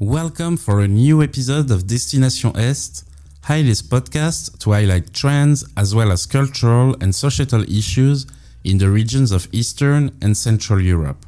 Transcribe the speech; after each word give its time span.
Welcome 0.00 0.56
for 0.56 0.80
a 0.80 0.88
new 0.88 1.22
episode 1.22 1.70
of 1.70 1.86
Destination 1.86 2.50
Est, 2.56 3.04
Hajde's 3.44 3.80
podcast 3.80 4.58
to 4.58 4.72
highlight 4.72 5.14
trends 5.14 5.64
as 5.76 5.94
well 5.94 6.10
as 6.10 6.26
cultural 6.26 6.96
and 7.00 7.14
societal 7.14 7.62
issues 7.62 8.26
in 8.64 8.78
the 8.78 8.90
regions 8.90 9.30
of 9.30 9.46
Eastern 9.52 10.10
and 10.20 10.36
Central 10.36 10.80
Europe. 10.80 11.24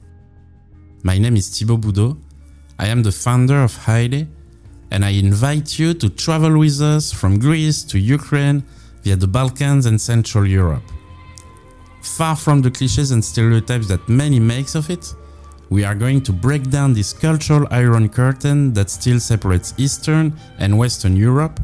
My 1.05 1.17
name 1.17 1.37
is 1.37 1.49
Thibaut 1.49 1.81
Boudot. 1.81 2.17
I 2.77 2.89
am 2.89 3.05
the 3.05 3.13
founder 3.13 3.63
of 3.63 3.73
Hajde, 3.73 4.27
and 4.91 5.05
I 5.05 5.11
invite 5.11 5.79
you 5.79 5.95
to 5.95 6.09
travel 6.09 6.59
with 6.59 6.81
us 6.81 7.13
from 7.13 7.39
Greece 7.39 7.85
to 7.85 8.01
Ukraine 8.01 8.65
via 9.05 9.15
the 9.15 9.29
Balkans 9.29 9.87
and 9.87 10.01
Central 10.01 10.45
Europe. 10.45 10.91
Far 12.03 12.35
from 12.35 12.63
the 12.63 12.73
cliches 12.73 13.13
and 13.13 13.25
stereotypes 13.25 13.87
that 13.87 14.09
many 14.09 14.41
makes 14.41 14.75
of 14.75 14.91
it, 14.91 15.15
we 15.69 15.85
are 15.85 15.95
going 15.95 16.23
to 16.23 16.33
break 16.33 16.71
down 16.71 16.93
this 16.93 17.13
cultural 17.13 17.67
iron 17.71 18.09
curtain 18.09 18.73
that 18.75 18.89
still 18.89 19.19
separates 19.19 19.75
Eastern 19.77 20.33
and 20.59 20.79
Western 20.79 21.17
Europe, 21.17 21.59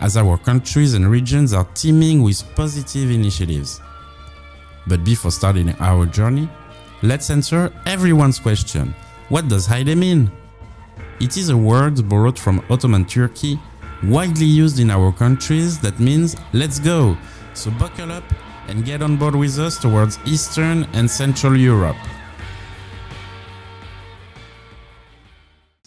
as 0.00 0.16
our 0.16 0.36
countries 0.38 0.94
and 0.94 1.10
regions 1.10 1.52
are 1.52 1.66
teeming 1.74 2.22
with 2.22 2.42
positive 2.54 3.10
initiatives. 3.10 3.80
But 4.86 5.04
before 5.04 5.30
starting 5.30 5.70
our 5.80 6.06
journey, 6.06 6.48
let's 7.02 7.30
answer 7.30 7.72
everyone's 7.86 8.38
question 8.38 8.94
What 9.28 9.48
does 9.48 9.66
Hajde 9.66 9.96
mean? 9.96 10.30
It 11.20 11.36
is 11.36 11.50
a 11.50 11.56
word 11.56 12.08
borrowed 12.08 12.38
from 12.38 12.64
Ottoman 12.70 13.04
Turkey, 13.04 13.58
widely 14.02 14.46
used 14.46 14.80
in 14.80 14.90
our 14.90 15.12
countries 15.12 15.78
that 15.80 15.98
means 16.00 16.36
let's 16.52 16.78
go. 16.78 17.16
So 17.54 17.70
buckle 17.72 18.12
up 18.12 18.24
and 18.68 18.84
get 18.84 19.02
on 19.02 19.16
board 19.16 19.34
with 19.34 19.58
us 19.58 19.78
towards 19.78 20.18
Eastern 20.24 20.84
and 20.92 21.10
Central 21.10 21.56
Europe. 21.56 21.96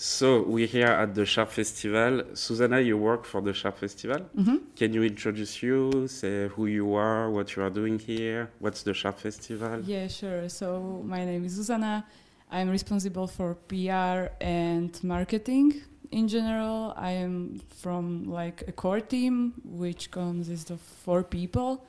So 0.05 0.41
we're 0.41 0.67
here 0.67 0.87
at 0.87 1.15
the 1.15 1.25
Sharpe 1.25 1.51
Festival. 1.51 2.23
Zuzana, 2.33 2.85
you 2.85 2.97
work 2.97 3.23
for 3.23 3.41
the 3.41 3.53
Sharpe 3.53 3.77
Festival. 3.77 4.19
Mhm. 4.35 4.59
Can 4.75 4.93
you 4.93 5.01
introduce 5.01 5.63
you, 5.63 6.09
say 6.09 6.49
who 6.49 6.65
you 6.65 6.93
are, 6.93 7.31
what 7.31 7.55
you 7.55 7.63
are 7.63 7.69
doing 7.69 7.97
here, 7.97 8.51
what's 8.59 8.83
the 8.83 8.93
Sharpe 8.93 9.19
Festival? 9.19 9.79
Yeah, 9.85 10.09
sure. 10.09 10.49
So 10.49 11.01
my 11.05 11.23
name 11.23 11.45
is 11.45 11.57
Zuzana. 11.57 12.03
I'm 12.51 12.69
responsible 12.69 13.27
for 13.27 13.55
PR 13.69 14.19
and 14.41 14.91
marketing 15.05 15.67
in 16.11 16.27
general. 16.27 16.93
I 16.97 17.11
am 17.25 17.61
from 17.81 18.25
like 18.25 18.57
a 18.67 18.73
core 18.73 18.99
team 18.99 19.53
which 19.63 20.11
consists 20.11 20.69
of 20.69 20.81
four 20.81 21.23
people. 21.23 21.85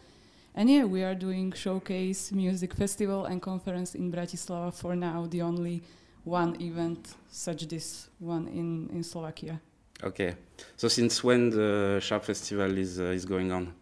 And 0.54 0.70
yeah, 0.70 0.84
we 0.84 1.02
are 1.02 1.16
doing 1.16 1.50
showcase 1.50 2.30
music 2.30 2.74
festival 2.74 3.24
and 3.24 3.42
conference 3.42 3.96
in 3.96 4.12
Bratislava 4.12 4.72
for 4.72 4.94
now, 4.94 5.26
the 5.28 5.42
only 5.42 5.82
one 6.24 6.56
event 6.60 7.14
such 7.28 7.68
this 7.68 8.08
one 8.18 8.48
in, 8.48 8.88
in 8.92 9.02
Slovakia. 9.02 9.60
Okay. 10.02 10.36
So 10.76 10.88
since 10.88 11.22
when 11.22 11.50
the 11.50 12.00
Sharpe 12.00 12.24
Festival 12.24 12.76
is 12.78 12.98
uh, 12.98 13.04
is 13.04 13.24
going 13.24 13.52
on? 13.52 13.72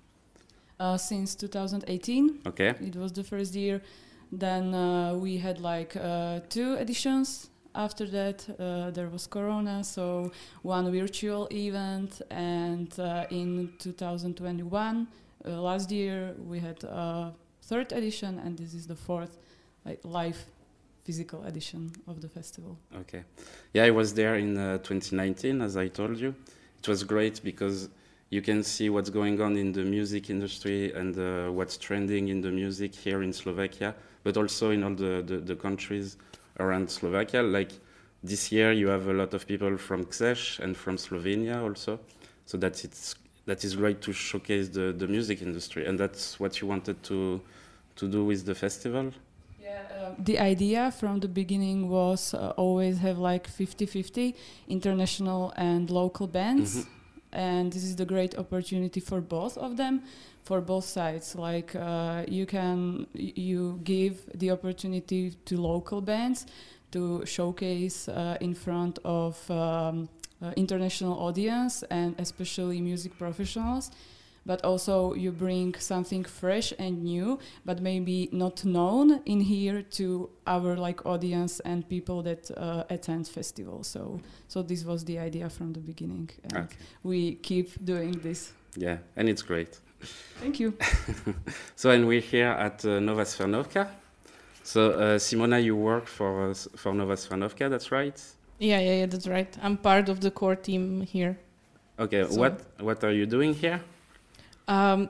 Uh, 0.78 0.96
since 0.96 1.34
2018, 1.36 2.40
Okay. 2.46 2.74
It 2.80 2.96
was 2.96 3.12
the 3.12 3.22
first 3.22 3.54
year. 3.54 3.80
Then 4.32 4.74
uh, 4.74 5.14
we 5.14 5.36
had 5.36 5.60
like 5.60 5.94
uh, 5.96 6.40
two 6.48 6.74
editions. 6.74 7.50
After 7.74 8.06
that, 8.06 8.44
uh, 8.58 8.90
there 8.90 9.08
was 9.08 9.26
Corona, 9.26 9.84
so 9.84 10.32
one 10.62 10.90
virtual 10.90 11.48
event. 11.52 12.20
And 12.30 12.92
uh, 12.98 13.26
in 13.30 13.72
2021, 13.78 15.06
uh, 15.44 15.50
last 15.60 15.90
year, 15.90 16.34
we 16.38 16.58
had 16.58 16.82
a 16.84 17.32
third 17.62 17.92
edition, 17.92 18.38
and 18.40 18.58
this 18.58 18.74
is 18.74 18.86
the 18.86 18.96
fourth 18.96 19.38
live 20.04 20.44
physical 21.04 21.44
edition 21.44 21.92
of 22.06 22.20
the 22.20 22.28
festival. 22.28 22.78
Okay. 22.96 23.24
Yeah, 23.72 23.84
I 23.84 23.90
was 23.90 24.14
there 24.14 24.36
in 24.36 24.56
uh, 24.56 24.78
2019, 24.78 25.60
as 25.60 25.76
I 25.76 25.88
told 25.88 26.18
you. 26.18 26.34
It 26.78 26.88
was 26.88 27.04
great 27.04 27.42
because 27.42 27.88
you 28.30 28.40
can 28.40 28.62
see 28.62 28.88
what's 28.88 29.10
going 29.10 29.40
on 29.40 29.56
in 29.56 29.72
the 29.72 29.84
music 29.84 30.30
industry 30.30 30.92
and 30.94 31.18
uh, 31.18 31.50
what's 31.52 31.76
trending 31.76 32.28
in 32.28 32.40
the 32.40 32.50
music 32.50 32.94
here 32.94 33.22
in 33.22 33.32
Slovakia, 33.32 33.94
but 34.24 34.36
also 34.36 34.70
in 34.70 34.82
all 34.82 34.94
the, 34.94 35.22
the, 35.26 35.38
the 35.38 35.56
countries 35.56 36.16
around 36.58 36.90
Slovakia. 36.90 37.42
Like 37.42 37.72
this 38.22 38.50
year, 38.52 38.72
you 38.72 38.88
have 38.88 39.08
a 39.08 39.12
lot 39.12 39.34
of 39.34 39.46
people 39.46 39.76
from 39.76 40.06
Czech 40.06 40.38
and 40.60 40.76
from 40.76 40.96
Slovenia 40.96 41.62
also. 41.62 42.00
So 42.46 42.58
that 42.58 42.84
it's 42.84 43.14
that 43.46 43.64
is 43.64 43.74
great 43.74 44.00
to 44.02 44.12
showcase 44.12 44.68
the, 44.68 44.92
the 44.92 45.06
music 45.08 45.42
industry, 45.42 45.86
and 45.86 45.98
that's 45.98 46.38
what 46.38 46.60
you 46.60 46.66
wanted 46.68 47.02
to 47.04 47.40
to 47.96 48.08
do 48.08 48.24
with 48.24 48.46
the 48.46 48.54
festival. 48.54 49.12
Yeah, 49.72 50.08
uh, 50.08 50.14
the 50.18 50.38
idea 50.38 50.90
from 51.00 51.20
the 51.20 51.28
beginning 51.28 51.88
was 51.88 52.34
uh, 52.34 52.52
always 52.56 52.98
have 52.98 53.18
like 53.18 53.48
50-50 53.48 54.34
international 54.68 55.52
and 55.56 55.90
local 55.90 56.26
bands. 56.26 56.70
Mhm. 56.76 56.86
And 57.32 57.72
this 57.72 57.84
is 57.84 57.94
the 57.96 58.04
great 58.04 58.34
opportunity 58.36 59.00
for 59.00 59.20
both 59.22 59.56
of 59.56 59.76
them, 59.76 60.02
for 60.44 60.60
both 60.60 60.84
sides. 60.84 61.34
Like 61.34 61.70
uh, 61.74 62.24
you 62.28 62.44
can 62.46 63.06
you 63.14 63.80
give 63.84 64.14
the 64.40 64.50
opportunity 64.50 65.22
to 65.48 65.54
local 65.72 66.00
bands 66.02 66.46
to 66.90 67.24
showcase 67.24 67.98
uh, 68.08 68.36
in 68.40 68.54
front 68.54 68.98
of 69.04 69.34
um, 69.50 70.08
uh, 70.42 70.52
international 70.56 71.14
audience 71.28 71.84
and 71.90 72.14
especially 72.18 72.80
music 72.80 73.12
professionals 73.18 73.90
but 74.46 74.64
also 74.64 75.14
you 75.14 75.30
bring 75.32 75.74
something 75.78 76.24
fresh 76.24 76.72
and 76.78 77.02
new 77.04 77.38
but 77.64 77.80
maybe 77.80 78.28
not 78.32 78.64
known 78.64 79.20
in 79.24 79.40
here 79.40 79.82
to 79.82 80.28
our 80.46 80.76
like 80.76 81.04
audience 81.06 81.60
and 81.64 81.88
people 81.88 82.22
that 82.22 82.50
uh, 82.56 82.82
attend 82.90 83.28
festival 83.28 83.82
so 83.84 84.20
so 84.48 84.62
this 84.62 84.84
was 84.84 85.04
the 85.04 85.18
idea 85.18 85.48
from 85.48 85.72
the 85.72 85.80
beginning 85.80 86.28
and 86.44 86.56
Okay. 86.56 86.76
we 87.02 87.34
keep 87.42 87.68
doing 87.84 88.12
this 88.22 88.52
Yeah, 88.76 88.98
and 89.16 89.28
it's 89.28 89.42
great. 89.42 89.80
thank 90.40 90.58
you 90.60 90.72
So, 91.76 91.90
and 91.90 92.06
we're 92.06 92.20
here 92.22 92.48
at 92.66 92.84
uh, 92.84 93.00
Nova 93.00 93.24
Cvernovka. 93.24 93.86
So, 94.64 94.80
uh, 94.92 95.18
Simona, 95.18 95.58
you 95.62 95.76
work 95.76 96.06
for 96.06 96.50
uh, 96.50 96.54
for 96.76 96.94
Nova 96.94 97.14
Cvernovka, 97.16 97.68
that's 97.68 97.90
right? 97.92 98.18
Yeah, 98.58 98.80
yeah, 98.80 98.94
yeah, 99.00 99.06
that's 99.06 99.26
right. 99.26 99.56
I'm 99.62 99.76
part 99.76 100.08
of 100.08 100.20
the 100.20 100.30
core 100.30 100.56
team 100.56 101.02
here. 101.02 101.36
Okay, 101.98 102.24
So- 102.28 102.40
what 102.40 102.54
what 102.80 103.04
are 103.04 103.12
you 103.12 103.26
doing 103.26 103.54
here? 103.54 103.80
Um, 104.68 105.08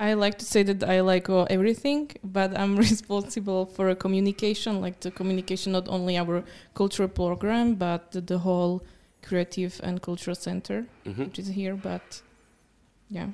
I 0.00 0.14
like 0.14 0.38
to 0.38 0.44
say 0.44 0.62
that 0.64 0.82
I 0.84 1.00
like 1.00 1.28
uh, 1.28 1.44
everything, 1.44 2.10
but 2.24 2.58
I'm 2.58 2.76
responsible 2.88 3.66
for 3.66 3.88
a 3.90 3.94
communication, 3.96 4.80
like 4.80 5.00
the 5.00 5.10
communication, 5.10 5.72
not 5.72 5.88
only 5.88 6.16
our 6.18 6.42
cultural 6.74 7.08
program, 7.08 7.74
but 7.74 8.10
the, 8.12 8.20
the 8.20 8.38
whole 8.38 8.82
creative 9.22 9.80
and 9.84 10.00
cultural 10.02 10.34
center, 10.34 10.86
Mhm. 11.06 11.18
which 11.26 11.38
is 11.38 11.48
here. 11.48 11.76
But 11.76 12.22
yeah, 13.10 13.28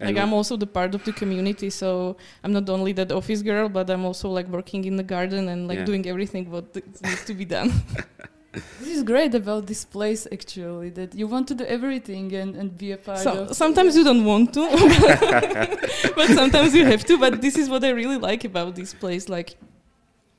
And 0.00 0.06
like 0.08 0.16
I'm 0.22 0.32
also 0.32 0.56
the 0.56 0.66
part 0.66 0.94
of 0.94 1.04
the 1.04 1.12
community, 1.12 1.68
so 1.70 2.16
I'm 2.42 2.52
not 2.52 2.68
only 2.70 2.92
that 2.94 3.12
office 3.12 3.42
girl, 3.42 3.68
but 3.68 3.90
I'm 3.90 4.04
also 4.04 4.30
like 4.30 4.48
working 4.48 4.84
in 4.86 4.96
the 4.96 5.02
garden 5.04 5.48
and 5.48 5.68
like 5.68 5.78
Yeah. 5.80 5.84
doing 5.84 6.06
everything 6.06 6.50
what 6.50 6.74
needs 7.02 7.24
to 7.26 7.34
be 7.34 7.44
done. 7.44 7.70
this 8.80 8.88
is 8.88 9.02
great 9.02 9.34
about 9.34 9.66
this 9.66 9.84
place 9.84 10.26
actually 10.32 10.90
that 10.90 11.14
you 11.14 11.26
want 11.26 11.48
to 11.48 11.54
do 11.54 11.64
everything 11.64 12.32
and, 12.34 12.54
and 12.56 12.76
be 12.76 12.92
a 12.92 12.96
part 12.96 13.18
So, 13.18 13.30
of 13.44 13.56
sometimes 13.56 13.96
you 13.96 14.04
don't 14.04 14.24
want 14.24 14.52
to, 14.54 14.64
but 16.16 16.28
sometimes 16.30 16.74
you 16.74 16.84
have 16.86 17.04
to. 17.04 17.18
But 17.18 17.40
this 17.40 17.56
is 17.56 17.68
what 17.68 17.82
I 17.84 17.90
really 17.90 18.16
like 18.18 18.44
about 18.44 18.74
this 18.74 18.94
place. 18.94 19.28
Like, 19.28 19.56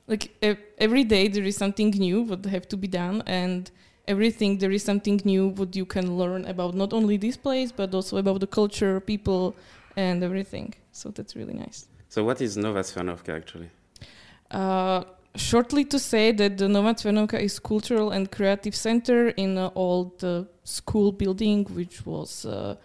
like 0.08 0.24
ev- 0.42 0.64
every 0.78 1.04
day 1.04 1.28
there 1.28 1.44
is 1.44 1.56
something 1.58 1.90
new 1.92 2.22
what 2.22 2.46
have 2.46 2.68
to 2.70 2.78
be 2.78 2.88
done, 2.88 3.24
and 3.26 3.70
everything 4.08 4.58
there 4.60 4.72
is 4.72 4.84
something 4.84 5.22
new 5.26 5.48
what 5.50 5.76
you 5.76 5.86
can 5.86 6.18
learn 6.18 6.46
about 6.46 6.76
not 6.76 6.94
only 6.94 7.18
this 7.18 7.38
place 7.38 7.72
but 7.72 7.94
also 7.94 8.18
about 8.18 8.40
the 8.40 8.48
culture, 8.48 9.00
people, 9.00 9.56
and 9.96 10.24
everything. 10.24 10.74
So 10.92 11.10
that's 11.10 11.36
really 11.36 11.54
nice. 11.54 11.88
so, 12.10 12.24
what 12.24 12.40
is 12.42 12.56
Nova 12.58 12.82
Cvernovka 12.82 13.36
actually? 13.36 13.70
Uh, 14.52 15.04
shortly 15.36 15.86
to 15.86 16.00
say 16.00 16.32
that 16.32 16.58
the 16.58 16.68
Nova 16.68 16.94
Cvernovka 16.94 17.40
is 17.40 17.60
cultural 17.60 18.12
and 18.12 18.32
creative 18.32 18.76
center 18.76 19.30
in 19.30 19.58
old 19.76 20.24
uh, 20.24 20.44
school 20.64 21.12
building, 21.12 21.66
which 21.66 22.06
was 22.06 22.46
uh, 22.46 22.76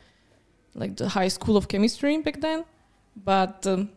like 0.75 0.97
the 0.97 1.09
high 1.09 1.29
school 1.29 1.57
of 1.57 1.69
chemistry 1.69 2.19
back 2.19 2.41
then. 2.41 2.65
But 3.25 3.67
um, 3.67 3.91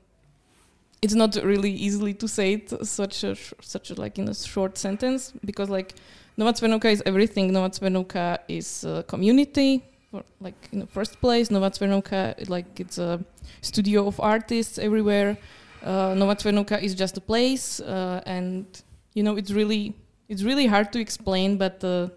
it's 1.02 1.14
not 1.14 1.36
really 1.36 1.72
easily 1.72 2.14
to 2.16 2.28
say 2.28 2.54
it 2.54 2.86
such 2.86 3.24
a 3.24 3.36
such 3.62 3.92
a, 3.92 3.96
like 3.96 4.18
in 4.18 4.28
a 4.30 4.34
short 4.34 4.78
sentence 4.78 5.34
because 5.46 5.70
like 5.70 5.96
Nova 6.38 6.54
Cvernovka 6.54 6.92
is 6.92 7.04
everything. 7.06 7.52
Nova 7.52 7.70
Cvernovka 7.70 8.40
is 8.48 8.84
a 8.84 9.04
community. 9.04 9.84
For, 10.12 10.24
like 10.40 10.70
in 10.72 10.80
the 10.80 10.88
first 10.88 11.20
place, 11.22 11.50
Nova 11.52 11.70
Cvernovka, 11.70 12.50
like 12.50 12.80
it's 12.80 12.98
a 12.98 13.24
studio 13.62 14.08
of 14.08 14.20
artists 14.20 14.78
everywhere 14.78 15.38
uh, 15.84 16.14
Nova 16.16 16.36
Cvernovka 16.36 16.82
is 16.82 16.96
just 16.96 17.18
a 17.18 17.22
place, 17.22 17.80
uh, 17.80 18.22
and 18.26 18.66
you 19.14 19.24
know 19.24 19.36
it's 19.36 19.52
really 19.52 19.96
it's 20.30 20.44
really 20.44 20.66
hard 20.66 20.92
to 20.94 21.00
explain, 21.00 21.58
but 21.58 21.84
uh, 21.84 22.10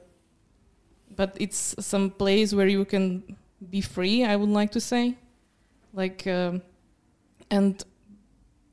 but 1.16 1.36
it's 1.40 1.74
some 1.80 2.10
place 2.10 2.54
where 2.54 2.68
you 2.68 2.84
can 2.84 3.36
be 3.70 3.80
free. 3.80 4.24
I 4.24 4.36
would 4.36 4.48
like 4.48 4.70
to 4.72 4.80
say, 4.80 5.16
like, 5.92 6.26
um, 6.26 6.62
and 7.50 7.82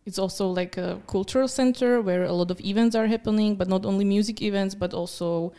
it's 0.05 0.19
also 0.19 0.47
like 0.47 0.77
a 0.77 0.99
cultural 1.07 1.47
center 1.47 2.01
where 2.01 2.23
a 2.23 2.33
lot 2.33 2.51
of 2.51 2.59
events 2.61 2.95
are 2.95 3.07
happening, 3.07 3.55
but 3.55 3.67
not 3.67 3.85
only 3.85 4.05
music 4.05 4.41
events, 4.41 4.75
but 4.75 4.93
also 4.93 5.53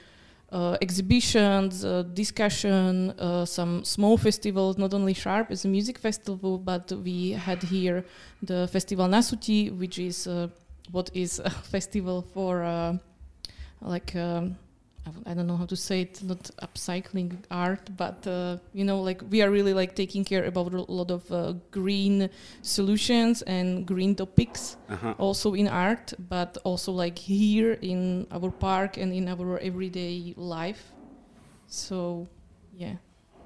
exhibitions, 0.81 1.85
uh, 1.85 2.03
discussion, 2.15 3.11
uh, 3.19 3.45
some 3.45 3.83
small 3.85 4.17
festivals, 4.17 4.79
not 4.79 4.95
only 4.95 5.13
Sharpe 5.13 5.51
as 5.51 5.65
a 5.65 5.69
music 5.69 5.99
festival, 5.99 6.59
but 6.59 6.93
we 7.03 7.33
had 7.33 7.63
here 7.63 8.05
the 8.43 8.69
Festival 8.69 9.07
Nasuti, 9.09 9.77
which 9.77 9.99
is 9.99 10.27
uh, 10.27 10.47
what 10.93 11.11
is 11.13 11.41
a 11.41 11.51
festival 11.75 12.23
for 12.23 12.63
uh, 12.63 12.97
like 13.81 14.15
um, 14.15 14.57
I 15.27 15.35
don't 15.35 15.47
know 15.47 15.57
how 15.57 15.67
to 15.67 15.77
say 15.77 16.03
it, 16.03 16.23
not 16.23 16.51
upcycling 16.63 17.37
art, 17.51 17.91
but 17.97 18.27
uh, 18.27 18.57
you 18.73 18.85
know, 18.85 19.01
like 19.03 19.23
we 19.31 19.43
are 19.43 19.51
really 19.51 19.75
like 19.75 19.95
taking 19.95 20.25
care 20.25 20.45
about 20.45 20.73
a 20.73 20.93
lot 20.93 21.11
of 21.11 21.31
uh, 21.31 21.55
green 21.71 22.31
solutions 22.63 23.43
and 23.43 23.87
green 23.87 24.15
topics 24.15 24.77
Uh-huh. 24.89 25.15
also 25.19 25.55
in 25.55 25.69
art, 25.69 26.15
but 26.19 26.57
also 26.65 26.93
like 26.93 27.19
here 27.19 27.79
in 27.83 28.27
our 28.31 28.51
park 28.51 28.97
and 28.97 29.13
in 29.13 29.29
our 29.29 29.59
everyday 29.59 30.35
life. 30.37 30.93
So, 31.67 32.27
yeah. 32.73 32.97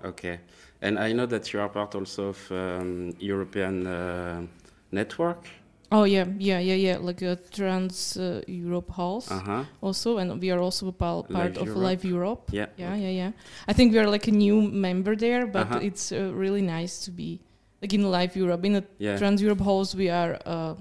Okay. 0.05 0.39
And 0.81 0.99
I 0.99 1.13
know 1.13 1.27
that 1.27 1.53
you 1.53 1.61
are 1.61 1.69
part 1.69 1.95
also 1.95 2.29
of 2.29 2.51
um, 2.53 3.13
European 3.19 3.87
uh, 3.87 4.47
network. 4.93 5.49
Oh 5.91 6.05
yeah, 6.05 6.27
yeah, 6.39 6.59
yeah, 6.61 6.75
yeah. 6.75 6.99
Like 6.99 7.23
a 7.23 7.37
Trans 7.51 8.17
uh, 8.17 8.43
Europe 8.47 8.91
Halls 8.91 9.31
Uh-huh. 9.31 9.65
also, 9.81 10.19
and 10.19 10.39
we 10.41 10.51
are 10.51 10.61
also 10.61 10.93
part 10.93 11.31
Live 11.31 11.57
of 11.57 11.67
Europe. 11.67 11.83
Live 11.83 12.05
Europe. 12.05 12.51
Yeah. 12.53 12.67
Yeah, 12.77 12.95
yeah, 12.95 13.11
yeah. 13.11 13.31
I 13.67 13.73
think 13.73 13.93
we 13.93 13.99
are 13.99 14.07
like 14.11 14.29
a 14.29 14.33
new 14.33 14.61
member 14.61 15.17
there, 15.17 15.47
but 15.47 15.67
Uh-huh. 15.67 15.81
it's 15.83 16.13
uh, 16.13 16.31
really 16.35 16.61
nice 16.63 17.05
to 17.07 17.11
be 17.11 17.41
like 17.83 17.95
in 17.95 18.03
Live 18.11 18.37
Europe. 18.37 18.67
In 18.67 18.77
a 18.77 18.83
Yeah. 18.99 19.17
Trans 19.19 19.41
Europe 19.41 19.65
Halls, 19.65 19.95
we 19.95 20.11
are 20.11 20.39
uh, 20.45 20.75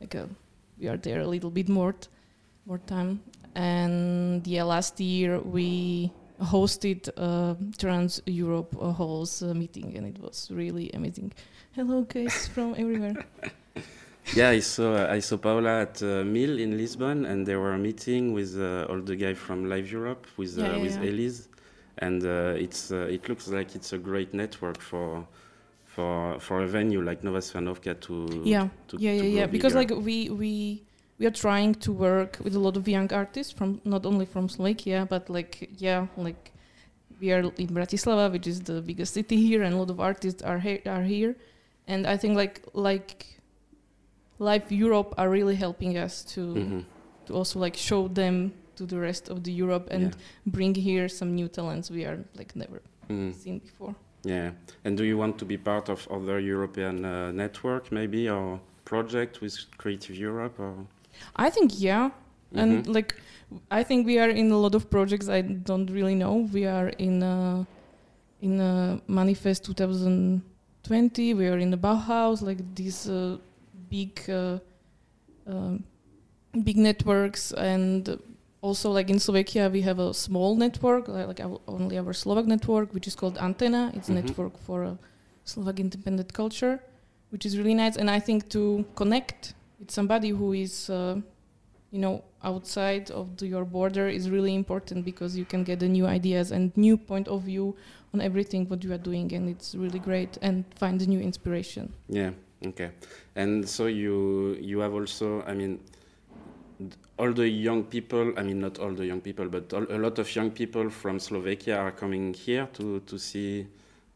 like 0.00 0.14
a, 0.14 0.28
we 0.80 0.88
are 0.88 0.96
there 0.98 1.20
a 1.20 1.26
little 1.26 1.50
bit 1.50 1.68
more, 1.68 1.92
t- 1.92 2.08
more 2.64 2.80
time. 2.86 3.20
And 3.54 4.46
yeah, 4.46 4.64
last 4.64 4.98
year 5.00 5.40
we 5.40 6.10
hosted 6.40 7.08
a 7.16 7.56
Trans 7.76 8.22
Europe 8.24 8.74
uh, 8.80 8.92
Halls 8.92 9.42
uh, 9.42 9.52
meeting, 9.52 9.94
and 9.96 10.06
it 10.06 10.18
was 10.22 10.48
really 10.50 10.90
amazing. 10.94 11.32
Hello, 11.76 12.02
guys 12.02 12.48
from 12.48 12.74
everywhere. 12.78 13.14
Yeah, 14.34 14.50
I 14.50 14.60
saw 14.60 15.06
I 15.10 15.20
saw 15.20 15.36
Paula 15.36 15.82
at 15.82 16.02
uh, 16.02 16.22
Mill 16.24 16.58
in 16.58 16.76
Lisbon, 16.76 17.24
and 17.24 17.46
they 17.46 17.56
were 17.56 17.76
meeting 17.78 18.32
with 18.32 18.58
uh, 18.58 18.86
all 18.88 19.00
the 19.00 19.16
guys 19.16 19.38
from 19.38 19.68
Live 19.68 19.90
Europe 19.90 20.26
with 20.36 20.58
uh, 20.58 20.62
Yeah, 20.62 20.76
yeah, 20.76 20.82
with 20.82 20.96
yeah. 21.02 21.10
Elise, 21.10 21.48
and 21.98 22.24
uh, 22.24 22.54
it's 22.56 22.92
uh, 22.92 23.08
it 23.10 23.28
looks 23.28 23.48
like 23.48 23.74
it's 23.74 23.92
a 23.92 23.98
great 23.98 24.34
network 24.34 24.80
for 24.80 25.26
for 25.84 26.38
for 26.38 26.62
a 26.62 26.66
venue 26.66 27.02
like 27.02 27.24
Nova 27.24 27.38
Cvernovka 27.38 27.98
to 28.00 28.42
yeah. 28.44 28.68
to, 28.88 28.96
yeah 28.98 29.12
yeah 29.12 29.22
yeah. 29.22 29.46
Because 29.46 29.74
like 29.74 29.90
we 29.90 30.28
we 30.28 30.82
we 31.18 31.26
are 31.26 31.36
trying 31.46 31.74
to 31.74 31.92
work 31.92 32.38
with 32.44 32.54
a 32.54 32.58
lot 32.60 32.76
of 32.76 32.86
young 32.86 33.12
artists 33.12 33.52
from 33.52 33.80
not 33.84 34.06
only 34.06 34.26
from 34.26 34.48
Slovakia 34.48 35.06
but 35.08 35.28
like 35.28 35.70
yeah 35.78 36.06
like 36.16 36.52
we 37.20 37.32
are 37.32 37.40
in 37.40 37.68
Bratislava 37.68 38.30
which 38.30 38.46
is 38.46 38.60
the 38.60 38.80
biggest 38.82 39.14
city 39.14 39.36
here 39.36 39.62
and 39.62 39.74
a 39.74 39.78
lot 39.78 39.90
of 39.90 39.98
artists 39.98 40.42
are 40.42 40.58
he- 40.60 40.82
are 40.86 41.02
here. 41.02 41.34
And 41.88 42.06
I 42.06 42.16
think 42.18 42.36
like 42.36 42.62
like 42.74 43.37
Live 44.38 44.70
Europe 44.70 45.14
are 45.18 45.28
really 45.30 45.56
helping 45.56 45.96
us 45.96 46.24
to 46.34 46.40
Mhm. 46.54 46.84
to 47.26 47.34
also 47.34 47.58
like 47.60 47.76
show 47.76 48.08
them 48.08 48.52
to 48.76 48.86
the 48.86 48.96
rest 48.98 49.28
of 49.30 49.42
the 49.42 49.52
Europe 49.52 49.88
and 49.94 50.02
Yeah. 50.02 50.10
bring 50.46 50.74
here 50.74 51.08
some 51.08 51.34
new 51.34 51.48
talents 51.48 51.90
we 51.90 52.04
are 52.06 52.18
like 52.38 52.54
never 52.56 52.80
Mm. 53.08 53.34
seen 53.34 53.58
before. 53.58 53.94
Yeah. 54.24 54.50
And 54.84 54.96
do 54.96 55.04
you 55.04 55.18
want 55.18 55.36
to 55.38 55.44
be 55.44 55.56
part 55.58 55.88
of 55.88 56.06
other 56.10 56.38
European 56.40 57.04
uh, 57.04 57.32
network 57.32 57.90
maybe 57.92 58.28
or 58.30 58.60
project 58.84 59.40
with 59.40 59.54
Creative 59.76 60.14
Europe 60.16 60.58
or? 60.62 60.74
I 61.36 61.50
think 61.50 61.72
yeah, 61.80 62.10
and 62.54 62.84
Mhm. 62.86 62.94
like 62.94 63.14
I 63.70 63.82
think 63.84 64.06
we 64.06 64.18
are 64.20 64.30
in 64.30 64.50
a 64.52 64.58
lot 64.58 64.74
of 64.74 64.88
projects 64.90 65.28
I 65.28 65.42
don't 65.42 65.90
really 65.90 66.14
know. 66.14 66.48
We 66.52 66.66
are 66.66 66.88
in 66.98 67.22
uh, 67.22 67.64
in 68.40 68.60
uh, 68.60 68.98
Manifest 69.06 69.64
2020. 69.64 71.34
We 71.34 71.48
are 71.48 71.58
in 71.58 71.70
the 71.70 71.76
Bauhaus, 71.76 72.42
like 72.42 72.62
these 72.74 73.08
uh, 73.10 73.36
big 73.90 74.20
uh, 74.28 74.58
um, 75.46 75.84
big 76.64 76.76
networks, 76.76 77.52
and 77.52 78.18
also 78.60 78.90
like 78.90 79.10
in 79.10 79.18
Slovakia 79.18 79.68
we 79.70 79.82
have 79.82 79.98
a 79.98 80.12
small 80.12 80.56
network, 80.56 81.08
like, 81.08 81.26
like 81.26 81.40
our, 81.40 81.60
only 81.68 81.98
our 81.98 82.12
Slovak 82.12 82.46
network, 82.46 82.92
which 82.94 83.06
is 83.06 83.14
called 83.14 83.36
Antena. 83.38 83.94
It's 83.96 84.08
a 84.08 84.12
Mhm. 84.12 84.24
network 84.24 84.58
for 84.58 84.84
uh, 84.84 84.96
Slovak 85.44 85.80
independent 85.80 86.32
culture, 86.32 86.80
which 87.30 87.46
is 87.46 87.56
really 87.56 87.74
nice. 87.74 87.96
And 87.96 88.10
I 88.10 88.20
think 88.20 88.48
to 88.50 88.84
connect 88.94 89.54
with 89.78 89.90
somebody 89.90 90.30
who 90.30 90.52
is 90.52 90.90
uh, 90.90 91.20
you 91.90 92.00
know 92.00 92.22
outside 92.44 93.10
of 93.10 93.36
the, 93.38 93.46
your 93.46 93.64
border 93.64 94.08
is 94.08 94.28
really 94.28 94.54
important 94.54 95.04
because 95.04 95.36
you 95.38 95.44
can 95.46 95.64
get 95.64 95.80
the 95.80 95.88
new 95.88 96.06
ideas 96.06 96.52
and 96.52 96.70
new 96.76 96.96
point 96.98 97.26
of 97.28 97.42
view 97.42 97.74
on 98.12 98.20
everything 98.20 98.68
what 98.68 98.84
you 98.84 98.92
are 98.92 98.98
doing 99.02 99.32
and 99.34 99.48
it's 99.48 99.74
really 99.74 99.98
great 99.98 100.36
and 100.42 100.64
find 100.76 101.00
a 101.02 101.06
new 101.06 101.18
inspiration 101.18 101.92
Yeah. 102.08 102.30
Okay. 102.66 102.90
And 103.36 103.68
so 103.68 103.86
you 103.86 104.56
you 104.60 104.80
have 104.80 104.92
also, 104.94 105.42
I 105.46 105.54
mean, 105.54 105.78
all 107.18 107.32
the 107.32 107.48
young 107.48 107.84
people. 107.84 108.32
I 108.36 108.42
mean, 108.42 108.60
not 108.60 108.78
all 108.78 108.92
the 108.92 109.06
young 109.06 109.20
people, 109.20 109.48
but 109.48 109.72
all, 109.72 109.86
a 109.90 109.98
lot 109.98 110.18
of 110.18 110.34
young 110.34 110.50
people 110.50 110.90
from 110.90 111.18
Slovakia 111.18 111.76
are 111.78 111.92
coming 111.92 112.34
here 112.34 112.66
to 112.74 113.00
to 113.00 113.18
see 113.18 113.66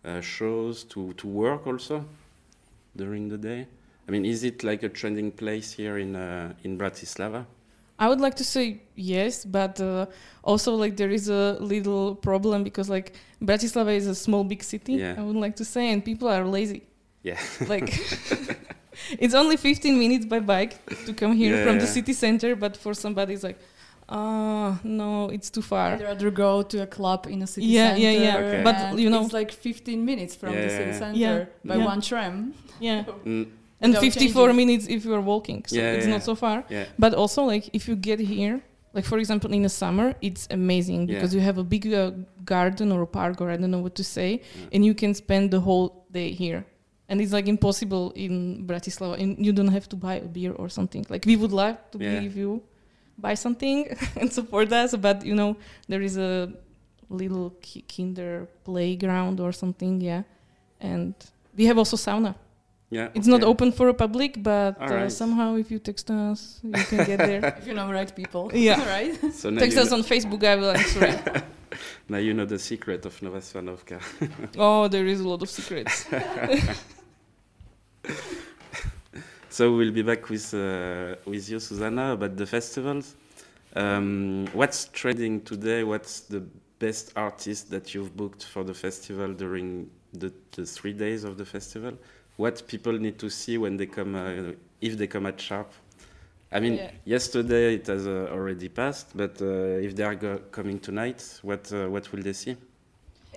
uh, 0.04 0.20
shows, 0.20 0.84
to 0.84 1.12
to 1.14 1.26
work 1.28 1.66
also 1.66 2.04
during 2.96 3.28
the 3.28 3.38
day. 3.38 3.66
I 4.08 4.10
mean, 4.10 4.24
is 4.24 4.42
it 4.42 4.64
like 4.64 4.82
a 4.82 4.88
trending 4.88 5.30
place 5.30 5.72
here 5.72 5.98
in 5.98 6.16
uh, 6.16 6.52
in 6.64 6.76
Bratislava? 6.78 7.46
i 7.98 8.08
would 8.08 8.20
like 8.20 8.34
to 8.34 8.42
say 8.42 8.80
yes 8.96 9.44
but 9.44 9.78
uh, 9.80 10.06
also 10.42 10.74
like 10.74 10.96
there 10.96 11.10
is 11.10 11.28
a 11.28 11.56
little 11.60 12.16
problem 12.16 12.64
because 12.64 12.88
like 12.88 13.12
bratislava 13.40 13.94
is 13.94 14.06
a 14.08 14.14
small 14.14 14.42
big 14.44 14.62
city 14.64 14.94
Yeah. 14.94 15.14
i 15.18 15.22
would 15.22 15.36
like 15.36 15.54
to 15.56 15.64
say 15.64 15.92
and 15.92 16.02
people 16.02 16.26
are 16.26 16.44
lazy 16.44 16.82
Yeah. 17.22 17.38
like 17.68 17.88
it's 19.18 19.34
only 19.34 19.56
15 19.56 19.98
minutes 19.98 20.26
by 20.26 20.40
bike 20.40 20.74
to 21.06 21.12
come 21.14 21.32
here 21.34 21.64
from 21.64 21.78
the 21.78 21.86
city 21.86 22.12
center 22.12 22.56
but 22.56 22.76
for 22.76 22.94
somebody 22.94 23.34
it's 23.34 23.42
like 23.44 23.58
ah 24.08 24.78
no 24.84 25.28
it's 25.30 25.48
too 25.50 25.62
far 25.62 25.92
I'd 25.92 26.02
rather 26.02 26.30
go 26.30 26.62
to 26.62 26.82
a 26.82 26.86
club 26.86 27.26
in 27.30 27.42
a 27.42 27.46
city 27.46 27.66
Yeah, 27.66 27.90
center. 27.94 28.00
yeah, 28.02 28.10
yeah. 28.10 28.36
Okay. 28.38 28.62
But, 28.64 28.98
you 28.98 29.08
know- 29.10 29.24
it's 29.24 29.32
like 29.32 29.52
15 29.52 30.04
minutes 30.04 30.34
from 30.34 30.52
the 30.54 30.68
city 30.68 30.92
center 30.92 31.18
Yeah, 31.18 31.44
by 31.64 31.76
yeah. 31.76 31.84
one 31.84 32.00
tram. 32.00 32.54
yeah 32.80 33.04
Mm, 33.24 33.46
and 33.80 33.92
Without 33.94 34.02
54 34.02 34.48
changing. 34.48 34.56
minutes 34.56 34.86
if 34.88 35.04
you 35.04 35.14
are 35.14 35.20
walking 35.20 35.64
so 35.66 35.76
Yeah, 35.76 35.92
it's 35.96 36.06
yeah, 36.06 36.12
not 36.12 36.22
so 36.24 36.34
far 36.34 36.64
yeah. 36.68 36.84
but 36.98 37.14
also 37.14 37.44
like 37.44 37.70
if 37.72 37.88
you 37.88 37.96
get 37.96 38.18
here 38.20 38.60
like 38.94 39.04
for 39.06 39.18
example 39.18 39.50
in 39.52 39.62
the 39.62 39.68
summer 39.82 40.14
it's 40.20 40.46
amazing 40.50 41.00
Yeah. 41.08 41.14
because 41.14 41.32
you 41.34 41.40
have 41.40 41.58
a 41.58 41.64
big 41.64 41.84
uh, 41.92 42.10
garden 42.44 42.92
or 42.92 43.00
a 43.02 43.06
park 43.06 43.40
or 43.40 43.50
i 43.50 43.56
don't 43.56 43.70
know 43.70 43.82
what 43.86 43.94
to 43.94 44.04
say 44.04 44.30
Yeah. 44.32 44.74
and 44.74 44.84
you 44.84 44.94
can 44.94 45.14
spend 45.14 45.50
the 45.50 45.60
whole 45.60 45.88
day 46.12 46.30
here 46.32 46.64
and 47.12 47.20
it's 47.20 47.32
like 47.38 47.46
impossible 47.56 48.04
in 48.24 48.64
bratislava 48.66 49.14
and 49.22 49.30
you 49.46 49.52
don't 49.52 49.68
have 49.78 49.86
to 49.92 49.96
buy 50.06 50.14
a 50.16 50.28
beer 50.36 50.52
or 50.62 50.68
something 50.78 51.04
like 51.12 51.22
we 51.30 51.36
would 51.36 51.52
love 51.62 51.76
to 51.92 51.98
Yeah. 52.00 52.20
give 52.24 52.36
you 52.42 52.50
buy 53.26 53.34
something 53.36 53.78
and 54.20 54.32
support 54.32 54.72
us 54.72 54.90
but 55.06 55.16
you 55.30 55.34
know 55.40 55.50
there 55.90 56.00
is 56.08 56.16
a 56.16 56.32
little 57.20 57.50
ki- 57.66 57.84
kinder 57.92 58.48
playground 58.64 59.36
or 59.44 59.52
something 59.52 60.00
yeah 60.00 60.22
and 60.80 61.12
we 61.58 61.64
have 61.70 61.76
also 61.82 61.96
sauna 62.06 62.32
Yeah. 62.98 63.08
it's 63.18 63.28
not 63.34 63.42
open 63.42 63.72
for 63.72 63.86
a 63.88 63.94
public, 64.04 64.32
but 64.42 64.72
uh, 64.76 64.84
Alright. 64.84 65.12
somehow 65.22 65.48
if 65.62 65.70
you 65.72 65.78
text 65.90 66.06
us, 66.10 66.60
you 66.62 66.84
can 66.90 67.00
get 67.10 67.18
there. 67.30 67.42
If 67.60 67.64
you 67.68 67.74
know 67.78 67.86
the 67.90 67.96
right 68.00 68.12
people. 68.20 68.44
Yeah. 68.68 68.80
right? 68.96 69.14
So 69.40 69.48
text 69.64 69.78
us 69.82 69.88
know, 69.90 69.96
on 69.98 70.02
Facebook, 70.12 70.42
I 70.52 70.54
will 70.60 70.72
answer 70.76 71.02
it. 71.12 71.20
now 72.12 72.20
you 72.26 72.32
know 72.36 72.44
the 72.54 72.58
secret 72.70 73.00
of 73.08 73.14
Nova 73.24 73.40
Cvernovka. 73.40 73.96
Oh, 74.66 74.82
there 74.94 75.06
is 75.12 75.18
a 75.24 75.28
lot 75.32 75.40
of 75.44 75.48
secrets. 75.58 75.94
So 79.52 79.76
we'll 79.76 79.92
be 79.92 80.00
back 80.00 80.30
with 80.30 80.54
uh, 80.54 81.16
with 81.26 81.50
you, 81.50 81.58
Zuzana, 81.58 82.14
about 82.14 82.38
the 82.38 82.46
festivals. 82.46 83.16
Um, 83.76 84.46
what's 84.54 84.86
trending 84.94 85.42
today? 85.42 85.84
What's 85.84 86.20
the 86.20 86.40
best 86.78 87.12
artist 87.16 87.68
that 87.70 87.94
you've 87.94 88.16
booked 88.16 88.44
for 88.44 88.64
the 88.64 88.72
festival 88.72 89.34
during 89.34 89.90
the, 90.14 90.32
the 90.52 90.64
three 90.64 90.94
days 90.94 91.24
of 91.24 91.36
the 91.36 91.44
festival? 91.44 91.92
What 92.38 92.66
people 92.66 92.94
need 92.94 93.18
to 93.18 93.28
see 93.28 93.58
when 93.58 93.76
they 93.76 93.84
come, 93.84 94.14
uh, 94.14 94.52
if 94.80 94.96
they 94.96 95.06
come 95.06 95.26
at 95.26 95.38
Sharpe? 95.38 95.72
I 96.50 96.58
mean, 96.60 96.76
Yeah. 96.76 96.90
yesterday 97.04 97.74
it 97.74 97.86
has 97.88 98.06
uh, 98.06 98.28
already 98.32 98.70
passed, 98.70 99.08
but 99.14 99.40
uh, 99.42 99.84
if 99.86 99.94
they 99.94 100.04
are 100.04 100.14
go- 100.14 100.40
coming 100.50 100.78
tonight, 100.80 101.40
what 101.42 101.70
uh, 101.74 101.88
what 101.90 102.10
will 102.10 102.22
they 102.22 102.32
see? 102.32 102.56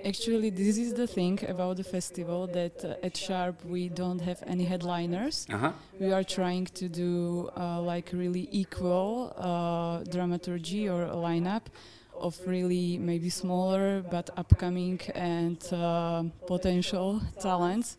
Actually, 0.05 0.51
this 0.51 0.77
is 0.77 0.93
the 0.93 1.07
thing 1.07 1.39
about 1.47 1.77
the 1.77 1.83
festival 1.83 2.45
that 2.45 2.85
uh, 2.85 2.93
at 3.01 3.17
Sharpe 3.17 3.65
we 3.65 3.89
don't 3.89 4.19
have 4.19 4.43
any 4.45 4.63
headliners. 4.63 5.47
Uh 5.51 5.57
huh. 5.57 5.71
We 6.00 6.12
are 6.12 6.24
trying 6.24 6.65
to 6.79 6.88
do 6.88 7.50
uh, 7.57 7.81
like 7.81 8.12
really 8.13 8.47
equal 8.51 9.33
uh, 9.35 10.03
dramaturgy 10.03 10.88
or 10.88 11.05
a 11.05 11.15
lineup 11.15 11.63
of 12.13 12.38
really 12.45 13.00
maybe 13.00 13.29
smaller 13.29 14.03
but 14.12 14.29
upcoming 14.38 15.01
and 15.15 15.57
uh, 15.74 16.24
potential 16.45 17.21
talents. 17.41 17.97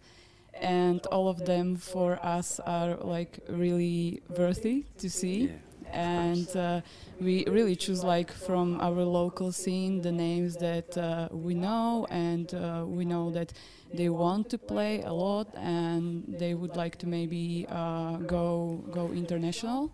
And 0.55 1.05
all 1.09 1.29
of 1.29 1.45
them 1.45 1.75
for 1.77 2.25
us 2.25 2.61
are 2.61 2.95
like 2.97 3.41
really 3.49 4.23
worthy 4.29 4.85
to 4.99 5.11
see. 5.11 5.39
Yeah. 5.49 5.66
And 5.93 6.57
uh, 6.57 6.81
we 7.21 7.45
really 7.47 7.77
choose 7.77 8.05
like 8.05 8.31
from 8.33 8.81
our 8.81 9.03
local 9.05 9.53
scene 9.53 10.03
the 10.03 10.13
names 10.13 10.57
that 10.57 10.97
uh, 10.99 11.29
we 11.31 11.55
know 11.55 12.07
and 12.11 12.55
uh, 12.55 12.85
we 12.87 13.05
know 13.05 13.31
that 13.31 13.53
they 13.93 14.09
want 14.09 14.51
to 14.51 14.59
play 14.59 15.03
a 15.03 15.13
lot 15.13 15.49
and 15.55 16.25
they 16.39 16.55
would 16.55 16.77
like 16.77 16.97
to 16.99 17.07
maybe 17.07 17.67
uh, 17.69 18.17
go 18.19 18.85
go 18.91 19.09
international 19.13 19.93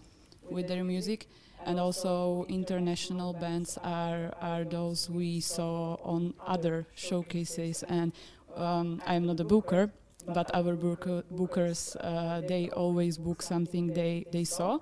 with 0.51 0.69
their 0.69 0.85
music. 0.85 1.27
And 1.65 1.79
also 1.79 2.45
international 2.49 3.33
bands 3.35 3.79
are 3.85 4.35
are 4.41 4.65
those 4.65 5.09
we 5.09 5.41
saw 5.41 5.95
on 6.03 6.35
other 6.45 6.87
showcases. 6.97 7.85
And 7.85 8.13
um, 8.57 9.01
I'm 9.07 9.27
not 9.27 9.39
a 9.39 9.45
booker 9.45 9.93
but 10.27 10.55
our 10.55 10.75
booker, 10.75 11.25
bookers 11.33 11.97
uh, 12.01 12.41
they 12.47 12.71
always 12.71 13.19
book 13.19 13.43
something 13.43 13.93
they 13.93 14.25
they 14.31 14.45
saw 14.45 14.79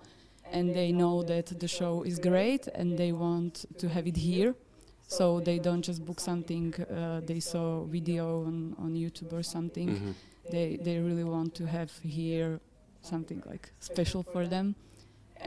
and 0.53 0.75
they 0.75 0.91
know 0.93 1.23
that 1.23 1.47
the 1.59 1.69
show 1.69 2.03
is 2.03 2.19
great 2.19 2.69
and 2.75 2.97
they 2.99 3.13
want 3.13 3.65
to 3.79 3.89
have 3.89 4.07
it 4.07 4.17
here. 4.17 4.55
So 5.09 5.41
they 5.41 5.59
don't 5.59 5.83
just 5.83 6.05
book 6.05 6.21
something 6.21 6.73
uh, 6.75 7.21
they 7.27 7.41
saw 7.41 7.85
video 7.85 8.45
on, 8.45 8.77
on 8.79 8.95
youtube 8.95 9.33
or 9.33 9.43
something. 9.43 9.89
Mhm. 9.89 10.15
they 10.51 10.77
they 10.87 10.99
really 10.99 11.25
want 11.25 11.55
to 11.61 11.65
have 11.67 11.91
here 12.03 12.61
something 13.03 13.43
like 13.47 13.73
special 13.81 14.23
for 14.23 14.47
them. 14.47 14.75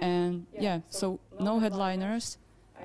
And 0.01 0.45
yeah 0.60 0.79
so 0.89 1.19
no 1.39 1.60
headliners. 1.60 2.38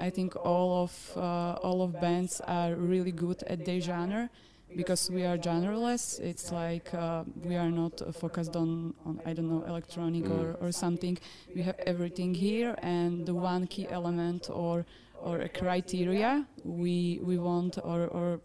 I 0.07 0.11
think 0.11 0.37
all 0.37 0.83
of 0.85 0.93
uh, 1.17 1.67
all 1.67 1.83
of 1.83 1.91
bands 2.01 2.41
are 2.47 2.75
really 2.77 3.13
good 3.13 3.43
at 3.53 3.65
their 3.65 3.81
genre 3.81 4.31
because 4.77 5.11
we 5.11 5.25
are 5.25 5.37
generalists. 5.39 6.21
it's 6.21 6.53
like 6.53 6.93
uh, 6.95 7.25
we 7.45 7.57
are 7.57 7.71
not 7.71 8.01
uh, 8.03 8.13
focused 8.13 8.55
on, 8.57 8.95
on 9.07 9.21
i 9.27 9.33
don't 9.33 9.49
know 9.49 9.65
electronic 9.67 10.25
Mm. 10.25 10.39
or, 10.39 10.47
or 10.67 10.73
something 10.73 11.17
we 11.55 11.63
have 11.63 11.77
everything 11.87 12.35
here 12.35 12.75
and 12.83 13.27
the 13.27 13.35
one 13.35 13.67
key 13.67 13.87
element 13.91 14.49
or 14.51 14.85
or 15.23 15.41
a 15.41 15.49
criteria 15.49 16.47
we 16.65 17.21
we 17.23 17.39
want 17.39 17.79
or 17.83 18.07
or 18.19 18.41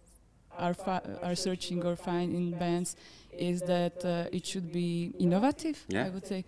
are 0.58 0.76
are 1.22 1.36
searching 1.36 1.84
or 1.86 1.96
find 1.96 2.34
in 2.36 2.58
bands 2.58 2.96
is 3.38 3.62
that 3.64 4.04
uh, 4.06 4.26
it 4.38 4.46
should 4.46 4.72
be 4.72 5.12
innovative 5.20 5.78
Yeah. 5.90 6.06
i 6.06 6.10
would 6.10 6.26
say 6.28 6.46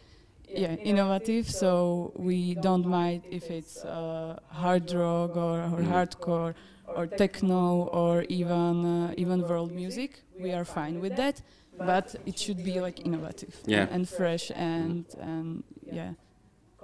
yeah 0.47 0.75
innovative 0.91 1.49
so 1.49 2.11
we 2.15 2.53
don't 2.55 2.85
mind 2.85 3.23
if 3.31 3.49
it's 3.49 3.83
uh, 3.83 4.37
hard 4.49 4.91
rock 4.93 5.35
or, 5.35 5.57
or 5.73 5.81
Mm. 5.81 5.91
hardcore 5.93 6.53
or 6.87 7.07
techno 7.07 7.87
or 7.91 8.23
even 8.29 8.85
uh, 8.85 9.13
even 9.17 9.41
world 9.47 9.71
music 9.71 10.21
we 10.39 10.51
are 10.51 10.65
fine 10.65 10.99
with 11.01 11.15
that 11.15 11.41
but 11.77 12.15
it 12.25 12.37
should 12.39 12.63
be 12.63 12.79
like 12.79 13.05
innovative 13.05 13.55
Yeah. 13.65 13.87
and, 13.91 14.07
fresh 14.07 14.51
and 14.55 15.05
and 15.19 15.63
yeah 15.91 16.13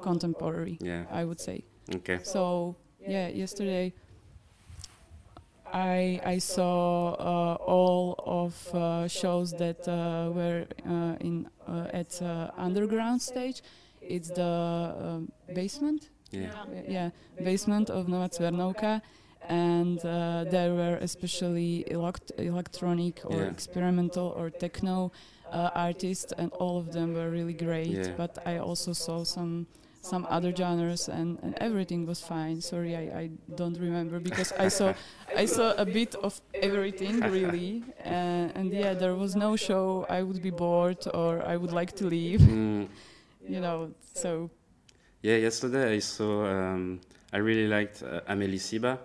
contemporary 0.01 0.77
Yeah. 0.81 1.05
i 1.11 1.23
would 1.23 1.39
say 1.39 1.63
Okay. 1.95 2.19
so 2.23 2.75
yeah 3.07 3.27
yesterday 3.27 3.93
i 5.73 6.19
i 6.25 6.37
saw 6.37 7.13
uh, 7.13 7.55
all 7.65 8.15
of 8.25 8.53
uh, 8.75 9.07
shows 9.07 9.53
that 9.53 9.87
uh, 9.87 10.29
were 10.33 10.65
uh, 10.85 11.15
in 11.19 11.47
uh, 11.67 11.87
at 11.93 12.21
uh, 12.21 12.51
underground 12.57 13.21
stage 13.21 13.61
it's 14.01 14.29
the 14.31 15.27
basement 15.53 16.09
Yeah. 16.31 16.51
yeah, 16.87 17.09
basement 17.43 17.89
of 17.89 18.07
Nova 18.07 18.29
Cvernovka. 18.29 19.01
And 19.51 19.99
uh, 20.05 20.45
there 20.49 20.73
were 20.73 20.97
especially 21.01 21.83
elect- 21.91 22.31
electronic 22.37 23.21
or 23.25 23.35
Yeah. 23.41 23.51
experimental 23.51 24.27
or 24.39 24.49
techno 24.49 25.11
uh, 25.51 25.69
artists, 25.75 26.31
and 26.37 26.49
all 26.59 26.77
of 26.79 26.87
them 26.91 27.13
were 27.13 27.29
really 27.29 27.53
great. 27.67 27.87
Yeah. 27.91 28.15
But 28.17 28.37
I 28.45 28.59
also 28.59 28.93
saw 28.93 29.25
some 29.25 29.65
some 30.03 30.25
other 30.29 30.51
genres, 30.55 31.09
and, 31.09 31.37
and 31.43 31.53
everything 31.61 32.07
was 32.07 32.19
fine. 32.21 32.59
Sorry, 32.61 32.95
I, 32.95 33.03
I 33.23 33.29
don't 33.55 33.77
remember 33.79 34.19
because 34.19 34.51
I 34.65 34.69
saw 34.69 34.93
I 35.43 35.45
saw 35.47 35.73
a 35.77 35.85
bit 35.85 36.15
of 36.23 36.41
everything 36.53 37.19
really, 37.31 37.83
uh, 38.05 38.57
and 38.57 38.71
yeah, 38.73 38.93
there 38.97 39.15
was 39.15 39.35
no 39.35 39.55
show 39.57 40.05
I 40.09 40.23
would 40.23 40.41
be 40.41 40.49
bored 40.51 41.05
or 41.13 41.31
I 41.53 41.55
would 41.57 41.73
like 41.73 41.91
to 41.97 42.05
leave. 42.07 42.41
Mm. 42.41 42.87
You 43.49 43.59
know, 43.59 43.89
so 44.13 44.49
Yeah, 45.21 45.37
yesterday 45.37 45.95
I 45.97 45.99
saw. 45.99 46.45
Um, 46.45 46.99
I 47.33 47.37
really 47.39 47.67
liked 47.67 48.03
uh, 48.03 48.21
Amélie 48.31 48.59
Siba, 48.59 48.97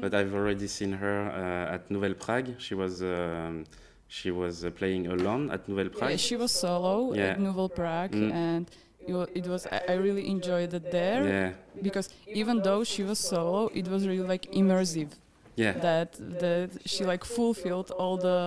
but 0.00 0.14
I've 0.14 0.34
already 0.34 0.66
seen 0.66 0.92
her 0.92 1.18
uh, 1.30 1.74
at 1.74 1.90
Nouvelle 1.90 2.14
Prague. 2.14 2.50
She 2.58 2.74
was 2.74 3.02
um, 3.02 3.64
she 4.08 4.30
was 4.30 4.64
uh, 4.64 4.70
playing 4.70 5.06
alone 5.08 5.50
at 5.50 5.68
Nouvelle 5.68 5.88
Prague. 5.90 6.10
Yeah, 6.10 6.16
she 6.28 6.36
was 6.36 6.52
solo 6.52 7.12
Yeah. 7.14 7.30
at 7.32 7.40
Nouvelle 7.40 7.68
Prague, 7.80 8.12
Mm. 8.12 8.32
and 8.32 8.64
it 9.40 9.46
was 9.46 9.62
I 9.76 9.78
I 9.92 9.94
really 10.06 10.26
enjoyed 10.36 10.72
it 10.74 10.90
there 10.90 11.22
yeah, 11.24 11.50
because 11.86 12.06
even 12.40 12.56
though 12.66 12.82
she 12.92 13.02
was 13.10 13.18
solo, 13.18 13.60
it 13.80 13.86
was 13.88 14.00
really 14.10 14.26
like 14.34 14.44
immersive. 14.52 15.10
yeah, 15.64 15.72
That 15.88 16.10
that 16.44 16.70
she 16.92 17.02
like 17.12 17.24
fulfilled 17.24 17.90
all 18.02 18.16
the 18.28 18.38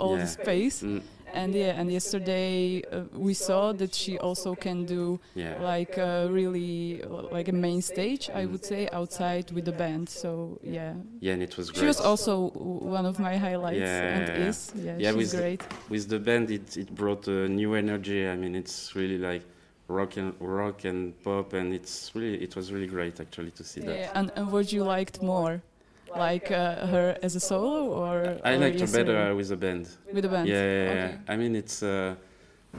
all 0.00 0.14
Yeah. 0.14 0.22
the 0.24 0.28
space, 0.38 0.76
mm, 0.86 1.00
and 1.34 1.54
yeah, 1.54 1.78
and 1.80 1.90
yesterday 1.92 2.82
uh, 2.90 3.02
we 3.12 3.34
saw 3.34 3.72
that 3.72 3.94
she 3.94 4.18
also 4.18 4.54
can 4.54 4.84
do 4.86 5.18
yeah. 5.34 5.56
like 5.60 5.98
uh, 5.98 6.26
really 6.30 7.02
like 7.36 7.48
a 7.48 7.52
main 7.52 7.82
stage, 7.82 8.30
I 8.30 8.44
Mm. 8.44 8.50
would 8.52 8.64
say, 8.64 8.88
outside 8.92 9.50
with 9.52 9.64
the 9.64 9.72
band. 9.72 10.08
So 10.08 10.58
yeah, 10.62 10.94
Yeah, 11.20 11.34
and 11.34 11.42
it 11.42 11.56
was 11.56 11.70
great. 11.70 11.80
she 11.80 11.86
was 11.86 12.00
also 12.00 12.50
one 12.98 13.06
of 13.06 13.18
my 13.18 13.36
highlights 13.36 13.78
Yeah, 13.80 14.16
and 14.16 14.28
yeah, 14.28 14.48
is 14.48 14.72
yeah, 14.76 14.96
Yeah, 14.98 15.12
she's 15.12 15.32
with- 15.32 15.40
great. 15.40 15.62
With 15.90 16.08
the 16.08 16.18
band, 16.18 16.50
it 16.50 16.76
it 16.76 16.88
brought 16.94 17.26
a 17.28 17.48
new 17.48 17.74
energy. 17.74 18.20
I 18.28 18.36
mean, 18.36 18.54
it's 18.54 18.94
really 18.96 19.18
like 19.18 19.42
rock 19.88 20.16
and 20.16 20.32
rock 20.40 20.84
and 20.84 21.12
pop, 21.24 21.52
and 21.52 21.74
it's 21.74 21.96
really 22.14 22.38
it 22.42 22.56
was 22.56 22.72
really 22.72 22.86
great 22.96 23.20
actually 23.20 23.50
to 23.58 23.62
see 23.64 23.80
that. 23.82 23.96
Yeah, 23.98 24.10
and, 24.18 24.30
and 24.36 24.50
what 24.52 24.72
you 24.72 24.82
liked 24.96 25.22
more, 25.22 25.60
like 26.16 26.50
uh, 26.50 26.86
her 26.86 27.16
as 27.22 27.36
a 27.36 27.40
solo 27.40 27.92
or? 27.92 28.38
I 28.44 28.54
or 28.54 28.58
liked 28.58 28.80
her 28.80 28.86
better 28.86 29.34
with 29.34 29.50
a 29.52 29.56
band. 29.56 29.88
with 30.12 30.22
the 30.22 30.28
band. 30.28 30.48
Yeah, 30.48 30.62
yeah, 30.62 30.84
yeah. 30.94 31.04
Okay. 31.04 31.18
I 31.28 31.36
mean, 31.36 31.56
it's 31.56 31.82
uh, 31.82 32.14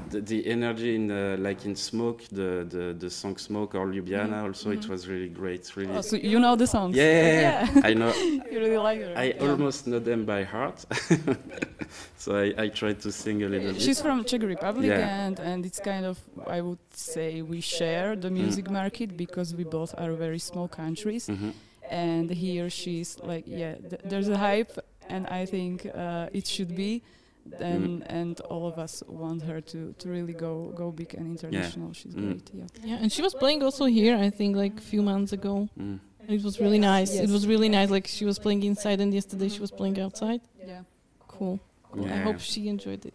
the, 0.09 0.19
the 0.21 0.45
energy 0.47 0.95
in 0.95 1.07
the, 1.07 1.37
like 1.39 1.65
in 1.65 1.75
Smoke, 1.75 2.21
the 2.31 2.65
the 2.69 2.93
the 2.99 3.09
song 3.09 3.37
Smoke 3.37 3.75
or 3.75 3.87
Ljubljana. 3.87 4.41
Mhm, 4.41 4.47
Also, 4.47 4.71
it 4.71 4.79
mhm. 4.81 4.89
was 4.89 5.07
really 5.07 5.29
great. 5.29 5.75
Really. 5.77 5.95
Oh, 5.97 6.01
so 6.01 6.15
you 6.17 6.39
know 6.39 6.55
the 6.57 6.67
songs? 6.67 6.95
Yeah, 6.95 7.41
yeah. 7.41 7.81
I 7.89 7.93
know. 7.93 8.11
you 8.51 8.59
really 8.59 8.77
like 8.77 8.99
her. 9.01 9.13
I 9.17 9.31
almost 9.39 9.85
know 9.87 9.99
them 9.99 10.25
by 10.25 10.43
heart. 10.43 10.85
so 12.17 12.35
I, 12.35 12.53
I 12.63 12.67
tried 12.69 12.99
to 13.01 13.11
sing 13.11 13.43
a 13.43 13.47
little 13.49 13.71
bit. 13.73 13.81
She's 13.81 13.97
bit. 13.99 14.05
from 14.07 14.23
Czech 14.25 14.41
Republic, 14.43 14.91
and 14.91 15.39
and 15.39 15.65
it's 15.65 15.79
kind 15.79 16.05
of 16.05 16.17
I 16.47 16.61
would 16.61 16.79
say 16.91 17.41
we 17.41 17.61
share 17.61 18.15
the 18.15 18.29
Mm. 18.29 18.37
music 18.43 18.69
market 18.69 19.15
because 19.17 19.55
we 19.55 19.63
both 19.63 19.93
are 19.97 20.13
very 20.13 20.39
small 20.39 20.67
countries, 20.67 21.27
Mhm. 21.27 21.53
And 21.89 22.29
he 22.29 22.59
or 22.61 22.69
she's 22.69 23.17
like 23.19 23.43
yeah, 23.47 23.75
th- 23.75 24.01
there's 24.05 24.29
a 24.29 24.37
hype, 24.37 24.77
and 25.09 25.27
I 25.27 25.45
think 25.45 25.85
uh, 25.93 26.29
it 26.33 26.47
should 26.47 26.75
be. 26.75 27.03
And 27.59 28.03
and 28.09 28.39
all 28.49 28.65
of 28.67 28.79
us 28.79 29.03
want 29.07 29.43
her 29.43 29.61
to, 29.61 29.93
to 29.99 30.09
really 30.09 30.33
go 30.33 30.73
go 30.75 30.91
big 30.91 31.13
and 31.13 31.27
international. 31.27 31.93
She's 31.93 32.15
Mm. 32.15 32.25
great. 32.25 32.49
Yeah. 32.53 32.67
Yeah, 32.89 32.97
and 33.01 33.11
she 33.11 33.21
was 33.21 33.35
playing 33.35 33.61
also 33.61 33.85
here, 33.85 34.17
I 34.17 34.31
think, 34.31 34.55
like 34.55 34.75
a 34.79 34.81
few 34.81 35.03
months 35.03 35.31
ago. 35.31 35.69
Mm. 35.79 35.99
And 36.21 36.29
it 36.39 36.43
was 36.43 36.59
really 36.59 36.79
nice. 36.79 37.13
Yes. 37.13 37.25
It 37.25 37.31
was 37.31 37.45
really 37.45 37.69
nice. 37.69 37.91
Like 37.91 38.07
she 38.07 38.25
was 38.25 38.39
playing 38.39 38.63
inside, 38.63 38.99
and 38.99 39.13
yesterday 39.13 39.49
she 39.49 39.59
was 39.61 39.69
playing 39.71 39.99
outside. 39.99 40.41
Yeah. 40.67 40.81
Cool. 41.27 41.59
cool. 41.91 42.05
I 42.07 42.17
hope 42.27 42.39
she 42.39 42.67
enjoyed 42.67 43.05
it. 43.05 43.13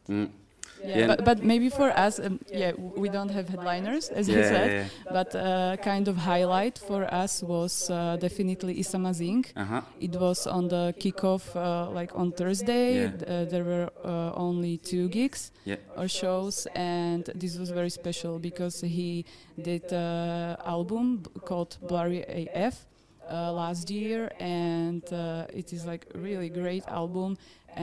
Yeah, 0.84 0.98
Yeah. 0.98 1.06
But, 1.08 1.24
but 1.24 1.42
maybe 1.44 1.68
for 1.68 1.90
us, 1.90 2.18
um, 2.18 2.40
yeah, 2.52 2.72
we 2.96 3.08
don't 3.08 3.30
have 3.30 3.48
headliners, 3.48 4.08
as 4.08 4.28
Yeah, 4.28 4.36
you 4.36 4.42
said. 4.44 4.70
yeah, 4.70 5.12
But 5.12 5.34
uh, 5.34 5.76
kind 5.82 6.08
of 6.08 6.16
highlight 6.16 6.78
for 6.78 7.02
us 7.12 7.42
was 7.42 7.90
uh, 7.90 8.16
definitely 8.20 8.74
Isama 8.76 9.12
Zing. 9.14 9.44
yeah. 9.56 9.62
Uh-huh. 9.62 9.80
It 10.00 10.16
was 10.16 10.46
on 10.46 10.68
the 10.68 10.94
kickoff, 10.98 11.44
uh, 11.54 11.90
like 11.90 12.10
on 12.14 12.32
Thursday. 12.32 13.02
Yeah. 13.02 13.10
Uh, 13.26 13.44
there 13.44 13.64
were 13.64 13.88
uh, 14.04 14.32
only 14.34 14.78
two 14.78 15.08
gigs 15.08 15.52
Yeah. 15.64 15.76
or 15.96 16.08
shows, 16.08 16.66
and 16.74 17.24
this 17.34 17.58
was 17.58 17.70
very 17.70 17.90
special 17.90 18.38
because 18.38 18.80
he 18.80 19.24
did 19.60 19.92
an 19.92 20.56
album 20.64 21.22
called 21.44 21.76
Blurry 21.82 22.22
AF. 22.54 22.86
Uh, 23.32 23.52
last 23.52 23.88
year, 23.90 24.28
and 24.40 25.04
uh, 25.12 25.46
it 25.54 25.72
is 25.72 25.86
like 25.86 26.04
really 26.16 26.48
great 26.48 26.82
album. 26.88 27.38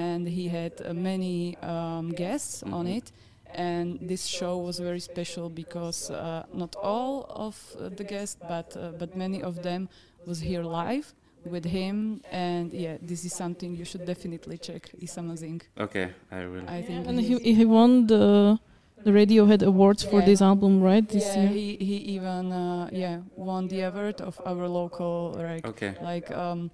And 0.05 0.27
he 0.27 0.45
had 0.49 0.73
uh, 0.81 0.93
many 0.93 1.57
um, 1.73 2.05
guests 2.23 2.63
on 2.63 2.85
Mhm. 2.85 2.97
it, 2.97 3.07
and 3.55 3.97
this 4.11 4.23
show 4.37 4.53
was 4.67 4.75
very 4.79 4.99
special 4.99 5.49
because 5.49 5.99
uh, 6.13 6.43
not 6.53 6.75
all 6.83 7.25
of 7.47 7.55
uh, 7.79 7.89
the 7.99 8.03
guests, 8.13 8.37
but 8.47 8.67
uh, 8.75 8.81
but 9.01 9.09
many 9.15 9.39
of 9.49 9.55
them 9.67 9.87
was 10.27 10.39
here 10.49 10.63
live 10.63 11.07
with 11.53 11.65
him. 11.65 12.21
And 12.31 12.73
yeah, 12.73 12.97
this 13.09 13.23
is 13.25 13.33
something 13.33 13.69
you 13.79 13.85
should 13.85 14.05
definitely 14.05 14.57
check. 14.57 14.83
It's 15.03 15.17
amazing. 15.17 15.61
Okay, 15.77 16.07
I 16.31 16.45
will. 16.51 16.65
I 16.67 16.81
think. 16.87 17.07
And 17.07 17.19
he, 17.19 17.35
he 17.59 17.65
won 17.65 18.07
the 18.07 18.57
the 19.05 19.11
Radiohead 19.11 19.61
awards 19.63 20.03
for 20.03 20.21
this 20.21 20.41
album, 20.41 20.81
right? 20.81 21.07
This 21.07 21.23
yeah, 21.25 21.41
year. 21.43 21.49
he 21.57 21.67
he 21.89 21.95
even 22.17 22.51
uh, 22.51 22.89
yeah 22.91 23.17
won 23.35 23.67
the 23.67 23.81
award 23.89 24.21
of 24.21 24.35
our 24.45 24.67
local 24.67 25.33
like 25.49 25.65
Okay. 25.71 25.93
like 26.01 26.27
um, 26.43 26.69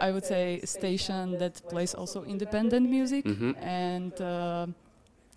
I 0.00 0.10
would 0.12 0.24
say 0.24 0.60
station 0.64 1.38
that 1.38 1.62
plays 1.68 1.94
also 1.94 2.24
independent 2.24 2.88
music 2.88 3.24
Mhm. 3.24 3.54
and 3.60 4.20
uh, 4.20 4.66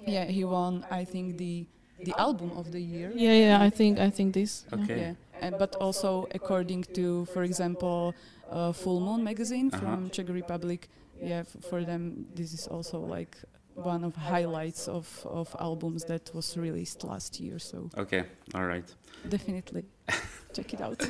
yeah 0.08 0.25
he 0.32 0.44
won 0.46 0.86
I 0.91 1.06
think 1.06 1.38
the 1.38 1.65
the 2.03 2.13
album 2.18 2.51
of 2.58 2.72
the 2.72 2.82
year 2.82 3.12
Yeah, 3.15 3.34
yeah. 3.34 3.62
I 3.68 3.70
think 3.70 4.00
I 4.00 4.10
think 4.12 4.34
this. 4.34 4.65
Okay. 4.74 4.98
yeah 5.00 5.13
and, 5.41 5.58
but 5.58 5.75
also 5.80 6.27
according 6.36 6.86
to, 6.94 7.25
for 7.25 7.44
example, 7.44 8.13
uh, 8.51 8.72
Full 8.74 9.00
Moon 9.00 9.24
magazine 9.24 9.70
Uh-huh. 9.74 9.80
from 9.80 10.10
Czech 10.10 10.30
Republic. 10.30 10.88
Yeah, 11.22 11.39
f- 11.41 11.63
for 11.70 11.84
them 11.86 12.25
this 12.36 12.53
is 12.53 12.68
also 12.68 13.00
like 13.18 13.38
one 13.75 14.03
of 14.08 14.15
highlights 14.15 14.88
of, 14.88 15.25
of 15.25 15.56
albums 15.60 16.03
that 16.06 16.32
was 16.34 16.58
released 16.58 17.03
last 17.03 17.39
year. 17.39 17.60
So 17.60 17.89
Okay, 17.98 18.24
all 18.53 18.65
right. 18.68 18.96
definitely 19.30 19.84
check 20.53 20.74
it 20.74 20.82
out. 20.82 21.01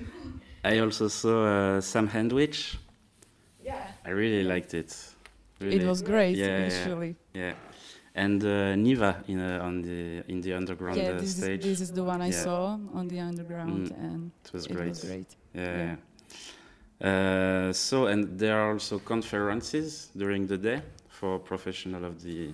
I 0.64 0.78
also 0.80 1.08
saw 1.08 1.44
uh, 1.76 1.80
Sam 1.80 2.08
Handwich. 2.08 2.76
Yeah, 4.06 4.12
I 4.12 4.14
really 4.14 4.42
liked 4.44 4.74
it. 4.74 4.96
it 5.60 5.86
was 5.86 6.02
great 6.02 6.36
Yeah, 6.36 6.58
yeah. 6.58 6.66
actually. 6.66 7.16
Yeah, 7.34 7.54
and 8.14 8.42
uh, 8.44 8.74
Niva 8.76 9.16
in 9.28 9.40
uh, 9.40 9.60
on 9.66 9.82
the 9.82 10.22
in 10.28 10.40
the 10.40 10.52
underground 10.56 10.96
Yeah, 10.98 11.10
uh, 11.10 11.20
this 11.20 11.36
is, 11.38 11.42
stage. 11.44 11.62
this 11.62 11.80
is 11.80 11.92
the 11.92 12.02
one 12.04 12.20
I 12.22 12.26
Yeah. 12.30 12.42
saw 12.44 12.78
on 12.94 13.08
the 13.08 13.20
underground, 13.20 13.90
Mm, 13.90 14.04
and 14.04 14.30
it 14.44 14.52
was 14.52 14.66
great. 14.66 14.86
it 14.86 14.88
was 14.88 15.04
great. 15.04 15.36
Yeah. 15.54 15.62
Yeah. 15.78 15.96
yeah. 17.00 17.68
Uh, 17.68 17.72
so 17.72 18.06
and 18.06 18.38
there 18.38 18.56
are 18.58 18.72
also 18.72 18.98
conferences 18.98 20.10
during 20.16 20.46
the 20.46 20.56
day 20.56 20.80
for 21.08 21.38
professional 21.38 22.04
of 22.04 22.22
the 22.22 22.52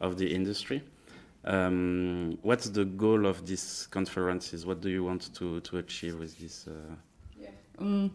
of 0.00 0.16
the 0.16 0.32
industry. 0.34 0.82
Um, 1.44 2.38
what's 2.42 2.68
the 2.70 2.84
goal 2.84 3.26
of 3.26 3.46
these 3.46 3.88
conferences? 3.90 4.64
What 4.66 4.80
do 4.80 4.88
you 4.90 5.02
want 5.04 5.34
to 5.34 5.60
to 5.60 5.78
achieve 5.78 6.18
with 6.18 6.38
this? 6.38 6.66
Uh, 6.68 6.72
Mm, 7.80 8.10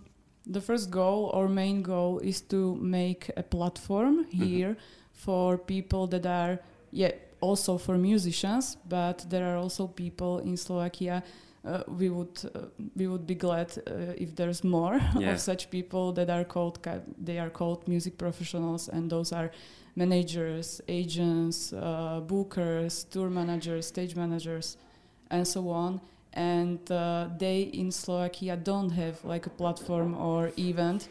the 0.47 0.61
first 0.61 0.89
goal 0.91 1.31
or 1.33 1.47
main 1.49 1.81
goal 1.81 2.19
is 2.19 2.41
to 2.41 2.75
make 2.75 3.31
a 3.37 3.43
platform 3.43 4.25
here 4.29 4.75
for 5.11 5.57
people 5.57 6.07
that 6.07 6.25
are 6.25 6.59
yeah 6.91 7.11
also 7.41 7.77
for 7.77 7.97
musicians 7.97 8.77
but 8.89 9.25
there 9.29 9.45
are 9.45 9.57
also 9.57 9.87
people 9.87 10.39
in 10.39 10.57
Slovakia 10.57 11.23
uh, 11.65 11.81
we 11.87 12.09
would 12.09 12.37
uh, 12.53 12.59
we 12.95 13.07
would 13.07 13.25
be 13.25 13.35
glad 13.35 13.71
uh, 13.87 14.13
if 14.17 14.35
there's 14.35 14.63
more 14.63 14.99
Yeah. 15.19 15.33
of 15.33 15.39
such 15.39 15.69
people 15.69 16.13
that 16.13 16.29
are 16.29 16.43
called 16.45 16.81
ca- 16.83 17.01
they 17.17 17.39
are 17.39 17.49
called 17.49 17.87
music 17.87 18.17
professionals 18.17 18.87
and 18.89 19.09
those 19.09 19.31
are 19.35 19.49
managers 19.95 20.81
agents 20.87 21.73
uh, 21.73 22.21
bookers 22.25 23.09
tour 23.09 23.29
managers 23.29 23.87
stage 23.87 24.15
managers 24.15 24.77
and 25.31 25.47
so 25.47 25.69
on 25.69 25.99
and 26.35 26.79
uh, 26.91 27.27
they 27.37 27.61
in 27.73 27.91
Slovakia 27.91 28.55
don't 28.57 28.91
have 28.91 29.23
like 29.23 29.47
a 29.47 29.49
platform 29.49 30.13
or 30.15 30.51
event 30.57 31.09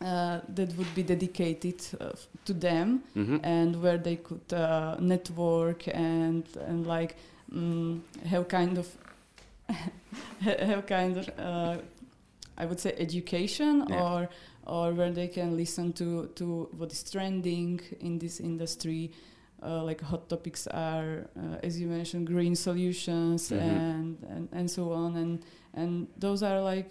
uh, 0.00 0.40
that 0.48 0.76
would 0.76 0.94
be 0.94 1.02
dedicated 1.02 1.80
uh, 2.00 2.10
to 2.44 2.52
them 2.52 3.02
mhm. 3.16 3.40
and 3.42 3.82
where 3.82 3.98
they 3.98 4.16
could 4.16 4.52
uh, 4.52 4.96
network 5.00 5.88
and 5.88 6.44
and 6.68 6.86
like 6.86 7.16
mm, 7.52 8.00
have 8.24 8.48
kind 8.48 8.78
of 8.78 8.86
have 10.40 10.86
kind 10.86 11.16
of 11.16 11.28
uh, 11.38 11.76
I 12.58 12.66
would 12.66 12.80
say 12.80 12.94
education 12.98 13.84
Yeah. 13.88 14.02
or 14.02 14.28
or 14.66 14.92
where 14.92 15.12
they 15.12 15.28
can 15.28 15.56
listen 15.56 15.92
to 15.94 16.26
to 16.34 16.68
what 16.76 16.92
is 16.92 17.02
trending 17.10 17.80
in 18.00 18.18
this 18.18 18.40
industry. 18.40 19.10
Uh, 19.62 19.82
like 19.82 20.02
hot 20.02 20.28
topics 20.28 20.66
are, 20.66 21.26
uh, 21.36 21.56
as 21.66 21.80
you 21.80 21.88
mentioned, 21.88 22.26
green 22.26 22.54
solutions 22.54 23.50
Mhm. 23.50 23.60
and, 23.60 24.16
and 24.30 24.48
and 24.52 24.70
so 24.70 24.92
on, 24.92 25.16
and 25.16 25.38
and 25.74 26.06
those 26.20 26.42
are 26.46 26.60
like 26.74 26.90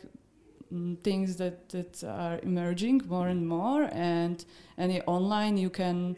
mm, 0.73 0.97
things 1.03 1.35
that 1.35 1.69
that 1.69 2.03
are 2.03 2.39
emerging 2.43 3.01
more 3.07 3.27
and 3.29 3.45
more. 3.47 3.83
And 3.93 4.43
and 4.77 5.01
online 5.05 5.57
you 5.57 5.69
can 5.69 6.15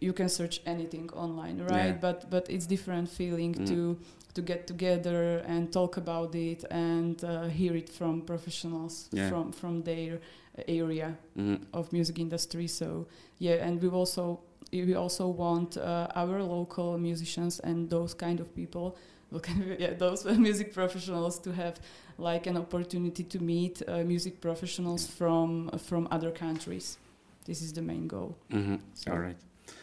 you 0.00 0.12
can 0.12 0.28
search 0.28 0.60
anything 0.66 1.10
online, 1.12 1.58
right? 1.58 1.86
Yeah. 1.94 2.00
But 2.00 2.30
but 2.30 2.48
it's 2.48 2.66
different 2.66 3.08
feeling 3.08 3.54
Mm. 3.54 3.66
to 3.66 3.96
to 4.34 4.42
get 4.42 4.66
together 4.66 5.42
and 5.46 5.70
talk 5.72 5.96
about 5.96 6.34
it 6.34 6.64
and 6.70 7.22
uh, 7.24 7.48
hear 7.48 7.76
it 7.76 7.88
from 7.90 8.22
professionals 8.22 9.08
Yeah. 9.12 9.28
from 9.28 9.52
from 9.52 9.82
their 9.82 10.20
area 10.68 11.16
Mhm. 11.36 11.58
of 11.72 11.92
music 11.92 12.18
industry. 12.18 12.66
So 12.68 13.06
yeah, 13.38 13.66
and 13.66 13.80
we've 13.82 13.94
also 13.98 14.38
we 14.72 14.94
also 14.94 15.28
want 15.28 15.76
uh, 15.76 16.08
our 16.14 16.42
local 16.42 16.98
musicians 16.98 17.60
and 17.60 17.88
those 17.90 18.14
kind 18.14 18.40
of 18.40 18.54
people, 18.54 18.96
well, 19.30 19.40
kind 19.40 19.62
of, 19.72 19.80
yeah, 19.80 19.94
those 19.94 20.24
music 20.38 20.72
professionals 20.72 21.38
to 21.40 21.52
have 21.52 21.74
like 22.18 22.46
an 22.46 22.56
opportunity 22.56 23.24
to 23.24 23.38
meet 23.38 23.82
uh, 23.88 24.02
music 24.04 24.40
professionals 24.40 25.06
from 25.06 25.70
from 25.78 26.08
other 26.10 26.30
countries. 26.30 26.98
This 27.44 27.60
is 27.62 27.72
the 27.72 27.82
main 27.82 28.06
goal. 28.08 28.34
Mhm. 28.50 28.78
So- 28.94 29.12
All 29.12 29.18
right, 29.20 29.36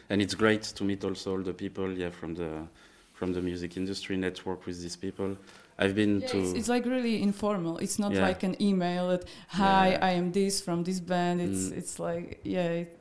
and 0.09 0.21
it's 0.21 0.35
great 0.35 0.63
to 0.75 0.83
meet 0.83 1.03
also 1.03 1.31
all 1.31 1.43
the 1.43 1.53
people, 1.53 1.91
yeah, 1.97 2.11
from 2.11 2.35
the 2.35 2.67
from 3.13 3.33
the 3.33 3.41
music 3.41 3.77
industry, 3.77 4.17
network 4.17 4.65
with 4.65 4.81
these 4.81 4.97
people. 4.97 5.37
I've 5.79 5.93
been 5.95 6.19
Yeah, 6.21 6.27
to 6.31 6.37
it's, 6.39 6.53
it's 6.53 6.69
like 6.69 6.85
really 6.85 7.21
informal. 7.21 7.77
It's 7.79 7.97
not 7.97 8.11
Yeah. 8.11 8.27
like 8.27 8.43
an 8.45 8.55
email 8.61 9.07
that 9.09 9.23
hi, 9.47 9.89
Yeah. 9.91 10.07
I 10.09 10.17
am 10.17 10.31
this 10.31 10.61
from 10.61 10.83
this 10.83 10.99
band. 10.99 11.41
It's 11.41 11.69
Mm. 11.69 11.77
it's 11.77 11.99
like 11.99 12.39
yeah, 12.43 12.81
it, 12.81 12.97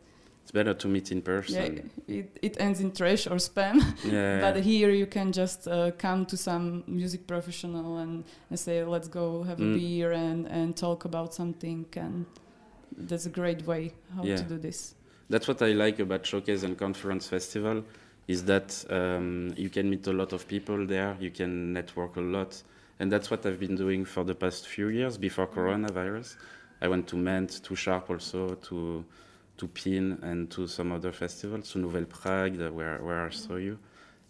better 0.52 0.74
to 0.74 0.88
meet 0.88 1.10
in 1.10 1.18
yeah, 1.18 1.24
person. 1.24 1.90
it, 2.08 2.38
it 2.42 2.56
ends 2.60 2.80
in 2.80 2.92
trash 2.92 3.26
or 3.26 3.36
spam. 3.38 3.80
Yeah, 4.04 4.40
But 4.40 4.62
here 4.62 4.90
you 4.90 5.06
can 5.06 5.32
just 5.32 5.66
uh, 5.66 5.90
come 5.98 6.26
to 6.26 6.36
some 6.36 6.84
music 6.86 7.26
professional 7.26 7.98
and, 7.98 8.24
and 8.50 8.58
say, 8.58 8.84
let's 8.84 9.08
go 9.08 9.42
have 9.44 9.58
a 9.60 9.62
Mm. 9.62 9.74
beer 9.74 10.12
and, 10.12 10.46
and 10.48 10.76
talk 10.76 11.04
about 11.04 11.32
something. 11.34 11.86
And 11.96 12.26
that's 12.96 13.26
a 13.26 13.30
great 13.30 13.66
way 13.66 13.92
how 14.14 14.24
Yeah. 14.24 14.36
to 14.36 14.42
do 14.44 14.58
this. 14.58 14.94
That's 15.30 15.48
what 15.48 15.62
I 15.62 15.72
like 15.72 15.98
about 16.00 16.26
Showcase 16.26 16.62
and 16.64 16.76
Conference 16.76 17.26
Festival, 17.28 17.84
is 18.28 18.44
that 18.44 18.84
um, 18.90 19.54
you 19.56 19.70
can 19.70 19.88
meet 19.88 20.06
a 20.06 20.12
lot 20.12 20.32
of 20.34 20.46
people 20.46 20.86
there, 20.86 21.16
you 21.20 21.30
can 21.30 21.72
network 21.72 22.16
a 22.16 22.20
lot, 22.20 22.62
and 23.00 23.10
that's 23.10 23.30
what 23.30 23.46
I've 23.46 23.58
been 23.58 23.76
doing 23.76 24.04
for 24.04 24.24
the 24.24 24.34
past 24.34 24.68
few 24.68 24.88
years 24.88 25.16
before 25.16 25.46
coronavirus. 25.46 26.36
I 26.82 26.88
went 26.88 27.06
to 27.08 27.16
Ment, 27.16 27.62
to 27.64 27.74
Sharpe 27.74 28.10
also, 28.10 28.54
to 28.68 29.04
to 29.56 29.68
Pin, 29.68 30.18
and 30.22 30.50
to 30.50 30.66
some 30.66 30.92
other 30.92 31.12
festivals, 31.12 31.70
to 31.72 31.78
Nouvelle 31.78 32.06
Prague, 32.06 32.56
where 32.72 32.98
where 32.98 33.26
I 33.26 33.30
saw 33.30 33.56
you, 33.56 33.78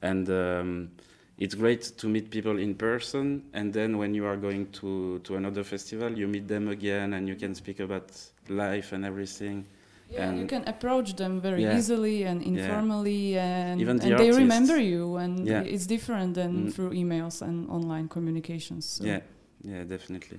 and. 0.00 0.28
Um, 0.28 0.90
it's 1.38 1.54
great 1.54 1.82
to 1.96 2.08
meet 2.08 2.30
people 2.30 2.58
in 2.58 2.74
person, 2.74 3.42
and 3.52 3.72
then 3.72 3.98
when 3.98 4.14
you 4.14 4.26
are 4.26 4.36
going 4.36 4.70
to, 4.72 5.18
to 5.24 5.34
another 5.36 5.64
festival, 5.64 6.16
you 6.16 6.28
meet 6.28 6.46
them 6.46 6.68
again, 6.68 7.14
and 7.14 7.26
you 7.26 7.34
can 7.34 7.54
speak 7.54 7.80
about 7.80 8.12
life 8.48 8.92
and 8.92 9.04
everything. 9.04 9.66
Yeah, 10.10 10.32
you 10.34 10.46
can 10.46 10.62
approach 10.68 11.16
them 11.16 11.40
very 11.40 11.62
Yeah. 11.62 11.78
easily 11.78 12.24
and 12.24 12.42
informally, 12.42 13.38
and, 13.38 13.80
Even 13.80 13.96
the 13.96 14.08
and 14.08 14.18
they 14.18 14.30
remember 14.30 14.78
you. 14.78 15.16
And 15.16 15.46
Yeah. 15.48 15.62
it's 15.62 15.86
different 15.86 16.34
than 16.34 16.66
Mm. 16.66 16.72
through 16.72 16.90
emails 16.90 17.40
and 17.42 17.68
online 17.70 18.08
communications. 18.08 18.84
So. 18.84 19.04
Yeah, 19.04 19.20
yeah, 19.64 19.84
definitely. 19.84 20.38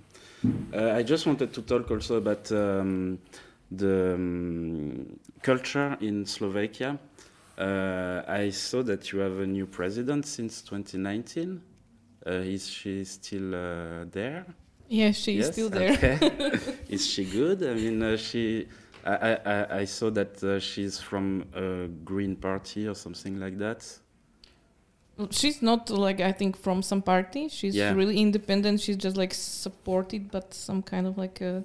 Uh, 0.71 0.91
I 0.99 1.03
just 1.03 1.25
wanted 1.25 1.51
to 1.53 1.61
talk 1.63 1.89
also 1.91 2.17
about 2.17 2.51
um, 2.51 3.17
the 3.77 4.13
um, 4.15 5.19
culture 5.41 5.97
in 6.01 6.25
Slovakia. 6.25 6.99
Uh, 7.57 8.23
I 8.27 8.49
saw 8.49 8.81
that 8.83 9.11
you 9.11 9.19
have 9.19 9.39
a 9.39 9.45
new 9.47 9.65
president 9.67 10.25
since 10.25 10.61
2019. 10.61 11.61
Uh, 12.25 12.31
is 12.31 12.67
she 12.67 13.03
still 13.03 13.53
uh, 13.53 14.05
there? 14.11 14.45
Yeah, 14.89 15.11
she 15.11 15.33
Yes? 15.33 15.51
still 15.51 15.69
there. 15.69 15.91
Okay. 15.91 16.17
is 16.89 17.05
she 17.05 17.25
good? 17.25 17.63
I 17.63 17.73
mean, 17.73 18.01
uh, 18.01 18.17
she. 18.17 18.67
I, 19.05 19.35
I, 19.45 19.79
I- 19.79 19.85
saw 19.85 20.09
that 20.11 20.41
uh, 20.43 20.59
she's 20.59 20.97
from 20.97 21.43
a 21.53 21.87
Green 22.05 22.35
Party 22.37 22.87
or 22.87 22.95
something 22.95 23.37
like 23.39 23.57
that. 23.57 23.83
She's 25.29 25.61
not 25.61 25.89
like 25.89 26.21
I 26.21 26.31
think 26.31 26.57
from 26.57 26.81
some 26.81 27.01
party. 27.01 27.49
She's 27.49 27.75
Yeah. 27.75 27.93
really 27.93 28.17
independent. 28.17 28.79
She's 28.81 28.95
just 28.97 29.15
like 29.17 29.33
supported, 29.33 30.31
but 30.31 30.53
some 30.53 30.81
kind 30.81 31.05
of 31.05 31.17
like 31.17 31.41
uh, 31.41 31.61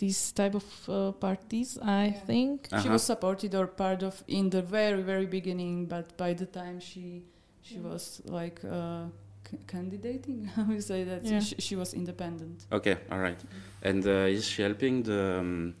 these 0.00 0.32
type 0.32 0.54
of 0.56 0.64
uh, 0.88 1.12
parties. 1.12 1.78
I 1.82 2.06
Yeah. 2.06 2.24
think. 2.26 2.68
She 2.70 2.74
Uh-huh. 2.88 2.92
was 2.96 3.02
supported 3.04 3.54
or 3.54 3.66
part 3.66 4.02
of 4.02 4.14
in 4.26 4.50
the 4.50 4.62
very 4.62 5.02
very 5.02 5.26
beginning, 5.26 5.86
but 5.94 6.06
by 6.16 6.32
the 6.34 6.46
time 6.46 6.80
she 6.80 7.22
she 7.62 7.78
was 7.78 8.22
like 8.24 8.58
uh, 8.64 9.04
c- 9.48 9.58
candidating, 9.66 10.44
how 10.56 10.66
you 10.72 10.80
say 10.80 11.04
that 11.04 11.22
Yeah. 11.24 11.40
she, 11.40 11.54
she 11.66 11.74
was 11.76 11.92
independent. 11.94 12.66
Okay, 12.72 12.96
all 13.12 13.20
right. 13.20 13.40
And 13.82 14.02
uh, 14.06 14.36
is 14.36 14.44
she 14.48 14.62
helping 14.62 15.02
the 15.04 15.22
um, 15.40 15.74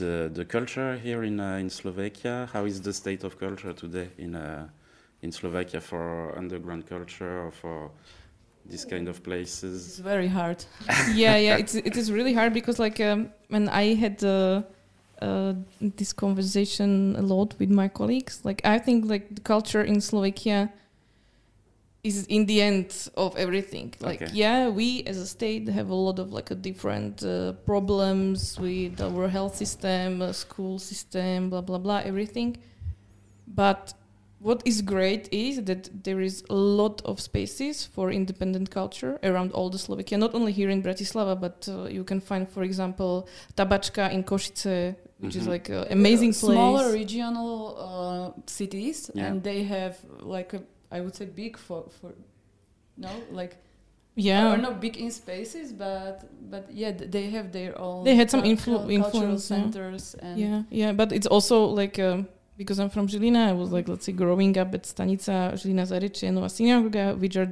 the 0.00 0.28
the 0.38 0.44
culture 0.44 0.98
here 0.98 1.22
in 1.30 1.38
uh, 1.40 1.62
in 1.62 1.70
Slovakia? 1.70 2.48
How 2.52 2.66
is 2.66 2.80
the 2.82 2.92
state 2.92 3.22
of 3.24 3.38
culture 3.38 3.72
today 3.72 4.08
in 4.18 4.34
uh, 4.34 4.66
in 5.22 5.30
Slovakia 5.30 5.80
for 5.80 6.34
underground 6.36 6.82
culture 6.90 7.46
or 7.46 7.50
for 7.52 7.90
these 8.72 8.86
kind 8.86 9.06
of 9.08 9.22
places? 9.22 9.86
It's 9.86 9.98
very 9.98 10.28
hard. 10.38 10.64
yeah, 11.22 11.36
yeah. 11.46 11.56
It's 11.62 11.74
it 11.74 11.96
is 11.96 12.10
really 12.10 12.34
hard 12.40 12.52
because 12.52 12.78
like 12.86 12.98
um, 13.00 13.20
when 13.54 13.68
I 13.68 13.94
had 13.94 14.24
uh, 14.24 14.62
uh, 15.20 15.52
this 15.80 16.12
conversation 16.12 17.14
a 17.16 17.22
lot 17.34 17.54
with 17.60 17.70
my 17.70 17.88
colleagues, 17.88 18.34
like 18.48 18.60
I 18.64 18.78
think 18.78 18.98
like 19.14 19.24
the 19.36 19.42
culture 19.42 19.84
in 19.84 20.00
Slovakia 20.00 20.72
is 22.02 22.26
in 22.26 22.46
the 22.46 22.58
end 22.62 22.88
of 23.14 23.36
everything. 23.36 23.94
Like 24.00 24.22
Okay. 24.22 24.32
yeah, 24.42 24.68
we 24.78 25.04
as 25.10 25.18
a 25.18 25.26
state 25.26 25.68
have 25.68 25.90
a 25.90 25.94
lot 26.08 26.18
of 26.18 26.32
like 26.32 26.50
a 26.50 26.58
different 26.68 27.22
uh, 27.22 27.52
problems 27.70 28.58
with 28.58 29.00
our 29.00 29.28
health 29.28 29.54
system, 29.56 30.22
uh, 30.22 30.32
school 30.32 30.78
system, 30.78 31.50
blah 31.50 31.60
blah 31.68 31.78
blah, 31.78 32.00
everything. 32.10 32.56
But 33.46 33.94
what 34.42 34.60
is 34.64 34.82
great 34.82 35.28
is 35.32 35.62
that 35.64 35.88
there 36.04 36.20
is 36.20 36.42
a 36.50 36.54
lot 36.54 37.00
of 37.04 37.20
spaces 37.20 37.86
for 37.86 38.10
independent 38.10 38.70
culture 38.70 39.18
around 39.22 39.52
all 39.52 39.70
the 39.70 39.78
Slovakia, 39.78 40.18
not 40.18 40.34
only 40.34 40.52
here 40.52 40.68
in 40.70 40.82
Bratislava, 40.82 41.34
but 41.40 41.68
uh, 41.68 41.84
you 41.96 42.02
can 42.04 42.20
find, 42.20 42.48
for 42.48 42.62
example, 42.64 43.28
Tabačka 43.56 44.10
in 44.12 44.24
Košice, 44.24 44.96
which 45.20 45.36
is 45.36 45.44
Mhm. 45.46 45.50
like 45.54 45.68
an 45.70 45.86
amazing 45.90 46.32
place. 46.34 46.56
Smaller 46.58 46.92
regional 46.92 47.76
uh, 47.78 48.40
cities, 48.46 49.10
Yeah. 49.14 49.26
and 49.26 49.42
they 49.42 49.62
have 49.64 49.94
like 50.20 50.50
a, 50.54 50.60
I 50.90 51.00
would 51.00 51.14
say 51.14 51.26
big 51.26 51.56
for 51.56 51.84
for, 52.00 52.10
no, 52.96 53.08
like 53.30 53.56
yeah, 54.16 54.52
or 54.52 54.58
not 54.58 54.80
big 54.80 54.96
in 54.98 55.10
spaces, 55.10 55.72
but 55.72 56.24
but 56.50 56.64
yeah, 56.70 56.90
they 56.92 57.30
have 57.30 57.48
their 57.52 57.72
own. 57.78 58.04
They 58.04 58.16
had 58.16 58.28
some 58.30 58.42
cul- 58.42 58.50
influ- 58.52 58.76
cultural 58.76 58.90
influence, 58.90 59.50
yeah. 59.50 59.56
centers 59.56 60.14
and 60.20 60.36
yeah, 60.38 60.62
yeah, 60.70 60.92
but 60.92 61.12
it's 61.12 61.26
also 61.26 61.64
like 61.64 61.98
um, 61.98 62.26
because 62.56 62.78
I'm 62.78 62.90
from 62.90 63.08
Žilina, 63.08 63.48
I 63.48 63.52
was 63.52 63.70
like 63.72 63.88
let's 63.88 64.06
say 64.06 64.12
growing 64.12 64.56
up 64.58 64.74
at 64.74 64.82
Stanica, 64.84 65.52
Žilina 65.54 65.86
Zarečie, 65.86 66.32
Nova 66.32 66.48
Synagoga, 66.48 67.14
which 67.14 67.36
are 67.36 67.50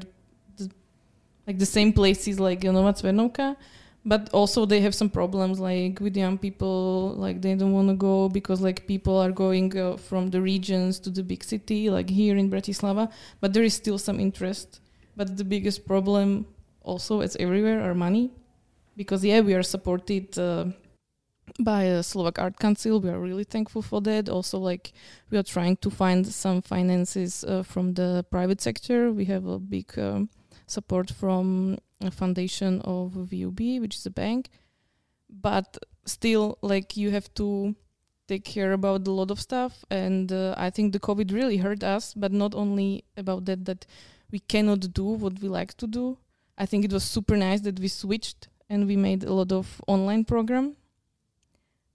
like 1.47 1.59
the 1.59 1.67
same 1.67 1.93
places 1.93 2.39
like 2.39 2.63
Nova 2.63 2.93
Cvernovka, 2.93 3.57
but 4.05 4.29
also 4.31 4.67
they 4.67 4.81
have 4.81 4.95
some 4.95 5.11
problems 5.11 5.59
like 5.59 6.01
with 6.01 6.17
young 6.17 6.39
people, 6.39 7.15
like 7.17 7.43
they 7.43 7.55
don't 7.55 7.73
want 7.73 7.89
to 7.89 7.95
go 7.95 8.29
because 8.29 8.61
like 8.61 8.87
people 8.87 9.17
are 9.19 9.31
going 9.31 9.77
uh, 9.77 9.97
from 9.97 10.31
the 10.31 10.41
regions 10.41 10.99
to 11.01 11.11
the 11.11 11.23
big 11.23 11.43
city, 11.43 11.91
like 11.91 12.09
here 12.09 12.37
in 12.37 12.51
Bratislava, 12.51 13.11
but 13.41 13.53
there 13.53 13.63
is 13.63 13.75
still 13.75 13.99
some 13.99 14.21
interest. 14.21 14.81
But 15.17 15.37
the 15.37 15.45
biggest 15.45 15.87
problem 15.87 16.47
also, 16.83 17.21
it's 17.21 17.37
everywhere, 17.37 17.83
are 17.83 17.95
money, 17.95 18.31
because 18.97 19.25
yeah, 19.25 19.41
we 19.41 19.55
are 19.55 19.63
supported. 19.63 20.39
Uh, 20.39 20.67
by 21.59 21.85
a 21.85 22.03
Slovak 22.03 22.39
Art 22.39 22.59
Council. 22.59 23.01
We 23.01 23.11
are 23.11 23.19
really 23.19 23.45
thankful 23.45 23.83
for 23.83 24.01
that. 24.03 24.29
Also, 24.29 24.59
like 24.59 24.93
we 25.31 25.39
are 25.39 25.43
trying 25.43 25.77
to 25.79 25.91
find 25.91 26.27
some 26.27 26.63
finances 26.63 27.45
uh, 27.45 27.63
from 27.63 27.95
the 27.95 28.25
private 28.31 28.61
sector. 28.61 29.13
We 29.13 29.25
have 29.27 29.47
a 29.47 29.59
big 29.59 29.99
um, 29.99 30.29
support 30.67 31.11
from 31.11 31.79
a 32.01 32.11
foundation 32.11 32.81
of 32.83 33.13
VUB, 33.13 33.81
which 33.81 33.97
is 33.97 34.07
a 34.07 34.11
bank. 34.11 34.51
But 35.29 35.79
still, 36.05 36.59
like 36.63 36.97
you 36.97 37.11
have 37.11 37.33
to 37.35 37.75
take 38.29 38.45
care 38.45 38.73
about 38.73 39.07
a 39.09 39.11
lot 39.11 39.31
of 39.31 39.41
stuff, 39.41 39.85
and 39.91 40.33
uh, 40.33 40.55
I 40.57 40.71
think 40.71 40.93
the 40.93 41.01
COVID 41.01 41.33
really 41.33 41.57
hurt 41.59 41.83
us. 41.83 42.15
But 42.15 42.33
not 42.33 42.55
only 42.55 43.05
about 43.17 43.45
that, 43.47 43.65
that 43.65 43.87
we 44.31 44.39
cannot 44.39 44.93
do 44.93 45.05
what 45.05 45.41
we 45.41 45.49
like 45.49 45.77
to 45.79 45.87
do. 45.87 46.19
I 46.57 46.67
think 46.67 46.85
it 46.85 46.93
was 46.93 47.05
super 47.05 47.37
nice 47.37 47.63
that 47.63 47.81
we 47.81 47.89
switched 47.89 48.49
and 48.69 48.87
we 48.87 48.95
made 48.95 49.25
a 49.25 49.33
lot 49.33 49.51
of 49.51 49.81
online 49.87 50.25
program 50.25 50.77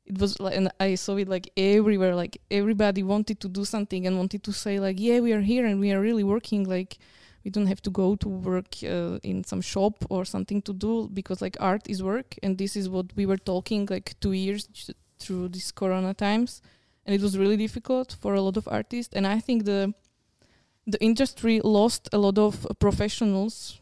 it 0.05 0.19
was 0.19 0.39
like 0.39 0.55
and 0.55 0.69
i 0.79 0.95
saw 0.95 1.15
it 1.17 1.27
like 1.27 1.49
everywhere 1.57 2.15
like 2.15 2.39
everybody 2.51 3.01
wanted 3.03 3.39
to 3.39 3.47
do 3.47 3.65
something 3.65 4.05
and 4.05 4.17
wanted 4.17 4.43
to 4.43 4.53
say 4.53 4.79
like 4.79 4.99
yeah 4.99 5.19
we 5.19 5.33
are 5.33 5.41
here 5.41 5.65
and 5.65 5.79
we 5.79 5.91
are 5.91 5.99
really 5.99 6.23
working 6.23 6.63
like 6.63 6.97
we 7.45 7.51
don't 7.51 7.67
have 7.67 7.81
to 7.83 7.91
go 7.91 8.15
to 8.15 8.27
work 8.27 8.75
uh, 8.83 9.19
in 9.23 9.43
some 9.43 9.61
shop 9.61 10.03
or 10.09 10.25
something 10.25 10.63
to 10.63 10.73
do 10.73 11.07
because 11.13 11.41
like 11.43 11.55
art 11.59 11.83
is 11.87 12.01
work. 12.01 12.35
And 12.41 12.57
this 12.57 12.75
is 12.75 12.89
what 12.89 13.05
we 13.15 13.27
were 13.27 13.37
talking 13.37 13.87
like 13.89 14.19
two 14.19 14.31
years 14.31 14.67
through 15.19 15.49
these 15.49 15.71
corona 15.71 16.15
times. 16.15 16.63
And 17.05 17.13
it 17.13 17.21
was 17.21 17.37
really 17.37 17.55
difficult 17.55 18.17
for 18.19 18.33
a 18.33 18.41
lot 18.41 18.57
of 18.57 18.67
artists. 18.67 19.13
And 19.13 19.27
i 19.27 19.39
think 19.39 19.65
the 19.65 19.93
the 20.87 21.01
industry 21.01 21.61
lost 21.63 22.09
a 22.13 22.17
lot 22.17 22.37
of 22.37 22.67
professionals 22.79 23.79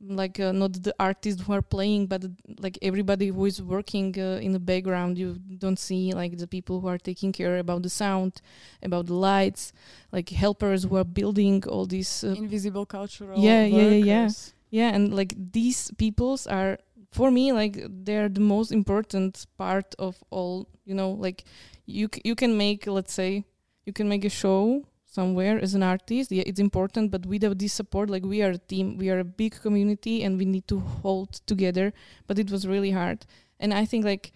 like 0.00 0.38
uh, 0.38 0.52
not 0.52 0.72
the 0.82 0.94
artists 1.00 1.42
who 1.42 1.52
are 1.52 1.62
playing 1.62 2.06
but 2.06 2.24
like 2.60 2.78
everybody 2.82 3.28
who 3.28 3.44
is 3.46 3.60
working 3.60 4.14
uh, 4.18 4.38
in 4.40 4.52
the 4.52 4.60
background 4.60 5.18
you 5.18 5.36
don't 5.58 5.78
see 5.78 6.12
like 6.12 6.38
the 6.38 6.46
people 6.46 6.80
who 6.80 6.86
are 6.86 6.98
taking 6.98 7.32
care 7.32 7.58
about 7.58 7.82
the 7.82 7.90
sound 7.90 8.40
about 8.82 9.06
the 9.06 9.14
lights 9.14 9.72
like 10.12 10.28
helpers 10.28 10.84
who 10.84 10.96
are 10.96 11.04
building 11.04 11.64
all 11.66 11.84
these 11.84 12.22
uh, 12.22 12.28
invisible 12.28 12.86
cultural 12.86 13.42
Yeah, 13.42 13.64
yeah, 13.64 13.82
yeah, 13.88 14.04
yeah. 14.04 14.28
yeah 14.70 14.94
and 14.94 15.12
like 15.14 15.34
these 15.52 15.90
peoples 15.98 16.46
are 16.46 16.78
for 17.10 17.30
me 17.30 17.52
like 17.52 17.82
they're 18.04 18.28
the 18.28 18.40
most 18.40 18.70
important 18.70 19.46
part 19.56 19.94
of 19.98 20.22
all 20.30 20.68
you 20.84 20.94
know 20.94 21.10
like 21.10 21.42
you 21.86 22.08
c- 22.14 22.22
you 22.24 22.34
can 22.36 22.56
make 22.56 22.86
let's 22.86 23.12
say 23.12 23.44
you 23.86 23.92
can 23.92 24.08
make 24.08 24.24
a 24.24 24.30
show 24.30 24.84
somewhere 25.08 25.58
as 25.58 25.74
an 25.74 25.82
artist 25.82 26.30
yeah 26.30 26.42
it's 26.46 26.60
important 26.60 27.10
but 27.10 27.24
without 27.24 27.58
this 27.58 27.72
support 27.72 28.10
like 28.10 28.24
we 28.24 28.42
are 28.42 28.50
a 28.50 28.58
team 28.58 28.98
we 28.98 29.08
are 29.08 29.18
a 29.20 29.24
big 29.24 29.58
community 29.62 30.22
and 30.22 30.36
we 30.36 30.44
need 30.44 30.68
to 30.68 30.78
hold 30.78 31.32
together 31.46 31.92
but 32.26 32.38
it 32.38 32.50
was 32.50 32.66
really 32.66 32.90
hard. 32.90 33.24
And 33.58 33.72
i 33.72 33.84
think 33.84 34.04
like 34.04 34.32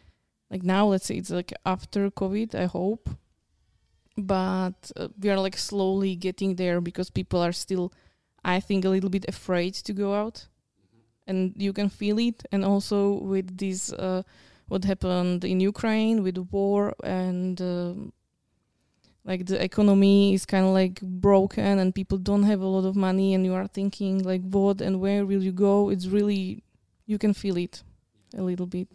like 0.51 0.63
now 0.63 0.87
let's 0.87 1.07
say 1.07 1.17
it's 1.17 1.31
like 1.31 1.53
after 1.65 2.11
covid 2.11 2.55
i 2.55 2.65
hope 2.65 3.09
but 4.17 4.91
uh, 4.97 5.09
we 5.21 5.31
are 5.31 5.39
like 5.39 5.57
slowly 5.57 6.17
getting 6.17 6.57
there 6.57 6.81
because 6.81 7.11
people 7.11 7.41
are 7.41 7.53
still 7.53 7.93
i 8.45 8.59
think 8.59 8.85
a 8.85 8.89
little 8.89 9.11
bit 9.11 9.27
afraid 9.29 9.75
to 9.75 9.93
go 9.93 10.15
out. 10.15 10.49
And 11.25 11.55
you 11.57 11.73
can 11.73 11.89
feel 11.89 12.19
it 12.19 12.43
and 12.51 12.65
also 12.65 13.13
with 13.13 13.57
this 13.57 13.93
uh, 13.93 14.23
what 14.67 14.85
happened 14.85 15.45
in 15.45 15.61
ukraine 15.61 16.23
with 16.25 16.35
the 16.35 16.43
war 16.43 16.95
and 17.05 17.61
um, 17.61 18.13
like 19.25 19.47
the 19.47 19.63
economy 19.63 20.35
is 20.35 20.45
kind 20.45 20.67
of 20.67 20.73
like 20.73 21.01
broken 21.01 21.79
and 21.79 21.95
people 21.95 22.19
don't 22.19 22.43
have 22.43 22.61
a 22.61 22.67
lot 22.67 22.85
of 22.85 22.97
money 22.97 23.35
and 23.35 23.45
you 23.45 23.55
are 23.55 23.67
thinking 23.67 24.23
like 24.25 24.43
what 24.43 24.81
and 24.81 25.01
where 25.01 25.25
will 25.25 25.43
you 25.43 25.53
go 25.53 25.91
it's 25.91 26.07
really 26.07 26.63
you 27.07 27.19
can 27.19 27.33
feel 27.33 27.57
it 27.57 27.83
a 28.37 28.43
little 28.43 28.67
bit 28.67 28.89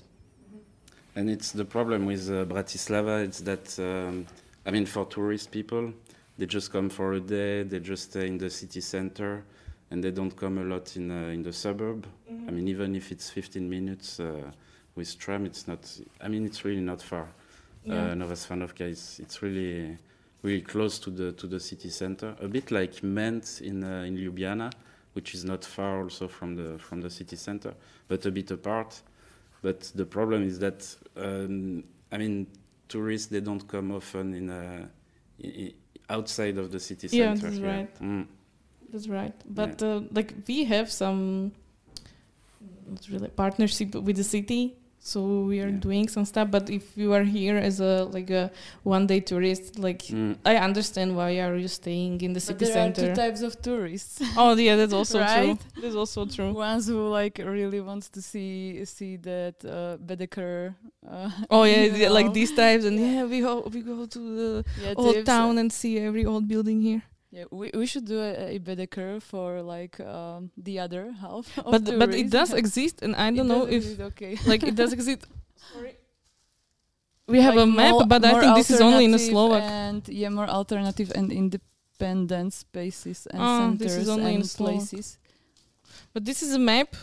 And 1.17 1.31
it's 1.31 1.51
the 1.51 1.65
problem 1.65 2.05
with 2.05 2.29
uh, 2.29 2.45
Bratislava. 2.45 3.23
It's 3.25 3.41
that 3.41 3.79
um, 3.79 4.27
I 4.67 4.71
mean, 4.71 4.85
for 4.85 5.03
tourist 5.05 5.49
people, 5.49 5.91
they 6.37 6.45
just 6.45 6.71
come 6.71 6.89
for 6.89 7.13
a 7.13 7.19
day. 7.19 7.63
They 7.63 7.79
just 7.79 8.11
stay 8.11 8.27
in 8.27 8.37
the 8.37 8.51
city 8.51 8.81
center, 8.81 9.43
and 9.89 10.03
they 10.03 10.11
don't 10.11 10.35
come 10.35 10.59
a 10.59 10.63
lot 10.63 10.95
in 10.95 11.09
uh, 11.09 11.33
in 11.33 11.41
the 11.41 11.51
suburb. 11.51 12.05
I 12.47 12.51
mean, 12.51 12.67
even 12.67 12.95
if 12.95 13.11
it's 13.11 13.31
15 13.31 13.67
minutes 13.67 14.19
uh, 14.19 14.51
with 14.93 15.17
tram, 15.17 15.47
it's 15.47 15.67
not. 15.67 15.79
I 16.21 16.27
mean, 16.27 16.45
it's 16.45 16.63
really 16.63 16.81
not 16.81 17.01
far. 17.01 17.27
Yeah. 17.83 18.11
Uh, 18.11 18.13
Nova 18.13 18.35
Cvernovka 18.35 18.87
is 18.87 19.19
it's 19.19 19.41
really 19.41 19.97
really 20.43 20.61
close 20.61 20.99
to 20.99 21.09
the 21.09 21.31
to 21.33 21.47
the 21.47 21.59
city 21.59 21.89
center. 21.89 22.35
A 22.41 22.47
bit 22.47 22.71
like 22.71 23.03
Ment 23.03 23.61
in 23.61 23.83
uh, 23.83 24.03
in 24.07 24.17
Ljubljana, 24.17 24.71
which 25.13 25.33
is 25.33 25.43
not 25.43 25.65
far 25.65 26.01
also 26.03 26.27
from 26.27 26.55
the 26.55 26.77
from 26.79 27.01
the 27.01 27.09
city 27.09 27.35
center, 27.35 27.73
but 28.07 28.25
a 28.25 28.31
bit 28.31 28.51
apart. 28.51 29.01
But 29.61 29.91
the 29.95 30.05
problem 30.05 30.43
is 30.43 30.59
that 30.59 30.95
um, 31.15 31.83
I 32.11 32.17
mean, 32.17 32.47
tourists 32.87 33.27
they 33.27 33.41
don't 33.41 33.67
come 33.67 33.91
often 33.91 34.33
in, 34.33 34.49
uh, 34.49 34.87
i 35.43 35.47
i 35.47 35.73
outside 36.09 36.57
of 36.57 36.71
the 36.71 36.79
city 36.79 37.07
Yeah, 37.11 37.33
center. 37.35 37.49
that's 37.49 37.59
right. 37.61 37.99
Mm. 37.99 38.27
That's 38.91 39.09
right. 39.09 39.33
But 39.45 39.83
uh, 39.83 40.01
like 40.11 40.33
we 40.47 40.63
have 40.63 40.89
some 40.89 41.51
it's 42.93 43.09
really 43.09 43.29
partnership 43.29 43.95
with 43.95 44.15
the 44.15 44.23
city. 44.23 44.77
So 45.13 45.19
we 45.51 45.57
are 45.63 45.71
Yeah. 45.71 45.79
doing 45.87 46.05
some 46.15 46.25
stuff. 46.25 46.47
But 46.51 46.65
if 46.69 46.83
you 47.01 47.09
are 47.17 47.23
here 47.37 47.57
as 47.69 47.79
a 47.79 47.93
like 48.17 48.29
a 48.41 48.43
one 48.83 49.05
day 49.11 49.19
tourist, 49.31 49.79
like 49.87 50.01
Mm. 50.11 50.35
I 50.45 50.55
understand 50.67 51.09
why 51.19 51.31
are 51.45 51.55
you 51.63 51.67
staying 51.81 52.15
in 52.27 52.31
the 52.33 52.41
But 52.47 52.47
city 52.49 52.65
there 52.65 52.73
center. 52.79 53.01
are 53.03 53.07
two 53.09 53.15
types 53.23 53.41
of 53.47 53.53
tourists. 53.67 54.21
oh 54.35 54.51
yeah, 54.67 54.75
that's 54.79 54.93
also 54.93 55.19
Right? 55.27 55.57
true. 55.59 55.81
That's 55.81 55.95
also 55.95 56.25
true. 56.25 56.51
Ones 56.53 56.87
who 56.91 56.99
like 57.19 57.37
really 57.57 57.81
wants 57.89 58.07
to 58.15 58.21
see 58.21 58.83
see 58.85 59.17
that 59.29 59.55
uh, 59.63 59.95
Baedeker. 60.07 60.75
Uh, 61.07 61.29
Oh 61.49 61.63
yeah, 61.71 61.83
you 61.87 61.95
yeah, 62.03 62.09
like 62.19 62.33
these 62.33 62.51
types, 62.63 62.83
and 62.85 62.99
Yeah. 62.99 63.11
yeah, 63.13 63.23
we 63.31 63.39
go 63.47 63.53
we 63.73 63.79
go 63.81 64.05
to 64.15 64.19
the 64.39 64.49
yeah, 64.83 64.93
old 65.01 65.25
town 65.25 65.57
and 65.57 65.71
see 65.71 65.93
every 66.09 66.25
old 66.25 66.47
building 66.47 66.81
here. 66.89 67.03
Yeah, 67.29 67.43
we, 67.51 67.71
we 67.73 67.85
should 67.85 68.05
do 68.05 68.19
a, 68.21 68.55
a 68.55 68.59
Baedeker 68.59 69.21
for 69.21 69.61
like 69.61 69.99
um, 69.99 70.49
the 70.55 70.79
other 70.79 71.11
half. 71.11 71.57
Of 71.59 71.71
But 71.71 71.83
but 71.99 72.13
it 72.15 72.29
does 72.31 72.53
exist, 72.61 73.01
and 73.03 73.15
I 73.15 73.31
don't 73.31 73.47
know 73.47 73.67
if 73.67 73.99
okay. 73.99 74.37
like 74.47 74.63
it 74.63 74.75
does 74.75 74.93
exist. 74.93 75.27
Sorry. 75.73 75.95
We 77.27 77.41
have 77.41 77.55
Like 77.55 77.63
a 77.63 77.67
map, 77.67 78.07
but 78.07 78.23
I 78.23 78.39
think 78.39 78.55
this 78.55 78.71
is 78.71 78.79
only 78.79 79.03
in 79.03 79.11
the 79.11 79.19
alternative 79.19 79.35
Slovak. 79.35 79.63
And 79.67 80.01
yeah, 80.07 80.29
more 80.31 80.47
alternative 80.47 81.11
and 81.13 81.27
independent 81.31 82.53
spaces 82.55 83.27
and 83.27 83.41
Oh, 83.43 83.59
centers 83.59 83.79
this 83.79 83.95
is 84.03 84.07
only 84.07 84.31
in 84.31 84.39
and 84.39 84.47
Slovak. 84.47 84.79
places. 84.79 85.19
But 86.13 86.23
this 86.23 86.39
is 86.41 86.55
a 86.55 86.59
map, 86.59 86.95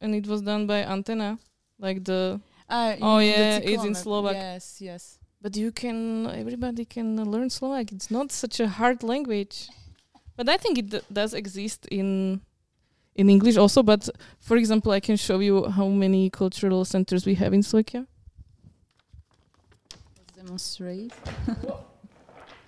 and 0.00 0.14
it 0.16 0.24
was 0.26 0.40
done 0.40 0.66
by 0.66 0.80
Antenna, 0.88 1.36
like 1.78 2.00
the. 2.04 2.40
Ah, 2.72 2.96
Oh, 3.04 3.18
the 3.20 3.26
yeah, 3.28 3.56
it's 3.60 3.84
in 3.84 3.92
cyclomap. 3.92 4.02
Slovak. 4.02 4.34
Yes, 4.34 4.80
yes. 4.80 5.18
But 5.42 5.56
you 5.56 5.70
can, 5.70 6.26
everybody 6.26 6.84
can 6.84 7.16
learn 7.30 7.50
Slovak. 7.50 7.92
It's 7.92 8.10
not 8.10 8.32
such 8.32 8.58
a 8.60 8.68
hard 8.68 9.02
language. 9.02 9.68
But 10.36 10.48
I 10.48 10.56
think 10.56 10.78
it 10.78 10.88
d- 10.90 11.00
does 11.12 11.32
exist 11.34 11.86
in 11.90 12.40
in 13.14 13.30
English 13.30 13.56
also. 13.56 13.82
But 13.82 14.08
for 14.40 14.56
example, 14.56 14.92
I 14.92 15.00
can 15.00 15.16
show 15.16 15.38
you 15.40 15.68
how 15.70 15.88
many 15.88 16.28
cultural 16.30 16.84
centers 16.84 17.24
we 17.24 17.34
have 17.36 17.54
in 17.54 17.62
Slovakia. 17.62 18.06
Let's 20.18 20.32
demonstrate. 20.36 21.12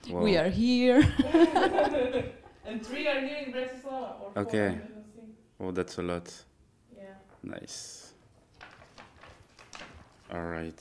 Wow. 0.09 0.23
We 0.25 0.39
are 0.39 0.49
here. 0.49 1.05
and 2.65 2.81
three 2.81 3.07
are 3.07 3.21
here 3.21 3.45
in 3.45 3.53
Bratislava. 3.53 4.33
Okay. 4.39 4.79
Oh, 5.61 5.71
that's 5.71 5.99
a 5.99 6.03
lot. 6.03 6.33
Yeah. 6.97 7.13
Nice. 7.43 8.15
All 10.33 10.47
right. 10.47 10.81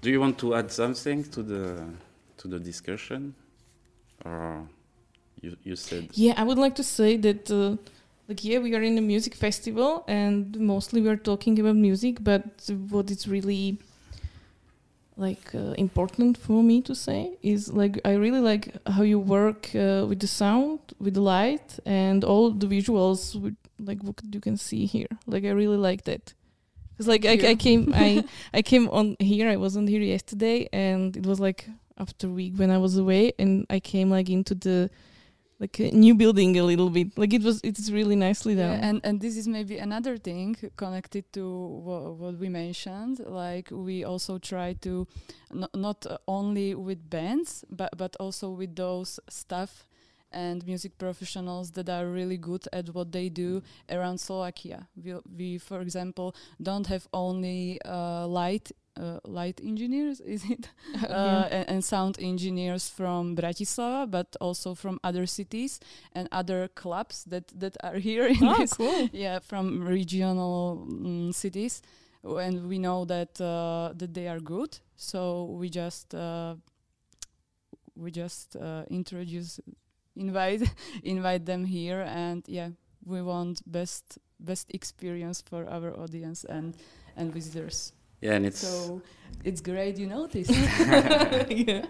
Do 0.00 0.10
you 0.10 0.20
want 0.20 0.38
to 0.38 0.54
add 0.54 0.70
something 0.72 1.24
to 1.24 1.42
the 1.42 1.84
to 2.38 2.48
the 2.48 2.58
discussion? 2.58 3.34
or 4.24 4.68
you 5.40 5.56
you 5.62 5.76
said 5.76 6.08
Yeah, 6.14 6.34
I 6.36 6.42
would 6.42 6.58
like 6.58 6.74
to 6.76 6.84
say 6.84 7.16
that, 7.18 7.50
uh, 7.50 7.76
like, 8.28 8.44
yeah, 8.44 8.58
we 8.58 8.74
are 8.74 8.82
in 8.82 8.98
a 8.98 9.00
music 9.00 9.34
festival 9.34 10.04
and 10.06 10.58
mostly 10.58 11.00
we 11.00 11.08
are 11.08 11.16
talking 11.16 11.58
about 11.58 11.76
music, 11.76 12.22
but 12.22 12.44
what 12.90 13.10
is 13.10 13.26
really 13.26 13.78
like 15.16 15.54
uh, 15.54 15.74
important 15.76 16.38
for 16.38 16.62
me 16.62 16.80
to 16.80 16.94
say 16.94 17.36
is 17.42 17.70
like 17.72 18.00
I 18.04 18.12
really 18.12 18.40
like 18.40 18.74
how 18.86 19.02
you 19.02 19.18
work 19.18 19.68
uh, 19.74 20.06
with 20.08 20.20
the 20.20 20.26
sound, 20.26 20.78
with 20.98 21.14
the 21.14 21.20
light, 21.20 21.78
and 21.84 22.24
all 22.24 22.50
the 22.50 22.66
visuals, 22.66 23.34
with, 23.40 23.56
like 23.78 24.02
what 24.02 24.16
you 24.32 24.40
can 24.40 24.56
see 24.56 24.86
here. 24.86 25.08
Like 25.26 25.44
I 25.44 25.50
really 25.50 25.76
like 25.76 26.04
that. 26.04 26.34
Cause 27.00 27.08
like 27.08 27.24
I, 27.24 27.52
I 27.52 27.54
came 27.54 27.92
I 27.94 28.24
I 28.52 28.60
came 28.60 28.86
on 28.90 29.16
here. 29.18 29.48
I 29.48 29.56
wasn't 29.56 29.88
here 29.88 30.02
yesterday, 30.02 30.68
and 30.70 31.16
it 31.16 31.24
was 31.24 31.40
like 31.40 31.66
after 31.96 32.26
a 32.26 32.30
week 32.30 32.58
when 32.58 32.70
I 32.70 32.76
was 32.76 32.98
away, 32.98 33.32
and 33.38 33.64
I 33.70 33.80
came 33.80 34.10
like 34.10 34.28
into 34.28 34.54
the 34.54 34.90
like 35.60 35.78
a 35.80 35.90
new 35.92 36.14
building 36.14 36.58
a 36.58 36.62
little 36.62 36.90
bit. 36.90 37.16
Like 37.16 37.32
it 37.32 37.42
was, 37.42 37.62
it's 37.64 37.90
really 37.90 38.16
nicely 38.16 38.54
done. 38.54 38.78
Yeah, 38.78 38.88
and 38.88 39.00
and 39.02 39.18
this 39.18 39.38
is 39.38 39.48
maybe 39.48 39.78
another 39.78 40.18
thing 40.18 40.56
connected 40.76 41.24
to 41.32 41.42
wha- 41.86 42.10
what 42.10 42.38
we 42.38 42.50
mentioned. 42.50 43.20
Like 43.26 43.70
we 43.70 44.04
also 44.04 44.38
try 44.38 44.74
to 44.82 45.06
not 45.74 46.06
only 46.28 46.74
with 46.74 47.08
bands, 47.08 47.64
but 47.70 47.96
but 47.96 48.14
also 48.20 48.50
with 48.50 48.76
those 48.76 49.20
staff 49.30 49.86
and 50.32 50.64
music 50.66 50.96
professionals 50.98 51.70
that 51.72 51.88
are 51.88 52.06
really 52.06 52.36
good 52.36 52.66
at 52.72 52.88
what 52.94 53.12
they 53.12 53.28
do 53.28 53.62
around 53.90 54.18
Slovakia. 54.20 54.88
We, 54.96 55.14
we 55.36 55.58
for 55.58 55.80
example, 55.80 56.34
don't 56.62 56.86
have 56.86 57.08
only 57.12 57.80
uh, 57.84 58.26
light. 58.26 58.72
Uh, 59.00 59.18
light 59.24 59.60
engineers 59.64 60.20
is 60.26 60.44
it 60.50 60.68
uh, 61.08 61.08
Yeah. 61.08 61.48
and, 61.50 61.68
and 61.70 61.84
sound 61.84 62.18
engineers 62.20 62.88
from 62.90 63.34
Bratislava, 63.36 64.10
but 64.10 64.36
also 64.40 64.74
from 64.74 64.98
other 65.04 65.26
cities 65.26 65.78
and 66.12 66.28
other 66.32 66.68
clubs 66.74 67.24
that 67.24 67.46
that 67.58 67.76
are 67.84 67.98
here 68.08 68.26
in 68.26 68.42
oh, 68.42 68.58
this 68.58 68.74
cool. 68.74 69.08
yeah 69.12 69.38
from 69.38 69.86
regional 69.86 70.84
mm, 70.90 71.32
cities 71.32 71.82
and 72.24 72.68
we 72.68 72.78
know 72.78 73.04
that 73.06 73.40
uh, 73.40 73.94
that 73.96 74.12
they 74.12 74.26
are 74.28 74.40
good 74.40 74.76
so 74.96 75.44
we 75.56 75.70
just 75.70 76.12
uh, 76.14 76.54
we 77.96 78.10
just 78.10 78.56
uh, 78.56 78.84
introduce 78.90 79.60
invite 80.16 80.62
invite 81.04 81.44
them 81.46 81.64
here 81.64 82.00
and 82.06 82.42
yeah 82.48 82.70
we 83.04 83.22
want 83.22 83.62
best 83.66 84.18
best 84.38 84.70
experience 84.74 85.40
for 85.42 85.66
our 85.68 85.92
audience 85.98 86.44
and 86.44 86.76
and 87.16 87.32
visitors 87.32 87.92
yeah, 88.22 88.34
and 88.34 88.44
it's 88.44 88.60
so 88.60 89.00
it's 89.44 89.62
great 89.62 89.96
you 89.98 90.06
notice 90.06 90.48
yeah. 91.48 91.86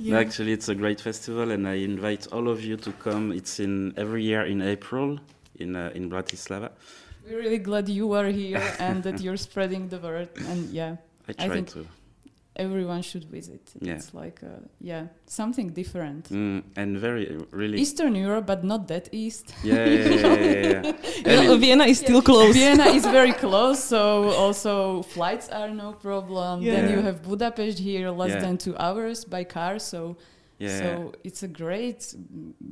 No, 0.00 0.18
Actually, 0.18 0.52
it's 0.52 0.68
a 0.68 0.74
great 0.74 1.00
festival, 1.00 1.52
and 1.52 1.68
I 1.68 1.74
invite 1.74 2.26
all 2.32 2.48
of 2.48 2.64
you 2.64 2.76
to 2.78 2.90
come. 2.92 3.30
It's 3.30 3.60
in 3.60 3.92
every 3.96 4.24
year 4.24 4.42
in 4.46 4.60
April 4.60 5.18
in 5.60 5.76
uh, 5.76 5.92
in 5.94 6.10
Bratislava. 6.10 6.70
we're 7.24 7.38
really 7.38 7.58
glad 7.58 7.88
you 7.88 8.12
are 8.14 8.26
here 8.26 8.62
and 8.80 9.02
that 9.04 9.20
you're 9.20 9.36
spreading 9.36 9.88
the 9.88 9.98
word 9.98 10.28
and 10.48 10.70
yeah 10.72 10.96
I 11.28 11.30
I 11.30 11.46
try 11.46 11.54
think- 11.54 11.68
to, 11.74 11.86
everyone 12.56 13.02
should 13.02 13.24
visit 13.24 13.62
Yeah. 13.80 13.94
it's 13.96 14.12
like 14.12 14.40
uh, 14.42 14.60
yeah 14.80 15.06
something 15.26 15.72
different 15.72 16.28
mm, 16.30 16.62
and 16.76 16.98
very 16.98 17.38
really, 17.50 17.78
Eastern 17.80 18.14
Europe, 18.14 18.46
but 18.46 18.62
not 18.62 18.88
that 18.88 19.08
east. 19.12 19.54
yeah, 19.64 19.84
yeah, 19.86 20.08
yeah, 20.08 20.10
yeah, 20.10 20.34
yeah, 20.34 20.82
yeah. 20.84 20.92
You 21.26 21.42
know, 21.44 21.50
mean- 21.52 21.60
Vienna 21.60 21.84
is 21.84 21.98
still 21.98 22.20
close. 22.22 22.54
Vienna 22.54 22.86
is 22.98 23.04
very 23.06 23.32
close, 23.44 23.82
so 23.82 24.30
also 24.44 25.02
flights 25.02 25.48
are 25.48 25.70
no 25.70 25.92
problem. 25.92 26.62
Then 26.64 26.90
you 26.90 27.00
have 27.02 27.22
Budapest 27.22 27.78
here, 27.78 28.10
less 28.10 28.30
Yeah. 28.34 28.40
than 28.44 28.56
two 28.58 28.76
hours 28.76 29.24
by 29.24 29.44
car. 29.44 29.78
So, 29.78 30.16
yeah. 30.58 30.78
so 30.80 31.12
it's 31.24 31.42
a 31.42 31.48
great, 31.48 32.14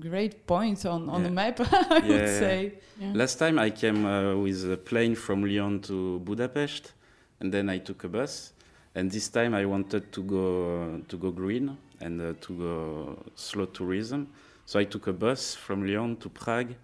great 0.09 0.35
point 0.47 0.85
on 0.85 1.09
on 1.09 1.23
the 1.23 1.31
map. 1.31 1.61
I 1.91 2.01
would 2.09 2.21
Yeah. 2.27 2.39
say. 2.45 2.73
Yeah. 3.01 3.13
Last 3.15 3.39
time 3.39 3.59
I 3.67 3.71
came 3.71 4.05
uh, 4.05 4.37
with 4.45 4.71
a 4.73 4.77
plane 4.77 5.15
from 5.17 5.43
Lyon 5.45 5.81
to 5.89 6.19
Budapest, 6.21 6.93
and 7.41 7.51
then 7.53 7.69
I 7.71 7.79
took 7.79 8.05
a 8.05 8.09
bus. 8.09 8.53
And 8.95 9.11
this 9.11 9.29
time 9.29 9.55
I 9.55 9.65
wanted 9.67 10.13
to 10.13 10.23
go 10.23 11.01
to 11.09 11.17
go 11.17 11.31
green 11.31 11.77
and 12.01 12.21
uh, 12.21 12.33
to 12.41 12.53
go 12.53 13.25
slow 13.35 13.67
tourism. 13.67 14.29
So 14.67 14.79
I 14.79 14.85
took 14.85 15.07
a 15.07 15.13
bus 15.13 15.55
from 15.55 15.87
Lyon 15.87 16.17
to 16.17 16.29
Prague, 16.29 16.75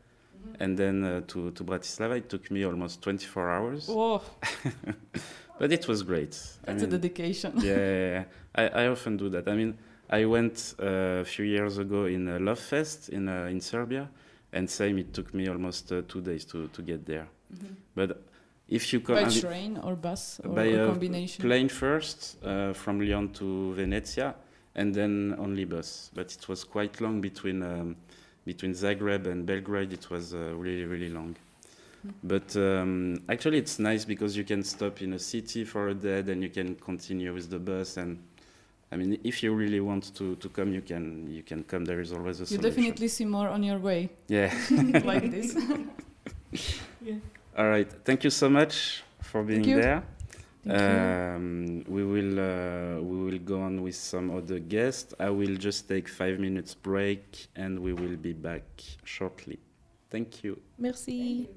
and 0.61 0.77
then 0.79 1.05
uh, 1.05 1.21
to 1.29 1.51
to 1.53 1.65
Bratislava. 1.65 2.17
It 2.17 2.29
took 2.29 2.51
me 2.51 2.65
almost 2.65 3.03
24 3.03 3.51
hours, 3.51 3.89
but 5.59 5.73
it 5.73 5.89
was 5.89 6.03
great. 6.03 6.39
I 6.67 6.73
That's 6.73 6.85
a 6.85 6.87
dedication. 6.87 7.53
yeah, 7.57 7.77
yeah, 7.77 8.11
yeah. 8.11 8.25
I, 8.55 8.85
I 8.85 8.89
often 8.89 9.17
do 9.17 9.29
that. 9.31 9.49
I 9.49 9.55
mean, 9.55 9.77
I 10.09 10.25
went 10.25 10.75
uh, 10.81 11.23
a 11.23 11.25
few 11.25 11.45
years 11.45 11.79
ago 11.79 12.07
in 12.07 12.29
a 12.29 12.39
Love 12.39 12.61
Fest 12.61 13.09
in 13.09 13.29
uh, 13.29 13.49
in 13.51 13.61
Serbia, 13.61 14.09
and 14.53 14.69
same. 14.71 14.99
It 14.99 15.13
took 15.13 15.35
me 15.35 15.49
almost 15.49 15.91
uh, 15.93 16.03
two 16.09 16.21
days 16.21 16.45
to 16.47 16.69
to 16.69 16.83
get 16.83 17.05
there. 17.07 17.29
But 17.95 18.23
if 18.69 18.93
you 18.93 19.01
come 19.01 19.25
By 19.25 19.31
train 19.31 19.79
or 19.79 19.95
bus 19.95 20.41
or, 20.45 20.51
by 20.51 20.65
a 20.65 20.87
combination. 20.87 21.43
plane 21.43 21.69
first 21.69 22.37
uh, 22.45 22.73
from 22.73 23.01
Lyon 23.01 23.33
to 23.35 23.75
Venezia, 23.75 24.35
and 24.75 24.95
then 24.95 25.35
only 25.39 25.65
bus. 25.65 26.11
But 26.15 26.33
it 26.33 26.49
was 26.49 26.65
quite 26.65 27.01
long 27.01 27.21
between 27.21 27.63
um, 27.63 27.97
between 28.45 28.73
Zagreb 28.73 29.27
and 29.27 29.47
Belgrade. 29.47 29.93
It 29.93 30.11
was 30.11 30.35
uh, 30.35 30.55
really 30.57 30.85
really 30.85 31.09
long. 31.11 31.37
Mm. 32.07 32.13
But 32.25 32.57
um, 32.57 33.23
actually, 33.29 33.59
it's 33.59 33.79
nice 33.79 34.05
because 34.05 34.37
you 34.37 34.45
can 34.45 34.63
stop 34.65 35.01
in 35.01 35.13
a 35.13 35.19
city 35.19 35.65
for 35.65 35.89
a 35.89 35.95
day, 35.95 36.23
then 36.23 36.43
you 36.43 36.51
can 36.51 36.75
continue 36.77 37.33
with 37.33 37.49
the 37.51 37.59
bus. 37.59 37.97
And 37.97 38.19
I 38.91 38.97
mean, 38.97 39.19
if 39.25 39.43
you 39.43 39.53
really 39.55 39.81
want 39.81 40.15
to, 40.17 40.37
to 40.37 40.49
come, 40.49 40.73
you 40.73 40.81
can 40.83 41.29
you 41.31 41.43
can 41.43 41.63
come. 41.65 41.85
There 41.85 42.01
is 42.01 42.13
always 42.13 42.39
a 42.39 42.43
you 42.43 42.47
solution. 42.47 42.69
definitely 42.69 43.09
see 43.09 43.25
more 43.25 43.49
on 43.49 43.63
your 43.63 43.79
way 43.79 44.11
Yeah. 44.29 44.53
like 45.05 45.31
this. 45.31 45.57
All 47.57 47.69
right. 47.69 47.91
Thank 48.05 48.23
you 48.23 48.31
so 48.31 48.51
much 48.51 49.03
for 49.23 49.43
being 49.43 49.65
you. 49.65 49.81
there. 49.81 50.03
Thank 50.67 50.81
you. 50.81 50.87
Um, 50.87 51.85
we 51.89 52.05
will 52.05 52.39
uh, 52.39 53.01
we 53.01 53.25
will 53.25 53.39
go 53.39 53.63
on 53.63 53.83
with 53.83 53.95
some 53.95 54.31
other 54.31 54.59
guests. 54.59 55.15
I 55.19 55.31
will 55.31 55.57
just 55.57 55.89
take 55.89 56.07
five 56.09 56.39
minutes 56.39 56.75
break, 56.75 57.47
and 57.57 57.79
we 57.79 57.95
will 57.95 58.17
be 58.17 58.35
back 58.35 58.65
shortly. 59.05 59.59
Thank 60.11 60.45
you. 60.45 60.61
merci. 60.79 61.49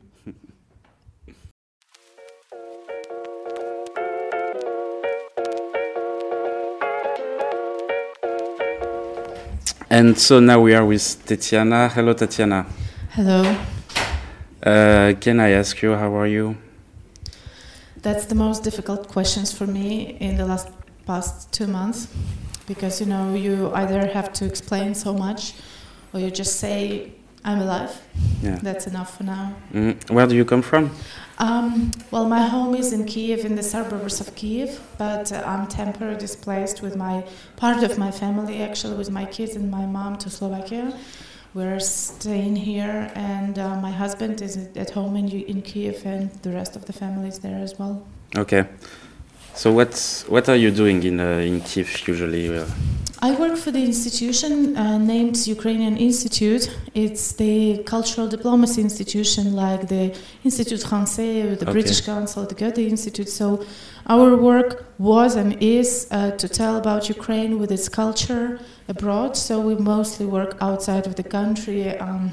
And 9.91 10.17
so 10.19 10.39
now 10.39 10.61
we 10.61 10.75
are 10.75 10.85
with 10.85 11.25
Tetyana. 11.25 11.89
Hello, 11.91 12.13
Tetyana. 12.13 12.67
Hello. 13.09 13.78
Uh, 14.63 15.13
can 15.19 15.39
I 15.39 15.51
ask 15.51 15.81
you 15.81 15.95
how 15.95 16.15
are 16.15 16.27
you? 16.27 16.57
That's 18.01 18.25
the 18.25 18.35
most 18.35 18.63
difficult 18.63 19.07
questions 19.07 19.51
for 19.51 19.67
me 19.67 20.17
in 20.19 20.37
the 20.37 20.45
last 20.45 20.69
past 21.05 21.51
two 21.51 21.67
months 21.67 22.07
because 22.67 23.01
you 23.01 23.07
know 23.07 23.33
you 23.33 23.71
either 23.73 24.05
have 24.07 24.31
to 24.33 24.45
explain 24.45 24.93
so 24.93 25.13
much 25.13 25.53
or 26.13 26.19
you 26.19 26.29
just 26.29 26.59
say 26.59 27.11
I'm 27.43 27.61
alive. 27.61 28.01
Yeah. 28.43 28.59
That's 28.61 28.85
enough 28.85 29.17
for 29.17 29.23
now. 29.23 29.55
Mm, 29.73 30.11
where 30.11 30.27
do 30.27 30.35
you 30.35 30.45
come 30.45 30.61
from? 30.61 30.91
Um, 31.37 31.91
well, 32.11 32.27
my 32.27 32.45
home 32.45 32.75
is 32.75 32.91
in 32.91 33.05
Kiev, 33.05 33.45
in 33.45 33.55
the 33.55 33.63
suburbs 33.63 34.19
of 34.19 34.35
Kiev, 34.35 34.81
but 34.97 35.31
uh, 35.31 35.41
I'm 35.45 35.67
temporarily 35.67 36.19
displaced 36.19 36.81
with 36.81 36.97
my 36.97 37.23
part 37.55 37.81
of 37.81 37.97
my 37.97 38.11
family, 38.11 38.61
actually, 38.61 38.97
with 38.97 39.09
my 39.09 39.23
kids 39.23 39.55
and 39.55 39.71
my 39.71 39.85
mom 39.85 40.17
to 40.17 40.29
Slovakia. 40.29 40.93
We're 41.55 41.79
staying 41.79 42.57
here, 42.57 43.11
and 43.15 43.57
uh, 43.57 43.75
my 43.77 43.89
husband 43.89 44.39
is 44.41 44.55
at 44.75 44.91
home 44.91 45.15
in, 45.15 45.29
in 45.31 45.63
Kiev, 45.63 46.05
and 46.05 46.29
the 46.43 46.51
rest 46.51 46.75
of 46.75 46.85
the 46.85 46.93
family 46.93 47.27
is 47.29 47.39
there 47.39 47.59
as 47.59 47.79
well. 47.79 48.05
Okay. 48.37 48.65
So 49.55 49.71
what's 49.71 50.27
what 50.29 50.47
are 50.47 50.55
you 50.55 50.69
doing 50.69 51.03
in 51.03 51.19
uh, 51.19 51.49
in 51.49 51.61
Kiev 51.61 52.07
usually? 52.07 52.55
Uh, 52.55 52.65
I 53.21 53.35
work 53.35 53.57
for 53.57 53.71
the 53.71 53.83
institution 53.83 54.77
uh, 54.77 54.97
named 54.97 55.35
Ukrainian 55.47 55.97
Institute. 55.97 56.69
It's 56.93 57.33
the 57.33 57.83
cultural 57.83 58.27
diplomacy 58.29 58.81
institution, 58.81 59.55
like 59.55 59.89
the 59.89 60.15
Institut 60.45 60.79
Français, 60.81 61.57
the 61.59 61.65
Okay. 61.65 61.71
British 61.73 62.01
Council, 62.01 62.45
the 62.45 62.55
Goethe 62.55 62.77
Institute. 62.77 63.27
So, 63.27 63.65
our 64.07 64.37
work 64.37 64.85
was 64.99 65.35
and 65.35 65.61
is 65.61 66.07
uh, 66.11 66.31
to 66.41 66.47
tell 66.47 66.77
about 66.77 67.09
Ukraine 67.09 67.59
with 67.59 67.71
its 67.71 67.89
culture 67.89 68.59
abroad. 68.89 69.37
So, 69.37 69.53
we 69.61 69.75
mostly 69.75 70.25
work 70.25 70.57
outside 70.59 71.05
of 71.07 71.15
the 71.15 71.23
country. 71.23 71.97
Um, 71.97 72.31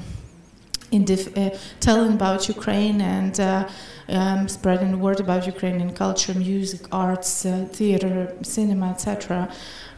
in 0.91 1.03
dif- 1.03 1.37
uh, 1.37 1.49
telling 1.79 2.13
about 2.13 2.47
Ukraine 2.47 3.01
and 3.01 3.37
uh, 3.39 3.67
um, 4.09 4.47
spreading 4.47 4.99
word 4.99 5.19
about 5.19 5.45
Ukrainian 5.45 5.91
culture, 5.93 6.33
music, 6.33 6.81
arts, 6.91 7.45
uh, 7.45 7.67
theater, 7.71 8.33
cinema, 8.41 8.91
etc. 8.91 9.49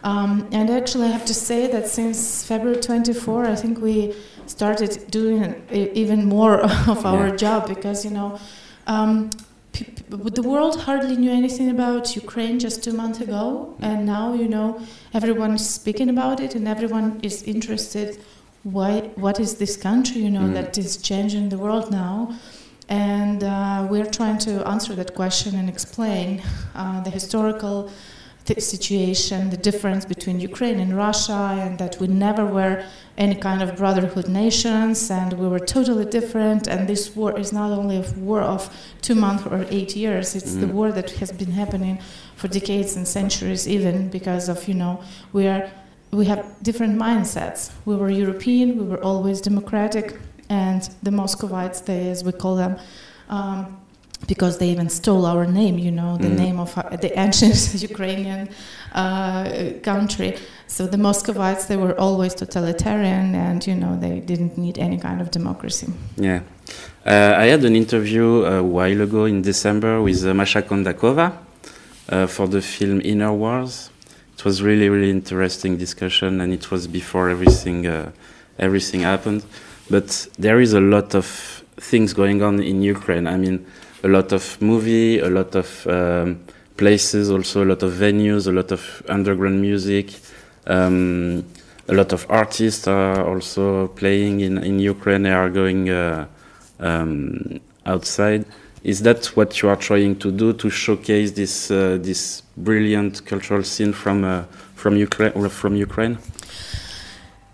Um, 0.03 0.47
and 0.51 0.69
actually, 0.69 1.05
I 1.05 1.11
have 1.11 1.25
to 1.25 1.33
say 1.49 1.67
that 1.67 1.87
since 1.87 2.43
February 2.43 2.81
24, 2.81 3.45
I 3.45 3.55
think 3.55 3.79
we 3.81 4.15
started 4.47 4.91
doing 5.11 5.61
even 5.71 6.25
more 6.25 6.55
of 6.93 7.05
our 7.05 7.27
Yeah. 7.29 7.35
job 7.35 7.67
because, 7.67 8.03
you 8.03 8.11
know, 8.11 8.39
um, 8.87 9.29
the 10.09 10.41
world 10.41 10.81
hardly 10.81 11.15
knew 11.15 11.31
anything 11.31 11.69
about 11.69 12.15
Ukraine 12.15 12.59
just 12.59 12.83
two 12.83 12.93
months 12.93 13.19
ago, 13.21 13.75
and 13.79 14.05
now 14.05 14.33
you 14.33 14.47
know 14.47 14.81
everyone 15.13 15.53
is 15.53 15.69
speaking 15.69 16.09
about 16.09 16.39
it, 16.39 16.55
and 16.55 16.67
everyone 16.67 17.19
is 17.23 17.43
interested. 17.43 18.21
Why? 18.63 19.11
What 19.15 19.39
is 19.39 19.57
this 19.57 19.77
country? 19.77 20.21
You 20.21 20.31
know 20.31 20.47
mm. 20.49 20.53
that 20.53 20.77
is 20.77 20.97
changing 20.97 21.49
the 21.49 21.57
world 21.57 21.91
now, 21.91 22.37
and 22.87 23.43
uh, 23.43 23.87
we're 23.89 24.11
trying 24.19 24.39
to 24.39 24.67
answer 24.67 24.93
that 24.95 25.15
question 25.15 25.55
and 25.55 25.69
explain 25.69 26.41
uh, 26.75 27.01
the 27.01 27.09
historical 27.09 27.91
situation, 28.57 29.49
the 29.49 29.57
difference 29.57 30.05
between 30.05 30.39
Ukraine 30.39 30.79
and 30.79 30.95
Russia, 30.95 31.57
and 31.63 31.77
that 31.79 31.99
we 31.99 32.07
never 32.07 32.45
were 32.45 32.83
any 33.17 33.35
kind 33.35 33.61
of 33.61 33.75
brotherhood 33.75 34.27
nations, 34.27 35.11
and 35.11 35.33
we 35.33 35.47
were 35.47 35.59
totally 35.59 36.05
different. 36.05 36.67
And 36.67 36.87
this 36.87 37.15
war 37.15 37.37
is 37.37 37.51
not 37.51 37.71
only 37.71 37.97
a 37.97 38.05
war 38.17 38.41
of 38.41 38.61
two 39.01 39.15
months 39.15 39.45
or 39.45 39.65
eight 39.69 39.95
years; 39.95 40.35
it's 40.35 40.53
mm. 40.53 40.61
the 40.61 40.67
war 40.67 40.91
that 40.91 41.11
has 41.21 41.31
been 41.31 41.51
happening 41.51 41.99
for 42.35 42.47
decades 42.47 42.95
and 42.95 43.07
centuries, 43.07 43.67
even 43.67 44.09
because 44.09 44.49
of 44.49 44.67
you 44.67 44.73
know 44.73 45.01
we 45.33 45.47
are 45.47 45.69
we 46.11 46.25
have 46.25 46.55
different 46.63 46.97
mindsets. 46.97 47.71
We 47.85 47.95
were 47.95 48.09
European, 48.09 48.77
we 48.77 48.85
were 48.85 49.03
always 49.03 49.41
democratic, 49.41 50.17
and 50.49 50.81
the 51.03 51.11
Muscovites, 51.11 51.81
they, 51.81 52.09
as 52.09 52.23
we 52.23 52.31
call 52.31 52.55
them. 52.55 52.79
Um, 53.29 53.78
because 54.27 54.57
they 54.57 54.69
even 54.69 54.89
stole 54.89 55.25
our 55.25 55.45
name, 55.45 55.77
you 55.77 55.91
know, 55.91 56.17
the 56.17 56.27
mm. 56.27 56.37
name 56.37 56.59
of 56.59 56.77
uh, 56.77 56.95
the 56.97 57.17
ancient 57.17 57.73
Ukrainian 57.89 58.49
uh, 58.93 59.71
country. 59.81 60.37
So 60.67 60.85
the 60.85 60.97
Muscovites, 60.97 61.65
they 61.65 61.77
were 61.77 61.97
always 61.99 62.35
totalitarian, 62.35 63.33
and 63.33 63.65
you 63.65 63.75
know, 63.75 63.97
they 63.97 64.19
didn't 64.19 64.57
need 64.57 64.77
any 64.77 64.97
kind 64.97 65.21
of 65.21 65.31
democracy. 65.31 65.87
Yeah, 66.17 66.41
uh, 67.05 67.33
I 67.37 67.45
had 67.45 67.63
an 67.63 67.75
interview 67.75 68.43
a 68.45 68.61
while 68.61 69.01
ago 69.01 69.25
in 69.25 69.41
December 69.41 70.01
with 70.01 70.23
uh, 70.25 70.33
Masha 70.33 70.61
Kondakova 70.61 71.33
uh, 72.09 72.27
for 72.27 72.47
the 72.47 72.61
film 72.61 73.01
Inner 73.03 73.33
Wars. 73.33 73.89
It 74.37 74.45
was 74.45 74.61
really, 74.61 74.89
really 74.89 75.09
interesting 75.09 75.77
discussion, 75.77 76.39
and 76.41 76.53
it 76.53 76.71
was 76.71 76.87
before 76.87 77.29
everything, 77.29 77.87
uh, 77.87 78.11
everything 78.57 79.01
happened. 79.01 79.43
But 79.89 80.27
there 80.37 80.59
is 80.61 80.73
a 80.73 80.79
lot 80.79 81.15
of 81.15 81.25
things 81.77 82.13
going 82.13 82.43
on 82.43 82.61
in 82.61 82.81
Ukraine. 82.83 83.25
I 83.25 83.37
mean 83.37 83.65
a 84.03 84.07
lot 84.07 84.31
of 84.31 84.61
movie, 84.61 85.19
a 85.19 85.29
lot 85.29 85.55
of 85.55 85.87
um, 85.87 86.39
places, 86.77 87.29
also 87.29 87.63
a 87.63 87.67
lot 87.67 87.83
of 87.83 87.93
venues, 87.93 88.47
a 88.47 88.51
lot 88.51 88.71
of 88.71 89.03
underground 89.09 89.61
music. 89.61 90.13
Um, 90.67 91.43
a 91.87 91.93
lot 91.93 92.13
of 92.13 92.25
artists 92.29 92.87
are 92.87 93.25
also 93.25 93.87
playing 93.87 94.41
in, 94.41 94.57
in 94.63 94.79
Ukraine. 94.79 95.23
They 95.23 95.31
are 95.31 95.49
going 95.49 95.89
uh, 95.89 96.27
um, 96.79 97.59
outside. 97.85 98.45
Is 98.83 99.01
that 99.01 99.25
what 99.35 99.61
you 99.61 99.69
are 99.69 99.75
trying 99.75 100.15
to 100.19 100.31
do 100.31 100.53
to 100.53 100.69
showcase 100.69 101.31
this 101.31 101.69
uh, 101.69 101.97
this 102.01 102.43
brilliant 102.55 103.25
cultural 103.25 103.63
scene 103.63 103.91
from 103.91 104.23
uh, 104.23 104.43
from 104.75 104.95
Ukraine 104.95 105.49
from 105.49 105.75
Ukraine? 105.75 106.17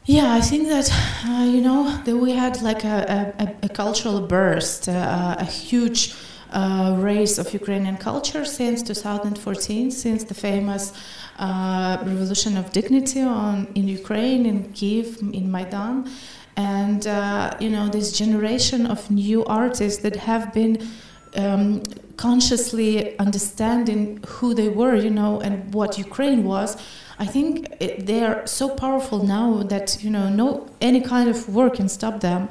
Yeah, 0.06 0.36
I 0.36 0.42
think 0.42 0.68
that 0.68 0.92
uh, 1.26 1.46
you 1.56 1.62
know 1.62 1.82
that 2.06 2.16
we 2.16 2.34
had 2.34 2.62
like 2.62 2.84
a, 2.84 3.34
a, 3.40 3.66
a 3.66 3.70
cultural 3.70 4.22
burst, 4.22 4.88
uh, 4.88 5.36
a 5.40 5.46
huge 5.46 6.14
uh, 6.56 6.96
race 6.98 7.38
of 7.38 7.54
Ukrainian 7.54 7.98
culture 7.98 8.46
since 8.46 8.82
2014, 8.82 9.92
since 9.92 10.24
the 10.24 10.34
famous 10.34 10.94
uh, 11.38 11.98
Revolution 12.02 12.56
of 12.58 12.72
Dignity 12.72 13.22
on, 13.22 13.68
in 13.76 13.88
Ukraine, 13.88 14.46
in 14.46 14.72
Kiev, 14.72 15.20
in 15.22 15.52
Maidan. 15.52 16.10
And, 16.56 17.06
uh, 17.06 17.54
you 17.60 17.70
know, 17.70 17.90
this 17.90 18.18
generation 18.18 18.88
of 18.88 19.12
new 19.12 19.44
artists 19.46 20.02
that 20.04 20.16
have 20.16 20.54
been 20.54 20.88
um, 21.36 21.84
consciously 22.16 23.20
understanding 23.20 24.24
who 24.26 24.54
they 24.54 24.70
were, 24.70 24.96
you 24.96 25.10
know, 25.10 25.42
and 25.42 25.74
what 25.74 25.98
Ukraine 25.98 26.46
was. 26.46 26.78
I 27.20 27.26
think 27.26 27.68
it, 27.80 28.06
they 28.06 28.24
are 28.24 28.46
so 28.48 28.70
powerful 28.70 29.24
now 29.24 29.64
that 29.64 30.04
you 30.04 30.10
know 30.10 30.28
no 30.30 30.68
any 30.82 31.02
kind 31.02 31.30
of 31.30 31.38
war 31.54 31.70
can 31.70 31.88
stop 31.88 32.20
them. 32.22 32.50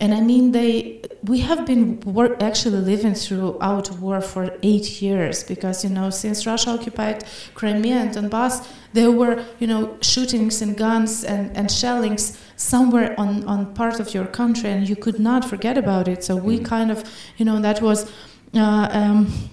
And 0.00 0.14
I 0.14 0.20
mean, 0.22 0.52
they 0.52 1.02
we 1.24 1.40
have 1.40 1.66
been 1.66 2.00
work, 2.00 2.42
actually 2.42 2.78
living 2.78 3.14
throughout 3.14 3.90
war 4.00 4.22
for 4.22 4.50
eight 4.62 5.02
years 5.02 5.44
because 5.44 5.84
you 5.84 5.90
know 5.90 6.08
since 6.08 6.46
Russia 6.46 6.70
occupied 6.70 7.24
Crimea 7.54 7.96
and 7.96 8.10
Donbass, 8.10 8.66
there 8.94 9.12
were 9.12 9.44
you 9.58 9.66
know 9.66 9.98
shootings 10.00 10.62
and 10.62 10.76
guns 10.76 11.22
and, 11.22 11.54
and 11.54 11.70
shellings 11.70 12.38
somewhere 12.56 13.14
on, 13.18 13.44
on 13.44 13.74
part 13.74 14.00
of 14.00 14.14
your 14.14 14.26
country, 14.26 14.70
and 14.70 14.88
you 14.88 14.96
could 14.96 15.20
not 15.20 15.44
forget 15.44 15.76
about 15.76 16.08
it. 16.08 16.24
So 16.24 16.34
we 16.34 16.58
mm. 16.58 16.64
kind 16.64 16.90
of 16.90 17.04
you 17.36 17.44
know 17.44 17.60
that 17.60 17.82
was. 17.82 18.10
Uh, 18.52 18.88
um, 18.90 19.50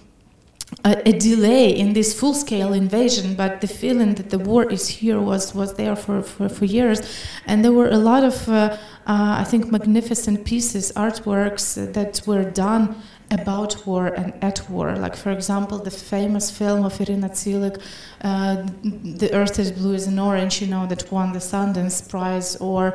a, 0.84 1.10
a, 1.10 1.14
delay 1.14 1.70
in 1.70 1.94
this 1.94 2.18
full-scale 2.20 2.74
invasion, 2.74 3.36
but 3.36 3.62
the 3.62 3.68
feeling 3.68 4.16
that 4.16 4.30
the 4.30 4.40
war 4.40 4.70
is 4.70 4.88
here 4.88 5.20
was 5.20 5.56
was 5.56 5.76
there 5.76 5.96
for, 5.96 6.22
for, 6.22 6.50
for 6.50 6.66
years, 6.66 7.00
and 7.46 7.64
there 7.64 7.72
were 7.72 7.90
a 7.90 7.98
lot 7.98 8.24
of 8.24 8.50
uh, 8.50 8.78
uh, 9.08 9.38
I 9.40 9.46
think, 9.46 9.72
magnificent 9.72 10.44
pieces, 10.44 10.92
artworks 10.92 11.94
that 11.94 12.28
were 12.28 12.44
done 12.44 13.02
about 13.30 13.86
war 13.86 14.08
and 14.08 14.34
at 14.42 14.70
war. 14.70 14.96
Like, 14.96 15.16
for 15.16 15.32
example, 15.32 15.80
the 15.80 15.92
famous 15.92 16.50
film 16.50 16.86
of 16.86 17.00
Irina 17.02 17.30
Tsilik, 17.30 17.82
uh, 18.22 18.66
The 18.84 19.34
Earth 19.34 19.60
is 19.60 19.72
Blue 19.72 19.94
as 19.94 20.08
an 20.08 20.18
Orange, 20.18 20.62
you 20.62 20.68
know, 20.68 20.88
that 20.88 21.12
won 21.12 21.34
the 21.34 21.40
Sundance 21.40 22.08
Prize, 22.08 22.56
or 22.58 22.94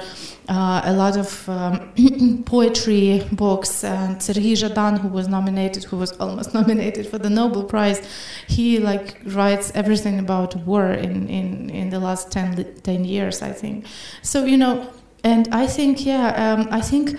uh, 0.48 0.82
a 0.84 0.92
lot 0.94 1.16
of 1.16 1.48
um, 1.48 2.44
poetry 2.46 3.26
books. 3.32 3.84
And 3.84 4.22
Sergei 4.22 4.54
Zhadan, 4.54 5.00
who 5.00 5.08
was 5.08 5.28
nominated, 5.28 5.84
who 5.84 5.98
was 5.98 6.12
almost 6.12 6.54
nominated 6.60 7.06
for 7.06 7.18
the 7.18 7.30
Nobel 7.30 7.64
Prize, 7.64 8.00
he 8.48 8.78
like 8.78 9.20
writes 9.26 9.70
everything 9.74 10.18
about 10.18 10.56
war 10.66 10.86
in, 10.92 11.28
in, 11.28 11.68
in 11.70 11.90
the 11.90 12.00
last 12.00 12.30
10, 12.32 12.80
10 12.82 13.04
years, 13.04 13.42
I 13.42 13.52
think. 13.52 13.84
So, 14.22 14.44
you 14.44 14.56
know, 14.56 14.90
and 15.24 15.48
I 15.52 15.66
think, 15.66 16.04
yeah, 16.06 16.54
um, 16.54 16.68
I 16.70 16.80
think 16.80 17.18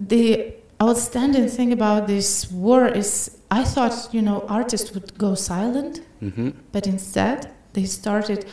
the 0.00 0.54
outstanding 0.90 1.48
thing 1.48 1.72
about 1.72 2.06
this 2.06 2.50
war 2.50 2.86
is 2.86 3.38
I 3.50 3.64
thought, 3.64 4.08
you 4.12 4.22
know, 4.22 4.44
artists 4.48 4.92
would 4.92 5.16
go 5.16 5.34
silent, 5.34 6.00
mm-hmm. 6.22 6.50
but 6.72 6.86
instead 6.86 7.50
they 7.74 7.84
started 7.84 8.46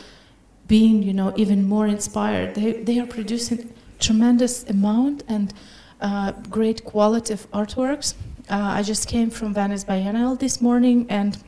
being, 0.68 1.02
you 1.02 1.12
know, 1.12 1.32
even 1.36 1.66
more 1.66 1.86
inspired. 1.86 2.54
They, 2.54 2.72
they 2.72 2.98
are 3.00 3.06
producing 3.06 3.72
tremendous 3.98 4.64
amount 4.68 5.24
and 5.28 5.52
uh, 6.00 6.32
great 6.50 6.84
quality 6.84 7.32
of 7.32 7.50
artworks. 7.52 8.14
Uh, 8.50 8.78
I 8.78 8.82
just 8.82 9.08
came 9.08 9.30
from 9.30 9.54
Venice 9.54 9.84
Biennale 9.84 10.38
this 10.38 10.60
morning 10.60 11.06
and 11.08 11.42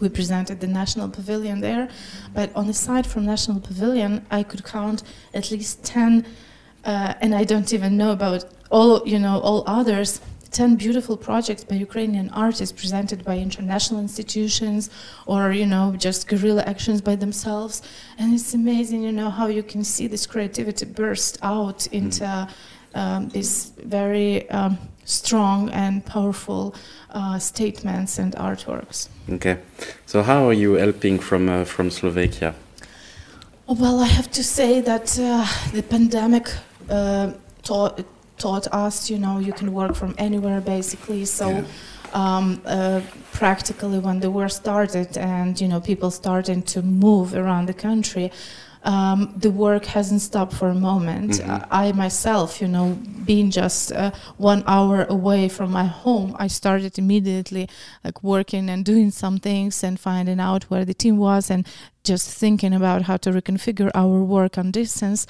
we 0.00 0.08
presented 0.08 0.60
the 0.60 0.66
National 0.66 1.08
Pavilion 1.08 1.60
there. 1.60 1.88
But 2.34 2.54
on 2.54 2.66
the 2.66 2.74
side 2.74 3.06
from 3.06 3.24
National 3.24 3.60
Pavilion, 3.60 4.26
I 4.30 4.42
could 4.42 4.64
count 4.64 5.02
at 5.32 5.50
least 5.50 5.84
10 5.84 6.26
uh, 6.84 7.14
and 7.20 7.34
I 7.34 7.44
don't 7.44 7.72
even 7.72 7.96
know 7.96 8.12
about 8.12 8.44
all 8.70 9.02
you 9.06 9.18
know 9.18 9.40
all 9.40 9.64
others. 9.66 10.20
Ten 10.50 10.76
beautiful 10.76 11.16
projects 11.16 11.64
by 11.64 11.74
Ukrainian 11.74 12.30
artists 12.30 12.72
presented 12.80 13.24
by 13.24 13.38
international 13.38 14.00
institutions, 14.00 14.88
or 15.26 15.50
you 15.50 15.66
know 15.66 15.94
just 15.98 16.28
guerrilla 16.28 16.62
actions 16.62 17.00
by 17.00 17.16
themselves, 17.16 17.82
and 18.18 18.32
it's 18.32 18.54
amazing, 18.54 19.02
you 19.02 19.10
know 19.10 19.30
how 19.30 19.48
you 19.48 19.64
can 19.64 19.82
see 19.82 20.06
this 20.06 20.26
creativity 20.26 20.86
burst 20.86 21.38
out 21.42 21.88
into 21.88 22.48
um, 22.94 23.28
these 23.30 23.72
very 23.84 24.48
um, 24.50 24.78
strong 25.04 25.70
and 25.70 26.04
powerful 26.06 26.74
uh, 27.10 27.38
statements 27.38 28.18
and 28.18 28.34
artworks. 28.36 29.08
Okay, 29.28 29.58
so 30.06 30.22
how 30.22 30.46
are 30.48 30.52
you 30.52 30.74
helping 30.74 31.18
from 31.18 31.48
uh, 31.48 31.64
from 31.64 31.90
Slovakia? 31.90 32.54
Well, 33.66 34.00
I 34.00 34.06
have 34.06 34.30
to 34.32 34.44
say 34.44 34.80
that 34.82 35.18
uh, 35.18 35.46
the 35.72 35.82
pandemic 35.82 36.48
taught 37.62 38.04
taught 38.36 38.66
us, 38.72 39.10
you 39.10 39.18
know, 39.18 39.38
you 39.38 39.52
can 39.52 39.72
work 39.72 39.94
from 39.94 40.14
anywhere 40.18 40.60
basically. 40.60 41.24
So. 41.24 41.48
Yeah. 41.48 41.64
Um, 42.12 42.62
uh, 42.64 43.00
practically 43.32 43.98
when 43.98 44.20
the 44.20 44.30
war 44.30 44.48
started 44.48 45.18
and 45.18 45.60
you 45.60 45.66
know 45.66 45.80
people 45.80 46.12
starting 46.12 46.62
to 46.62 46.80
move 46.80 47.34
around 47.34 47.66
the 47.66 47.74
country 47.74 48.30
um, 48.84 49.32
the 49.36 49.50
work 49.50 49.86
hasn't 49.86 50.20
stopped 50.20 50.52
for 50.52 50.68
a 50.68 50.74
moment. 50.74 51.32
Mm-hmm. 51.32 51.64
I 51.70 51.92
myself, 51.92 52.60
you 52.60 52.68
know, 52.68 52.98
being 53.24 53.50
just 53.50 53.92
uh, 53.92 54.10
one 54.36 54.62
hour 54.66 55.04
away 55.08 55.48
from 55.48 55.72
my 55.72 55.86
home, 55.86 56.36
I 56.38 56.48
started 56.48 56.98
immediately 56.98 57.68
like 58.04 58.22
working 58.22 58.68
and 58.68 58.84
doing 58.84 59.10
some 59.10 59.38
things 59.38 59.82
and 59.82 59.98
finding 59.98 60.38
out 60.38 60.64
where 60.64 60.84
the 60.84 60.94
team 60.94 61.16
was 61.16 61.50
and 61.50 61.66
just 62.04 62.30
thinking 62.30 62.74
about 62.74 63.02
how 63.02 63.16
to 63.16 63.30
reconfigure 63.30 63.90
our 63.94 64.22
work 64.22 64.58
on 64.58 64.70
distance. 64.70 65.26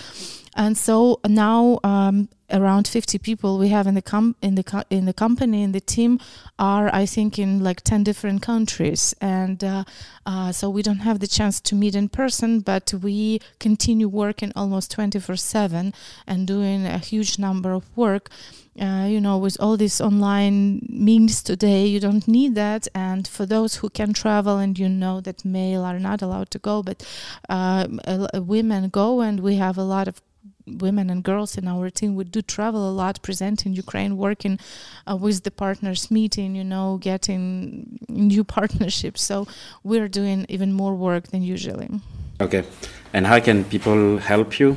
And 0.57 0.77
so 0.77 1.21
now 1.27 1.81
um, 1.83 2.29
around 2.51 2.87
50 2.87 3.19
people 3.19 3.59
we 3.59 3.69
have 3.69 3.87
in 3.87 3.95
the 3.95 4.03
com- 4.03 4.37
in 4.41 4.55
the 4.55 4.63
co- 4.63 4.85
in 4.91 5.07
the 5.07 5.13
company 5.13 5.63
in 5.63 5.73
the 5.73 5.81
team 5.81 6.21
are 6.59 6.95
I 6.95 7.07
think 7.07 7.39
in 7.39 7.65
like 7.65 7.83
10 7.83 8.05
different 8.05 8.43
countries 8.43 9.15
and 9.21 9.65
uh, 9.65 9.85
uh, 10.27 10.53
so 10.53 10.71
we 10.71 10.83
don't 10.83 10.99
have 10.99 11.19
the 11.19 11.27
chance 11.27 11.61
to 11.61 11.75
meet 11.75 11.97
in 11.97 12.09
person 12.09 12.61
but 12.61 12.93
we 13.03 13.41
continue 13.59 14.09
working 14.09 14.53
almost 14.55 14.95
24/7 14.97 15.93
and 16.27 16.47
doing 16.47 16.87
a 16.87 16.99
huge 16.99 17.39
number 17.39 17.73
of 17.73 17.85
work 17.97 18.31
uh, 18.81 19.07
you 19.09 19.21
know, 19.21 19.39
with 19.39 19.57
all 19.61 19.77
these 19.77 20.01
online 20.01 20.81
means 20.89 21.43
today, 21.43 21.87
you 21.87 22.01
don't 22.01 22.27
need 22.27 22.55
that. 22.55 22.89
And 22.95 23.27
for 23.27 23.47
those 23.47 23.77
who 23.77 23.89
can 23.91 24.13
travel, 24.13 24.59
and 24.59 24.79
you 24.79 24.89
know 24.89 25.21
that 25.21 25.45
male 25.45 25.85
are 25.85 25.99
not 25.99 26.23
allowed 26.23 26.51
to 26.51 26.59
go, 26.59 26.83
but 26.83 27.07
uh, 27.49 27.87
women 28.35 28.89
go, 28.89 29.21
and 29.21 29.41
we 29.41 29.57
have 29.57 29.79
a 29.79 29.85
lot 29.85 30.09
of 30.09 30.21
women 30.67 31.11
and 31.11 31.23
girls 31.23 31.59
in 31.59 31.69
our 31.69 31.91
team 31.91 32.15
we 32.15 32.25
do 32.25 32.41
travel 32.41 32.89
a 32.89 32.91
lot 32.91 33.21
presenting 33.21 33.75
ukraine 33.75 34.17
working 34.17 34.59
uh, 35.07 35.15
with 35.15 35.43
the 35.43 35.51
partners 35.51 36.11
meeting 36.11 36.55
you 36.55 36.65
know 36.65 36.97
getting 37.03 37.99
new 38.15 38.45
partnerships. 38.57 39.23
So 39.23 39.47
we're 39.83 40.09
doing 40.09 40.47
even 40.49 40.73
more 40.73 40.95
work 40.95 41.29
than 41.29 41.43
usually. 41.43 41.89
Okay. 42.41 42.65
And 43.13 43.27
how 43.27 43.41
can 43.41 43.65
people 43.65 44.19
help 44.19 44.59
you 44.59 44.77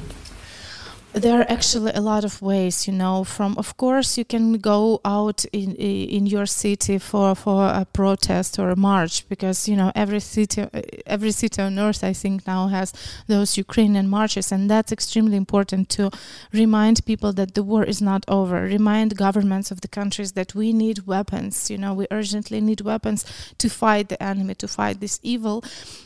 there 1.18 1.40
are 1.40 1.50
actually 1.50 1.92
a 1.94 2.02
lot 2.02 2.24
of 2.24 2.42
ways 2.42 2.88
you 2.88 2.94
know 2.94 3.24
from 3.24 3.58
of 3.58 3.78
course 3.78 4.18
you 4.18 4.26
can 4.26 4.54
go 4.54 5.00
out 5.06 5.46
in 5.52 5.76
in 5.76 6.26
your 6.26 6.46
city 6.46 6.98
for 6.98 7.36
for 7.36 7.66
a 7.66 7.86
protest 7.86 8.60
or 8.60 8.70
a 8.70 8.76
march 8.76 9.28
because 9.30 9.68
you 9.68 9.76
know 9.76 9.92
every 9.96 10.20
city 10.20 10.66
every 11.06 11.32
city 11.32 11.62
on 11.62 11.78
earth 11.80 12.04
i 12.04 12.14
think 12.14 12.46
now 12.48 12.68
has 12.68 12.94
those 13.28 13.58
ukrainian 13.58 14.08
marches 14.08 14.52
and 14.52 14.70
that's 14.70 14.92
extremely 14.92 15.38
important 15.38 15.90
to 15.90 16.10
remind 16.54 17.06
people 17.06 17.34
that 17.34 17.54
the 17.54 17.64
war 17.64 17.84
is 17.84 18.02
not 18.02 18.24
over. 18.28 18.62
Remind 18.62 19.18
governments 19.18 19.72
of 19.72 19.82
the 19.82 19.88
countries 19.88 20.34
that 20.34 20.54
we 20.56 20.74
need 20.74 21.08
weapons 21.08 21.70
you 21.72 21.78
know 21.78 21.94
we 21.94 22.06
urgently 22.12 22.60
need 22.62 22.82
weapons 22.82 23.26
to 23.58 23.70
fight 23.70 24.10
the 24.10 24.22
enemy 24.22 24.56
to 24.56 24.68
fight 24.68 25.00
this 25.00 25.20
evil. 25.24 25.64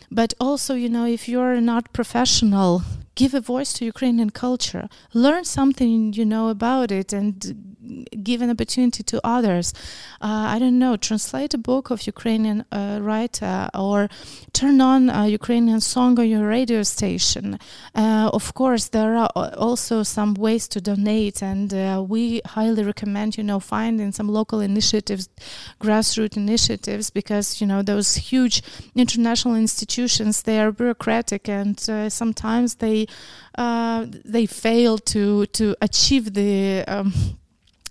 But 0.09 0.34
also 0.39 0.74
you 0.76 0.89
know 0.89 1.05
if 1.05 1.28
you're 1.28 1.62
not 1.62 1.93
professional 1.93 2.84
give 3.22 3.34
a 3.36 3.41
voice 3.53 3.72
to 3.74 3.86
Ukrainian 3.93 4.32
culture, 4.45 4.86
learn 5.26 5.43
something 5.59 6.13
you 6.19 6.26
know 6.34 6.45
about 6.57 6.89
it, 6.99 7.09
and 7.19 7.34
give 8.24 8.39
an 8.41 8.49
opportunity 8.55 9.03
to 9.11 9.17
others. 9.38 9.74
Uh, 10.22 10.45
I 10.53 10.59
don't 10.59 10.80
know, 10.84 10.93
translate 10.97 11.53
a 11.53 11.61
book 11.72 11.86
of 11.93 12.07
Ukrainian 12.13 12.59
uh, 12.72 12.99
writer 13.07 13.69
or 13.88 14.09
turn 14.59 14.78
on 14.93 15.01
a 15.09 15.28
Ukrainian 15.39 15.82
song 15.93 16.11
on 16.22 16.28
your 16.34 16.45
radio 16.57 16.82
station. 16.84 17.45
Uh, 18.01 18.30
of 18.39 18.45
course, 18.53 18.86
there 18.97 19.13
are 19.24 19.30
also 19.67 19.95
some 20.03 20.32
ways 20.45 20.63
to 20.74 20.80
donate, 20.91 21.38
and 21.51 21.69
uh, 21.74 22.03
we 22.13 22.24
highly 22.57 22.84
recommend, 22.91 23.30
you 23.38 23.45
know, 23.49 23.59
finding 23.59 24.11
some 24.11 24.30
local 24.39 24.59
initiatives, 24.72 25.26
grassroots 25.84 26.38
initiatives, 26.45 27.05
because 27.19 27.47
you 27.61 27.67
know 27.72 27.82
those 27.93 28.09
huge 28.32 28.57
international 28.95 29.55
institutions 29.55 30.34
they 30.47 30.57
are 30.63 30.72
bureaucratic 30.72 31.43
and 31.59 31.78
uh, 31.89 32.09
sometimes 32.22 32.69
they 32.84 33.07
uh, 33.57 34.05
they 34.26 34.45
fail 34.45 34.97
to 34.97 35.45
to 35.47 35.76
achieve 35.82 36.34
the 36.34 36.84
um, 36.88 37.14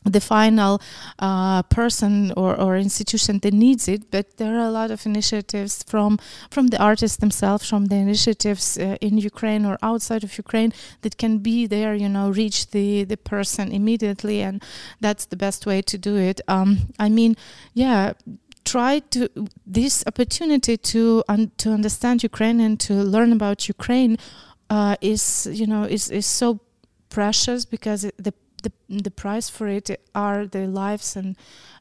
the 0.05 0.21
final 0.21 0.81
uh, 1.19 1.63
person 1.65 2.33
or, 2.37 2.59
or 2.59 2.77
institution 2.77 3.39
that 3.41 3.53
needs 3.53 3.87
it. 3.87 4.11
But 4.11 4.39
there 4.39 4.57
are 4.57 4.67
a 4.67 4.71
lot 4.71 4.91
of 4.91 5.05
initiatives 5.05 5.83
from 5.83 6.19
from 6.51 6.69
the 6.69 6.83
artists 6.83 7.19
themselves 7.19 7.69
from 7.69 7.87
the 7.87 7.97
initiatives 7.97 8.79
uh, 8.79 8.97
in 9.01 9.19
Ukraine 9.19 9.67
or 9.67 9.79
outside 9.83 10.25
of 10.25 10.37
Ukraine 10.39 10.73
that 11.03 11.19
can 11.19 11.39
be 11.39 11.67
there 11.67 11.95
you 11.95 12.09
know 12.09 12.31
reach 12.31 12.71
the 12.71 13.05
the 13.05 13.17
person 13.17 13.73
immediately 13.73 14.41
and 14.43 14.63
that's 15.01 15.27
the 15.27 15.37
best 15.37 15.67
way 15.67 15.83
to 15.83 15.99
do 15.99 16.17
it. 16.17 16.41
Um, 16.49 16.93
I 16.99 17.09
mean 17.09 17.37
yeah 17.75 18.13
try 18.65 19.01
to 19.11 19.29
this 19.67 20.05
opportunity 20.07 20.77
to 20.77 21.25
un, 21.29 21.51
to 21.57 21.73
understand 21.73 22.23
Ukraine 22.23 22.61
and 22.61 22.79
to 22.81 22.95
learn 22.95 23.33
about 23.33 23.69
Ukraine 23.69 24.17
uh, 24.71 24.97
is 25.01 25.49
you 25.53 25.67
know 25.67 25.85
is 25.85 26.11
is 26.11 26.27
so 26.27 26.61
precious 27.11 27.65
because 27.65 28.05
it, 28.05 28.15
the 28.17 28.33
the 28.63 28.73
the 28.89 29.11
price 29.11 29.51
for 29.51 29.69
it 29.69 29.91
are 30.15 30.47
the 30.47 30.67
lives 30.67 31.17
and 31.17 31.37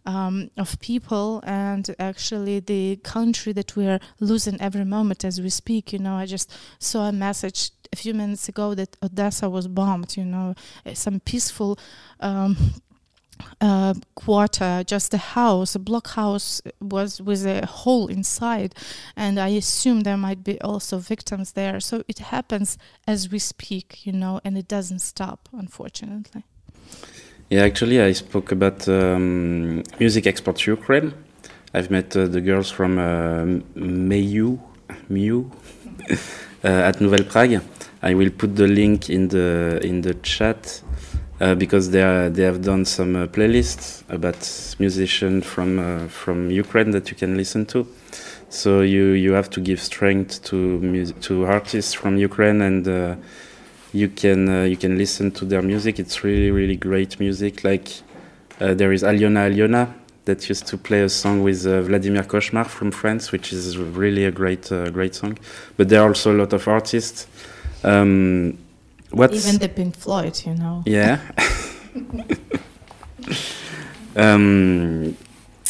um, 0.05 0.49
of 0.57 0.79
people 0.79 1.41
and 1.45 1.95
actually 1.99 2.59
the 2.59 2.95
country 3.03 3.53
that 3.53 3.75
we 3.75 3.85
are 3.87 3.99
losing 4.19 4.59
every 4.61 4.85
moment 4.85 5.23
as 5.23 5.41
we 5.41 5.49
speak. 5.49 5.93
You 5.93 5.99
know, 5.99 6.15
I 6.15 6.25
just 6.25 6.51
saw 6.79 7.07
a 7.07 7.11
message 7.11 7.71
a 7.91 7.95
few 7.95 8.13
minutes 8.13 8.47
ago 8.49 8.73
that 8.75 8.95
Odessa 9.03 9.49
was 9.49 9.67
bombed. 9.67 10.17
You 10.17 10.25
know, 10.25 10.55
some 10.93 11.19
peaceful. 11.19 11.77
Um, 12.19 12.57
uh, 13.61 13.93
quarter, 14.15 14.83
just 14.85 15.13
a 15.13 15.17
house, 15.17 15.75
a 15.75 15.79
block 15.79 16.09
house 16.09 16.61
was 16.81 17.21
with 17.21 17.45
a 17.45 17.65
hole 17.65 18.07
inside, 18.07 18.75
and 19.15 19.39
I 19.39 19.49
assume 19.49 20.01
there 20.01 20.17
might 20.17 20.43
be 20.43 20.59
also 20.61 20.97
victims 20.97 21.53
there. 21.53 21.79
So 21.79 22.03
it 22.07 22.19
happens 22.19 22.77
as 23.07 23.31
we 23.31 23.39
speak, 23.39 24.05
you 24.05 24.13
know, 24.13 24.39
and 24.43 24.57
it 24.57 24.67
doesn't 24.67 24.99
stop, 24.99 25.49
unfortunately. 25.53 26.43
Yeah, 27.49 27.63
actually, 27.63 27.99
I 27.99 28.11
spoke 28.13 28.51
about 28.51 28.87
um, 28.87 29.83
music 29.99 30.27
export 30.27 30.65
Ukraine. 30.67 31.13
I've 31.73 31.89
met 31.91 32.15
uh, 32.15 32.27
the 32.27 32.41
girls 32.41 32.71
from 32.71 32.97
uh, 32.97 33.43
Miu, 33.75 34.59
Miu 35.09 35.51
uh, 36.63 36.67
at 36.67 37.01
Nouvelle 37.01 37.25
Prague. 37.25 37.61
I 38.01 38.13
will 38.13 38.29
put 38.29 38.55
the 38.55 38.67
link 38.67 39.09
in 39.09 39.27
the 39.27 39.79
in 39.83 40.01
the 40.01 40.13
chat 40.15 40.81
uh, 41.41 41.55
because 41.55 41.91
they 41.91 42.01
are, 42.01 42.29
they 42.29 42.43
have 42.43 42.61
done 42.61 42.83
some 42.83 43.15
uh, 43.15 43.25
playlists 43.27 44.03
about 44.09 44.35
musicians 44.79 45.45
from 45.45 45.79
uh, 45.79 46.07
from 46.09 46.51
Ukraine 46.51 46.91
that 46.91 47.09
you 47.09 47.15
can 47.15 47.37
listen 47.37 47.65
to. 47.67 47.87
So 48.49 48.81
you 48.81 49.11
you 49.11 49.31
have 49.33 49.49
to 49.51 49.61
give 49.61 49.79
strength 49.81 50.43
to 50.45 51.05
to 51.21 51.45
artists 51.45 51.93
from 51.93 52.17
Ukraine, 52.17 52.61
and 52.61 52.87
uh, 52.87 53.15
you 53.93 54.09
can 54.09 54.49
uh, 54.49 54.63
you 54.63 54.75
can 54.75 54.97
listen 54.97 55.31
to 55.31 55.45
their 55.45 55.61
music. 55.61 55.97
It's 55.97 56.23
really 56.25 56.51
really 56.51 56.75
great 56.75 57.19
music. 57.19 57.63
Like 57.63 57.87
there 58.57 58.91
is 58.91 59.03
Aliona 59.03 59.49
Aliona 59.49 59.93
that 60.25 60.49
used 60.49 60.67
to 60.67 60.77
play 60.77 61.03
a 61.03 61.09
song 61.09 61.41
with 61.41 61.63
Vladimir 61.63 62.23
Cauchemar 62.23 62.67
from 62.67 62.91
France, 62.91 63.31
which 63.31 63.53
is 63.53 63.77
really 63.77 64.25
a 64.25 64.31
great 64.31 64.67
great 64.91 65.15
song. 65.15 65.37
But 65.77 65.87
there 65.87 66.01
are 66.01 66.09
also 66.09 66.33
a 66.33 66.37
lot 66.37 66.51
of 66.51 66.67
artists. 66.67 67.27
Um, 67.85 68.57
What's 69.11 69.47
even 69.47 69.59
the 69.59 69.69
Pink 69.69 69.95
Floyd, 69.95 70.39
you 70.45 70.53
know. 70.53 70.83
Yeah. 70.85 71.19
um, 74.15 75.17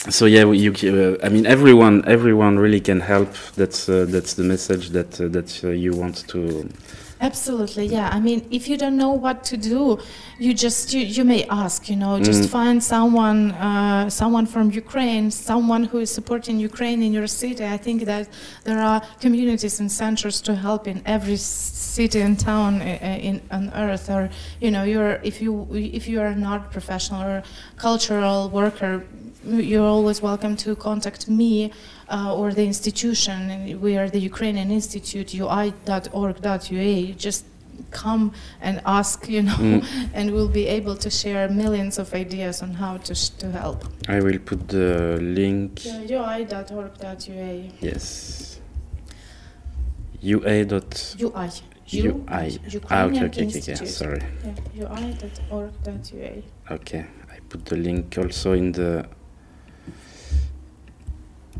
so 0.09 0.25
yeah, 0.25 0.51
you. 0.51 0.71
Uh, 0.71 1.25
I 1.25 1.29
mean, 1.29 1.45
everyone, 1.45 2.03
everyone 2.07 2.59
really 2.59 2.81
can 2.81 2.99
help. 2.99 3.33
That's 3.55 3.87
uh, 3.87 4.05
that's 4.09 4.33
the 4.33 4.43
message 4.43 4.89
that 4.89 5.21
uh, 5.21 5.29
that 5.29 5.63
uh, 5.63 5.69
you 5.69 5.93
want 5.93 6.27
to 6.29 6.69
Absolutely, 7.21 7.85
yeah. 7.85 8.09
I 8.13 8.19
mean, 8.21 8.47
if 8.49 8.69
you 8.69 8.77
don't 8.77 8.95
know 8.95 9.11
what 9.11 9.43
to 9.45 9.57
do, 9.57 9.99
you 10.37 10.53
just 10.53 10.93
you, 10.93 11.01
you 11.01 11.25
may 11.25 11.43
ask. 11.49 11.89
You 11.89 11.97
know, 11.97 12.17
just 12.17 12.43
mm. 12.43 12.49
find 12.49 12.81
someone, 12.81 13.51
uh, 13.51 14.09
someone 14.09 14.45
from 14.45 14.71
Ukraine, 14.71 15.29
someone 15.29 15.83
who 15.83 15.97
is 15.99 16.09
supporting 16.09 16.59
Ukraine 16.59 17.03
in 17.03 17.11
your 17.11 17.27
city. 17.27 17.65
I 17.65 17.75
think 17.75 18.05
that 18.05 18.29
there 18.63 18.79
are 18.79 19.01
communities 19.19 19.81
and 19.81 19.91
centers 19.91 20.39
to 20.43 20.55
help 20.55 20.87
in 20.87 21.01
every 21.05 21.35
city 21.35 22.21
and 22.21 22.39
town 22.39 22.81
in, 22.81 23.41
on 23.51 23.69
earth. 23.73 24.09
Or 24.09 24.29
you 24.61 24.71
know, 24.71 24.83
you're 24.83 25.19
if 25.21 25.41
you 25.41 25.67
if 25.73 26.07
you 26.07 26.21
are 26.21 26.33
not 26.33 26.71
professional 26.71 27.21
or 27.21 27.43
cultural 27.75 28.49
worker, 28.49 29.05
you're 29.43 29.85
always 29.85 30.21
welcome 30.21 30.55
to 30.55 30.73
contact 30.75 31.27
me 31.27 31.73
uh, 32.09 32.35
or 32.35 32.53
the 32.53 32.65
institution. 32.65 33.79
We 33.79 33.97
are 33.97 34.09
the 34.09 34.19
Ukrainian 34.19 34.71
Institute, 34.71 35.33
ui.org.ua. 35.33 37.13
Just 37.13 37.45
come 37.91 38.33
and 38.61 38.81
ask, 38.85 39.27
you 39.29 39.43
know, 39.43 39.55
mm. 39.55 40.09
and 40.13 40.31
we'll 40.31 40.49
be 40.49 40.67
able 40.67 40.95
to 40.95 41.09
share 41.09 41.47
millions 41.49 41.97
of 41.97 42.13
ideas 42.13 42.61
on 42.61 42.73
how 42.73 42.97
to, 42.97 43.13
to 43.37 43.51
help. 43.51 43.85
I 44.07 44.19
will 44.19 44.39
put 44.39 44.67
the 44.67 45.17
link. 45.21 45.85
Yeah, 45.85 46.01
ui.org.ua. 46.01 47.71
Yes. 47.79 48.59
UA. 50.21 50.65
Dot 50.65 51.15
UI. 51.19 51.49
UI. 51.91 52.59
Ah, 52.89 53.03
okay, 53.05 53.25
okay, 53.25 53.47
okay, 53.47 53.73
okay, 53.73 53.85
sorry. 53.85 54.21
Yeah, 54.75 54.91
ui.org.ua. 54.91 56.43
Okay, 56.71 57.05
I 57.31 57.39
put 57.47 57.65
the 57.65 57.77
link 57.77 58.17
also 58.17 58.53
in 58.53 58.71
the 58.73 59.07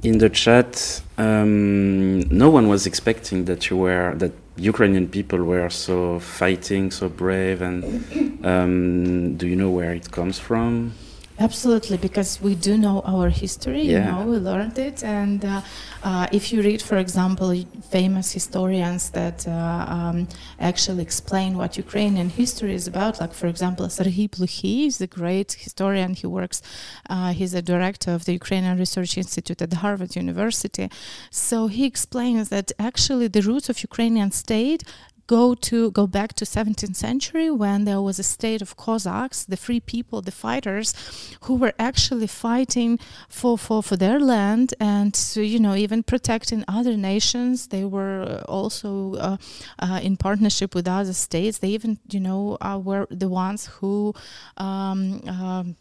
in 0.04 0.18
the 0.20 0.30
chat, 0.30 1.02
um, 1.18 2.20
no 2.30 2.50
one 2.50 2.68
was 2.68 2.86
expecting 2.86 3.45
that 3.45 3.70
you 3.70 3.78
were 3.78 4.14
that 4.16 4.32
Ukrainian 4.56 5.08
people 5.08 5.43
were 5.43 5.70
so 5.70 6.20
fighting, 6.20 6.91
so 6.91 7.10
brave. 7.10 7.62
And 7.62 8.45
um, 8.45 9.36
do 9.38 9.47
you 9.47 9.56
know 9.56 9.70
where 9.70 9.93
it 9.93 10.12
comes 10.12 10.39
from? 10.39 10.93
Absolutely, 11.41 11.97
because 11.97 12.41
we 12.41 12.53
do 12.53 12.77
know 12.77 13.01
our 13.05 13.29
history, 13.29 13.83
Yeah. 13.83 13.97
you 13.97 14.11
know, 14.11 14.29
we 14.31 14.37
learned 14.37 14.77
it. 14.77 14.97
And 15.05 15.45
uh, 15.45 15.61
uh, 16.03 16.27
if 16.33 16.51
you 16.51 16.61
read, 16.61 16.81
for 16.81 16.97
example, 16.97 17.49
famous 17.89 18.33
historians 18.33 19.09
that 19.11 19.47
uh, 19.47 19.51
um, 19.87 20.27
actually 20.59 21.01
explain 21.01 21.55
what 21.55 21.77
Ukrainian 21.77 22.29
history 22.29 22.73
is 22.75 22.87
about, 22.87 23.21
like, 23.21 23.33
for 23.33 23.47
example, 23.47 23.85
Serhiy 23.87 24.29
Plokhy 24.29 24.87
is 24.87 24.99
a 24.99 25.07
great 25.07 25.53
historian. 25.53 26.13
He 26.13 26.27
works, 26.27 26.61
uh, 27.09 27.31
he's 27.31 27.53
a 27.53 27.61
director 27.61 28.11
of 28.11 28.25
the 28.25 28.33
Ukrainian 28.33 28.77
Research 28.77 29.17
Institute 29.17 29.61
at 29.61 29.71
Harvard 29.71 30.17
University. 30.17 30.89
So 31.31 31.67
he 31.67 31.85
explains 31.85 32.49
that 32.49 32.73
actually 32.77 33.29
the 33.29 33.41
roots 33.41 33.69
of 33.69 33.81
Ukrainian 33.81 34.31
state 34.31 34.83
go 35.30 35.53
to 35.53 35.91
go 35.91 36.07
back 36.07 36.34
to 36.34 36.43
17th 36.43 36.95
century 36.95 37.51
when 37.51 37.86
there 37.86 38.01
was 38.01 38.17
a 38.17 38.23
state 38.23 38.61
of 38.63 38.75
Cossacks, 38.75 39.45
the 39.45 39.55
free 39.65 39.80
people, 39.80 40.23
the 40.23 40.32
fighters, 40.32 40.88
who 41.43 41.53
were 41.55 41.73
actually 41.77 42.25
fighting 42.25 42.97
for 43.30 43.55
for, 43.65 43.84
for 43.84 43.95
their 43.95 44.19
land 44.19 44.73
and 44.80 45.13
you 45.36 45.59
know 45.59 45.75
even 45.75 46.01
protecting 46.01 46.65
other 46.67 46.97
nations. 46.97 47.67
They 47.67 47.86
were 47.86 48.21
uh, 48.21 48.51
also 48.57 48.89
uh, 49.27 49.38
uh, 49.77 49.99
in 50.01 50.17
partnership 50.17 50.73
with 50.73 50.88
other 50.88 51.13
states. 51.13 51.59
They 51.59 51.69
even 51.77 51.99
you 52.09 52.21
know 52.27 52.57
uh, 52.59 52.80
were 52.84 53.05
the 53.23 53.30
ones 53.30 53.61
who. 53.75 54.15
Um, 54.57 55.21
um, 55.27 55.75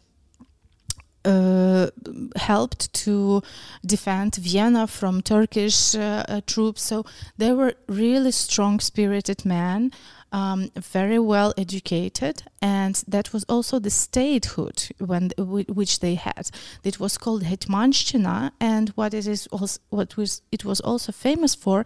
helped 2.35 2.93
to 2.93 3.41
defend 3.85 4.35
Vienna 4.35 4.87
from 4.87 5.21
Turkish 5.21 5.95
uh, 5.95 6.23
uh, 6.27 6.41
troops. 6.45 6.81
So 6.81 7.05
they 7.37 7.51
were 7.51 7.73
really 7.87 8.31
strong 8.31 8.79
spirited 8.79 9.45
men, 9.45 9.91
um, 10.31 10.69
very 10.75 11.19
well 11.19 11.53
educated, 11.57 12.43
and 12.61 13.03
that 13.07 13.33
was 13.33 13.43
also 13.49 13.79
the 13.79 13.89
statehood 13.89 14.89
when 14.99 15.31
which 15.37 15.99
they 15.99 16.15
had. 16.15 16.49
It 16.83 16.99
was 16.99 17.17
called 17.17 17.43
Hetmanshchina, 17.43 18.51
and 18.59 18.89
what 18.89 19.13
it 19.13 19.27
is 19.27 19.47
was 19.51 19.79
what 19.89 20.17
was 20.17 20.41
it 20.51 20.63
was 20.63 20.79
also 20.81 21.11
famous 21.11 21.55
for 21.55 21.83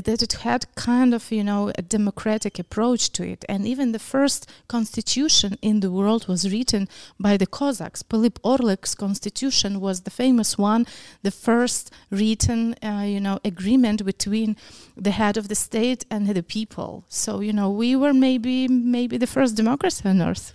that 0.00 0.22
it 0.22 0.32
had 0.32 0.66
kind 0.74 1.14
of 1.14 1.30
you 1.30 1.44
know 1.44 1.72
a 1.76 1.82
democratic 1.82 2.58
approach 2.58 3.10
to 3.12 3.22
it. 3.24 3.44
And 3.48 3.66
even 3.66 3.92
the 3.92 3.98
first 3.98 4.50
constitution 4.68 5.58
in 5.62 5.80
the 5.80 5.90
world 5.90 6.28
was 6.28 6.50
written 6.52 6.88
by 7.18 7.36
the 7.36 7.46
cossacks. 7.46 8.02
Pylyp 8.02 8.38
Orlyk's 8.42 8.94
constitution 8.94 9.80
was 9.80 10.02
the 10.02 10.10
famous 10.10 10.58
one 10.58 10.86
the 11.22 11.30
first 11.30 11.90
written 12.10 12.74
uh, 12.82 13.04
you 13.06 13.20
know 13.20 13.38
agreement 13.44 14.04
between 14.04 14.56
the 14.96 15.10
head 15.10 15.36
of 15.36 15.48
the 15.48 15.54
state 15.54 16.04
and 16.10 16.26
the 16.26 16.42
people. 16.42 17.04
So 17.08 17.40
you 17.40 17.52
know 17.52 17.70
we 17.70 17.96
were 17.96 18.14
maybe 18.14 18.68
maybe 18.68 19.18
the 19.18 19.26
first 19.26 19.56
democracy 19.56 20.08
on 20.08 20.22
earth. 20.22 20.52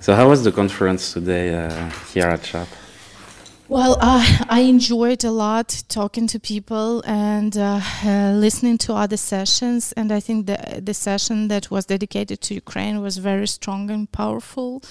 So 0.00 0.14
how 0.14 0.28
was 0.28 0.44
the 0.44 0.52
conference 0.52 1.12
today 1.12 1.54
uh, 1.54 1.90
here 2.12 2.28
at 2.28 2.44
Sharpe? 2.44 2.68
Well, 3.68 3.98
uh, 4.00 4.24
I 4.48 4.60
enjoyed 4.60 5.24
a 5.24 5.32
lot 5.32 5.82
talking 5.88 6.28
to 6.28 6.38
people 6.38 7.02
and 7.04 7.56
uh, 7.56 7.80
uh, 8.04 8.30
listening 8.36 8.78
to 8.78 8.94
other 8.94 9.16
sessions. 9.16 9.92
And 9.96 10.12
I 10.12 10.20
think 10.20 10.46
the 10.46 10.80
the 10.80 10.94
session 10.94 11.48
that 11.48 11.68
was 11.68 11.84
dedicated 11.86 12.40
to 12.42 12.54
Ukraine 12.54 13.02
was 13.02 13.16
very 13.16 13.48
strong 13.48 13.90
and 13.90 14.10
powerful. 14.12 14.84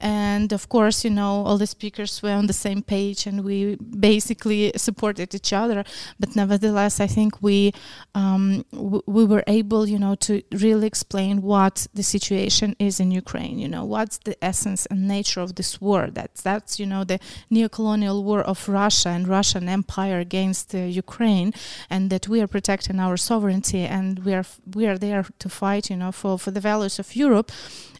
And 0.00 0.50
of 0.52 0.70
course, 0.70 1.04
you 1.04 1.10
know, 1.10 1.44
all 1.44 1.58
the 1.58 1.66
speakers 1.66 2.22
were 2.22 2.32
on 2.32 2.46
the 2.46 2.54
same 2.54 2.82
page, 2.82 3.26
and 3.26 3.44
we 3.44 3.76
basically 3.76 4.72
supported 4.76 5.34
each 5.34 5.52
other. 5.52 5.84
But 6.18 6.34
nevertheless, 6.34 7.00
I 7.00 7.08
think 7.08 7.42
we 7.42 7.72
um, 8.14 8.64
we 9.06 9.26
were 9.26 9.44
able, 9.46 9.86
you 9.86 9.98
know, 9.98 10.14
to 10.26 10.42
really 10.52 10.86
explain 10.86 11.42
what 11.42 11.86
the 11.92 12.02
situation 12.02 12.76
is 12.78 12.98
in 12.98 13.10
Ukraine. 13.10 13.58
You 13.58 13.68
know, 13.68 13.84
what's 13.84 14.16
the 14.18 14.42
essence 14.42 14.86
and 14.86 15.06
nature 15.06 15.42
of 15.42 15.56
this 15.56 15.82
war? 15.82 16.08
That's 16.10 16.40
that's 16.40 16.80
you 16.80 16.86
know 16.86 17.04
the 17.04 17.18
neo-colonial 17.50 18.21
war 18.22 18.40
of 18.40 18.68
Russia 18.68 19.10
and 19.10 19.28
Russian 19.28 19.68
Empire 19.68 20.18
against 20.18 20.74
uh, 20.74 20.78
Ukraine, 20.78 21.52
and 21.90 22.10
that 22.10 22.28
we 22.28 22.40
are 22.40 22.46
protecting 22.46 23.00
our 23.00 23.16
sovereignty 23.16 23.84
and 23.84 24.24
we 24.24 24.32
are 24.34 24.46
we 24.74 24.86
are 24.86 24.98
there 24.98 25.24
to 25.38 25.48
fight, 25.48 25.90
you 25.90 25.96
know, 25.96 26.12
for 26.12 26.38
for 26.38 26.50
the 26.50 26.60
values 26.60 26.98
of 26.98 27.16
Europe. 27.16 27.52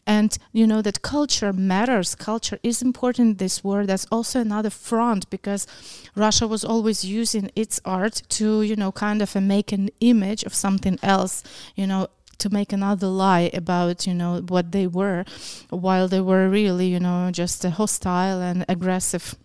And 0.05 0.37
you 0.51 0.67
know 0.67 0.81
that 0.81 1.01
culture 1.01 1.53
matters. 1.53 2.15
Culture 2.15 2.59
is 2.61 2.81
important 2.81 3.27
in 3.29 3.37
this 3.37 3.63
war. 3.63 3.85
That's 3.85 4.07
also 4.11 4.41
another 4.41 4.69
front 4.69 5.29
because 5.29 5.65
Russia 6.15 6.45
was 6.45 6.65
always 6.65 7.05
using 7.05 7.49
its 7.55 7.79
art 7.85 8.21
to, 8.29 8.63
you 8.63 8.75
know, 8.75 8.91
kind 8.91 9.21
of 9.21 9.35
uh, 9.35 9.41
make 9.41 9.71
an 9.71 9.89
image 10.01 10.43
of 10.43 10.53
something 10.53 10.99
else, 11.01 11.41
you 11.75 11.87
know, 11.87 12.07
to 12.39 12.49
make 12.49 12.73
another 12.73 13.07
lie 13.07 13.49
about 13.53 14.05
you 14.05 14.13
know 14.13 14.41
what 14.49 14.71
they 14.71 14.85
were 14.85 15.23
while 15.69 16.07
they 16.09 16.19
were 16.19 16.49
really 16.49 16.87
you 16.87 16.99
know 16.99 17.29
just 17.31 17.63
a 17.63 17.69
hostile 17.69 18.41
and 18.41 18.65
aggressive 18.67 19.35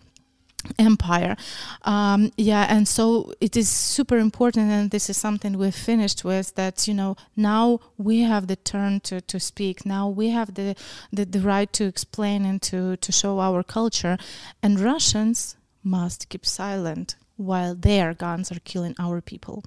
empire. 0.77 1.35
Um, 1.83 2.31
yeah 2.37 2.65
and 2.69 2.87
so 2.87 3.33
it 3.39 3.55
is 3.55 3.69
super 3.69 4.17
important 4.17 4.71
and 4.71 4.91
this 4.91 5.09
is 5.09 5.17
something 5.17 5.57
we've 5.57 5.73
finished 5.73 6.23
with 6.23 6.55
that 6.55 6.87
you 6.87 6.93
know 6.93 7.15
now 7.35 7.79
we 7.97 8.21
have 8.21 8.47
the 8.47 8.55
turn 8.55 8.99
to, 9.01 9.21
to 9.21 9.39
speak. 9.39 9.85
Now 9.85 10.09
we 10.09 10.29
have 10.29 10.53
the, 10.55 10.75
the, 11.11 11.25
the 11.25 11.39
right 11.39 11.71
to 11.73 11.85
explain 11.85 12.45
and 12.45 12.61
to, 12.63 12.97
to 12.97 13.11
show 13.11 13.39
our 13.39 13.63
culture. 13.63 14.17
And 14.61 14.79
russians 14.79 15.55
must 15.83 16.29
keep 16.29 16.45
silent 16.45 17.15
while 17.37 17.73
their 17.73 18.13
guns 18.13 18.51
are 18.51 18.59
killing 18.65 18.95
our 18.99 19.21
people. 19.21 19.63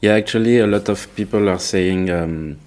Yeah, 0.00 0.14
actually, 0.14 0.58
a 0.58 0.66
lot 0.66 0.88
of 0.88 1.12
people 1.16 1.48
are 1.48 1.58
saying, 1.58 2.10
um, 2.10 2.58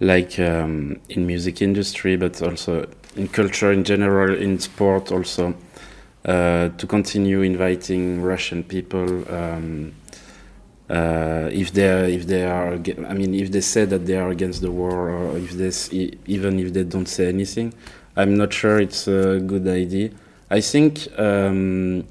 like 0.00 0.38
um, 0.38 1.00
in 1.08 1.26
music 1.26 1.62
industry, 1.62 2.16
but 2.16 2.40
also 2.42 2.88
in 3.16 3.28
culture 3.28 3.70
in 3.70 3.84
general, 3.84 4.34
in 4.34 4.58
sport 4.58 5.12
also, 5.12 5.54
to 6.24 6.86
continue 6.86 7.42
inviting 7.42 8.22
Russian 8.22 8.62
people. 8.62 9.24
Um, 9.32 9.94
uh, 10.90 11.48
if 11.52 11.72
they 11.72 11.88
are, 11.88 12.04
if 12.04 12.26
they 12.26 12.44
are, 12.44 12.74
I 13.06 13.14
mean, 13.14 13.32
if 13.34 13.52
they 13.52 13.60
say 13.60 13.84
that 13.84 14.06
they 14.06 14.16
are 14.16 14.30
against 14.30 14.60
the 14.60 14.72
war, 14.72 15.10
or 15.10 15.38
if 15.38 15.52
they, 15.52 15.70
even 16.26 16.58
if 16.58 16.72
they 16.72 16.82
don't 16.82 17.06
say 17.06 17.28
anything, 17.28 17.72
I'm 18.16 18.36
not 18.36 18.52
sure 18.52 18.80
it's 18.80 19.06
a 19.06 19.38
good 19.38 19.68
idea. 19.68 20.10
I 20.50 20.60
think 20.60 21.06
um, 21.16 22.04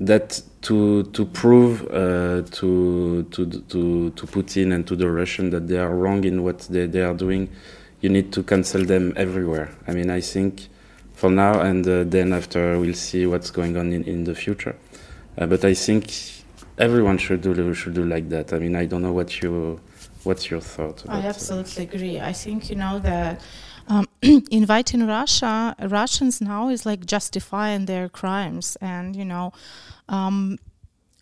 that 0.00 0.42
to 0.62 1.04
to 1.04 1.24
prove 1.26 1.86
uh, 1.90 2.42
to 2.50 3.22
to 3.30 3.46
to 3.46 4.10
to 4.10 4.26
Putin 4.26 4.74
and 4.74 4.84
to 4.88 4.96
the 4.96 5.08
Russian 5.08 5.50
that 5.50 5.68
they 5.68 5.78
are 5.78 5.94
wrong 5.94 6.24
in 6.24 6.42
what 6.42 6.60
they, 6.70 6.86
they 6.86 7.02
are 7.02 7.14
doing, 7.14 7.48
you 8.00 8.08
need 8.08 8.32
to 8.32 8.42
cancel 8.42 8.84
them 8.84 9.12
everywhere. 9.16 9.70
I 9.86 9.92
mean, 9.92 10.10
I 10.10 10.20
think 10.20 10.68
for 11.18 11.30
now 11.30 11.60
and 11.60 11.86
uh, 11.88 12.04
then 12.04 12.32
after 12.32 12.78
we'll 12.78 12.94
see 13.08 13.26
what's 13.26 13.50
going 13.50 13.76
on 13.76 13.92
in, 13.92 14.04
in 14.04 14.22
the 14.22 14.36
future. 14.36 14.76
Uh, 15.36 15.46
but 15.46 15.64
I 15.64 15.74
think 15.74 16.04
everyone 16.78 17.18
should 17.18 17.40
do 17.42 17.74
should 17.74 17.94
do 17.94 18.04
like 18.04 18.28
that. 18.28 18.52
I 18.52 18.58
mean, 18.60 18.76
I 18.76 18.86
don't 18.86 19.02
know 19.02 19.12
what 19.20 19.42
you 19.42 19.80
what's 20.22 20.48
your 20.50 20.60
thought. 20.60 21.04
About, 21.04 21.16
I 21.16 21.26
absolutely 21.26 21.82
agree. 21.84 22.20
I 22.20 22.32
think 22.32 22.70
you 22.70 22.76
know 22.76 23.00
that 23.00 23.40
um, 23.88 24.06
inviting 24.62 25.06
Russia 25.08 25.74
Russians 25.98 26.40
now 26.40 26.68
is 26.68 26.86
like 26.86 27.04
justifying 27.04 27.86
their 27.86 28.08
crimes, 28.08 28.76
and 28.80 29.16
you 29.16 29.24
know, 29.24 29.52
um, 30.08 30.56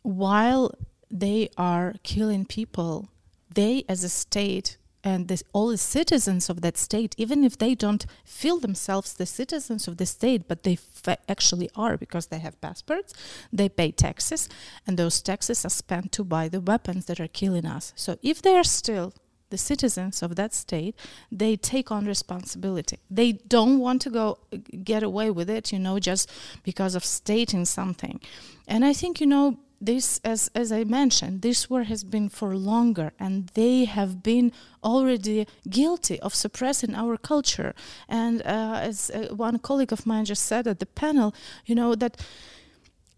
while 0.02 0.74
they 1.10 1.48
are 1.56 1.94
killing 2.02 2.44
people, 2.44 3.08
they 3.54 3.84
as 3.88 4.04
a 4.04 4.10
state 4.10 4.76
and 5.06 5.28
this, 5.28 5.44
all 5.52 5.68
the 5.68 5.78
citizens 5.78 6.50
of 6.50 6.62
that 6.62 6.76
state, 6.76 7.14
even 7.16 7.44
if 7.44 7.56
they 7.56 7.76
don't 7.76 8.06
feel 8.24 8.58
themselves 8.58 9.14
the 9.14 9.24
citizens 9.24 9.86
of 9.86 9.98
the 9.98 10.04
state, 10.04 10.48
but 10.48 10.64
they 10.64 10.74
fa- 10.74 11.18
actually 11.28 11.70
are 11.76 11.96
because 11.96 12.26
they 12.26 12.40
have 12.40 12.60
passports, 12.60 13.14
they 13.52 13.68
pay 13.68 13.92
taxes, 13.92 14.48
and 14.84 14.98
those 14.98 15.22
taxes 15.22 15.64
are 15.64 15.70
spent 15.70 16.10
to 16.10 16.24
buy 16.24 16.48
the 16.48 16.60
weapons 16.60 17.04
that 17.06 17.20
are 17.20 17.28
killing 17.28 17.66
us. 17.66 17.92
So 17.94 18.18
if 18.20 18.42
they 18.42 18.56
are 18.56 18.64
still 18.64 19.12
the 19.50 19.56
citizens 19.56 20.24
of 20.24 20.34
that 20.34 20.52
state, 20.52 20.96
they 21.30 21.54
take 21.54 21.92
on 21.92 22.04
responsibility. 22.06 22.98
They 23.08 23.30
don't 23.30 23.78
want 23.78 24.02
to 24.02 24.10
go 24.10 24.38
uh, 24.52 24.56
get 24.82 25.04
away 25.04 25.30
with 25.30 25.48
it, 25.48 25.70
you 25.70 25.78
know, 25.78 26.00
just 26.00 26.28
because 26.64 26.96
of 26.96 27.04
stating 27.04 27.64
something. 27.64 28.20
And 28.66 28.84
I 28.84 28.92
think, 28.92 29.20
you 29.20 29.28
know, 29.28 29.56
this, 29.80 30.20
as, 30.24 30.50
as 30.54 30.72
I 30.72 30.84
mentioned, 30.84 31.42
this 31.42 31.68
war 31.68 31.84
has 31.84 32.04
been 32.04 32.28
for 32.28 32.56
longer, 32.56 33.12
and 33.18 33.48
they 33.54 33.84
have 33.84 34.22
been 34.22 34.52
already 34.82 35.46
guilty 35.68 36.18
of 36.20 36.34
suppressing 36.34 36.94
our 36.94 37.16
culture. 37.16 37.74
And 38.08 38.40
uh, 38.42 38.80
as 38.82 39.10
uh, 39.10 39.34
one 39.34 39.58
colleague 39.58 39.92
of 39.92 40.06
mine 40.06 40.24
just 40.24 40.44
said 40.44 40.66
at 40.66 40.80
the 40.80 40.86
panel, 40.86 41.34
you 41.66 41.74
know, 41.74 41.94
that 41.94 42.20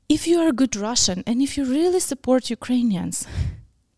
if 0.08 0.26
you 0.26 0.38
are 0.40 0.48
a 0.48 0.52
good 0.52 0.74
Russian 0.74 1.22
and 1.26 1.42
if 1.42 1.56
you 1.56 1.64
really 1.64 2.00
support 2.00 2.50
Ukrainians, 2.50 3.26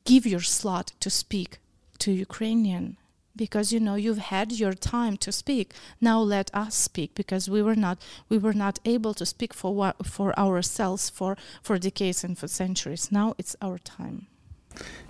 give 0.05 0.27
your 0.27 0.41
slot 0.41 0.93
to 1.01 1.09
speak 1.09 1.59
to 1.99 2.11
Ukrainian 2.11 2.97
because 3.37 3.73
you 3.73 3.81
know 3.81 3.95
you've 3.95 4.19
had 4.19 4.53
your 4.53 4.73
time 4.73 5.17
to 5.17 5.33
speak 5.33 5.73
now 6.01 6.21
let 6.21 6.51
us 6.55 6.75
speak 6.75 7.15
because 7.15 7.49
we 7.49 7.63
were 7.63 7.77
not 7.77 7.99
we 8.29 8.39
were 8.39 8.53
not 8.53 8.79
able 8.85 9.15
to 9.15 9.25
speak 9.25 9.55
for 9.55 9.75
what 9.75 10.07
for 10.07 10.39
ourselves 10.39 11.09
for 11.09 11.37
for 11.63 11.79
decades 11.79 12.25
and 12.25 12.37
for 12.39 12.49
centuries 12.49 13.13
now 13.13 13.35
it's 13.39 13.57
our 13.63 13.79
time 13.79 14.27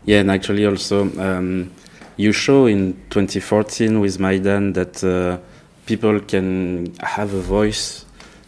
Yeah, 0.05 0.21
and 0.21 0.31
actually 0.31 0.67
also 0.67 1.11
um, 1.21 1.71
you 2.17 2.33
show 2.33 2.67
in 2.67 2.95
2014 3.11 4.01
with 4.01 4.19
Maidan 4.19 4.73
that 4.75 5.03
uh, 5.05 5.39
people 5.87 6.21
can 6.21 6.95
have 7.01 7.35
a 7.35 7.41
voice. 7.41 8.05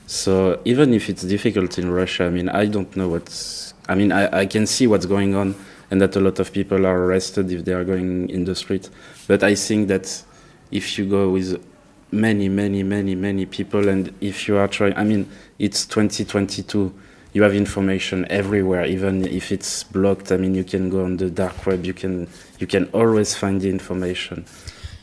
So 0.06 0.60
even 0.64 0.92
if 0.92 1.08
it's 1.08 1.22
difficult 1.22 1.78
in 1.78 1.90
Russia, 1.90 2.24
I 2.24 2.30
mean, 2.30 2.48
I 2.48 2.66
don't 2.66 2.94
know 2.96 3.08
what's. 3.08 3.74
I 3.88 3.94
mean, 3.94 4.12
I, 4.12 4.40
I 4.40 4.46
can 4.46 4.66
see 4.66 4.86
what's 4.86 5.06
going 5.06 5.34
on, 5.34 5.54
and 5.92 6.00
that 6.00 6.16
a 6.16 6.20
lot 6.20 6.40
of 6.40 6.50
people 6.54 6.86
are 6.86 7.04
arrested 7.04 7.52
if 7.52 7.66
they 7.66 7.74
are 7.74 7.84
going 7.84 8.30
in 8.30 8.46
the 8.46 8.54
street. 8.54 8.88
But 9.28 9.42
I 9.42 9.54
think 9.54 9.88
that 9.88 10.22
if 10.70 10.96
you 10.96 11.04
go 11.04 11.28
with 11.28 11.62
many, 12.10 12.48
many, 12.48 12.82
many, 12.82 13.14
many 13.14 13.44
people, 13.44 13.88
and 13.88 14.10
if 14.22 14.48
you 14.48 14.56
are 14.56 14.68
trying, 14.68 14.96
I 14.96 15.04
mean, 15.04 15.28
it's 15.58 15.84
2022 15.84 16.94
you 17.34 17.42
have 17.42 17.54
information 17.54 18.26
everywhere, 18.30 18.84
even 18.84 19.26
if 19.26 19.52
it's 19.52 19.84
blocked. 19.84 20.32
I 20.32 20.36
mean, 20.36 20.54
you 20.54 20.64
can 20.64 20.90
go 20.90 21.04
on 21.04 21.16
the 21.16 21.30
dark 21.30 21.66
web. 21.66 21.84
You 21.86 21.94
can 21.94 22.28
you 22.58 22.66
can 22.66 22.84
always 22.92 23.34
find 23.34 23.60
the 23.60 23.70
information. 23.70 24.44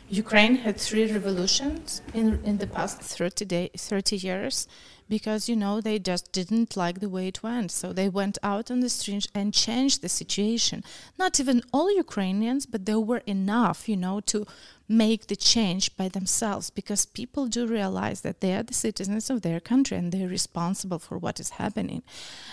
Ukraine 0.09 0.55
had 0.55 0.77
three 0.77 1.11
revolutions 1.11 2.01
in 2.13 2.39
in 2.43 2.57
the 2.57 2.67
past 2.67 3.01
30 3.01 3.45
day, 3.45 3.69
30 3.75 4.15
years 4.15 4.67
because 5.09 5.49
you 5.49 5.55
know 5.55 5.81
they 5.81 5.99
just 5.99 6.31
didn't 6.31 6.77
like 6.77 6.99
the 6.99 7.09
way 7.09 7.27
it 7.27 7.43
went 7.43 7.71
so 7.71 7.91
they 7.91 8.07
went 8.07 8.37
out 8.43 8.69
on 8.69 8.79
the 8.79 8.89
streets 8.89 9.27
and 9.33 9.53
changed 9.53 10.01
the 10.01 10.09
situation 10.09 10.83
not 11.17 11.39
even 11.39 11.61
all 11.73 11.91
ukrainians 11.95 12.65
but 12.65 12.85
there 12.85 12.99
were 12.99 13.23
enough 13.25 13.89
you 13.89 13.97
know 13.97 14.19
to 14.19 14.45
make 14.89 15.27
the 15.27 15.35
change 15.35 15.95
by 15.95 16.09
themselves 16.09 16.71
because 16.71 17.05
people 17.05 17.45
do 17.45 17.67
realize 17.67 18.21
that 18.21 18.41
they 18.41 18.55
are 18.55 18.63
the 18.63 18.73
citizens 18.73 19.29
of 19.29 19.43
their 19.43 19.59
country 19.59 19.95
and 19.95 20.11
they're 20.11 20.27
responsible 20.27 20.97
for 20.97 21.17
what 21.17 21.39
is 21.39 21.51
happening. 21.51 22.01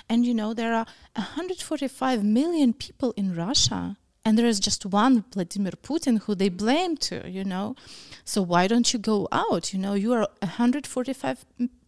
And 0.09 0.27
you 0.27 0.35
know, 0.35 0.53
there 0.53 0.75
are 0.75 0.87
145 1.15 2.23
million 2.23 2.75
people 2.75 3.13
in 3.17 3.35
Russia. 3.35 3.97
And 4.23 4.37
there 4.37 4.47
is 4.47 4.59
just 4.59 4.85
one 4.85 5.25
Vladimir 5.33 5.75
Putin 5.83 6.23
who 6.23 6.35
they 6.35 6.49
blame 6.49 6.97
to, 6.97 7.31
you 7.31 7.45
know. 7.45 7.77
So 8.25 8.43
why 8.43 8.67
don't 8.67 8.93
you 8.93 8.99
go 8.99 9.29
out? 9.31 9.73
You 9.73 9.79
know, 9.79 9.95
you 9.95 10.13
are 10.15 10.27
145 10.41 11.47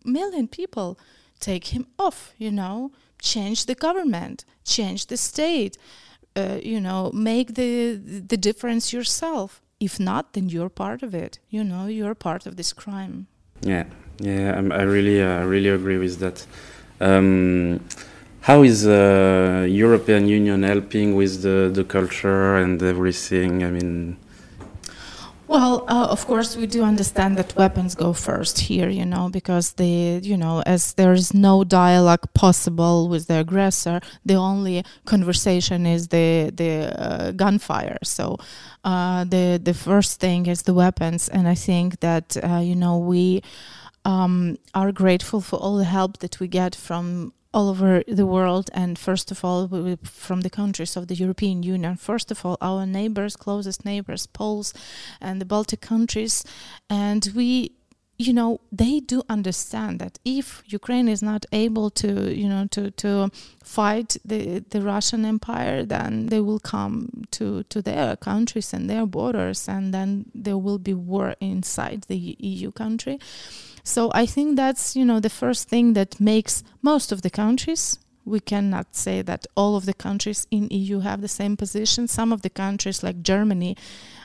million 0.08 0.48
people. 0.48 0.98
Take 1.40 1.66
him 1.66 1.86
off, 1.98 2.34
you 2.38 2.50
know. 2.50 2.90
Change 3.20 3.66
the 3.66 3.74
government, 3.74 4.44
change 4.64 5.06
the 5.06 5.16
state, 5.16 5.76
uh, 6.36 6.58
you 6.62 6.80
know, 6.80 7.10
make 7.12 7.54
the 7.54 7.96
the 7.96 8.36
difference 8.36 8.92
yourself 8.92 9.60
if 9.80 10.00
not 10.00 10.32
then 10.32 10.48
you're 10.48 10.68
part 10.68 11.02
of 11.02 11.14
it 11.14 11.38
you 11.50 11.62
know 11.62 11.86
you're 11.86 12.14
part 12.14 12.46
of 12.46 12.56
this 12.56 12.72
crime 12.72 13.26
yeah 13.62 13.84
yeah 14.18 14.56
I'm, 14.56 14.72
i 14.72 14.82
really 14.82 15.22
uh, 15.22 15.44
really 15.44 15.68
agree 15.68 15.98
with 15.98 16.18
that 16.18 16.46
um, 17.00 17.80
how 18.40 18.62
is 18.62 18.86
uh, 18.86 19.66
european 19.68 20.26
union 20.26 20.62
helping 20.62 21.14
with 21.14 21.42
the, 21.42 21.70
the 21.72 21.84
culture 21.84 22.56
and 22.56 22.82
everything 22.82 23.64
i 23.64 23.70
mean 23.70 24.16
well, 25.48 25.84
uh, 25.88 26.06
of 26.10 26.26
course, 26.26 26.56
we 26.56 26.66
do 26.66 26.82
understand 26.84 27.38
that 27.38 27.56
weapons 27.56 27.94
go 27.94 28.12
first 28.12 28.58
here, 28.58 28.90
you 28.90 29.06
know, 29.06 29.30
because 29.30 29.72
the, 29.72 30.20
you 30.22 30.36
know, 30.36 30.62
as 30.66 30.92
there 30.94 31.14
is 31.14 31.32
no 31.32 31.64
dialogue 31.64 32.32
possible 32.34 33.08
with 33.08 33.26
the 33.28 33.38
aggressor, 33.40 34.00
the 34.26 34.34
only 34.34 34.84
conversation 35.06 35.86
is 35.86 36.08
the 36.08 36.52
the 36.54 36.92
uh, 37.00 37.32
gunfire. 37.32 37.98
So, 38.04 38.36
uh, 38.84 39.24
the 39.24 39.58
the 39.62 39.74
first 39.74 40.20
thing 40.20 40.46
is 40.46 40.62
the 40.62 40.74
weapons, 40.74 41.28
and 41.30 41.48
I 41.48 41.54
think 41.54 42.00
that 42.00 42.36
uh, 42.44 42.58
you 42.58 42.76
know 42.76 42.98
we 42.98 43.42
um, 44.04 44.58
are 44.74 44.92
grateful 44.92 45.40
for 45.40 45.56
all 45.56 45.78
the 45.78 45.84
help 45.84 46.18
that 46.18 46.40
we 46.40 46.48
get 46.48 46.74
from 46.74 47.32
all 47.58 47.68
over 47.70 48.04
the 48.06 48.24
world 48.24 48.70
and 48.72 48.96
first 48.96 49.32
of 49.32 49.44
all 49.44 49.68
from 50.04 50.42
the 50.42 50.50
countries 50.50 50.96
of 50.96 51.08
the 51.08 51.16
European 51.16 51.64
Union. 51.64 51.96
First 51.96 52.30
of 52.30 52.46
all 52.46 52.56
our 52.60 52.86
neighbors 52.86 53.34
closest 53.34 53.84
neighbors 53.84 54.28
Poles 54.28 54.72
and 55.20 55.40
the 55.40 55.44
Baltic 55.44 55.80
countries. 55.80 56.44
And 56.88 57.28
we 57.34 57.72
you 58.16 58.32
know 58.32 58.60
they 58.72 59.00
do 59.00 59.22
understand 59.28 60.00
that 60.00 60.18
if 60.24 60.62
Ukraine 60.66 61.08
is 61.08 61.22
not 61.22 61.46
able 61.52 61.88
to 62.02 62.10
you 62.42 62.48
know 62.48 62.66
to 62.76 62.90
to 63.02 63.30
fight 63.64 64.16
the 64.24 64.42
the 64.70 64.80
Russian 64.80 65.24
empire 65.24 65.84
then 65.84 66.26
they 66.26 66.40
will 66.40 66.60
come 66.60 67.24
to 67.36 67.62
to 67.72 67.82
their 67.82 68.16
countries 68.16 68.72
and 68.74 68.88
their 68.88 69.06
borders 69.06 69.68
and 69.68 69.94
then 69.94 70.10
there 70.34 70.58
will 70.58 70.78
be 70.78 70.94
war 70.94 71.34
inside 71.40 72.02
the 72.02 72.36
EU 72.38 72.70
country 72.72 73.18
so 73.88 74.10
I 74.12 74.26
think 74.26 74.56
that's 74.56 74.94
you 74.94 75.04
know 75.04 75.18
the 75.20 75.30
first 75.30 75.68
thing 75.68 75.94
that 75.94 76.20
makes 76.20 76.62
most 76.82 77.10
of 77.10 77.22
the 77.22 77.30
countries. 77.30 77.98
We 78.24 78.40
cannot 78.40 78.94
say 78.94 79.22
that 79.22 79.46
all 79.56 79.74
of 79.74 79.86
the 79.86 79.94
countries 79.94 80.46
in 80.50 80.68
EU 80.70 81.00
have 81.00 81.22
the 81.22 81.28
same 81.28 81.56
position. 81.56 82.06
Some 82.06 82.30
of 82.30 82.42
the 82.42 82.50
countries, 82.50 83.02
like 83.02 83.22
Germany, 83.22 83.74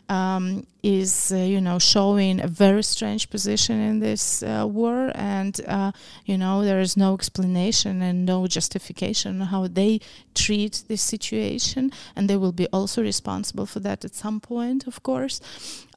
um, 0.10 0.68
is 0.84 1.32
uh, 1.32 1.38
you 1.38 1.62
know 1.62 1.80
showing 1.80 2.42
a 2.42 2.48
very 2.48 2.84
strange 2.84 3.30
position 3.30 3.80
in 3.80 4.00
this 4.00 4.44
uh, 4.44 4.66
war, 4.68 5.14
and 5.16 5.62
uh, 5.66 5.94
you 6.26 6.38
know 6.38 6.66
there 6.66 6.82
is 6.82 6.98
no 6.98 7.14
explanation 7.14 8.02
and 8.02 8.26
no 8.26 8.48
justification 8.48 9.40
how 9.40 9.68
they 9.68 10.02
treat 10.36 10.84
this 10.90 11.02
situation, 11.02 11.92
and 12.18 12.30
they 12.30 12.36
will 12.36 12.52
be 12.52 12.68
also 12.74 13.02
responsible 13.02 13.66
for 13.66 13.80
that 13.80 14.04
at 14.04 14.14
some 14.14 14.42
point, 14.42 14.88
of 14.88 15.02
course. 15.04 15.40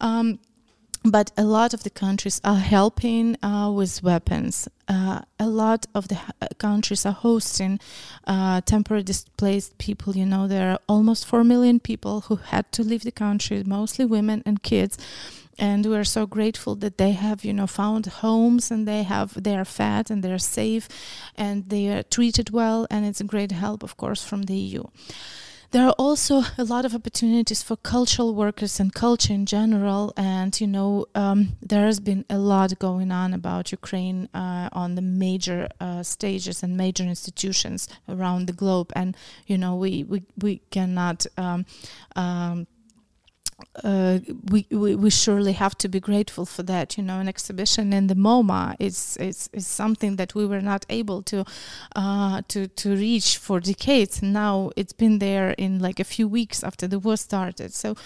Um, 0.00 0.38
but 1.10 1.30
a 1.36 1.44
lot 1.44 1.74
of 1.74 1.82
the 1.82 1.90
countries 1.90 2.40
are 2.44 2.56
helping 2.56 3.36
uh, 3.42 3.70
with 3.70 4.02
weapons. 4.02 4.68
Uh, 4.88 5.20
a 5.38 5.46
lot 5.46 5.86
of 5.94 6.08
the 6.08 6.18
uh, 6.40 6.48
countries 6.58 7.04
are 7.06 7.12
hosting 7.12 7.78
uh, 8.26 8.60
temporary 8.62 9.02
displaced 9.02 9.76
people. 9.78 10.16
You 10.16 10.26
know, 10.26 10.48
there 10.48 10.70
are 10.70 10.78
almost 10.88 11.26
4 11.26 11.44
million 11.44 11.80
people 11.80 12.22
who 12.22 12.36
had 12.36 12.70
to 12.72 12.82
leave 12.82 13.02
the 13.02 13.12
country, 13.12 13.62
mostly 13.64 14.04
women 14.04 14.42
and 14.46 14.62
kids. 14.62 14.98
And 15.58 15.86
we 15.86 15.96
are 15.96 16.04
so 16.04 16.26
grateful 16.26 16.74
that 16.76 16.98
they 16.98 17.12
have, 17.12 17.44
you 17.44 17.54
know, 17.54 17.66
found 17.66 18.06
homes 18.06 18.70
and 18.70 18.86
they 18.86 19.02
have, 19.04 19.42
they 19.42 19.56
are 19.56 19.64
fed 19.64 20.10
and 20.10 20.22
they 20.22 20.32
are 20.32 20.38
safe 20.38 20.86
and 21.34 21.68
they 21.70 21.88
are 21.88 22.02
treated 22.02 22.50
well. 22.50 22.86
And 22.90 23.06
it's 23.06 23.20
a 23.20 23.24
great 23.24 23.52
help, 23.52 23.82
of 23.82 23.96
course, 23.96 24.22
from 24.22 24.42
the 24.42 24.54
EU. 24.54 24.84
There 25.72 25.86
are 25.86 25.94
also 25.98 26.42
a 26.58 26.64
lot 26.64 26.84
of 26.84 26.94
opportunities 26.94 27.62
for 27.62 27.76
cultural 27.76 28.34
workers 28.34 28.80
and 28.80 28.94
culture 28.94 29.32
in 29.32 29.46
general. 29.46 30.12
And, 30.16 30.58
you 30.60 30.66
know, 30.66 31.06
um, 31.14 31.56
there 31.60 31.86
has 31.86 32.00
been 32.00 32.24
a 32.30 32.38
lot 32.38 32.78
going 32.78 33.10
on 33.10 33.34
about 33.34 33.72
Ukraine 33.72 34.28
uh, 34.32 34.68
on 34.72 34.94
the 34.94 35.02
major 35.02 35.68
uh, 35.80 36.02
stages 36.02 36.62
and 36.62 36.76
major 36.76 37.04
institutions 37.04 37.88
around 38.08 38.46
the 38.46 38.52
globe. 38.52 38.92
And, 38.94 39.16
you 39.46 39.58
know, 39.58 39.74
we, 39.76 40.04
we, 40.04 40.22
we 40.40 40.62
cannot. 40.70 41.26
Um, 41.36 41.66
um, 42.14 42.66
uh, 43.82 44.18
we, 44.50 44.66
we, 44.70 44.94
we 44.94 45.10
surely 45.10 45.52
have 45.52 45.76
to 45.78 45.88
be 45.88 46.00
grateful 46.00 46.44
for 46.44 46.62
that. 46.64 46.96
You 46.96 47.04
know, 47.04 47.20
an 47.20 47.28
exhibition 47.28 47.92
in 47.92 48.06
the 48.06 48.14
MoMA 48.14 48.76
is 48.78 49.16
is, 49.18 49.48
is 49.52 49.66
something 49.66 50.16
that 50.16 50.34
we 50.34 50.46
were 50.46 50.60
not 50.60 50.84
able 50.88 51.22
to 51.24 51.44
uh, 51.94 52.42
to 52.48 52.68
to 52.68 52.96
reach 52.96 53.38
for 53.38 53.60
decades. 53.60 54.22
Now 54.22 54.70
it's 54.76 54.92
been 54.92 55.18
there 55.18 55.50
in 55.50 55.78
like 55.78 56.00
a 56.00 56.04
few 56.04 56.28
weeks 56.28 56.62
after 56.62 56.86
the 56.86 56.98
war 56.98 57.16
started. 57.16 57.72
So, 57.72 57.96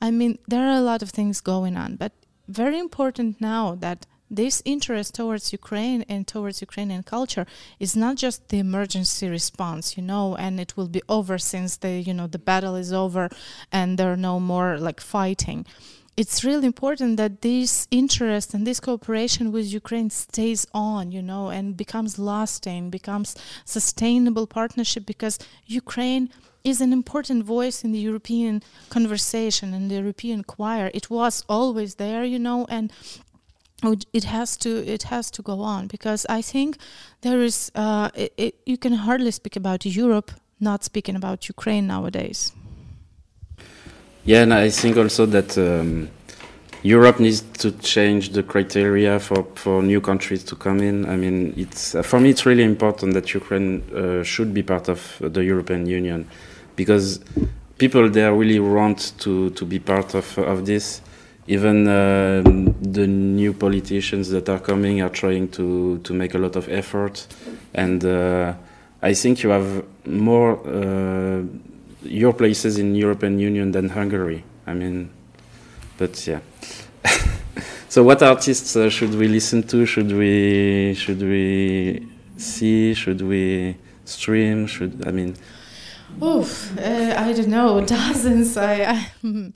I 0.00 0.10
mean, 0.10 0.38
there 0.48 0.66
are 0.66 0.76
a 0.76 0.80
lot 0.80 1.02
of 1.02 1.10
things 1.10 1.40
going 1.40 1.76
on, 1.76 1.96
but 1.96 2.12
very 2.48 2.78
important 2.78 3.40
now 3.40 3.76
that 3.76 4.06
this 4.30 4.62
interest 4.64 5.14
towards 5.14 5.52
Ukraine 5.52 6.02
and 6.08 6.26
towards 6.26 6.60
Ukrainian 6.60 7.02
culture 7.02 7.46
is 7.78 7.96
not 7.96 8.16
just 8.16 8.48
the 8.48 8.60
emergency 8.60 9.28
response, 9.28 9.96
you 9.96 10.02
know, 10.02 10.36
and 10.36 10.60
it 10.60 10.76
will 10.76 10.88
be 10.88 11.02
over 11.08 11.36
since 11.38 11.76
the 11.76 11.92
you 12.00 12.14
know 12.14 12.28
the 12.28 12.38
battle 12.38 12.76
is 12.76 12.92
over 12.92 13.28
and 13.72 13.98
there 13.98 14.12
are 14.12 14.24
no 14.30 14.38
more 14.38 14.78
like 14.78 15.00
fighting. 15.00 15.66
It's 16.16 16.44
really 16.44 16.66
important 16.66 17.16
that 17.16 17.40
this 17.40 17.88
interest 17.90 18.52
and 18.52 18.66
this 18.66 18.78
cooperation 18.78 19.52
with 19.52 19.72
Ukraine 19.72 20.10
stays 20.10 20.66
on, 20.74 21.12
you 21.12 21.22
know, 21.22 21.48
and 21.48 21.76
becomes 21.76 22.18
lasting, 22.18 22.90
becomes 22.90 23.36
sustainable 23.64 24.46
partnership 24.46 25.06
because 25.06 25.38
Ukraine 25.66 26.28
is 26.62 26.80
an 26.80 26.92
important 26.92 27.44
voice 27.44 27.82
in 27.84 27.92
the 27.92 27.98
European 27.98 28.62
conversation 28.90 29.72
and 29.72 29.90
the 29.90 29.94
European 29.94 30.44
choir. 30.44 30.90
It 30.92 31.08
was 31.08 31.44
always 31.48 31.94
there, 31.94 32.24
you 32.24 32.38
know, 32.38 32.66
and 32.68 32.92
it 34.12 34.24
has 34.24 34.56
to 34.58 34.86
it 34.86 35.04
has 35.04 35.30
to 35.30 35.42
go 35.42 35.60
on 35.60 35.86
because 35.86 36.26
I 36.28 36.42
think 36.42 36.76
there 37.22 37.40
is 37.40 37.70
uh, 37.74 38.10
it, 38.14 38.32
it, 38.36 38.54
you 38.66 38.76
can 38.76 38.92
hardly 38.92 39.30
speak 39.30 39.56
about 39.56 39.86
Europe 39.86 40.32
not 40.60 40.84
speaking 40.84 41.16
about 41.16 41.48
Ukraine 41.48 41.86
nowadays. 41.86 42.52
Yeah, 44.24 44.42
and 44.42 44.52
I 44.52 44.68
think 44.68 44.98
also 44.98 45.24
that 45.26 45.56
um, 45.56 46.10
Europe 46.82 47.18
needs 47.18 47.40
to 47.58 47.72
change 47.72 48.30
the 48.30 48.42
criteria 48.42 49.18
for, 49.18 49.46
for 49.54 49.82
new 49.82 50.00
countries 50.00 50.44
to 50.44 50.56
come 50.56 50.80
in. 50.80 51.06
I 51.06 51.16
mean, 51.16 51.54
it's 51.56 51.94
uh, 51.94 52.02
for 52.02 52.20
me 52.20 52.30
it's 52.30 52.44
really 52.44 52.64
important 52.64 53.14
that 53.14 53.32
Ukraine 53.34 53.82
uh, 53.94 54.22
should 54.22 54.52
be 54.52 54.62
part 54.62 54.88
of 54.88 55.00
the 55.20 55.42
European 55.42 55.86
Union 55.86 56.28
because 56.76 57.20
people 57.78 58.10
there 58.10 58.34
really 58.34 58.60
want 58.60 59.12
to 59.18 59.50
to 59.50 59.64
be 59.64 59.78
part 59.78 60.14
of 60.14 60.38
of 60.38 60.66
this 60.66 61.00
even 61.50 61.88
uh, 61.88 62.42
the 62.80 63.08
new 63.08 63.52
politicians 63.52 64.30
that 64.30 64.48
are 64.48 64.60
coming 64.60 65.02
are 65.02 65.08
trying 65.08 65.48
to, 65.48 65.98
to 65.98 66.14
make 66.14 66.34
a 66.34 66.38
lot 66.38 66.54
of 66.54 66.68
effort. 66.68 67.26
And 67.74 68.04
uh, 68.04 68.54
I 69.02 69.14
think 69.14 69.42
you 69.42 69.50
have 69.50 69.84
more 70.06 70.60
uh, 70.64 71.42
your 72.02 72.32
places 72.34 72.78
in 72.78 72.94
European 72.94 73.40
Union 73.40 73.72
than 73.72 73.88
Hungary. 73.88 74.44
I 74.64 74.74
mean, 74.74 75.10
but 75.98 76.24
yeah. 76.26 76.40
So, 77.88 78.04
what 78.04 78.22
artists 78.22 78.76
uh, 78.76 78.88
should 78.88 79.16
we 79.16 79.26
listen 79.26 79.64
to? 79.64 79.84
Should 79.84 80.12
we 80.12 80.94
should 80.94 81.20
we 81.20 82.06
see? 82.36 82.94
Should 82.94 83.22
we 83.22 83.74
stream? 84.04 84.68
Should 84.68 85.02
I 85.04 85.10
mean? 85.10 85.34
Oof, 86.22 86.78
uh, 86.78 87.14
I 87.16 87.32
don't 87.32 87.48
know, 87.48 87.80
dozens. 87.86 88.56
I, 88.56 88.74
I 88.84 89.12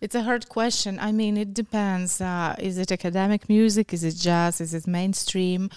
it's 0.00 0.14
a 0.14 0.22
hard 0.22 0.48
question. 0.48 0.98
I 1.00 1.10
mean, 1.10 1.36
it 1.36 1.52
depends. 1.52 2.20
Uh, 2.20 2.54
is 2.58 2.78
it 2.78 2.92
academic 2.92 3.48
music? 3.48 3.92
Is 3.92 4.04
it 4.04 4.14
jazz? 4.14 4.60
Is 4.60 4.74
it 4.74 4.86
mainstream? 4.86 5.70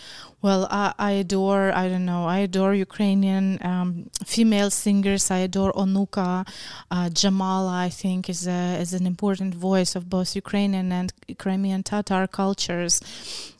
Well, 0.43 0.67
I, 0.69 0.93
I 0.99 1.11
adore. 1.11 1.71
I 1.73 1.89
don't 1.89 2.05
know. 2.05 2.25
I 2.25 2.39
adore 2.39 2.75
Ukrainian 2.75 3.57
um, 3.65 4.09
female 4.25 4.69
singers. 4.69 5.31
I 5.31 5.39
adore 5.39 5.73
Onuka, 5.73 6.47
uh, 6.91 7.09
Jamala. 7.09 7.73
I 7.73 7.89
think 7.89 8.29
is 8.29 8.47
a, 8.47 8.79
is 8.79 8.93
an 8.93 9.07
important 9.07 9.55
voice 9.55 9.95
of 9.95 10.07
both 10.09 10.35
Ukrainian 10.35 10.91
and 10.91 11.11
Crimean 11.39 11.81
Tatar 11.83 12.27
cultures 12.27 13.01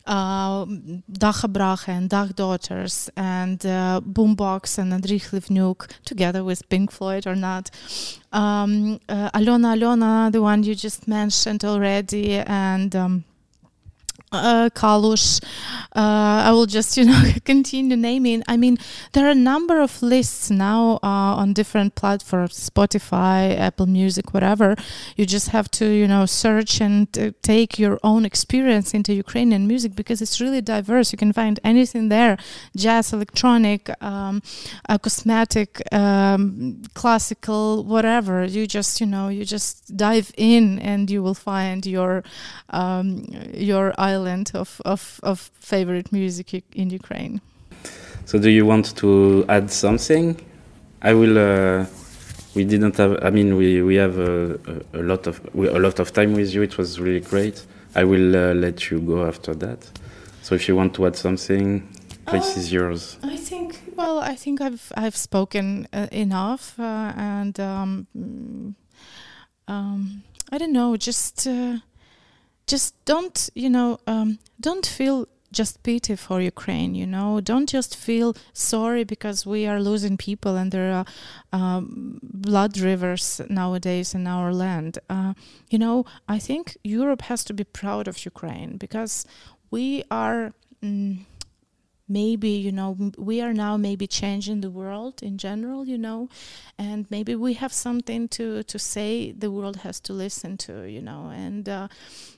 DakhaBrakha 0.07 1.89
and 1.89 2.09
Dakh 2.09 2.35
Daughters 2.35 3.09
and 3.15 3.65
uh, 3.65 4.01
Boombox 4.03 4.77
and 4.77 4.93
Andriy 4.93 5.21
Khlyvnyuk 5.21 5.89
together 6.05 6.43
with 6.43 6.67
Pink 6.69 6.91
Floyd 6.91 7.27
or 7.27 7.35
not. 7.35 7.69
Um, 8.31 8.99
uh, 9.09 9.31
Alyona 9.31 9.75
Alyona, 9.75 10.31
the 10.31 10.41
one 10.41 10.63
you 10.63 10.75
just 10.75 11.07
mentioned 11.07 11.63
already, 11.65 12.33
and 12.35 12.95
um, 12.95 13.23
uh, 14.32 14.69
Kalush. 14.73 15.43
Uh, 15.95 16.43
I 16.45 16.51
will 16.51 16.65
just, 16.65 16.97
you 16.97 17.05
know, 17.05 17.23
continue 17.45 17.95
naming. 17.95 18.43
I 18.47 18.57
mean, 18.57 18.78
there 19.13 19.25
are 19.25 19.32
a 19.32 19.36
number 19.36 19.80
of 19.80 20.01
lists 20.01 20.51
now 20.51 20.99
uh, 21.03 21.41
on 21.41 21.53
different 21.53 21.95
platforms, 21.95 22.69
Spotify, 22.69 23.57
Apple 23.57 23.86
Music, 23.86 24.34
whatever. 24.34 24.75
You 25.15 25.25
just 25.25 25.49
have 25.49 25.71
to, 25.71 25.86
you 25.86 26.07
know, 26.07 26.25
search 26.25 26.82
and 26.82 27.07
uh, 27.17 27.32
take 27.41 27.80
your 27.80 27.99
own 28.03 28.25
experience 28.25 28.93
into 28.93 29.13
Ukrainian 29.13 29.67
music 29.67 29.95
because 29.95 30.21
it's 30.21 30.39
really 30.41 30.61
diverse. 30.61 31.11
You 31.11 31.17
can 31.17 31.34
find 31.34 31.59
anything 31.63 32.09
there: 32.09 32.38
jazz, 32.75 33.13
electronic, 33.13 33.89
um, 34.03 34.41
cosmetic, 35.01 35.82
um, 35.93 36.82
classical, 36.93 37.84
whatever. 37.84 38.45
You 38.45 38.67
just, 38.67 38.99
you 39.01 39.07
know, 39.07 39.30
you 39.30 39.45
just 39.45 39.95
dive 39.95 40.32
in 40.38 40.80
and 40.80 41.09
you 41.09 41.23
will 41.23 41.34
find 41.34 41.86
your 41.86 42.23
um, 42.69 43.25
your 43.53 43.93
island 43.97 44.16
of, 44.55 44.82
of, 44.86 45.20
of 45.24 45.51
favorite 45.59 46.11
music 46.11 46.63
in 46.74 46.89
Ukraine. 46.89 47.41
So, 48.26 48.39
do 48.39 48.49
you 48.49 48.65
want 48.65 48.95
to 48.97 49.45
add 49.47 49.72
something? 49.72 50.36
I 51.01 51.13
will. 51.13 51.38
Uh, 51.38 51.86
we 52.55 52.63
didn't 52.65 52.97
have. 52.97 53.24
I 53.24 53.30
mean, 53.30 53.55
we 53.55 53.82
we 53.82 53.95
have 53.95 54.18
a, 54.18 54.59
a, 54.93 54.99
a 54.99 55.03
lot 55.03 55.28
of 55.28 55.39
a 55.55 55.80
lot 55.80 55.99
of 55.99 56.11
time 56.11 56.34
with 56.34 56.53
you. 56.53 56.61
It 56.63 56.78
was 56.78 56.99
really 56.99 57.22
great. 57.22 57.65
I 57.95 58.03
will 58.03 58.36
uh, 58.36 58.53
let 58.53 58.89
you 58.91 58.99
go 58.99 59.26
after 59.26 59.55
that. 59.55 59.80
So, 60.41 60.55
if 60.55 60.68
you 60.68 60.76
want 60.76 60.93
to 60.95 61.05
add 61.05 61.15
something, 61.15 61.88
place 62.26 62.55
Uh, 62.55 62.59
is 62.59 62.72
yours. 62.72 63.18
I 63.24 63.38
think. 63.38 63.80
Well, 63.95 64.20
I 64.20 64.36
think 64.36 64.59
I've 64.59 64.91
I've 64.97 65.15
spoken 65.15 65.88
uh, 65.93 66.07
enough, 66.11 66.74
uh, 66.80 67.13
and 67.15 67.57
um, 67.59 68.07
mm, 68.18 68.74
um, 69.68 70.24
I 70.51 70.57
don't 70.57 70.74
know. 70.74 70.97
Just 70.97 71.47
uh, 71.47 71.78
just 72.68 72.93
don't 73.05 73.49
you 73.55 73.70
know 73.70 73.99
um, 74.07 74.39
don't 74.59 74.86
feel 74.86 75.28
just 75.51 75.82
pity 75.84 76.15
for 76.15 76.41
Ukraine. 76.41 76.93
You 76.95 77.07
know, 77.07 77.41
don't 77.41 77.70
just 77.70 77.95
feel 77.95 78.36
sorry 78.53 79.03
because 79.03 79.45
we 79.45 79.65
are 79.65 79.82
losing 79.82 80.18
people 80.18 80.55
and 80.55 80.72
there 80.72 80.91
are 80.91 81.05
um, 81.53 82.20
blood 82.22 82.78
rivers 82.78 83.41
nowadays 83.49 84.13
in 84.13 84.28
our 84.28 84.53
land. 84.53 84.99
Uh, 85.09 85.34
you 85.70 85.80
know, 85.80 86.05
I 86.28 86.39
think 86.39 86.78
Europe 86.84 87.24
has 87.24 87.43
to 87.45 87.53
be 87.53 87.63
proud 87.63 88.07
of 88.07 88.26
Ukraine 88.26 88.78
because 88.78 89.26
we 89.72 90.03
are. 90.11 90.53
Mm, 90.84 91.26
maybe 92.09 92.49
you 92.49 92.72
know 92.72 93.11
we 93.18 93.41
are 93.41 93.53
now 93.53 93.76
maybe 93.76 94.07
changing 94.07 94.61
the 94.61 94.70
world 94.70 95.22
in 95.22 95.38
general 95.38 95.86
you 95.86 95.97
know 95.97 96.30
and 96.78 97.05
maybe 97.09 97.36
we 97.36 97.53
have 97.53 97.74
something 97.74 98.30
to 98.30 98.63
to 98.63 98.80
say 98.80 99.34
the 99.34 99.51
world 99.51 99.78
has 99.78 99.99
to 99.99 100.13
listen 100.13 100.55
to 100.55 100.84
you 100.84 101.01
know 101.01 101.30
and 101.36 101.68
uh, 101.68 101.88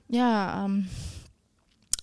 yeah 0.09 0.63
um, 0.63 0.85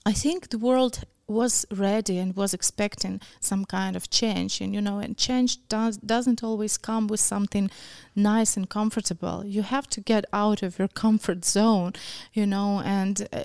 i 0.04 0.12
think 0.12 0.48
the 0.48 0.58
world 0.58 1.04
was 1.28 1.66
ready 1.72 2.18
and 2.18 2.36
was 2.36 2.54
expecting 2.54 3.20
some 3.40 3.64
kind 3.64 3.96
of 3.96 4.08
change 4.08 4.60
and 4.60 4.72
you 4.72 4.80
know 4.80 4.98
and 4.98 5.16
change 5.16 5.58
does 5.68 5.96
doesn't 5.96 6.42
always 6.42 6.78
come 6.78 7.08
with 7.08 7.18
something 7.18 7.68
nice 8.14 8.56
and 8.56 8.70
comfortable. 8.70 9.44
You 9.44 9.62
have 9.62 9.88
to 9.88 10.00
get 10.00 10.24
out 10.32 10.62
of 10.62 10.78
your 10.78 10.88
comfort 10.88 11.44
zone 11.44 11.94
you 12.32 12.46
know 12.46 12.80
and 12.84 13.28
uh, 13.32 13.42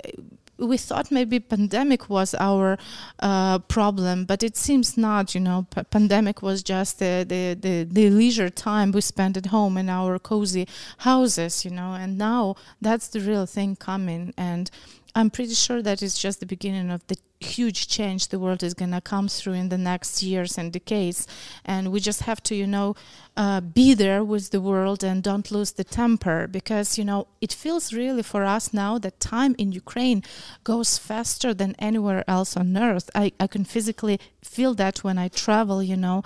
we 0.61 0.77
thought 0.77 1.11
maybe 1.11 1.39
pandemic 1.39 2.09
was 2.09 2.33
our 2.35 2.77
uh, 3.19 3.59
problem, 3.59 4.25
but 4.25 4.43
it 4.43 4.55
seems 4.55 4.97
not. 4.97 5.33
You 5.35 5.41
know, 5.41 5.67
P- 5.73 5.83
pandemic 5.83 6.41
was 6.41 6.63
just 6.63 6.99
the, 6.99 7.25
the, 7.27 7.57
the, 7.59 7.83
the 7.83 8.09
leisure 8.09 8.49
time 8.49 8.91
we 8.91 9.01
spent 9.01 9.37
at 9.37 9.47
home 9.47 9.77
in 9.77 9.89
our 9.89 10.19
cozy 10.19 10.67
houses. 10.99 11.65
You 11.65 11.71
know, 11.71 11.93
and 11.93 12.17
now 12.17 12.55
that's 12.81 13.07
the 13.07 13.19
real 13.19 13.45
thing 13.45 13.75
coming. 13.75 14.33
And 14.37 14.69
I'm 15.15 15.29
pretty 15.29 15.55
sure 15.55 15.81
that 15.81 16.01
it's 16.01 16.17
just 16.17 16.39
the 16.39 16.45
beginning 16.45 16.91
of 16.91 17.05
the 17.07 17.17
huge 17.43 17.87
change 17.87 18.27
the 18.27 18.39
world 18.39 18.63
is 18.63 18.73
going 18.73 18.91
to 18.91 19.01
come 19.01 19.27
through 19.27 19.53
in 19.53 19.69
the 19.69 19.77
next 19.77 20.23
years 20.23 20.57
and 20.57 20.71
decades. 20.71 21.27
And 21.65 21.91
we 21.91 21.99
just 21.99 22.21
have 22.23 22.41
to, 22.43 22.55
you 22.55 22.67
know, 22.67 22.95
uh, 23.37 23.61
be 23.61 23.93
there 23.93 24.23
with 24.23 24.51
the 24.51 24.61
world 24.61 25.03
and 25.03 25.23
don't 25.23 25.51
lose 25.51 25.71
the 25.73 25.83
temper 25.83 26.47
because, 26.47 26.97
you 26.97 27.05
know, 27.05 27.27
it 27.39 27.53
feels 27.53 27.93
really 27.93 28.23
for 28.23 28.43
us 28.43 28.73
now 28.73 28.97
that 28.99 29.19
time 29.19 29.55
in 29.57 29.71
Ukraine 29.71 30.23
goes 30.63 30.97
faster 30.97 31.53
than 31.53 31.75
anywhere 31.79 32.23
else 32.27 32.55
on 32.55 32.77
earth. 32.77 33.09
I, 33.15 33.31
I 33.39 33.47
can 33.47 33.65
physically 33.65 34.19
feel 34.43 34.73
that 34.75 35.03
when 35.03 35.17
I 35.17 35.27
travel, 35.27 35.81
you 35.81 35.97
know. 35.97 36.23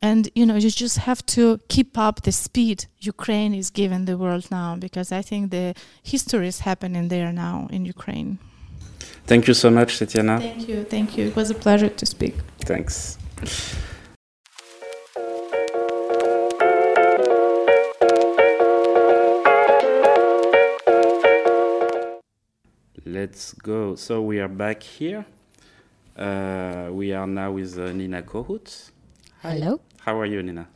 And, 0.00 0.28
you 0.34 0.46
know, 0.46 0.56
you 0.56 0.70
just 0.70 0.98
have 0.98 1.24
to 1.26 1.60
keep 1.68 1.96
up 1.96 2.22
the 2.22 2.32
speed 2.32 2.86
Ukraine 3.02 3.54
is 3.54 3.70
giving 3.70 4.04
the 4.04 4.16
world 4.16 4.50
now 4.50 4.76
because 4.76 5.10
I 5.10 5.22
think 5.22 5.50
the 5.50 5.74
history 6.02 6.46
is 6.46 6.60
happening 6.60 7.08
there 7.08 7.32
now 7.32 7.68
in 7.70 7.84
Ukraine. 7.84 8.38
Thank 9.26 9.48
you 9.48 9.54
so 9.54 9.70
much, 9.70 9.98
Tetyana. 9.98 10.38
Thank 10.40 10.68
you. 10.68 10.84
Thank 10.84 11.16
you. 11.16 11.26
It 11.26 11.36
was 11.36 11.50
a 11.50 11.54
pleasure 11.54 11.88
to 11.88 12.06
speak. 12.06 12.34
Thanks. 12.60 13.18
Let's 23.04 23.52
go. 23.54 23.94
So 23.94 24.22
we 24.22 24.40
are 24.40 24.48
back 24.48 24.82
here. 24.82 25.24
Uh, 26.16 26.88
we 26.90 27.12
are 27.12 27.26
now 27.26 27.52
with 27.52 27.78
uh, 27.78 27.92
Nina 27.92 28.22
Kohout. 28.22 28.90
Hello. 29.42 29.80
How 30.00 30.18
are 30.18 30.26
you, 30.26 30.42
Nina? 30.42 30.66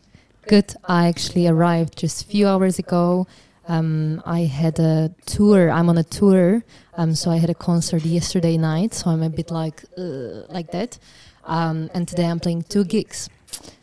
Good. 0.47 0.74
I 0.84 1.09
actually 1.09 1.49
arrived 1.49 1.99
just 1.99 2.22
a 2.22 2.24
few 2.26 2.47
hours 2.47 2.78
ago. 2.78 3.26
Um, 3.68 4.22
I 4.24 4.40
had 4.40 4.78
a 4.78 5.12
tour. 5.26 5.70
I'm 5.70 5.88
on 5.88 5.98
a 5.98 6.04
tour, 6.04 6.62
um, 6.94 7.14
so 7.14 7.30
I 7.30 7.36
had 7.36 7.50
a 7.50 7.54
concert 7.54 8.04
yesterday 8.04 8.56
night. 8.56 8.94
So 8.94 9.10
I'm 9.10 9.22
a 9.22 9.30
bit 9.30 9.50
like 9.50 9.84
uh, 9.98 10.46
like 10.48 10.70
that. 10.72 10.98
Um, 11.44 11.90
and 11.94 12.06
today 12.06 12.26
I'm 12.26 12.40
playing 12.40 12.64
two 12.64 12.84
gigs. 12.84 13.28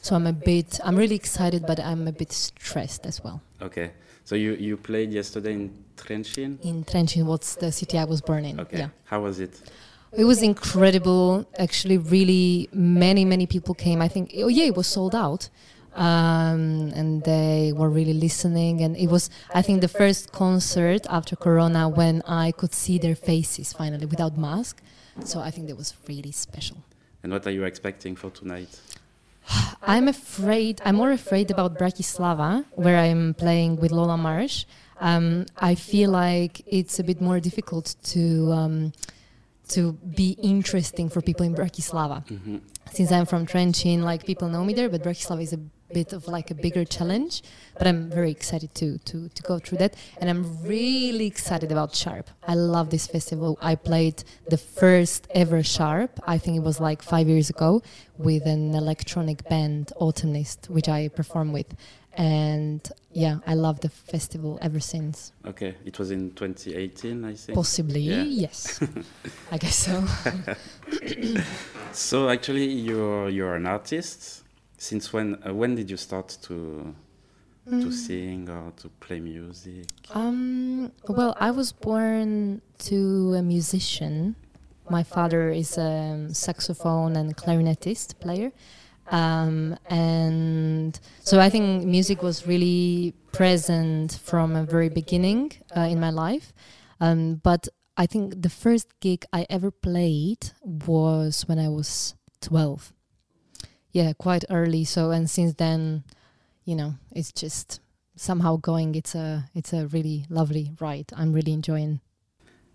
So 0.02 0.16
I'm 0.16 0.28
a 0.28 0.34
bit. 0.34 0.80
I'm 0.84 0.96
really 0.96 1.16
excited, 1.16 1.66
but 1.66 1.80
I'm 1.80 2.08
a 2.08 2.12
bit 2.12 2.32
stressed 2.32 3.06
as 3.06 3.24
well. 3.24 3.42
Okay. 3.62 3.92
So 4.26 4.36
you, 4.36 4.54
you 4.54 4.78
played 4.78 5.12
yesterday 5.12 5.54
in 5.54 5.84
Trenčín? 5.98 6.60
In 6.64 6.86
Trenčín, 6.86 7.26
what's 7.26 7.56
the 7.56 7.72
city 7.72 7.98
I 7.98 8.06
was 8.06 8.22
born 8.22 8.46
in? 8.46 8.60
Okay. 8.60 8.80
Yeah. 8.80 8.90
How 9.06 9.22
was 9.22 9.40
it? 9.40 9.62
It 10.16 10.26
was 10.26 10.42
incredible. 10.42 11.46
Actually, 11.58 11.98
really 11.98 12.70
many, 12.72 13.26
many 13.26 13.48
people 13.48 13.74
came. 13.74 14.02
I 14.02 14.08
think, 14.08 14.34
oh 14.38 14.48
yeah, 14.48 14.66
it 14.66 14.78
was 14.78 14.88
sold 14.88 15.16
out. 15.16 15.50
Um, 15.96 16.92
and 16.96 17.24
they 17.24 17.74
were 17.76 17.90
really 17.90 18.14
listening. 18.14 18.82
And 18.82 18.96
it 18.98 19.08
was, 19.08 19.30
I 19.54 19.62
think, 19.62 19.82
the 19.82 19.88
first 19.88 20.32
concert 20.32 21.06
after 21.10 21.36
Corona 21.36 21.88
when 21.90 22.22
I 22.28 22.52
could 22.52 22.74
see 22.74 22.98
their 22.98 23.16
faces 23.16 23.74
finally 23.74 24.06
without 24.06 24.38
mask. 24.38 24.82
So 25.24 25.40
I 25.40 25.52
think 25.52 25.68
that 25.68 25.78
was 25.78 25.94
really 26.08 26.32
special. 26.32 26.78
And 27.22 27.32
what 27.32 27.46
are 27.48 27.52
you 27.52 27.64
expecting 27.64 28.16
for 28.16 28.30
tonight? 28.32 28.80
I'm 29.82 30.08
afraid, 30.08 30.82
I'm 30.86 30.96
more 30.96 31.12
afraid 31.12 31.52
about 31.52 31.78
Bratislava, 31.78 32.66
where 32.76 32.98
I'm 32.98 33.34
playing 33.34 33.78
with 33.78 33.92
Lola 33.92 34.18
Marsh. 34.18 34.66
Um, 35.00 35.46
I 35.58 35.76
feel 35.76 36.12
like 36.12 36.62
it's 36.66 37.00
a 37.00 37.04
bit 37.04 37.20
more 37.22 37.40
difficult 37.40 37.96
to 38.14 38.52
um, 38.52 38.94
to 39.70 39.94
be 39.94 40.38
interesting 40.42 41.10
for 41.10 41.22
people 41.22 41.46
in 41.46 41.56
Bratislava. 41.56 42.26
Mhm. 42.28 42.62
Since 42.92 43.12
I'm 43.12 43.26
from 43.26 43.46
Trenčín, 43.46 44.04
like 44.04 44.26
people 44.26 44.48
know 44.50 44.64
me 44.64 44.74
there, 44.74 44.90
but 44.90 45.02
Bratislava 45.04 45.42
is 45.42 45.54
a 45.54 45.60
bit 45.94 46.14
of 46.14 46.28
like 46.28 46.52
a 46.52 46.56
bigger 46.56 46.86
challenge. 46.86 47.42
But 47.78 47.88
I'm 47.88 48.10
very 48.10 48.32
excited 48.32 48.74
to 48.76 48.98
to 49.10 49.30
to 49.30 49.42
go 49.44 49.60
through 49.60 49.80
that, 49.80 49.94
and 50.20 50.30
I'm 50.30 50.44
really 50.64 51.26
excited 51.28 51.72
about 51.72 51.96
Sharpe. 51.96 52.30
I 52.48 52.56
love 52.56 52.90
this 52.90 53.06
festival. 53.08 53.58
I 53.62 53.76
played 53.76 54.24
the 54.50 54.58
first 54.58 55.28
ever 55.34 55.64
Sharpe. 55.64 56.20
I 56.28 56.38
think 56.38 56.58
it 56.58 56.64
was 56.64 56.80
like 56.80 57.02
five 57.02 57.28
years 57.34 57.50
ago 57.50 57.82
with 58.18 58.46
an 58.46 58.74
electronic 58.76 59.40
band, 59.50 59.92
Autumnist, 60.00 60.70
which 60.70 60.88
I 60.90 61.10
perform 61.10 61.52
with. 61.54 61.72
and 62.16 62.82
yeah, 63.12 63.38
I 63.48 63.56
love 63.56 63.80
the 63.80 63.90
festival 63.90 64.60
ever 64.62 64.80
since. 64.80 65.32
Okay, 65.52 65.74
it 65.86 65.98
was 66.00 66.10
in 66.12 66.32
2018, 66.36 67.26
I 67.26 67.34
think. 67.34 67.56
Possibly, 67.56 68.02
Yeah. 68.02 68.24
yes. 68.46 68.80
I 69.52 69.58
guess 69.58 69.76
so. 69.88 69.96
So 71.92 72.30
actually, 72.30 72.66
you're 72.66 73.30
you're 73.30 73.56
an 73.56 73.66
artist. 73.68 74.43
Since 74.84 75.14
when? 75.14 75.42
Uh, 75.48 75.54
when 75.54 75.76
did 75.76 75.90
you 75.90 75.96
start 75.96 76.38
to 76.42 76.94
to 77.70 77.90
sing 77.90 78.50
or 78.50 78.74
to 78.82 78.90
play 79.00 79.22
music? 79.22 79.86
Um, 80.14 80.92
well, 81.08 81.38
I 81.40 81.52
was 81.52 81.72
born 81.72 82.62
to 82.90 83.34
a 83.36 83.42
musician. 83.42 84.36
My 84.90 85.04
father 85.04 85.50
is 85.52 85.78
a 85.78 86.28
saxophone 86.34 87.16
and 87.16 87.38
clarinetist 87.38 88.20
player. 88.20 88.52
Um, 89.08 89.78
and 89.90 91.00
so 91.22 91.40
I 91.40 91.50
think 91.50 91.86
music 91.86 92.22
was 92.22 92.46
really 92.46 93.14
present 93.32 94.20
from 94.22 94.54
a 94.58 94.66
very 94.66 94.90
beginning 94.90 95.54
uh, 95.78 95.88
in 95.94 96.02
my 96.02 96.10
life. 96.10 96.52
Um, 97.00 97.36
but 97.36 97.70
I 97.96 98.06
think 98.06 98.42
the 98.42 98.50
first 98.50 98.88
gig 99.00 99.24
I 99.32 99.46
ever 99.50 99.72
played 99.72 100.52
was 100.62 101.48
when 101.48 101.58
I 101.58 101.70
was 101.70 102.16
12. 102.42 102.92
Yeah, 103.94 104.12
quite 104.14 104.44
early. 104.50 104.84
So, 104.84 105.12
and 105.12 105.30
since 105.30 105.54
then, 105.54 106.04
you 106.66 106.76
know, 106.76 106.96
it's 107.12 107.32
just 107.32 107.80
somehow 108.16 108.58
going. 108.58 108.96
It's 108.96 109.16
a 109.16 109.50
it's 109.54 109.72
a 109.72 109.88
really 109.88 110.26
lovely 110.30 110.72
ride. 110.80 111.12
I'm 111.16 111.32
really 111.32 111.54
enjoying. 111.54 112.02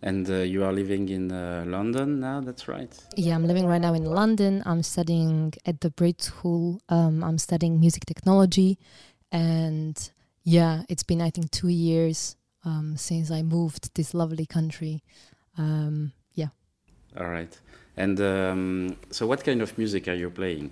And 0.00 0.30
uh, 0.30 0.36
you 0.36 0.62
are 0.62 0.72
living 0.72 1.08
in 1.08 1.32
uh, 1.32 1.64
London 1.66 2.20
now. 2.20 2.40
That's 2.40 2.68
right. 2.68 2.96
Yeah, 3.16 3.34
I'm 3.34 3.46
living 3.48 3.66
right 3.66 3.80
now 3.80 3.94
in 3.94 4.04
London. 4.04 4.62
I'm 4.64 4.84
studying 4.84 5.54
at 5.66 5.80
the 5.80 5.90
Brit 5.90 6.22
School. 6.22 6.80
Um, 6.88 7.24
I'm 7.24 7.36
studying 7.38 7.80
music 7.80 8.06
technology, 8.06 8.78
and 9.32 10.10
yeah, 10.44 10.84
it's 10.88 11.02
been 11.02 11.20
I 11.20 11.30
think 11.30 11.50
two 11.50 11.68
years 11.68 12.36
um, 12.64 12.96
since 12.96 13.32
I 13.32 13.42
moved 13.42 13.92
this 13.94 14.14
lovely 14.14 14.46
country. 14.46 15.02
Um, 15.56 16.12
yeah. 16.34 16.48
All 17.18 17.28
right. 17.28 17.58
And 17.96 18.20
um, 18.20 18.96
so, 19.10 19.26
what 19.26 19.42
kind 19.44 19.60
of 19.60 19.76
music 19.76 20.06
are 20.06 20.14
you 20.14 20.30
playing? 20.30 20.70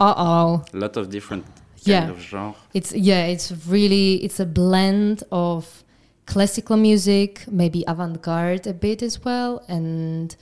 Uh 0.00 0.14
oh. 0.16 0.64
A 0.72 0.76
lot 0.76 0.96
of 0.96 1.10
different 1.10 1.44
kind 1.44 1.56
Yeah. 1.84 2.10
of 2.10 2.20
genre. 2.20 2.54
It's 2.74 2.92
yeah, 2.92 3.26
it's 3.26 3.52
really 3.66 4.16
it's 4.24 4.40
a 4.40 4.46
blend 4.46 5.22
of 5.32 5.84
classical 6.26 6.76
music, 6.76 7.44
maybe 7.50 7.84
avant-garde 7.86 8.66
a 8.66 8.74
bit 8.74 9.02
as 9.02 9.24
well, 9.24 9.64
and 9.68 10.36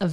a 0.00 0.10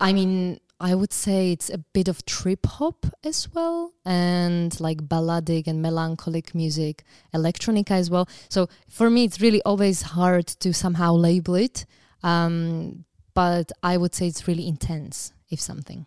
I 0.00 0.12
mean 0.12 0.58
I 0.78 0.94
would 0.94 1.12
say 1.12 1.52
it's 1.52 1.70
a 1.70 1.78
bit 1.78 2.06
of 2.08 2.24
trip 2.26 2.66
hop 2.66 3.06
as 3.24 3.48
well, 3.54 3.92
and 4.04 4.78
like 4.78 5.08
balladic 5.08 5.66
and 5.66 5.80
melancholic 5.80 6.54
music, 6.54 7.02
electronica 7.34 7.92
as 7.92 8.10
well. 8.10 8.28
So 8.50 8.68
for 8.88 9.08
me, 9.10 9.24
it's 9.24 9.40
really 9.40 9.62
always 9.64 10.02
hard 10.02 10.46
to 10.60 10.72
somehow 10.74 11.14
label 11.14 11.54
it, 11.54 11.86
um, 12.22 13.04
but 13.34 13.72
I 13.82 13.96
would 13.96 14.14
say 14.14 14.26
it's 14.26 14.46
really 14.46 14.66
intense, 14.68 15.32
if 15.50 15.60
something. 15.60 16.04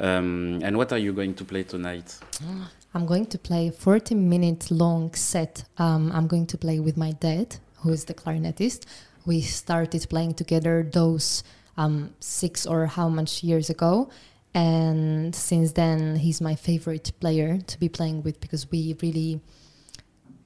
Um, 0.00 0.60
and 0.62 0.76
what 0.76 0.92
are 0.92 0.98
you 0.98 1.12
going 1.12 1.34
to 1.34 1.44
play 1.44 1.64
tonight? 1.64 2.18
I'm 2.94 3.06
going 3.06 3.26
to 3.26 3.38
play 3.38 3.68
a 3.68 3.72
40 3.72 4.14
minute 4.14 4.70
long 4.70 5.12
set. 5.14 5.64
Um, 5.76 6.10
I'm 6.12 6.26
going 6.26 6.46
to 6.46 6.58
play 6.58 6.80
with 6.80 6.96
my 6.96 7.12
dad, 7.12 7.56
who 7.76 7.90
is 7.90 8.04
the 8.06 8.14
clarinetist. 8.14 8.86
We 9.26 9.40
started 9.42 10.06
playing 10.08 10.34
together 10.34 10.88
those 10.90 11.44
um, 11.76 12.14
six 12.20 12.66
or 12.66 12.86
how 12.86 13.08
much 13.08 13.42
years 13.42 13.70
ago. 13.70 14.10
And 14.54 15.34
since 15.34 15.72
then, 15.72 16.16
he's 16.16 16.40
my 16.40 16.54
favorite 16.54 17.12
player 17.20 17.58
to 17.58 17.78
be 17.78 17.88
playing 17.88 18.22
with 18.22 18.40
because 18.40 18.70
we 18.70 18.96
really, 19.02 19.40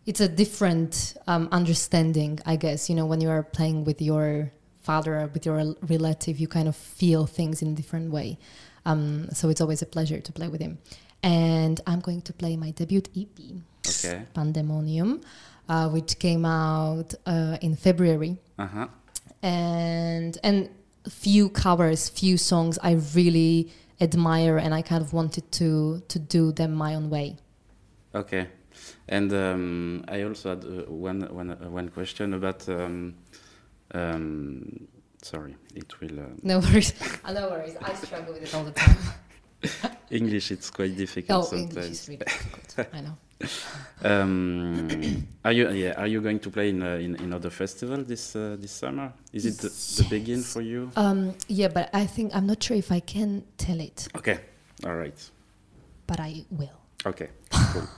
it's 0.04 0.20
a 0.20 0.28
different 0.28 1.16
um, 1.28 1.48
understanding, 1.52 2.40
I 2.44 2.56
guess. 2.56 2.90
You 2.90 2.96
know, 2.96 3.06
when 3.06 3.20
you 3.20 3.30
are 3.30 3.42
playing 3.44 3.84
with 3.84 4.02
your 4.02 4.52
father 4.80 5.30
with 5.32 5.46
your 5.46 5.76
relative, 5.82 6.40
you 6.40 6.48
kind 6.48 6.68
of 6.68 6.76
feel 6.76 7.26
things 7.26 7.62
in 7.62 7.68
a 7.68 7.74
different 7.74 8.10
way. 8.10 8.38
Um, 8.84 9.28
so 9.32 9.48
it's 9.48 9.60
always 9.60 9.82
a 9.82 9.86
pleasure 9.86 10.20
to 10.20 10.32
play 10.32 10.48
with 10.48 10.60
him 10.60 10.78
and 11.22 11.80
I'm 11.86 12.00
going 12.00 12.22
to 12.22 12.32
play 12.32 12.56
my 12.56 12.70
debut 12.72 13.02
EP, 13.16 13.28
Okay. 13.86 14.24
Pandemonium, 14.34 15.20
uh, 15.68 15.88
which 15.88 16.18
came 16.18 16.44
out 16.44 17.14
uh, 17.26 17.56
in 17.60 17.76
February, 17.76 18.38
Uh 18.58 18.66
huh. 18.66 18.86
and 19.42 20.38
and 20.42 20.68
few 21.08 21.48
covers, 21.48 22.08
few 22.08 22.36
songs 22.36 22.78
I 22.82 22.92
really 23.14 23.70
admire, 24.00 24.56
and 24.58 24.74
I 24.74 24.82
kind 24.82 25.02
of 25.02 25.12
wanted 25.12 25.50
to 25.52 26.02
to 26.08 26.18
do 26.18 26.52
them 26.52 26.72
my 26.74 26.94
own 26.94 27.10
way. 27.10 27.36
Okay. 28.14 28.46
And 29.08 29.32
um, 29.32 30.04
I 30.08 30.22
also 30.22 30.50
had 30.50 30.64
uh, 30.64 30.90
one 30.90 31.22
one 31.30 31.50
uh, 31.50 31.70
one 31.70 31.88
question 31.88 32.34
about. 32.34 32.68
Um, 32.68 33.14
um, 33.94 34.88
sorry, 35.22 35.56
it 35.74 36.00
will. 36.00 36.20
Uh, 36.20 36.24
No 36.42 36.58
worries, 36.58 36.92
uh, 37.24 37.32
no 37.32 37.48
worries. 37.48 37.76
I 37.80 37.94
struggle 37.94 38.34
with 38.34 38.42
it 38.42 38.54
all 38.54 38.64
the 38.64 38.72
time. 38.72 38.96
English, 40.10 40.50
it's 40.50 40.70
quite 40.70 40.96
difficult 40.96 41.44
oh, 41.44 41.48
sometimes. 41.48 41.76
English 41.76 41.90
is 41.90 42.08
really 42.08 42.24
difficult. 42.24 42.88
I 42.94 43.00
know. 43.00 43.16
Um, 44.04 44.88
are 45.44 45.52
you 45.52 45.70
yeah? 45.70 45.94
Are 45.96 46.06
you 46.08 46.20
going 46.20 46.40
to 46.40 46.50
play 46.50 46.68
in 46.70 46.82
uh, 46.82 46.94
in, 46.94 47.14
in 47.16 47.32
other 47.32 47.50
festival 47.50 47.98
this 48.04 48.34
uh, 48.36 48.56
this 48.58 48.72
summer? 48.72 49.12
Is 49.32 49.46
it 49.46 49.58
the, 49.58 49.68
the 49.68 50.08
begin 50.10 50.42
for 50.42 50.60
you? 50.60 50.90
Um, 50.96 51.34
yeah, 51.48 51.68
but 51.68 51.88
I 51.92 52.06
think 52.06 52.34
I'm 52.34 52.46
not 52.46 52.62
sure 52.62 52.76
if 52.76 52.90
I 52.90 53.00
can 53.00 53.44
tell 53.58 53.80
it, 53.80 54.08
Okay, 54.16 54.38
all 54.84 54.96
right. 54.96 55.30
but 56.06 56.18
I 56.20 56.44
will. 56.50 56.78
Okay, 57.06 57.28
cool. 57.72 57.88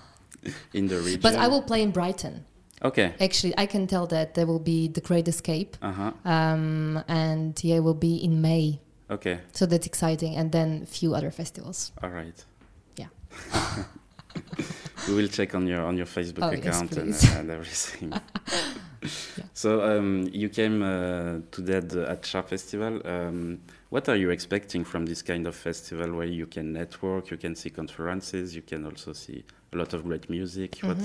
in 0.75 0.89
the 0.89 1.01
region. 1.01 1.21
But 1.21 1.37
I 1.37 1.49
will 1.49 1.63
play 1.63 1.83
in 1.83 1.91
Brighton. 1.91 2.45
Okay. 2.85 3.15
Actually, 3.21 3.55
I 3.57 3.67
can 3.67 3.87
tell 3.87 4.07
that 4.09 4.35
there 4.35 4.47
will 4.47 4.59
be 4.59 4.89
the 4.89 5.01
Great 5.01 5.27
Escape, 5.29 5.77
Uh 5.81 5.93
huh. 5.93 6.13
um, 6.25 7.03
and 7.09 7.59
yeah, 7.65 7.77
it 7.77 7.83
will 7.83 7.95
be 7.99 8.17
in 8.17 8.41
May. 8.43 8.81
Okay. 9.11 9.39
So 9.53 9.67
that's 9.67 9.87
exciting, 9.87 10.37
and 10.37 10.53
then 10.53 10.83
a 10.83 10.87
few 10.87 11.15
other 11.15 11.31
festivals. 11.31 11.93
All 12.03 12.11
right. 12.11 12.45
Yeah. 12.97 13.09
we 15.09 15.15
will 15.15 15.29
check 15.29 15.55
on 15.55 15.67
your 15.67 15.83
on 15.87 15.97
your 15.97 16.07
Facebook 16.07 16.43
Oh, 16.45 16.51
yes, 16.51 16.67
account 16.67 16.97
and, 16.97 17.15
uh, 17.15 17.39
and 17.41 17.51
everything. 17.51 18.13
So 19.53 19.83
um, 19.83 20.29
you 20.33 20.49
came 20.49 20.83
uh, 20.83 21.41
to 21.53 21.61
that 21.63 21.95
uh, 21.95 22.11
at 22.13 22.25
Sharpe 22.25 22.49
Festival. 22.49 23.01
Um, 23.05 23.61
what 23.91 24.09
are 24.09 24.17
you 24.17 24.31
expecting 24.31 24.85
from 24.85 25.07
this 25.07 25.23
kind 25.23 25.47
of 25.47 25.55
festival 25.55 26.15
where 26.15 26.27
you 26.27 26.47
can 26.47 26.73
network, 26.73 27.31
you 27.31 27.37
can 27.37 27.55
see 27.55 27.71
conferences, 27.71 28.55
you 28.57 28.63
can 28.63 28.85
also 28.85 29.13
see 29.13 29.45
a 29.73 29.77
lot 29.77 29.93
of 29.95 30.05
great 30.05 30.29
music? 30.31 30.79
What? 30.81 30.97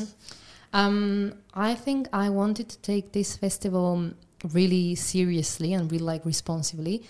Um, 0.74 1.34
I 1.53 1.76
think 1.76 2.07
I 2.13 2.30
wanted 2.30 2.70
to 2.70 2.78
take 2.80 3.11
this 3.11 3.36
festival 3.38 4.11
really 4.53 4.95
seriously 4.95 5.74
and 5.74 5.91
really 5.91 6.03
like 6.03 6.26
responsibly, 6.26 7.03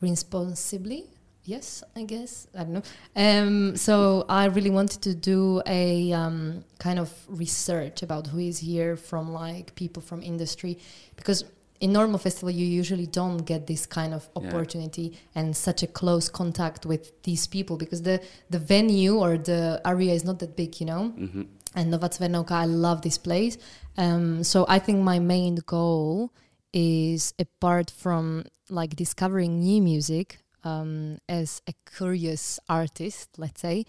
responsibly. 0.00 1.04
Yes, 1.44 1.82
I 1.96 2.04
guess 2.04 2.46
I 2.54 2.64
don't 2.64 2.72
know. 2.74 2.82
Um, 3.16 3.76
so 3.76 4.24
I 4.28 4.44
really 4.44 4.70
wanted 4.70 5.00
to 5.02 5.14
do 5.14 5.62
a 5.66 6.12
um, 6.12 6.64
kind 6.78 6.98
of 6.98 7.10
research 7.28 8.02
about 8.02 8.26
who 8.28 8.38
is 8.38 8.58
here 8.58 8.94
from 8.96 9.32
like 9.32 9.74
people 9.74 10.02
from 10.02 10.22
industry, 10.22 10.78
because 11.16 11.44
in 11.80 11.92
normal 11.92 12.18
festival 12.18 12.50
you 12.50 12.66
usually 12.66 13.06
don't 13.06 13.38
get 13.38 13.66
this 13.66 13.86
kind 13.86 14.12
of 14.12 14.28
Yeah. 14.28 14.48
opportunity 14.48 15.18
and 15.34 15.56
such 15.56 15.82
a 15.82 15.86
close 15.86 16.28
contact 16.28 16.84
with 16.84 17.10
these 17.22 17.46
people 17.46 17.76
because 17.78 18.02
the 18.02 18.20
the 18.50 18.58
venue 18.58 19.14
or 19.18 19.38
the 19.38 19.80
area 19.84 20.12
is 20.12 20.22
not 20.24 20.38
that 20.40 20.54
big, 20.56 20.78
you 20.80 20.86
know 20.86 21.04
hmm 21.08 21.42
and 21.74 21.90
Nova 21.90 22.08
Cvernovka. 22.08 22.52
I 22.52 22.64
love 22.64 23.02
this 23.02 23.18
place. 23.18 23.58
Um, 23.96 24.44
so 24.44 24.66
I 24.68 24.78
think 24.78 25.02
my 25.02 25.18
main 25.18 25.56
goal 25.66 26.32
is 26.72 27.34
apart 27.38 27.90
from 27.90 28.44
like 28.68 28.96
discovering 28.96 29.60
new 29.60 29.82
music 29.82 30.38
um, 30.64 31.18
as 31.28 31.62
a 31.66 31.74
curious 31.96 32.60
artist, 32.68 33.30
let's 33.38 33.60
say. 33.60 33.84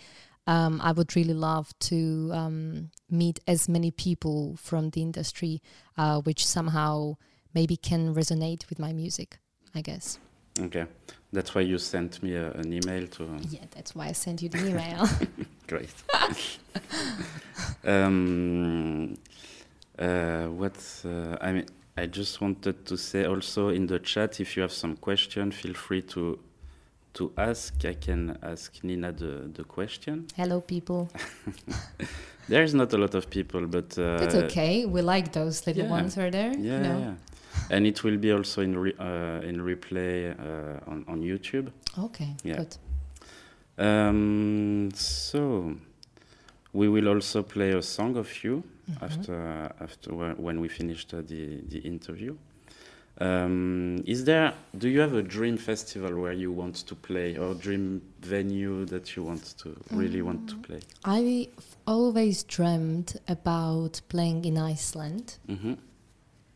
Um, 0.48 0.82
I 0.82 0.92
would 0.92 1.16
really 1.16 1.36
love 1.36 1.72
to 1.92 2.32
um, 2.34 2.90
meet 3.10 3.40
as 3.48 3.70
many 3.70 3.92
people 3.92 4.56
from 4.58 4.90
the 4.90 5.02
industry, 5.02 5.62
uh, 5.98 6.20
which 6.22 6.46
somehow 6.46 7.18
maybe 7.54 7.78
can 7.78 8.16
resonate 8.16 8.68
with 8.70 8.80
my 8.80 8.92
music. 8.92 9.38
I 9.74 9.82
guess. 9.82 10.20
Okay. 10.60 10.86
That's 11.32 11.56
why 11.56 11.62
you 11.62 11.78
sent 11.78 12.22
me 12.22 12.36
a, 12.36 12.52
an 12.52 12.74
email 12.74 13.08
to. 13.08 13.38
Yeah, 13.50 13.66
that's 13.72 13.96
why 13.96 14.08
I 14.08 14.12
sent 14.12 14.42
you 14.42 14.50
the 14.50 14.68
email. 14.68 15.08
Great. 15.72 15.94
um, 17.86 19.16
uh, 19.98 20.48
what 20.48 20.76
uh, 21.06 21.38
I 21.40 21.54
mean, 21.54 21.66
I 21.96 22.08
just 22.08 22.42
wanted 22.42 22.86
to 22.88 22.98
say 22.98 23.24
also 23.24 23.70
in 23.70 23.88
the 23.88 24.00
chat, 24.00 24.42
if 24.42 24.58
you 24.58 24.64
have 24.64 24.74
some 24.74 24.98
question, 24.98 25.50
feel 25.52 25.74
free 25.74 26.02
to 26.14 26.40
to 27.14 27.32
ask. 27.38 27.86
I 27.86 27.94
can 27.94 28.38
ask 28.44 28.84
Nina 28.84 29.14
the 29.14 29.50
the 29.54 29.64
question. 29.64 30.28
Hello, 30.36 30.60
people. 30.60 31.10
There 32.50 32.64
is 32.64 32.74
not 32.74 32.92
a 32.92 32.98
lot 32.98 33.16
of 33.16 33.30
people, 33.30 33.66
but 33.66 33.98
uh, 33.98 34.18
That's 34.18 34.36
okay. 34.36 34.86
We 34.86 35.02
like 35.02 35.32
those 35.32 35.66
little 35.68 35.86
yeah. 35.86 35.98
ones. 35.98 36.18
Are 36.18 36.30
there? 36.30 36.52
Yeah, 36.58 36.82
No? 36.82 37.00
yeah. 37.00 37.14
And 37.70 37.88
it 37.88 38.04
will 38.04 38.18
be 38.18 38.34
also 38.34 38.62
in 38.62 38.78
re, 38.78 38.94
uh, 39.00 39.48
in 39.50 39.62
replay 39.62 40.36
uh, 40.38 40.92
on 40.92 41.06
on 41.08 41.22
YouTube. 41.22 41.72
Okay. 41.98 42.36
Yeah. 42.44 42.58
Good. 42.58 42.76
Um, 43.78 44.90
so 44.94 45.76
we 46.74 46.88
will 46.90 47.08
also 47.08 47.44
play 47.44 47.72
a 47.72 47.82
song 47.82 48.18
of 48.18 48.44
you 48.44 48.64
Mhm. 48.90 49.04
after 49.04 49.72
after 49.80 50.14
when 50.38 50.60
we 50.62 50.68
finished 50.68 51.14
uh, 51.14 51.22
the 51.22 51.62
the 51.70 51.80
interview. 51.80 52.36
Um, 53.20 54.02
is 54.08 54.24
there? 54.24 54.54
Do 54.78 54.88
you 54.90 55.00
have 55.02 55.14
a 55.14 55.22
dream 55.22 55.58
festival 55.58 56.20
where 56.22 56.32
you 56.34 56.52
want 56.52 56.76
to 56.88 56.96
play, 56.96 57.38
or 57.38 57.54
dream 57.54 58.02
venue 58.22 58.86
that 58.86 59.16
you 59.16 59.24
want 59.24 59.44
to 59.60 59.76
really 59.92 60.22
want 60.22 60.48
to 60.50 60.56
Mm. 60.56 60.62
play? 60.64 60.80
I've 61.04 61.76
always 61.86 62.44
dreamed 62.44 63.20
about 63.28 64.02
playing 64.10 64.46
in 64.46 64.58
Iceland. 64.58 65.38
hmm 65.48 65.74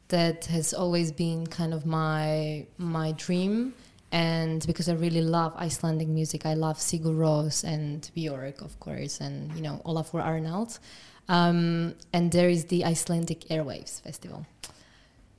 That 0.07 0.45
has 0.45 0.74
always 0.74 1.11
been 1.11 1.47
kind 1.47 1.74
of 1.74 1.86
my 1.86 2.66
my 2.78 3.11
dream. 3.13 3.74
And 4.12 4.66
because 4.66 4.88
I 4.88 4.93
really 4.93 5.22
love 5.22 5.53
Icelandic 5.58 6.08
music, 6.08 6.45
I 6.45 6.53
love 6.53 6.78
Sigur 6.78 7.16
Rós 7.16 7.64
and 7.64 8.10
Björk, 8.16 8.62
of 8.62 8.80
course, 8.80 9.20
and 9.20 9.53
you 9.56 9.62
know 9.62 9.82
Olafur 9.86 10.24
Arnalds. 10.24 10.80
Um, 11.28 11.95
and 12.14 12.32
there 12.32 12.49
is 12.49 12.66
the 12.66 12.86
Icelandic 12.86 13.41
Airwaves 13.49 14.01
Festival. 14.01 14.45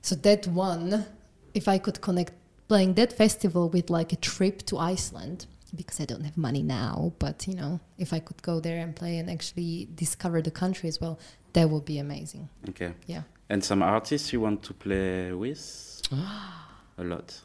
So 0.02 0.14
that 0.16 0.46
one, 0.48 1.06
if 1.54 1.68
I 1.68 1.78
could 1.78 2.00
connect 2.00 2.32
playing 2.68 2.94
that 2.94 3.12
festival 3.12 3.68
with 3.68 3.90
like 3.90 4.12
a 4.12 4.16
trip 4.16 4.66
to 4.66 4.78
Iceland, 4.78 5.46
because 5.74 6.00
I 6.00 6.04
don't 6.04 6.24
have 6.24 6.36
money 6.36 6.62
now, 6.62 7.12
but 7.18 7.46
you 7.46 7.54
know, 7.54 7.80
if 7.98 8.12
I 8.12 8.18
could 8.18 8.42
go 8.42 8.60
there 8.60 8.78
and 8.78 8.94
play 8.94 9.18
and 9.18 9.30
actually 9.30 9.88
discover 9.94 10.42
the 10.42 10.50
country 10.50 10.88
as 10.88 11.00
well, 11.00 11.18
that 11.52 11.70
would 11.70 11.84
be 11.84 11.98
amazing. 11.98 12.48
Okay. 12.68 12.92
Yeah. 13.06 13.22
And 13.48 13.62
some 13.64 13.82
artists 13.82 14.32
you 14.32 14.40
want 14.40 14.62
to 14.64 14.74
play 14.74 15.32
with? 15.32 16.02
a 16.12 17.04
lot. 17.04 17.40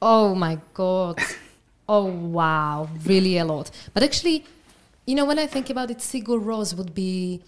Oh 0.00 0.34
my 0.34 0.58
god. 0.74 1.18
oh 1.88 2.04
wow, 2.04 2.88
really 3.04 3.38
a 3.38 3.44
lot. 3.44 3.70
But 3.94 4.02
actually, 4.02 4.44
you 5.06 5.14
know, 5.14 5.24
when 5.24 5.38
I 5.38 5.46
think 5.46 5.70
about 5.70 5.90
it, 5.90 5.98
Sigur 5.98 6.42
Rós 6.42 6.76
would 6.76 6.94
be. 6.94 7.42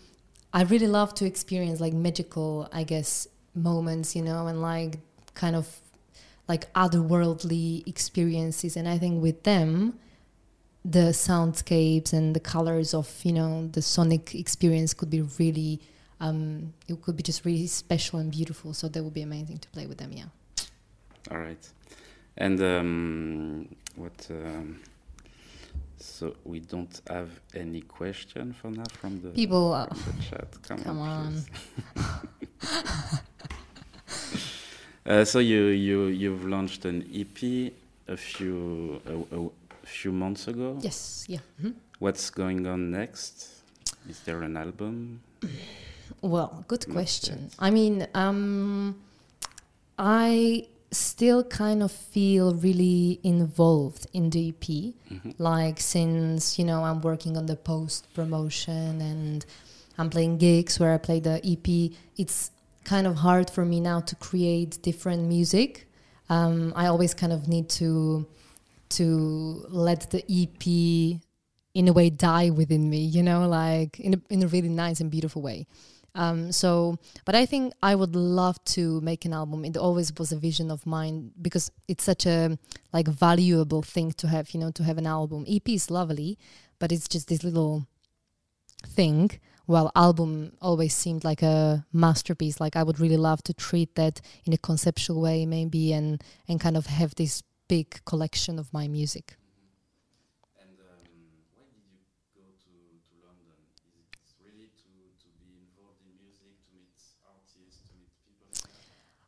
I 0.52 0.64
really 0.64 0.88
love 0.88 1.14
to 1.14 1.26
experience 1.26 1.80
like 1.80 1.92
magical, 1.92 2.68
I 2.72 2.82
guess, 2.82 3.28
moments, 3.54 4.16
you 4.16 4.22
know, 4.22 4.48
and 4.48 4.60
like 4.60 4.98
kind 5.34 5.54
of 5.54 5.80
like 6.48 6.72
otherworldly 6.72 7.86
experiences. 7.86 8.76
And 8.76 8.88
I 8.88 8.98
think 8.98 9.22
with 9.22 9.44
them, 9.44 10.00
the 10.84 11.10
soundscapes 11.12 12.12
and 12.12 12.34
the 12.34 12.40
colors 12.40 12.94
of 12.94 13.08
you 13.22 13.32
know 13.32 13.68
the 13.68 13.82
sonic 13.82 14.34
experience 14.34 14.94
could 14.94 15.10
be 15.10 15.22
really. 15.38 15.80
Um, 16.22 16.74
it 16.86 17.00
could 17.00 17.16
be 17.16 17.22
just 17.22 17.46
really 17.46 17.66
special 17.66 18.18
and 18.18 18.30
beautiful. 18.30 18.74
So 18.74 18.88
that 18.88 19.02
would 19.02 19.14
be 19.14 19.22
amazing 19.22 19.58
to 19.58 19.68
play 19.70 19.86
with 19.86 19.96
them. 19.96 20.12
Yeah. 20.12 20.24
All 21.30 21.38
right. 21.38 21.66
And 22.36 22.60
um, 22.62 23.68
what? 23.96 24.26
Um, 24.30 24.80
so 25.98 26.34
we 26.44 26.60
don't 26.60 27.00
have 27.08 27.28
any 27.54 27.82
question 27.82 28.54
for 28.54 28.70
now 28.70 28.84
from 29.00 29.20
the 29.20 29.28
People, 29.30 29.74
uh, 29.74 29.86
from 29.86 30.16
the 30.16 30.22
chat. 30.22 30.48
Come, 30.62 30.78
come 30.82 30.98
on. 31.00 31.32
please. 31.32 33.20
Uh, 35.06 35.24
so 35.24 35.38
you 35.38 35.68
you 35.68 36.06
you've 36.06 36.44
launched 36.44 36.84
an 36.84 37.02
EP 37.12 37.72
a 38.06 38.16
few 38.16 39.00
a, 39.06 39.36
a 39.36 39.48
few 39.86 40.12
months 40.12 40.46
ago. 40.46 40.76
Yes. 40.82 41.24
Yeah. 41.26 41.38
Mhm. 41.60 41.72
What's 41.98 42.28
going 42.30 42.66
on 42.66 42.90
next? 42.90 43.48
Is 44.08 44.20
there 44.20 44.42
an 44.42 44.56
album? 44.58 45.20
Well, 46.20 46.64
good 46.68 46.86
Not 46.86 46.94
question. 46.94 47.38
yet. 47.44 47.54
I 47.58 47.70
mean, 47.70 48.06
um, 48.14 49.00
I 49.98 50.66
still 50.92 51.44
kind 51.44 51.82
of 51.82 51.92
feel 51.92 52.54
really 52.54 53.20
involved 53.22 54.06
in 54.12 54.30
the 54.30 54.48
EP. 54.48 54.94
Mhm. 55.10 55.34
Like 55.38 55.80
since 55.80 56.58
you 56.58 56.64
know 56.64 56.84
I'm 56.84 57.00
working 57.00 57.36
on 57.36 57.46
the 57.46 57.56
post 57.56 58.06
promotion 58.14 59.00
and 59.00 59.44
I'm 59.98 60.10
playing 60.10 60.38
gigs 60.38 60.80
where 60.80 60.92
I 60.92 60.98
play 60.98 61.20
the 61.20 61.40
EP. 61.44 61.92
It's 62.16 62.50
kind 62.84 63.06
of 63.06 63.16
hard 63.16 63.50
for 63.50 63.64
me 63.64 63.80
now 63.80 64.00
to 64.00 64.16
create 64.16 64.82
different 64.82 65.28
music. 65.28 65.86
Um, 66.28 66.72
I 66.74 66.86
always 66.86 67.14
kind 67.14 67.32
of 67.32 67.48
need 67.48 67.68
to 67.80 68.26
to 68.90 69.64
let 69.68 70.10
the 70.10 70.24
EP 70.28 71.20
in 71.74 71.86
a 71.86 71.92
way 71.92 72.10
die 72.10 72.50
within 72.50 72.90
me, 72.90 72.98
you 72.98 73.22
know, 73.22 73.46
like 73.48 74.00
in 74.00 74.14
a, 74.14 74.20
in 74.28 74.42
a 74.42 74.48
really 74.48 74.68
nice 74.68 75.00
and 75.00 75.10
beautiful 75.10 75.42
way. 75.42 75.66
Um, 76.14 76.52
so, 76.52 76.98
but 77.24 77.34
I 77.34 77.46
think 77.46 77.72
I 77.82 77.94
would 77.94 78.16
love 78.16 78.62
to 78.76 79.00
make 79.00 79.24
an 79.24 79.32
album. 79.32 79.64
It 79.64 79.76
always 79.76 80.12
was 80.18 80.32
a 80.32 80.36
vision 80.36 80.70
of 80.70 80.86
mine 80.86 81.30
because 81.40 81.70
it's 81.88 82.04
such 82.04 82.26
a 82.26 82.58
like 82.92 83.06
valuable 83.06 83.82
thing 83.82 84.12
to 84.12 84.28
have, 84.28 84.50
you 84.50 84.60
know, 84.60 84.70
to 84.72 84.82
have 84.84 84.98
an 84.98 85.06
album. 85.06 85.44
EP 85.48 85.68
is 85.68 85.90
lovely, 85.90 86.38
but 86.78 86.90
it's 86.92 87.08
just 87.08 87.28
this 87.28 87.44
little 87.44 87.86
thing. 88.86 89.30
Well, 89.66 89.92
album 89.94 90.52
always 90.60 90.94
seemed 90.94 91.22
like 91.22 91.42
a 91.42 91.86
masterpiece. 91.92 92.60
Like 92.60 92.74
I 92.74 92.82
would 92.82 92.98
really 92.98 93.16
love 93.16 93.42
to 93.44 93.54
treat 93.54 93.94
that 93.94 94.20
in 94.44 94.52
a 94.52 94.58
conceptual 94.58 95.20
way, 95.20 95.46
maybe, 95.46 95.92
and 95.92 96.22
and 96.48 96.60
kind 96.60 96.76
of 96.76 96.86
have 96.86 97.14
this 97.14 97.44
big 97.68 98.04
collection 98.04 98.58
of 98.58 98.72
my 98.72 98.88
music. 98.88 99.36
And 100.58 100.74
um, 100.82 101.06
why 101.54 101.70
did 101.70 101.86
you 101.86 102.02
go 102.34 102.50
to, 102.50 102.74
to 102.98 103.14
London? 103.22 103.54
Is 103.78 104.34
it 104.34 104.42
really 104.42 104.74
to, 104.74 104.90
to 105.22 105.28
be 105.38 105.54
involved 105.62 106.02
in 106.02 106.18
music, 106.18 106.50
to 106.66 106.74
meet 106.74 106.98
artists, 107.22 107.86
to 107.86 107.94
meet 107.94 108.10
people? 108.26 108.50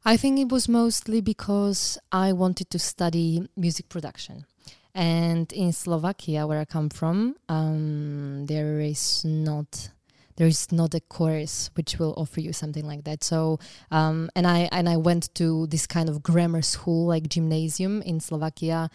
I 0.04 0.16
think 0.16 0.40
it 0.40 0.48
was 0.48 0.68
mostly 0.68 1.20
because 1.20 1.96
I 2.10 2.32
wanted 2.32 2.70
to 2.70 2.78
study 2.80 3.48
music 3.56 3.88
production. 3.88 4.46
And 4.94 5.50
in 5.52 5.72
Slovakia, 5.72 6.46
where 6.46 6.58
I 6.60 6.64
come 6.64 6.88
from, 6.88 7.36
um, 7.48 8.46
there 8.46 8.80
is 8.80 9.24
not 9.24 9.90
there 10.36 10.46
is 10.46 10.72
not 10.72 10.94
a 10.94 11.00
course 11.00 11.70
which 11.74 11.98
will 11.98 12.14
offer 12.16 12.40
you 12.40 12.52
something 12.52 12.86
like 12.86 13.04
that. 13.04 13.22
So, 13.22 13.60
um, 13.90 14.28
and 14.34 14.46
I 14.46 14.68
and 14.72 14.88
I 14.88 14.96
went 14.96 15.32
to 15.36 15.68
this 15.68 15.86
kind 15.86 16.08
of 16.08 16.22
grammar 16.22 16.62
school, 16.62 17.06
like 17.06 17.28
gymnasium 17.28 18.02
in 18.02 18.18
Slovakia. 18.18 18.90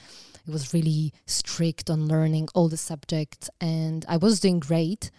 It 0.46 0.52
was 0.52 0.74
really 0.74 1.14
strict 1.26 1.90
on 1.90 2.08
learning 2.08 2.50
all 2.54 2.68
the 2.68 2.78
subjects, 2.78 3.50
and 3.62 4.06
I 4.10 4.18
was 4.18 4.42
doing 4.42 4.60
great. 4.60 5.10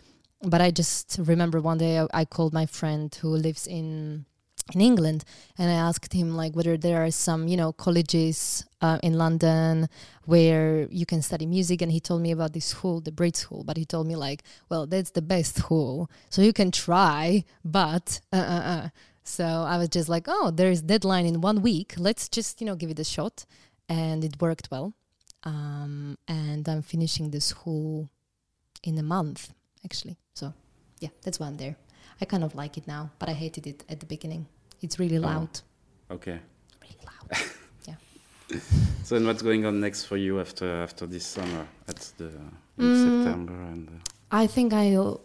But 0.43 0.61
I 0.61 0.71
just 0.71 1.19
remember 1.19 1.61
one 1.61 1.79
day 1.79 1.99
I, 1.99 2.07
I 2.13 2.25
called 2.25 2.53
my 2.53 2.67
friend 2.67 3.13
who 3.23 3.29
lives 3.31 3.67
in 3.67 4.27
in 4.75 4.81
England, 4.81 5.25
and 5.57 5.71
I 5.71 5.75
asked 5.75 6.13
him 6.13 6.37
like 6.37 6.55
whether 6.55 6.77
there 6.77 7.05
are 7.05 7.11
some 7.11 7.49
you 7.49 7.57
know 7.57 7.73
colleges 7.73 8.65
uh, 8.81 8.99
in 9.03 9.15
London 9.15 9.89
where 10.25 10.89
you 10.91 11.07
can 11.07 11.23
study 11.23 11.47
music, 11.47 11.83
and 11.83 11.91
he 11.93 12.01
told 12.01 12.23
me 12.23 12.31
about 12.31 12.53
this 12.53 12.67
school, 12.67 13.01
the 13.01 13.13
Brit 13.13 13.37
School. 13.37 13.65
But 13.65 13.77
he 13.77 13.85
told 13.85 14.07
me 14.07 14.17
like, 14.17 14.43
well, 14.69 14.87
that's 14.87 15.11
the 15.11 15.23
best 15.23 15.57
school, 15.57 16.11
so 16.31 16.43
you 16.43 16.53
can 16.53 16.71
try, 16.71 17.45
but 17.65 18.21
uh 18.33 18.37
uh 18.37 18.63
uh. 18.75 18.89
So 19.25 19.45
I 19.45 19.77
was 19.77 19.91
just 19.91 20.09
like, 20.09 20.25
oh, 20.27 20.51
there 20.51 20.71
is 20.71 20.81
deadline 20.81 21.27
in 21.27 21.43
one 21.43 21.61
week. 21.61 21.95
Let's 21.99 22.29
just 22.29 22.61
you 22.61 22.67
know 22.67 22.77
give 22.77 22.91
it 22.91 22.99
a 22.99 23.05
shot, 23.05 23.47
and 23.89 24.25
it 24.25 24.41
worked 24.41 24.69
well. 24.71 24.95
Um, 25.45 26.19
and 26.27 26.69
I'm 26.69 26.83
finishing 26.83 27.31
the 27.31 27.41
school 27.41 28.11
in 28.83 28.99
a 28.99 29.03
month 29.03 29.53
actually. 29.85 30.17
So 30.35 30.53
yeah, 31.01 31.11
that's 31.23 31.41
I'm 31.41 31.57
there. 31.57 31.77
I 32.21 32.25
kind 32.25 32.43
of 32.43 32.55
like 32.55 32.77
it 32.77 32.87
now, 32.87 33.11
but 33.19 33.29
I 33.29 33.33
hated 33.33 33.67
it 33.67 33.85
at 33.89 34.01
the 34.01 34.07
beginning. 34.07 34.47
It's 34.81 34.99
really 34.99 35.19
Oh. 35.19 35.21
loud. 35.23 35.61
Okay. 36.11 36.39
Really 36.83 37.05
loud. 37.05 37.41
Yeah. 37.89 38.61
so 39.05 39.17
and 39.17 39.27
what's 39.27 39.43
going 39.43 39.67
on 39.67 39.81
next 39.81 40.05
for 40.05 40.17
you 40.17 40.41
after 40.41 40.83
after 40.83 41.07
this 41.07 41.27
summer? 41.27 41.67
At 41.87 41.97
the 42.19 42.27
in 42.79 42.85
Mm. 42.85 43.25
September 43.25 43.55
and. 43.73 44.01
I 44.31 44.47
think 44.47 44.73
I'll 44.73 45.21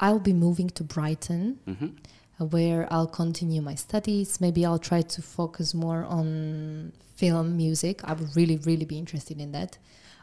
I'll 0.00 0.18
be 0.18 0.32
moving 0.32 0.68
to 0.70 0.82
Brighton, 0.84 1.58
mhm. 1.68 1.92
uh, 2.40 2.44
where 2.46 2.86
I'll 2.92 3.06
continue 3.06 3.62
my 3.62 3.76
studies. 3.76 4.40
Maybe 4.40 4.66
I'll 4.66 4.78
try 4.90 5.02
to 5.02 5.22
focus 5.22 5.72
more 5.74 6.04
on 6.04 6.92
film 7.16 7.56
music. 7.56 8.02
I 8.04 8.12
would 8.14 8.34
really, 8.36 8.56
really 8.56 8.84
be 8.84 8.98
interested 8.98 9.40
in 9.40 9.52
that. 9.52 9.78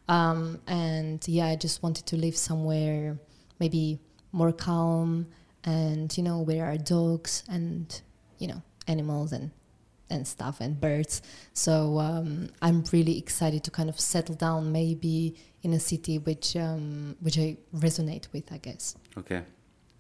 Um, 0.09 0.59
and 0.67 1.25
yeah, 1.27 1.45
I 1.47 1.55
just 1.55 1.81
wanted 1.83 2.05
to 2.07 2.17
live 2.17 2.35
somewhere 2.35 3.17
maybe 3.59 3.99
more 4.33 4.51
calm 4.51 5.27
and 5.63 6.17
you 6.17 6.23
know 6.23 6.39
where 6.41 6.65
are 6.65 6.77
dogs 6.77 7.43
and 7.47 8.01
you 8.41 8.47
know 8.47 8.61
animals 8.87 9.31
and 9.31 9.51
and 10.09 10.27
stuff 10.27 10.59
and 10.59 10.79
birds. 10.79 11.21
So 11.53 11.99
um, 11.99 12.49
I'm 12.61 12.83
really 12.91 13.17
excited 13.17 13.63
to 13.63 13.71
kind 13.71 13.89
of 13.89 13.97
settle 13.99 14.35
down 14.35 14.71
maybe 14.71 15.35
in 15.63 15.73
a 15.73 15.79
city 15.79 16.17
which 16.17 16.55
um, 16.55 17.15
which 17.21 17.37
I 17.37 17.57
resonate 17.75 18.27
with, 18.33 18.51
I 18.51 18.57
guess. 18.57 18.95
Okay. 19.17 19.41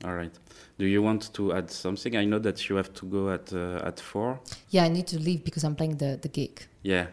All 0.03 0.15
right. 0.15 0.33
Do 0.79 0.85
you 0.85 1.01
want 1.01 1.33
to 1.33 1.53
add 1.53 1.69
something? 1.69 2.17
I 2.17 2.25
know 2.25 2.39
that 2.39 2.67
you 2.67 2.75
have 2.75 2.91
to 2.95 3.05
go 3.05 3.29
at 3.29 3.53
uh, 3.53 3.87
at 3.89 3.99
four. 3.99 4.39
Yeah, 4.69 4.83
I 4.85 4.89
need 4.89 5.07
to 5.07 5.19
leave 5.19 5.43
because 5.43 5.63
I'm 5.63 5.75
playing 5.75 5.97
the 5.97 6.17
the 6.21 6.29
gig. 6.29 6.67
Yeah. 6.83 7.07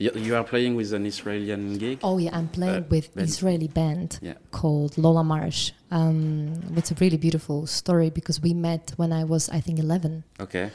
You, 0.00 0.36
are 0.36 0.44
playing 0.44 0.76
with 0.76 0.92
an 0.92 1.06
Israeli 1.06 1.76
gig. 1.76 1.98
Oh 2.04 2.18
yeah, 2.18 2.36
I'm 2.36 2.48
playing 2.48 2.84
Uh, 2.84 2.88
with 2.88 3.12
band. 3.14 3.28
Israeli 3.28 3.66
band 3.68 4.20
Yeah. 4.22 4.34
called 4.52 4.96
Lola 4.96 5.24
Marsh. 5.24 5.72
Um, 5.90 6.52
it's 6.76 6.92
a 6.92 6.94
really 7.00 7.16
beautiful 7.16 7.66
story 7.66 8.08
because 8.10 8.40
we 8.40 8.54
met 8.54 8.92
when 8.96 9.12
I 9.12 9.24
was 9.24 9.48
I 9.48 9.60
think 9.60 9.78
11. 9.80 10.22
Okay. 10.40 10.70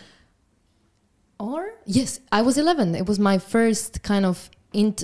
Or 1.39 1.73
yes, 1.85 2.19
I 2.31 2.41
was 2.41 2.57
11. 2.57 2.95
It 2.95 3.05
was 3.07 3.17
my 3.19 3.37
first 3.37 4.01
kind 4.03 4.25
of 4.25 4.49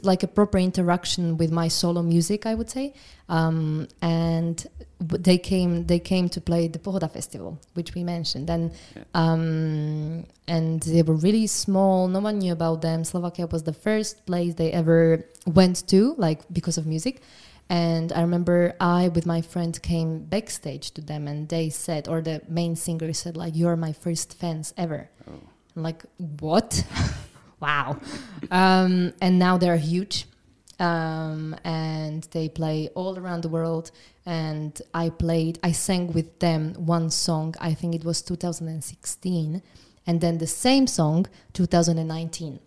like 0.03 0.24
a 0.24 0.28
proper 0.28 0.57
interaction 0.57 1.38
with 1.38 1.51
my 1.51 1.67
solo 1.70 2.01
music, 2.01 2.45
I 2.45 2.55
would 2.55 2.70
say. 2.70 2.93
Um, 3.30 3.88
and 4.01 4.65
they 4.99 5.38
came 5.38 5.86
they 5.88 5.99
came 5.99 6.28
to 6.30 6.41
play 6.41 6.67
the 6.67 6.80
Pohoda 6.80 7.07
festival, 7.09 7.59
which 7.76 7.93
we 7.95 8.03
mentioned, 8.03 8.49
and 8.49 8.72
Yeah. 8.95 9.03
um, 9.13 10.26
and 10.47 10.82
they 10.82 11.03
were 11.03 11.15
really 11.15 11.47
small. 11.47 12.07
No 12.07 12.20
one 12.20 12.39
knew 12.39 12.51
about 12.51 12.82
them. 12.82 13.03
Slovakia 13.03 13.47
was 13.47 13.63
the 13.63 13.74
first 13.74 14.26
place 14.26 14.55
they 14.55 14.72
ever 14.72 15.26
went 15.45 15.88
to, 15.88 16.15
like 16.17 16.41
because 16.51 16.78
of 16.78 16.86
music. 16.86 17.22
And 17.70 18.11
I 18.11 18.22
remember 18.22 18.74
I, 18.82 19.09
with 19.09 19.26
my 19.28 19.41
friend, 19.41 19.80
came 19.82 20.26
backstage 20.26 20.89
to 20.97 21.01
them, 21.01 21.28
and 21.28 21.47
they 21.47 21.70
said, 21.70 22.07
or 22.07 22.20
the 22.22 22.41
main 22.49 22.76
singer 22.76 23.13
said, 23.13 23.38
like, 23.38 23.55
"You're 23.55 23.78
my 23.78 23.93
first 23.93 24.34
fans 24.34 24.74
ever." 24.76 25.07
Oh. 25.30 25.38
I'm 25.76 25.84
like, 25.84 26.01
what? 26.17 26.84
wow. 27.60 27.99
um, 28.51 29.14
and 29.22 29.39
now 29.39 29.57
they're 29.57 29.78
huge. 29.78 30.26
Um, 30.80 31.57
and 31.66 32.24
they 32.32 32.47
play 32.47 32.89
all 32.95 33.20
around 33.20 33.41
the 33.41 33.49
world. 33.49 33.91
And 34.26 34.82
I 34.93 35.10
played, 35.10 35.60
I 35.62 35.74
sang 35.74 36.14
with 36.14 36.39
them 36.39 36.74
one 36.76 37.10
song, 37.10 37.55
I 37.60 37.74
think 37.74 37.95
it 37.95 38.05
was 38.05 38.22
2016. 38.22 39.62
And 40.07 40.22
then 40.22 40.38
the 40.38 40.47
same 40.47 40.88
song, 40.88 41.26
2019. 41.53 42.60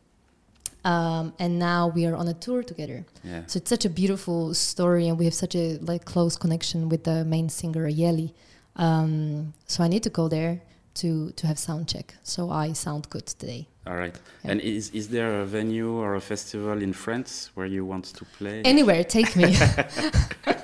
Um, 0.84 1.32
and 1.38 1.58
now 1.58 1.88
we 1.88 2.06
are 2.06 2.16
on 2.16 2.28
a 2.28 2.34
tour 2.34 2.62
together. 2.62 3.04
Yeah. 3.22 3.42
So 3.46 3.58
it's 3.58 3.70
such 3.70 3.84
a 3.84 3.90
beautiful 3.90 4.52
story, 4.54 5.08
and 5.08 5.18
we 5.18 5.24
have 5.26 5.34
such 5.34 5.54
a 5.54 5.78
like 5.78 6.04
close 6.04 6.36
connection 6.36 6.88
with 6.88 7.04
the 7.04 7.24
main 7.24 7.48
singer 7.48 7.88
Yeli. 7.88 8.32
Um, 8.76 9.54
so 9.66 9.84
I 9.84 9.88
need 9.88 10.02
to 10.02 10.10
go 10.10 10.28
there 10.28 10.60
to 10.94 11.30
to 11.32 11.46
have 11.46 11.58
sound 11.58 11.88
check. 11.88 12.14
So 12.24 12.50
I 12.50 12.72
sound 12.72 13.08
good 13.10 13.26
today. 13.26 13.68
All 13.86 13.96
right. 13.96 14.14
Yeah. 14.44 14.52
And 14.52 14.60
is 14.60 14.90
is 14.90 15.08
there 15.08 15.40
a 15.40 15.44
venue 15.44 15.90
or 15.92 16.14
a 16.14 16.20
festival 16.20 16.80
in 16.82 16.92
France 16.92 17.50
where 17.54 17.66
you 17.66 17.84
want 17.84 18.04
to 18.14 18.24
play? 18.38 18.62
Anywhere, 18.64 19.02
take 19.04 19.34
me. 19.34 19.56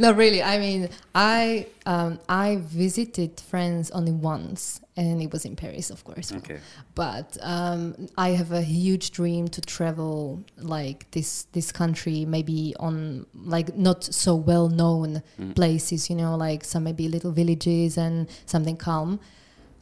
no, 0.00 0.12
really. 0.12 0.42
I 0.42 0.58
mean, 0.58 0.88
I 1.14 1.66
um, 1.86 2.18
I 2.28 2.56
visited 2.62 3.40
France 3.40 3.90
only 3.92 4.12
once, 4.12 4.80
and 4.96 5.22
it 5.22 5.32
was 5.32 5.44
in 5.44 5.56
Paris, 5.56 5.90
of 5.90 6.04
course. 6.04 6.32
okay. 6.32 6.58
But 6.94 7.36
um, 7.42 8.08
I 8.18 8.30
have 8.30 8.52
a 8.52 8.62
huge 8.62 9.10
dream 9.12 9.48
to 9.48 9.60
travel 9.60 10.42
like 10.58 11.10
this 11.12 11.44
this 11.52 11.70
country, 11.72 12.24
maybe 12.24 12.74
on 12.80 13.26
like 13.34 13.76
not 13.76 14.04
so 14.04 14.34
well 14.34 14.68
known 14.68 15.22
Mm. 15.38 15.54
places, 15.54 16.08
you 16.10 16.16
know, 16.16 16.36
like 16.36 16.64
some 16.64 16.84
maybe 16.84 17.08
little 17.08 17.32
villages 17.32 17.96
and 17.98 18.28
something 18.46 18.76
calm. 18.76 19.20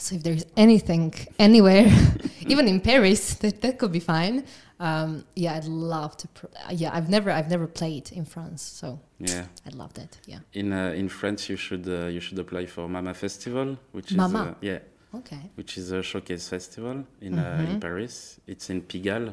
So 0.05 0.17
if 0.17 0.23
there's 0.23 0.45
anything 0.55 1.15
anywhere, 1.39 1.87
even 2.53 2.69
in 2.69 2.81
Paris, 2.81 3.35
that 3.43 3.63
that 3.63 3.79
could 3.79 3.91
be 3.93 4.01
fine. 4.01 4.45
Um, 4.79 5.25
yeah, 5.35 5.55
I'd 5.57 5.65
love 5.65 6.13
to. 6.19 6.29
Pr- 6.29 6.47
uh, 6.69 6.73
yeah, 6.83 6.91
I've 6.97 7.09
never 7.09 7.31
I've 7.31 7.49
never 7.49 7.67
played 7.67 8.13
in 8.13 8.27
France, 8.27 8.61
so 8.81 8.99
Yeah. 9.19 9.47
I'd 9.67 9.75
love 9.75 9.93
that. 9.95 10.19
Yeah. 10.27 10.41
In 10.53 10.73
uh, 10.75 10.93
in 11.03 11.09
France, 11.09 11.49
you 11.49 11.57
should 11.57 11.89
uh, 11.89 12.09
you 12.15 12.21
should 12.21 12.39
apply 12.39 12.67
for 12.67 12.87
Mama 12.87 13.15
Festival, 13.15 13.79
which 13.93 14.13
is 14.13 14.19
uh, 14.19 14.55
yeah, 14.61 14.81
Okay. 15.15 15.41
which 15.55 15.79
is 15.79 15.91
a 15.93 16.03
showcase 16.03 16.49
festival 16.51 16.97
in 17.23 17.39
uh, 17.39 17.65
in 17.69 17.77
Mhm. 17.77 17.81
Paris. 17.81 18.41
It's 18.47 18.69
in 18.69 18.83
Pigalle, 18.83 19.33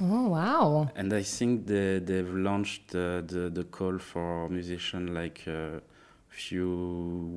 Oh 0.00 0.28
wow. 0.28 0.88
and 0.96 1.12
I 1.12 1.24
think 1.24 1.66
they 1.66 1.98
they've 2.08 2.34
launched 2.48 2.94
uh, 2.94 3.20
the 3.32 3.50
the 3.52 3.64
call 3.64 3.98
for 3.98 4.48
musicians 4.48 5.10
like 5.10 5.40
a 5.46 5.82
few 6.30 6.70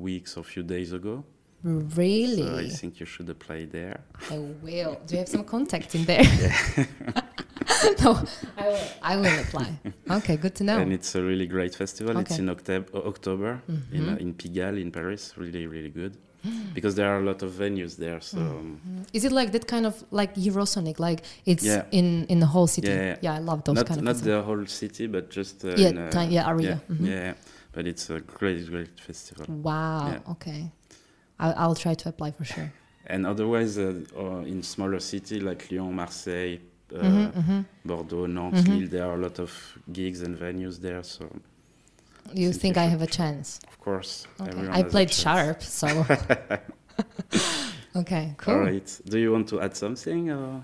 weeks 0.00 0.36
or 0.38 0.44
few 0.44 0.62
days 0.62 0.92
ago. 0.94 1.24
Really? 1.64 2.42
So 2.42 2.58
I 2.58 2.68
think 2.68 3.00
you 3.00 3.06
should 3.06 3.28
apply 3.30 3.64
there. 3.64 4.00
I 4.30 4.38
will. 4.38 5.00
Do 5.06 5.14
you 5.14 5.18
have 5.18 5.28
some 5.28 5.44
contact 5.44 5.94
in 5.94 6.04
there? 6.04 6.22
no, 8.02 8.22
I 8.58 8.66
will. 8.68 8.86
I 9.02 9.16
will 9.16 9.40
apply. 9.40 9.78
Okay, 10.10 10.36
good 10.36 10.54
to 10.56 10.64
know. 10.64 10.78
And 10.78 10.92
it's 10.92 11.14
a 11.14 11.22
really 11.22 11.46
great 11.46 11.74
festival. 11.74 12.18
It's 12.18 12.32
Okay. 12.32 12.42
in 12.42 12.48
October, 12.50 12.88
October 13.12 13.62
in, 13.92 14.08
uh, 14.08 14.12
Mhm. 14.16 14.20
in 14.20 14.34
Pigalle 14.34 14.78
in 14.80 14.90
Paris. 14.90 15.32
Really, 15.36 15.66
really 15.66 15.90
good. 15.90 16.16
because 16.74 16.94
there 16.94 17.08
are 17.08 17.20
a 17.20 17.24
lot 17.24 17.42
of 17.42 17.52
venues 17.52 17.96
there. 17.96 18.20
So 18.20 18.36
um, 18.38 18.78
Is 19.14 19.24
it 19.24 19.32
like 19.32 19.50
that 19.52 19.66
kind 19.66 19.86
of 19.86 19.94
like 20.10 20.34
Eurosonic? 20.34 20.98
Like 20.98 21.20
it's 21.46 21.64
Yeah. 21.64 21.84
in 21.90 22.26
in 22.28 22.38
the 22.40 22.46
whole 22.54 22.66
city. 22.66 22.88
Yeah, 22.88 23.16
yeah. 23.22 23.38
I 23.38 23.40
love 23.50 23.62
those 23.64 23.76
not 23.76 23.86
kind 23.86 23.98
of 24.00 24.04
not 24.04 24.16
the 24.22 24.42
whole 24.42 24.66
city, 24.66 25.06
but 25.06 25.30
just 25.30 25.64
uh, 25.64 25.68
Yeah, 25.78 26.10
uh, 26.14 26.28
yeah, 26.28 26.46
area. 26.50 26.68
Yeah, 26.68 26.96
Mhm. 26.96 27.06
yeah, 27.06 27.34
but 27.72 27.86
it's 27.86 28.10
a 28.10 28.20
great, 28.20 28.66
great 28.70 29.00
festival. 29.00 29.46
Wow. 29.48 30.08
Yeah. 30.10 30.32
Okay. 30.32 30.70
I, 31.38 31.52
I'll 31.52 31.74
try 31.74 31.94
to 31.94 32.08
apply 32.08 32.32
for 32.32 32.44
sure. 32.44 32.72
And 33.06 33.26
otherwise, 33.26 33.76
uh, 33.76 34.00
uh, 34.16 34.38
in 34.52 34.62
smaller 34.62 34.98
cities 34.98 35.42
like 35.42 35.70
Lyon, 35.70 35.94
Marseille, 35.94 36.58
uh, 36.94 37.02
Mhm, 37.02 37.32
mhm. 37.34 37.64
Bordeaux, 37.84 38.24
Nantes, 38.26 38.62
Mhm. 38.62 38.68
Lille, 38.78 38.88
there 38.88 39.04
are 39.04 39.14
a 39.14 39.18
lot 39.22 39.38
of 39.38 39.52
gigs 39.92 40.22
and 40.22 40.38
venues 40.38 40.80
there. 40.80 41.02
So 41.02 41.28
You 42.32 42.50
Think 42.54 42.78
I 42.78 42.84
have 42.86 43.02
a 43.02 43.06
chance? 43.06 43.60
of 43.68 43.78
course, 43.80 44.26
Okay. 44.40 44.68
I 44.70 44.82
played 44.84 45.12
sharpe, 45.12 45.62
so. 45.62 45.86
okay, 47.96 48.34
cool. 48.38 48.54
All 48.54 48.60
right. 48.60 49.00
Do 49.06 49.18
you 49.18 49.32
want 49.32 49.48
to 49.48 49.60
add 49.60 49.76
something? 49.76 50.30
Or? 50.30 50.62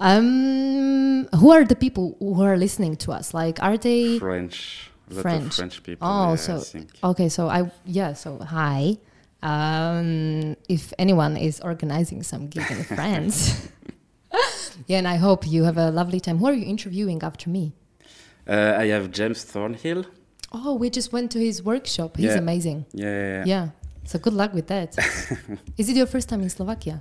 Um, 0.00 1.26
who 1.38 1.50
are 1.52 1.64
the 1.64 1.76
people 1.76 2.16
who 2.18 2.42
are 2.42 2.56
listening 2.56 2.96
to 2.96 3.12
us? 3.12 3.34
Like, 3.34 3.62
are 3.62 3.76
they? 3.78 4.18
French. 4.18 4.90
A 5.10 5.14
lot 5.14 5.22
French. 5.22 5.46
of 5.46 5.54
French 5.54 5.82
people. 5.82 6.08
Oh, 6.08 6.36
so 6.36 6.60
think. 6.60 6.88
okay. 7.02 7.28
So 7.28 7.48
I 7.48 7.70
yeah. 7.84 8.12
So 8.14 8.38
hi. 8.38 8.96
Um, 9.42 10.56
if 10.68 10.92
anyone 10.98 11.36
is 11.36 11.60
organizing 11.60 12.22
some 12.22 12.48
gig 12.48 12.70
in 12.70 12.84
France, 12.84 13.68
yeah, 14.86 14.98
and 14.98 15.08
I 15.08 15.16
hope 15.16 15.46
you 15.46 15.64
have 15.64 15.78
a 15.78 15.90
lovely 15.90 16.20
time. 16.20 16.38
Who 16.38 16.46
are 16.46 16.52
you 16.52 16.66
interviewing 16.66 17.22
after 17.22 17.48
me? 17.50 17.72
Uh, 18.46 18.74
I 18.78 18.86
have 18.88 19.10
James 19.10 19.44
Thornhill. 19.44 20.04
Oh, 20.52 20.74
we 20.74 20.90
just 20.90 21.12
went 21.12 21.30
to 21.32 21.38
his 21.38 21.62
workshop. 21.62 22.16
He's 22.16 22.26
Yeah. 22.32 22.38
amazing. 22.38 22.84
Yeah, 22.92 23.06
yeah, 23.06 23.28
yeah. 23.28 23.44
Yeah. 23.46 23.68
So 24.04 24.18
good 24.18 24.32
luck 24.34 24.52
with 24.52 24.66
that. 24.66 24.96
is 25.78 25.88
it 25.88 25.96
your 25.96 26.06
first 26.06 26.28
time 26.28 26.42
in 26.42 26.50
Slovakia? 26.50 27.00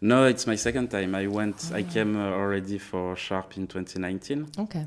No, 0.00 0.24
it's 0.26 0.46
my 0.46 0.56
second 0.56 0.90
time. 0.90 1.14
I 1.14 1.26
went. 1.26 1.70
Ah. 1.72 1.76
I 1.76 1.82
came 1.82 2.16
uh, 2.16 2.30
already 2.30 2.78
for 2.78 3.16
Sharpe 3.16 3.56
in 3.56 3.66
2019, 3.66 4.46
Okay. 4.58 4.86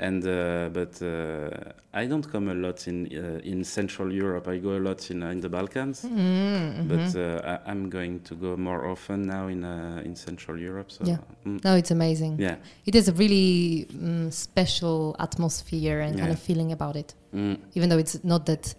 And 0.00 0.24
uh, 0.24 0.68
but 0.72 1.02
uh, 1.02 1.72
I 1.92 2.06
don't 2.06 2.30
come 2.30 2.48
a 2.48 2.54
lot 2.54 2.86
in 2.86 3.06
uh, 3.12 3.40
in 3.42 3.64
Central 3.64 4.12
Europe. 4.12 4.46
I 4.48 4.58
go 4.58 4.76
a 4.76 4.78
lot 4.78 5.10
in 5.10 5.22
uh, 5.22 5.30
in 5.30 5.40
the 5.40 5.48
Balkans. 5.48 6.02
Mm, 6.04 6.88
But 6.88 7.00
mhm. 7.00 7.16
uh, 7.16 7.58
I, 7.66 7.70
I'm 7.70 7.90
going 7.90 8.20
to 8.20 8.34
go 8.36 8.56
more 8.56 8.86
often 8.86 9.22
now 9.26 9.48
in 9.48 9.64
uh, 9.64 10.02
in 10.04 10.14
Central 10.16 10.56
Europe. 10.58 10.90
So 10.92 11.04
Yeah. 11.04 11.18
mm, 11.44 11.60
no, 11.64 11.74
it's 11.76 11.90
amazing. 11.90 12.38
yeah. 12.38 12.56
It 12.86 12.94
has 12.94 13.08
a 13.08 13.12
really 13.12 13.86
mm, 13.92 14.32
special 14.32 15.16
atmosphere 15.18 16.00
and 16.00 16.16
kind 16.18 16.32
of 16.32 16.38
feeling 16.38 16.72
about 16.72 16.94
it. 16.96 17.14
Mm, 17.34 17.58
even 17.74 17.88
though 17.88 17.98
it's 17.98 18.22
not 18.24 18.46
that 18.46 18.74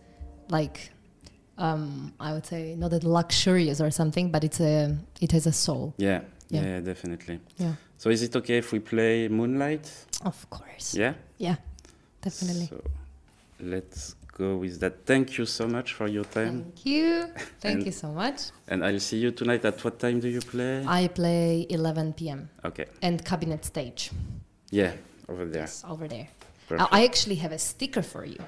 like 0.49 0.91
um 1.57 2.13
i 2.19 2.31
would 2.33 2.45
say 2.45 2.73
not 2.75 2.89
that 2.89 3.03
luxurious 3.03 3.81
or 3.81 3.91
something 3.91 4.31
but 4.31 4.43
it's 4.43 4.59
a 4.61 4.95
it 5.21 5.31
has 5.31 5.45
a 5.45 5.51
soul 5.51 5.93
yeah, 5.97 6.21
Yeah. 6.49 6.63
yeah, 6.63 6.79
definitely. 6.81 7.39
Yeah. 7.57 7.73
So 7.97 8.09
is 8.09 8.21
it 8.23 8.35
okay 8.35 8.57
if 8.57 8.71
we 8.71 8.79
play 8.79 9.27
Moonlight? 9.27 9.89
of 10.25 10.49
course 10.49 10.93
Yeah. 10.95 11.13
Yeah, 11.37 11.55
definitely 12.21 12.67
So 12.67 12.81
let's 13.61 14.15
go 14.37 14.57
with 14.57 14.79
that. 14.79 15.05
Thank 15.05 15.37
you 15.37 15.45
so 15.45 15.67
much 15.67 15.93
for 15.93 16.07
your 16.07 16.23
time, 16.25 16.63
thank 16.63 16.85
you 16.85 17.25
thank 17.61 17.75
And- 17.77 17.85
you 17.85 17.91
so 17.91 18.11
much 18.11 18.39
and 18.67 18.83
I'll 18.85 18.99
see 18.99 19.17
you 19.17 19.31
tonight. 19.31 19.63
At 19.65 19.83
what 19.83 19.99
time 19.99 20.19
do 20.19 20.27
you 20.27 20.41
play? 20.41 20.83
i 20.87 21.07
play 21.07 21.65
11 21.69 22.13
p.m 22.13 22.49
okay. 22.65 22.85
and 23.01 23.23
cabinet 23.23 23.63
stage 23.65 24.11
Yeah, 24.71 24.93
over 25.27 25.45
there. 25.45 25.61
yes 25.63 25.83
over 25.87 26.07
there 26.07 26.27
I, 26.27 26.67
Perfect. 26.67 26.93
I 26.93 27.03
actually 27.05 27.35
have 27.35 27.51
a 27.51 27.57
sticker 27.59 28.01
for 28.03 28.25
you 28.25 28.39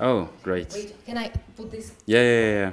oh, 0.00 0.28
great. 0.42 0.72
wait 0.74 0.94
can 1.06 1.16
i 1.18 1.28
put 1.56 1.70
this 1.70 1.92
Yeah, 2.06 2.20
yeah, 2.22 2.40
yeah, 2.40 2.58
yeah. 2.64 2.72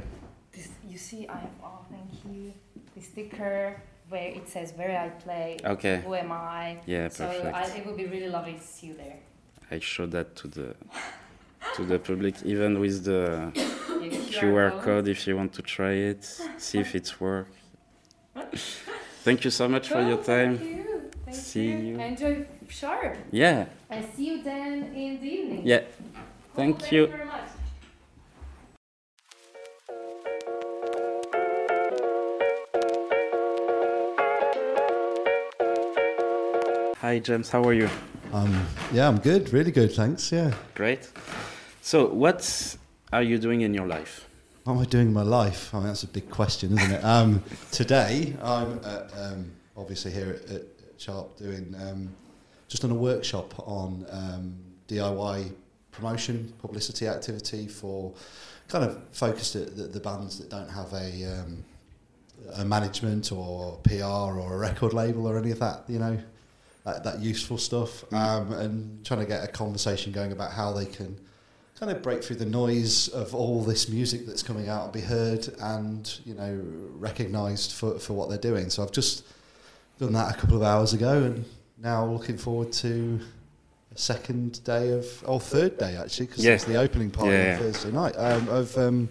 this 0.51 0.67
you 0.91 0.97
see 0.97 1.28
i 1.28 1.38
have 1.38 1.49
oh 1.63 1.80
thank 1.89 2.11
you 2.25 2.53
the 2.95 3.01
sticker 3.01 3.82
where 4.09 4.29
it 4.39 4.47
says 4.47 4.73
where 4.75 4.97
i 4.99 5.09
play 5.23 5.57
Okay. 5.65 6.01
who 6.05 6.13
am 6.15 6.31
i 6.31 6.77
Yeah, 6.85 7.09
so 7.09 7.25
perfect. 7.27 7.55
I, 7.55 7.77
it 7.77 7.85
would 7.85 7.97
be 7.97 8.05
really 8.05 8.29
lovely 8.29 8.53
to 8.53 8.61
see 8.61 8.87
you 8.87 8.93
there 8.93 9.19
I 9.69 9.79
show 9.79 10.05
that 10.07 10.35
to 10.37 10.47
the 10.47 10.75
to 11.75 11.83
the 11.83 11.99
public, 11.99 12.35
even 12.45 12.79
with 12.79 13.03
the 13.03 13.51
QR 14.31 14.71
code, 14.81 15.07
if 15.09 15.27
you 15.27 15.35
want 15.35 15.51
to 15.53 15.61
try 15.61 15.91
it, 15.91 16.23
see 16.57 16.79
if 16.79 16.95
it's 16.95 17.19
work. 17.19 17.49
Thank 19.23 19.43
you 19.43 19.51
so 19.51 19.67
much 19.67 19.89
for 19.89 20.01
your 20.01 20.19
oh, 20.19 20.23
time. 20.23 20.57
Thank 20.57 20.75
you. 20.75 21.11
Thank 21.25 21.35
See 21.35 21.67
you. 21.71 21.77
you. 21.95 21.99
Enjoy 21.99 22.45
sharpe. 22.69 23.17
Yeah, 23.31 23.65
I 23.89 24.01
see 24.01 24.27
you 24.29 24.43
then 24.43 24.84
in 24.95 25.19
the 25.19 25.27
evening. 25.27 25.61
yeah. 25.65 25.79
Cool, 25.79 25.88
Thank 26.55 26.91
you. 26.91 27.07
very 27.07 27.25
Hi, 37.02 37.19
James. 37.19 37.52
How 37.52 37.64
are 37.64 37.74
you? 37.74 37.88
Um, 38.34 38.65
yeah, 38.91 39.07
I'm 39.07 39.19
good. 39.19 39.53
Really 39.53 39.72
good. 39.72 39.94
Thanks. 39.94 40.32
Yeah. 40.32 40.52
Great. 40.74 41.07
So, 41.80 42.07
what 42.07 42.76
are 43.14 43.22
you 43.22 43.38
doing 43.38 43.61
in 43.61 43.76
your 43.76 43.86
life? 43.86 44.28
What 44.64 44.74
am 44.74 44.80
I 44.80 44.86
doing 44.86 45.10
in 45.10 45.14
my 45.14 45.22
life? 45.22 45.76
I 45.76 45.78
mean, 45.78 45.88
that's 45.90 46.02
a 46.02 46.07
big 46.07 46.28
question, 46.32 46.76
isn't 46.76 46.91
it? 46.91 47.03
Um, 47.03 47.44
today, 47.72 48.36
I'm 48.41 48.80
at, 48.84 49.11
um, 49.15 49.52
obviously 49.78 50.10
here 50.11 50.41
at, 50.44 50.49
at 50.49 50.61
Sharpe 50.98 51.38
doing 51.38 51.76
um, 51.80 52.10
just 52.68 52.82
done 52.82 52.90
a 52.90 52.95
workshop 52.95 53.53
on 53.68 54.07
um, 54.10 54.57
DIY 54.88 55.52
promotion, 55.91 56.52
publicity 56.60 57.07
activity 57.07 57.68
for 57.68 58.11
kind 58.69 58.84
of 58.84 58.99
focused 59.11 59.56
at 59.56 59.78
the, 59.78 59.84
the 59.84 59.99
bands 59.99 60.40
that 60.40 60.49
don't 60.49 60.72
have 60.72 60.91
a, 60.94 61.26
um, 61.26 61.64
a 62.56 62.65
management 62.65 63.32
or 63.32 63.78
PR 63.84 64.03
or 64.03 64.56
a 64.56 64.57
record 64.57 64.94
label 64.94 65.28
or 65.28 65.38
any 65.38 65.52
of 65.52 65.60
that, 65.60 65.84
you 65.88 65.99
know, 65.99 66.18
that, 66.88 67.03
that 67.03 67.19
useful 67.19 67.57
stuff, 67.57 68.03
um, 68.14 68.53
and 68.53 69.05
trying 69.05 69.19
to 69.19 69.26
get 69.26 69.43
a 69.43 69.47
conversation 69.47 70.11
going 70.14 70.31
about 70.31 70.51
how 70.51 70.72
they 70.72 70.85
can 70.85 71.19
kind 71.77 71.91
of 71.91 72.01
break 72.01 72.23
through 72.23 72.38
the 72.38 72.45
noise 72.45 73.07
of 73.09 73.35
all 73.35 73.61
this 73.64 73.88
music 73.89 74.26
that's 74.26 74.41
coming 74.41 74.68
out 74.69 74.85
and 74.85 74.93
be 74.93 75.01
heard 75.01 75.47
and 75.61 76.19
you 76.26 76.34
know 76.34 76.59
recognised 76.97 77.73
for, 77.73 77.99
for 77.99 78.14
what 78.14 78.30
they're 78.30 78.38
doing. 78.51 78.69
So 78.69 78.81
I've 78.84 78.91
just 78.93 79.26
done 79.99 80.14
that 80.14 80.35
a 80.35 80.39
couple 80.39 80.55
of 80.55 80.64
hours 80.64 80.93
ago, 80.93 81.23
and 81.23 81.43
now 81.77 82.05
looking 82.05 82.38
forward 82.38 82.72
to 82.73 83.19
a 83.93 83.97
second 83.97 84.64
day 84.64 84.91
of 84.91 85.05
or 85.27 85.39
third 85.41 85.77
day 85.77 85.97
actually 85.97 86.27
because 86.27 86.45
Yeah. 86.45 86.53
it's 86.53 86.64
the 86.64 86.77
opening 86.77 87.11
party 87.11 87.31
Yeah, 87.31 87.55
on. 87.57 87.59
Thursday 87.64 87.91
night 87.91 88.14
um, 88.18 88.47
of 88.47 88.77
um, 88.77 89.09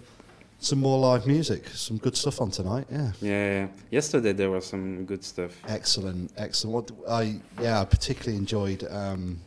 some 0.59 0.79
more 0.79 0.97
live 0.99 1.27
music, 1.27 1.67
some 1.69 1.97
good 1.97 2.15
stuff 2.17 2.41
on 2.41 2.49
tonight. 2.51 2.87
Yeah. 2.91 3.11
Yeah, 3.21 3.31
yeah. 3.61 3.67
Yesterday 3.91 4.33
there 4.33 4.49
was 4.49 4.65
some 4.65 5.05
good 5.05 5.23
stuff. 5.23 5.51
Excellent, 5.67 6.31
excellent. 6.37 6.73
What 6.91 7.09
I 7.09 7.39
yeah, 7.61 7.81
I 7.81 7.85
particularly 7.85 8.37
enjoyed 8.37 8.83
um, 8.89 9.39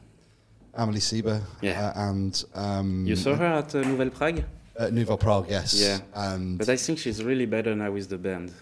Amelie 0.75 1.01
Siba 1.01 1.43
Yeah. 1.61 1.89
uh, 1.97 2.09
and 2.11 2.45
um, 2.55 3.07
You 3.07 3.17
saw 3.17 3.35
her 3.35 3.47
at 3.47 3.75
uh, 3.75 3.81
Nouvelle 3.83 4.11
Prague? 4.11 4.45
At 4.79 4.93
Nouvelle 4.93 5.19
Prague, 5.19 5.47
yes. 5.51 5.75
Yeah. 5.75 5.99
and 6.15 6.59
But 6.59 6.69
I 6.69 6.77
think 6.77 6.99
she's 6.99 7.23
really 7.25 7.47
better 7.47 7.75
now 7.75 7.91
with 7.91 8.09
the 8.09 8.19
band. 8.19 8.53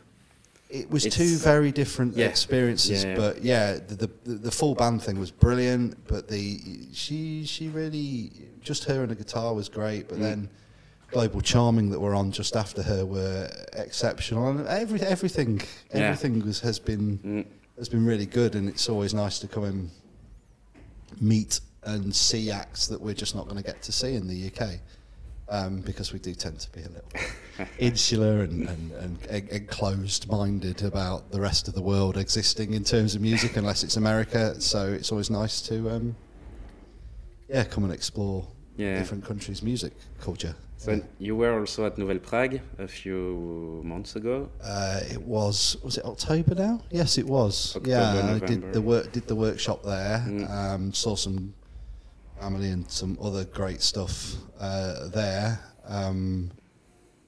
it 0.71 0.91
was 0.91 1.05
it's- 1.07 1.17
two 1.17 1.37
very 1.37 1.71
different 1.71 2.17
Yeah. 2.17 2.27
experiences. 2.27 3.05
Yeah, 3.05 3.11
yeah. 3.11 3.17
But 3.17 3.45
yeah, 3.45 3.73
the, 3.89 3.97
the 4.25 4.35
the 4.49 4.51
full 4.51 4.75
band 4.75 5.03
thing 5.03 5.19
was 5.21 5.31
brilliant. 5.31 5.97
But 6.09 6.29
the 6.29 6.61
she 6.93 7.45
she 7.45 7.69
really 7.69 8.33
just 8.63 8.85
her 8.85 9.03
and 9.03 9.11
the 9.11 9.15
guitar 9.15 9.55
was 9.55 9.69
great. 9.69 10.09
But 10.09 10.19
Mm. 10.19 10.23
then 10.23 10.49
Global 11.11 11.41
Charming 11.41 11.91
that 11.91 12.01
were 12.01 12.15
on 12.15 12.33
just 12.33 12.55
after 12.57 12.83
her 12.83 13.05
were 13.07 13.51
exceptional, 13.73 14.49
and 14.49 14.67
every 14.69 15.01
everything 15.01 15.61
Yeah. 15.95 16.01
everything 16.03 16.45
was 16.45 16.61
has 16.61 16.79
been 16.79 17.19
Mm. 17.19 17.47
has 17.79 17.89
been 17.89 18.05
really 18.05 18.27
good, 18.27 18.55
and 18.55 18.69
it's 18.69 18.89
always 18.89 19.15
nice 19.15 19.39
to 19.41 19.49
come 19.49 19.65
and 19.65 19.91
meet 21.21 21.61
and 21.85 22.15
see 22.15 22.51
acts 22.51 22.87
that 22.89 23.01
we're 23.01 23.15
just 23.15 23.35
not 23.35 23.45
going 23.45 23.57
to 23.57 23.63
get 23.63 23.81
to 23.83 23.93
see 23.93 24.15
in 24.15 24.27
the 24.29 24.49
UK. 24.51 24.81
Um, 25.51 25.81
because 25.81 26.13
we 26.13 26.19
do 26.19 26.35
tend 26.35 26.61
to 26.61 26.71
be 26.73 26.83
a 26.83 26.89
little 26.91 27.09
insular 27.79 28.43
and, 28.43 28.69
and, 28.69 28.93
and 28.93 29.19
en- 29.31 29.49
enclosed-minded 29.51 30.83
about 30.83 31.31
the 31.31 31.41
rest 31.41 31.69
of 31.69 31.75
the 31.75 31.81
world 31.81 32.19
existing 32.19 32.75
in 32.75 32.85
terms 32.85 33.15
of 33.15 33.23
music, 33.23 33.57
unless 33.57 33.83
it's 33.83 33.97
America. 33.97 34.61
So 34.61 34.93
it's 34.93 35.11
always 35.11 35.31
nice 35.31 35.63
to, 35.63 35.89
um, 35.89 36.17
yeah, 37.49 37.65
come 37.65 37.85
and 37.85 37.95
explore 37.95 38.47
Yeah. 38.79 38.99
different 38.99 39.25
countries' 39.25 39.63
music 39.63 39.93
culture. 40.21 40.55
So 40.79 41.01
you 41.19 41.35
were 41.35 41.59
also 41.59 41.87
at 41.87 41.99
Nouvelle 41.99 42.21
Prague 42.21 42.61
a 42.79 42.87
few 42.87 43.83
months 43.85 44.15
ago. 44.15 44.49
Uh, 44.63 45.01
it 45.11 45.21
was 45.21 45.77
was 45.83 45.99
it 45.99 46.05
October 46.05 46.55
now? 46.55 46.81
Yes, 46.91 47.19
it 47.19 47.27
was. 47.27 47.75
October, 47.77 47.91
yeah, 47.91 48.39
I 48.43 48.47
did 48.47 48.73
the 48.73 48.81
work 48.81 49.11
did 49.11 49.27
the 49.27 49.35
workshop 49.35 49.83
there. 49.83 50.25
Mm. 50.27 50.49
Um, 50.49 50.93
saw 50.95 51.17
some 51.17 51.53
family 52.41 52.71
and 52.71 52.89
some 52.89 53.19
other 53.21 53.45
great 53.45 53.83
stuff 53.83 54.35
uh, 54.61 55.09
there. 55.09 55.59
Um, 55.85 56.53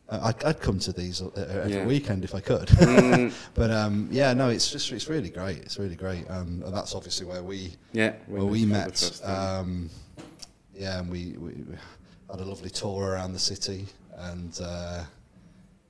I'd, 0.09 0.43
I'd 0.45 0.61
come 0.61 0.79
to 0.81 0.93
these 0.93 1.23
uh, 1.23 1.31
every 1.37 1.73
Yeah. 1.73 1.87
weekend 1.87 2.25
if 2.25 2.35
I 2.35 2.41
could. 2.41 2.69
Mm, 2.69 3.33
but 3.55 3.71
um, 3.71 4.09
yeah, 4.11 4.33
no, 4.33 4.49
it's 4.49 4.71
just 4.71 4.91
it's 4.93 5.09
really 5.09 5.31
great. 5.31 5.59
It's 5.59 5.79
really 5.79 5.97
great, 5.97 6.29
um, 6.31 6.63
and 6.65 6.75
that's 6.75 6.95
obviously 6.95 7.27
where 7.27 7.43
we 7.43 7.75
yeah, 7.93 8.15
where 8.27 8.45
we 8.45 8.65
met. 8.65 9.21
Yeah, 10.81 10.98
and 11.01 11.11
we, 11.11 11.35
we 11.39 11.52
we 11.69 11.77
had 12.31 12.40
a 12.40 12.44
lovely 12.44 12.70
tour 12.70 13.11
around 13.12 13.35
the 13.35 13.39
city, 13.39 13.86
and 14.16 14.59
uh, 14.62 15.05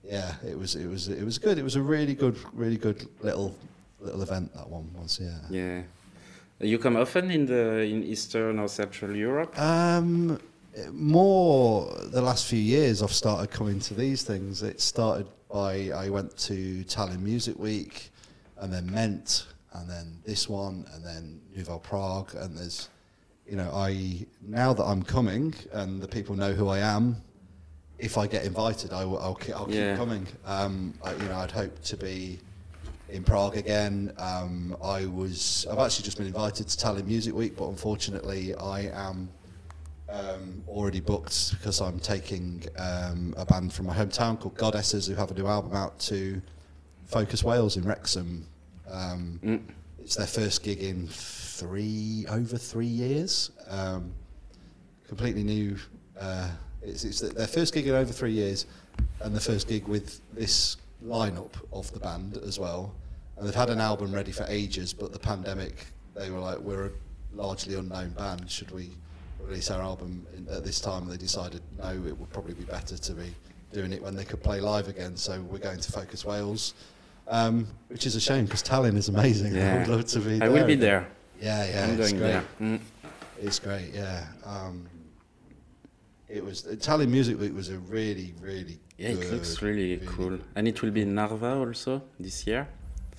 yeah, 0.03 0.35
it 0.45 0.59
was 0.59 0.75
it 0.75 0.89
was 0.89 1.09
it 1.09 1.25
was 1.25 1.39
good. 1.39 1.59
It 1.59 1.63
was 1.63 1.77
a 1.77 1.83
really 1.83 2.15
good, 2.15 2.37
really 2.53 2.77
good 2.77 3.09
little 3.23 3.55
little 4.01 4.23
event 4.23 4.53
that 4.55 4.69
one 4.69 4.91
was. 4.95 5.21
Yeah. 5.23 5.39
yeah. 5.49 5.83
You 6.59 6.79
come 6.79 6.97
often 6.97 7.31
in 7.31 7.47
the 7.47 7.83
in 7.83 8.03
Eastern 8.03 8.59
or 8.59 8.69
Central 8.69 9.15
Europe. 9.15 9.57
Um, 9.59 10.41
more 10.93 11.95
the 12.13 12.21
last 12.21 12.47
few 12.47 12.59
years, 12.59 13.03
I've 13.03 13.13
started 13.13 13.51
coming 13.51 13.79
to 13.81 13.95
these 13.95 14.25
things. 14.25 14.63
It 14.63 14.81
started 14.81 15.27
by 15.53 15.91
I 15.91 16.11
went 16.11 16.37
to 16.49 16.85
Tallinn 16.85 17.21
Music 17.21 17.57
Week, 17.59 18.11
and 18.59 18.73
then 18.73 18.91
Ment, 18.91 19.47
and 19.73 19.89
then 19.89 20.19
this 20.25 20.49
one, 20.49 20.85
and 20.95 21.05
then 21.05 21.41
Nouvelle 21.55 21.79
Prague, 21.79 22.35
and 22.35 22.59
there's, 22.59 22.89
you 23.51 23.57
know, 23.57 23.71
I 23.75 24.25
now 24.41 24.73
that 24.73 24.85
I'm 24.85 25.03
coming 25.03 25.53
and 25.73 26.01
the 26.01 26.07
people 26.09 26.37
know 26.37 26.53
who 26.53 26.69
I 26.69 26.79
am. 26.79 27.17
If 27.99 28.17
I 28.17 28.27
get 28.27 28.45
invited, 28.47 28.93
I 28.95 29.05
will, 29.05 29.19
I'll, 29.19 29.35
keep, 29.35 29.55
I'll 29.55 29.71
Yeah. 29.71 29.91
keep 29.93 29.99
coming. 29.99 30.27
Um, 30.47 30.95
I, 31.05 31.13
you 31.13 31.25
know, 31.29 31.37
I'd 31.37 31.51
hope 31.51 31.83
to 31.83 31.97
be 31.99 32.39
in 33.11 33.23
Prague 33.25 33.57
again. 33.59 34.15
Um, 34.17 34.75
I 34.83 35.05
was. 35.05 35.67
I've 35.71 35.79
actually 35.81 36.05
just 36.05 36.17
been 36.17 36.27
invited 36.29 36.67
to 36.69 36.79
Tallinn 36.79 37.07
Music 37.07 37.35
Week, 37.35 37.57
but 37.59 37.69
unfortunately, 37.69 38.55
I 38.55 38.83
am 39.09 39.29
um, 40.09 40.65
already 40.67 41.01
booked 41.01 41.51
because 41.59 41.81
I'm 41.83 41.99
taking 41.99 42.65
um, 42.79 43.35
a 43.37 43.45
band 43.45 43.73
from 43.73 43.87
my 43.87 43.95
hometown 43.95 44.41
called 44.41 44.55
Goddesses, 44.57 45.07
who 45.07 45.15
have 45.17 45.31
a 45.31 45.35
new 45.35 45.47
album 45.47 45.75
out 45.75 45.99
to 46.01 46.41
Focus 47.05 47.45
Wales 47.45 47.77
in 47.77 47.85
Wrexham. 47.85 48.47
Um, 48.91 49.41
Mm. 49.45 49.61
it's 49.99 50.15
their 50.17 50.27
first 50.27 50.63
gig 50.63 50.79
in 50.83 51.07
three 51.61 52.25
over 52.31 52.57
three 52.57 52.87
years. 52.87 53.51
Um, 53.69 54.13
completely 55.07 55.43
new. 55.45 55.77
Uh, 56.19 56.49
it's, 56.83 57.05
it's 57.05 57.21
their 57.21 57.47
first 57.47 57.75
gig 57.75 57.87
in 57.87 57.95
over 57.95 58.13
three 58.13 58.33
years, 58.33 58.67
and 59.21 59.35
the 59.35 59.41
first 59.41 59.69
gig 59.69 59.87
with 59.87 60.21
this 60.33 60.79
lineup 61.05 61.53
of 61.73 61.93
the 61.93 62.01
band 62.01 62.39
as 62.39 62.59
well. 62.59 62.95
And 63.37 63.47
they've 63.47 63.55
had 63.55 63.71
an 63.71 63.81
album 63.81 64.13
ready 64.13 64.33
for 64.33 64.45
ages, 64.49 64.93
but 64.93 65.13
the 65.13 65.19
pandemic, 65.19 65.87
they 66.15 66.31
were 66.31 66.39
like, 66.39 66.59
we're 66.59 66.87
a 66.87 66.91
largely 67.35 67.75
unknown 67.75 68.11
band. 68.11 68.51
Should 68.51 68.71
we 68.71 68.91
release 69.43 69.71
our 69.71 69.83
album 69.83 70.27
in, 70.37 70.49
at 70.49 70.65
this 70.65 70.81
time? 70.81 71.03
And 71.03 71.13
they 71.13 71.17
decided, 71.17 71.61
no, 71.79 71.91
it 71.91 72.19
would 72.19 72.31
probably 72.31 72.55
be 72.55 72.65
better 72.65 72.97
to 72.97 73.13
be 73.13 73.35
doing 73.73 73.93
it 73.93 74.03
when 74.03 74.15
they 74.15 74.25
could 74.25 74.43
play 74.43 74.61
live 74.61 74.89
again. 74.89 75.17
So 75.17 75.41
we're 75.43 75.59
going 75.59 75.81
to 75.81 75.93
Focus 75.93 76.25
Wales, 76.25 76.75
um, 77.29 77.67
which 77.89 78.07
is 78.07 78.17
a 78.17 78.21
shame 78.21 78.45
because 78.47 78.63
Tallinn 78.63 78.97
is 78.97 79.09
amazing. 79.09 79.55
Yeah. 79.55 79.75
I 79.75 79.79
would 79.79 79.89
love 79.89 80.07
to 80.07 80.21
be 80.21 80.35
I 80.37 80.39
there. 80.39 80.51
will 80.51 80.67
be 80.67 80.75
there. 80.75 81.09
Yeah, 81.41 81.65
yeah, 81.71 81.85
I'm 81.85 82.01
it's 82.01 82.13
going 82.13 82.23
great. 82.23 82.59
Mm. 82.61 82.81
It's 83.41 83.59
great, 83.59 83.91
yeah. 83.95 84.27
Um, 84.45 84.87
it 86.29 86.45
was 86.45 86.63
Tallinn 86.63 87.09
Music 87.09 87.41
Week 87.41 87.55
was 87.55 87.71
a 87.71 87.79
really, 87.79 88.35
really 88.41 88.79
Yeah, 88.99 89.11
it 89.11 89.21
good, 89.21 89.33
looks 89.33 89.63
really, 89.63 89.97
cool. 90.07 90.39
And 90.55 90.69
it 90.69 90.83
will 90.83 90.91
be 90.91 91.03
in 91.03 91.15
Narva 91.15 91.57
also 91.57 92.03
this 92.19 92.47
year. 92.47 92.69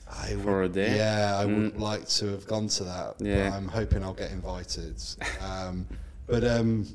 I 0.10 0.36
for 0.44 0.62
would, 0.62 0.72
a 0.72 0.74
day. 0.74 0.98
Yeah, 0.98 1.38
I 1.40 1.46
would 1.46 1.74
Mm. 1.76 1.80
like 1.80 2.08
to 2.20 2.28
have 2.28 2.46
gone 2.46 2.68
to 2.68 2.84
that. 2.84 3.16
Yeah. 3.20 3.50
but 3.50 3.56
I'm 3.58 3.68
hoping 3.68 4.04
I'll 4.04 4.14
get 4.14 4.32
invited. 4.32 5.02
um, 5.42 5.88
but 6.28 6.44
um, 6.44 6.86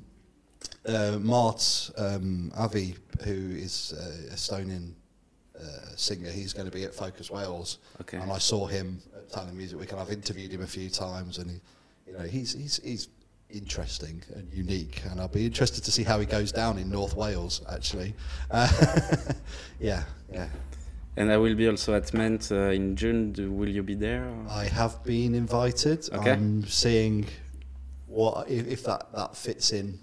uh, 0.86 1.18
Mart 1.20 1.90
um, 1.98 2.52
Avi, 2.56 2.94
who 3.24 3.32
is 3.56 3.92
uh, 3.98 4.32
a 4.32 4.34
Estonian 4.34 4.92
uh, 5.58 5.62
singer, 5.96 6.30
he's 6.30 6.52
going 6.52 6.66
to 6.70 6.72
be 6.72 6.84
at 6.84 6.94
Focus 6.94 7.30
Wales, 7.30 7.78
Okay. 8.02 8.18
and 8.18 8.30
I 8.30 8.38
saw 8.38 8.66
him 8.66 9.00
Tallinn 9.30 9.54
Music 9.54 9.78
Week, 9.78 9.90
and 9.92 10.00
I've 10.00 10.10
interviewed 10.10 10.52
him 10.52 10.62
a 10.62 10.66
few 10.66 10.88
times, 10.90 11.38
and 11.38 11.50
he, 11.50 11.60
you 12.06 12.12
know, 12.16 12.24
he's 12.24 12.52
he's 12.54 12.80
he's 12.82 13.08
interesting 13.50 14.22
and 14.34 14.52
unique, 14.52 15.02
and 15.10 15.20
I'll 15.20 15.28
be 15.28 15.46
interested 15.46 15.84
to 15.84 15.92
see 15.92 16.02
how 16.02 16.18
he 16.18 16.26
goes 16.26 16.52
down 16.52 16.78
in 16.78 16.90
North 16.90 17.14
Wales. 17.16 17.62
Actually, 17.70 18.14
uh, 18.50 18.68
yeah, 19.80 20.04
yeah. 20.32 20.48
And 21.18 21.32
I 21.32 21.38
will 21.38 21.54
be 21.54 21.66
also 21.68 21.94
at 21.94 22.12
Ment 22.12 22.52
uh, 22.52 22.70
in 22.70 22.94
June. 22.94 23.32
Do, 23.32 23.50
will 23.50 23.70
you 23.70 23.82
be 23.82 23.94
there? 23.94 24.30
I 24.50 24.64
have 24.64 25.02
been 25.04 25.34
invited. 25.34 26.08
Okay. 26.12 26.32
I'm 26.32 26.66
seeing 26.66 27.26
what 28.06 28.50
if, 28.50 28.66
if 28.66 28.84
that 28.84 29.12
that 29.14 29.36
fits 29.36 29.72
in 29.72 29.98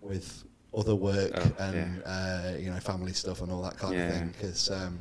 with 0.00 0.44
other 0.76 0.94
work 0.94 1.32
Oh, 1.34 1.52
and 1.58 2.02
uh, 2.04 2.52
you 2.58 2.70
know 2.70 2.80
family 2.80 3.12
stuff 3.12 3.42
and 3.42 3.50
all 3.52 3.62
that 3.62 3.76
kind 3.76 3.94
Yeah. 3.94 4.06
of 4.08 4.14
thing. 4.14 4.28
Because 4.28 4.70
um, 4.70 4.98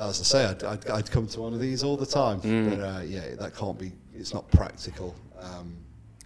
as 0.00 0.20
I 0.20 0.24
say, 0.24 0.44
I'd, 0.46 0.64
I'd, 0.64 0.86
I'd 0.88 1.10
come 1.10 1.26
to 1.28 1.40
one 1.40 1.52
of 1.52 1.60
these 1.60 1.82
all 1.84 1.96
the 1.96 2.06
time, 2.06 2.40
Mm. 2.40 2.70
but 2.70 2.80
uh, 2.80 3.00
yeah, 3.02 3.34
that 3.38 3.54
can't 3.54 3.78
be. 3.78 3.92
It's 4.14 4.34
not 4.34 4.50
practical. 4.50 5.14
Um, 5.40 5.74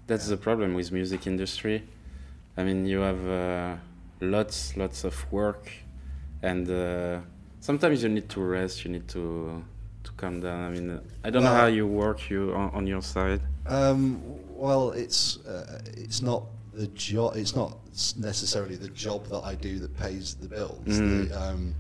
That's 0.07 0.29
the 0.29 0.37
problem 0.37 0.75
with 0.75 0.93
music 0.93 1.27
industry. 1.27 1.83
I 2.57 2.65
mean, 2.65 2.87
you 2.87 3.01
have 3.01 3.29
uh, 3.29 3.77
lots, 4.21 4.77
lots 4.77 5.05
of 5.05 5.15
work, 5.33 5.71
and 6.43 6.69
uh, 6.71 7.21
sometimes 7.61 8.03
you 8.03 8.09
need 8.09 8.29
to 8.31 8.41
rest. 8.41 8.85
You 8.85 8.93
need 8.93 9.09
to 9.09 9.63
to 10.05 10.13
calm 10.13 10.41
down. 10.41 10.61
I 10.65 10.71
mean, 10.71 10.91
uh, 10.91 11.01
I 11.25 11.31
don't 11.31 11.43
know 11.43 11.55
how 11.55 11.67
you 11.67 11.87
work 11.87 12.31
you 12.31 12.53
on, 12.55 12.71
on 12.71 12.87
your 12.87 13.03
side. 13.03 13.41
Um, 13.67 14.21
well, 14.55 14.91
it's 14.93 15.45
uh, 15.47 15.81
it's 15.97 16.23
not 16.23 16.45
the 16.73 16.87
job. 16.89 17.37
It's 17.37 17.57
not 17.57 17.77
necessarily 18.17 18.77
the 18.77 18.89
job 18.91 19.27
that 19.27 19.43
I 19.45 19.55
do 19.55 19.79
that 19.81 19.97
pays 19.99 20.35
the 20.35 20.49
bills. 20.49 20.85
Mm. 20.87 21.29
The, 21.29 21.41
um, 21.43 21.75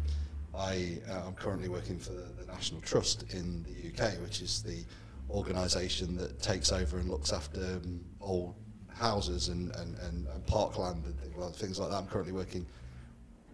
I 0.57 0.99
uh, 1.11 1.27
I'm 1.27 1.35
currently 1.35 1.69
working 1.69 1.99
for 1.99 2.12
the, 2.12 2.27
the 2.39 2.47
National 2.47 2.81
Trust 2.81 3.24
in 3.33 3.65
the 3.65 3.89
UK, 3.91 4.20
which 4.23 4.41
is 4.41 4.62
the 4.62 4.85
organisation 5.31 6.16
that 6.16 6.41
takes 6.41 6.73
over 6.73 6.99
and 6.99 7.11
looks 7.11 7.33
after 7.33 7.61
um, 7.61 8.01
old 8.20 8.55
houses 8.95 9.49
and, 9.49 9.74
and, 9.77 9.99
and, 9.99 10.27
and 10.28 10.47
parkland 10.47 11.05
and 11.05 11.19
things 11.20 11.37
like, 11.37 11.55
things 11.55 11.78
like 11.78 11.91
that. 11.91 11.97
I'm 11.97 12.07
currently 12.07 12.33
working. 12.33 12.66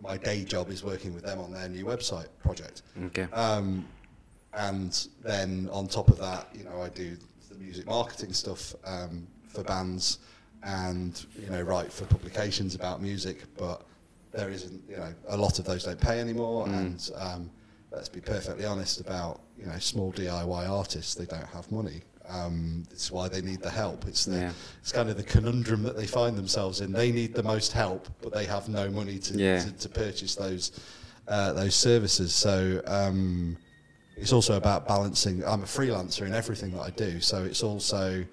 My 0.03 0.17
day 0.17 0.45
job 0.45 0.71
is 0.71 0.83
working 0.85 1.15
with 1.15 1.25
them 1.25 1.39
on 1.41 1.53
their 1.53 1.69
new 1.69 1.85
website 1.85 2.27
project. 2.43 2.83
Okay. 3.07 3.27
Um, 3.33 3.87
and 4.55 5.09
then 5.23 5.69
on 5.73 5.87
top 5.87 6.09
of 6.09 6.19
that, 6.19 6.49
you 6.55 6.65
know, 6.65 6.83
I 6.83 6.89
do 6.89 7.17
the 7.49 7.55
music 7.57 7.87
marketing 7.87 8.33
stuff 8.33 8.75
um, 8.85 9.27
for 9.49 9.63
bands, 9.63 10.19
and 10.63 11.25
you 11.39 11.49
know, 11.51 11.63
write 11.63 11.93
for 11.93 12.05
publications 12.05 12.75
about 12.75 13.01
music. 13.03 13.45
But 13.57 13.83
there 14.33 14.51
isn't, 14.51 14.83
you 14.89 14.97
know, 14.97 15.13
a 15.29 15.37
lot 15.37 15.59
of 15.59 15.65
those 15.65 15.85
don't 15.85 16.01
pay 16.01 16.21
anymore. 16.21 16.67
Mm. 16.67 16.75
And 16.79 17.11
um, 17.17 17.51
let's 17.91 18.09
be 18.09 18.21
perfectly 18.21 18.65
honest 18.65 19.01
about, 19.01 19.41
you 19.59 19.67
know, 19.67 19.79
small 19.79 20.13
DIY 20.13 20.69
artists. 20.69 21.15
They 21.15 21.27
don't 21.27 21.47
have 21.49 21.71
money. 21.71 22.03
Um, 22.29 22.85
it's 22.91 23.11
why 23.11 23.29
they 23.29 23.43
need 23.43 23.61
the 23.61 23.71
help. 23.71 24.07
It's 24.07 24.25
the, 24.25 24.37
Yeah. 24.39 24.53
it's 24.81 24.93
kind 24.93 25.11
of 25.11 25.17
the 25.17 25.23
conundrum 25.23 25.83
that 25.83 25.97
they 25.97 26.07
find 26.07 26.37
themselves 26.37 26.81
in. 26.81 26.93
They 26.93 27.13
need 27.13 27.35
the 27.35 27.43
most 27.43 27.73
help, 27.73 28.09
but 28.23 28.33
they 28.33 28.47
have 28.47 28.69
no 28.69 28.89
money 28.91 29.19
to 29.19 29.35
Yeah. 29.39 29.63
to, 29.65 29.73
to 29.73 29.89
purchase 29.89 30.35
those 30.35 30.73
uh, 31.29 31.53
those 31.53 31.75
services. 31.75 32.35
So 32.35 32.81
um, 32.87 33.57
it's 34.17 34.33
also 34.33 34.57
about 34.57 34.89
balancing. 34.89 35.45
I'm 35.45 35.63
a 35.63 35.67
freelancer 35.67 36.27
in 36.27 36.35
everything 36.35 36.73
that 36.73 36.81
I 36.81 36.91
do, 36.91 37.21
so 37.21 37.45
it's 37.45 37.63
also 37.63 38.25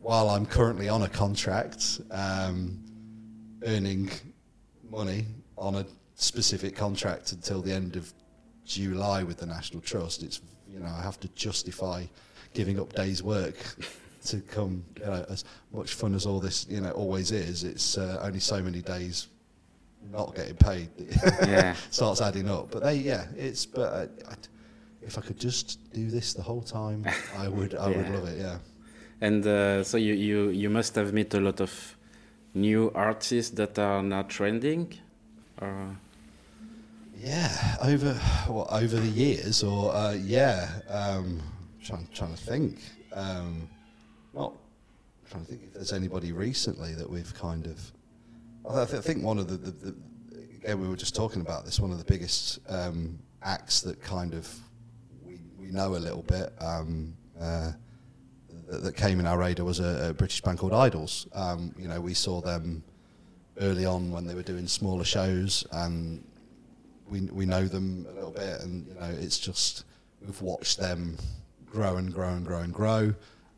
while 0.00 0.30
I'm 0.30 0.46
currently 0.46 0.88
on 0.88 1.02
a 1.02 1.08
contract, 1.08 2.00
um, 2.10 2.82
earning 3.66 4.10
money 4.90 5.26
on 5.56 5.76
a 5.76 5.86
specific 6.14 6.76
contract 6.76 7.32
until 7.32 7.62
the 7.62 7.72
end 7.72 7.96
of 7.96 8.12
July 8.64 9.22
with 9.22 9.38
the 9.38 9.46
National 9.46 9.80
Trust. 9.80 10.22
It's 10.22 10.40
you 10.68 10.80
know 10.80 10.86
I 10.86 11.02
have 11.02 11.18
to 11.20 11.28
justify 11.28 12.04
giving 12.54 12.78
up 12.80 12.92
days' 12.94 13.22
work 13.22 13.56
to 14.26 14.40
come. 14.40 14.84
You 14.98 15.06
know, 15.06 15.26
as 15.28 15.44
much 15.72 15.94
fun 15.94 16.14
as 16.14 16.26
all 16.26 16.40
this 16.40 16.66
you 16.68 16.80
know 16.80 16.90
always 16.92 17.30
is, 17.30 17.64
it's 17.64 17.98
uh, 17.98 18.20
only 18.22 18.40
so 18.40 18.62
many 18.62 18.82
days 18.82 19.28
not 20.10 20.34
getting 20.34 20.56
paid. 20.56 20.88
Yeah. 21.46 21.74
starts 21.90 22.20
adding 22.20 22.48
up. 22.48 22.70
But 22.70 22.82
they, 22.82 22.96
yeah, 22.96 23.26
it's. 23.36 23.66
But 23.66 23.80
uh, 23.80 24.06
I, 24.28 24.34
if 25.02 25.16
I 25.18 25.22
could 25.22 25.38
just 25.38 25.92
do 25.92 26.10
this 26.10 26.34
the 26.34 26.42
whole 26.42 26.62
time, 26.62 27.06
I 27.36 27.48
would. 27.48 27.74
I 27.74 27.88
would 27.88 28.08
love 28.10 28.28
it. 28.28 28.38
Yeah. 28.38 28.58
And 29.22 29.46
uh, 29.46 29.84
so 29.84 29.96
you, 29.98 30.14
you, 30.14 30.48
you 30.48 30.70
must 30.70 30.94
have 30.94 31.12
met 31.12 31.34
a 31.34 31.40
lot 31.40 31.60
of 31.60 31.96
new 32.54 32.90
artists 32.94 33.50
that 33.56 33.78
are 33.78 34.02
now 34.02 34.22
trending? 34.22 34.94
Or 35.60 35.96
Yeah, 37.16 37.76
over 37.82 38.14
what 38.48 38.72
over 38.72 38.96
the 38.96 39.08
years, 39.08 39.62
or 39.62 39.94
uh, 39.94 40.12
yeah, 40.12 40.80
um, 40.88 41.40
trying 41.82 42.08
trying 42.14 42.34
to 42.34 42.40
think. 42.40 42.78
Um, 43.12 43.68
not 44.34 44.54
trying 45.28 45.44
to 45.44 45.50
think 45.50 45.62
if 45.64 45.74
there's 45.74 45.92
anybody 45.92 46.32
recently 46.32 46.94
that 46.94 47.08
we've 47.08 47.34
kind 47.34 47.66
of. 47.66 47.92
I, 48.68 48.84
th- 48.84 48.98
I 48.98 49.02
think 49.02 49.24
one 49.24 49.38
of 49.38 49.48
the, 49.48 49.56
the, 49.56 49.70
the 49.70 49.94
again 50.62 50.80
we 50.80 50.88
were 50.88 50.96
just 50.96 51.14
talking 51.14 51.42
about 51.42 51.64
this. 51.64 51.80
One 51.80 51.90
of 51.90 51.98
the 51.98 52.04
biggest 52.04 52.58
um, 52.68 53.18
acts 53.42 53.80
that 53.82 54.00
kind 54.00 54.34
of 54.34 54.48
we 55.26 55.40
we 55.58 55.70
know 55.70 55.96
a 55.96 55.98
little 55.98 56.22
bit. 56.22 56.52
Um, 56.60 57.14
uh, 57.40 57.72
that, 58.70 58.96
came 58.96 59.20
in 59.20 59.26
our 59.26 59.38
radar 59.38 59.66
was 59.66 59.80
a, 59.80 60.10
a 60.10 60.14
British 60.14 60.40
band 60.40 60.58
called 60.58 60.72
IDLES. 60.72 61.26
Um, 61.36 61.74
you 61.78 61.88
know, 61.88 62.00
we 62.00 62.14
saw 62.14 62.40
them 62.40 62.82
early 63.60 63.84
on 63.84 64.10
when 64.10 64.26
they 64.26 64.34
were 64.34 64.42
doing 64.42 64.66
smaller 64.66 65.04
shows, 65.04 65.66
and 65.72 66.24
we 67.08 67.22
we 67.32 67.46
know 67.46 67.66
them 67.66 68.06
a 68.10 68.12
little 68.12 68.30
bit, 68.30 68.60
and 68.60 68.86
you 68.86 68.94
know, 68.94 69.10
it's 69.20 69.38
just 69.38 69.84
we've 70.20 70.40
watched 70.40 70.78
them 70.78 71.16
grow 71.66 71.96
and 71.96 72.12
grow 72.12 72.30
and 72.30 72.46
grow 72.46 72.60
and 72.60 72.72
grow. 72.72 73.14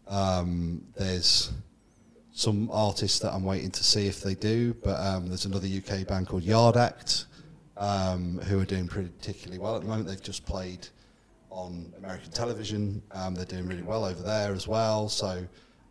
Um, 0.08 0.84
there's 0.96 1.52
some 2.32 2.70
artists 2.72 3.18
that 3.20 3.32
I'm 3.32 3.44
waiting 3.44 3.70
to 3.70 3.84
see 3.84 4.06
if 4.06 4.22
they 4.22 4.34
do, 4.34 4.74
but 4.82 4.98
um, 5.00 5.28
there's 5.28 5.44
another 5.44 5.66
UK 5.68 6.06
band 6.06 6.28
called 6.28 6.42
Yard 6.42 6.76
Act 6.76 7.26
um, 7.76 8.38
who 8.38 8.60
are 8.60 8.64
doing 8.64 8.88
pretty 8.88 9.10
particularly 9.10 9.58
well 9.58 9.76
at 9.76 9.82
the 9.82 9.88
moment. 9.88 10.08
They've 10.08 10.22
just 10.22 10.46
played 10.46 10.88
on 11.52 11.92
American 11.98 12.30
television. 12.32 13.02
Um, 13.12 13.34
they're 13.34 13.44
doing 13.44 13.66
really 13.66 13.82
well 13.82 14.04
over 14.04 14.22
there 14.22 14.52
as 14.52 14.66
well. 14.66 15.08
So 15.08 15.46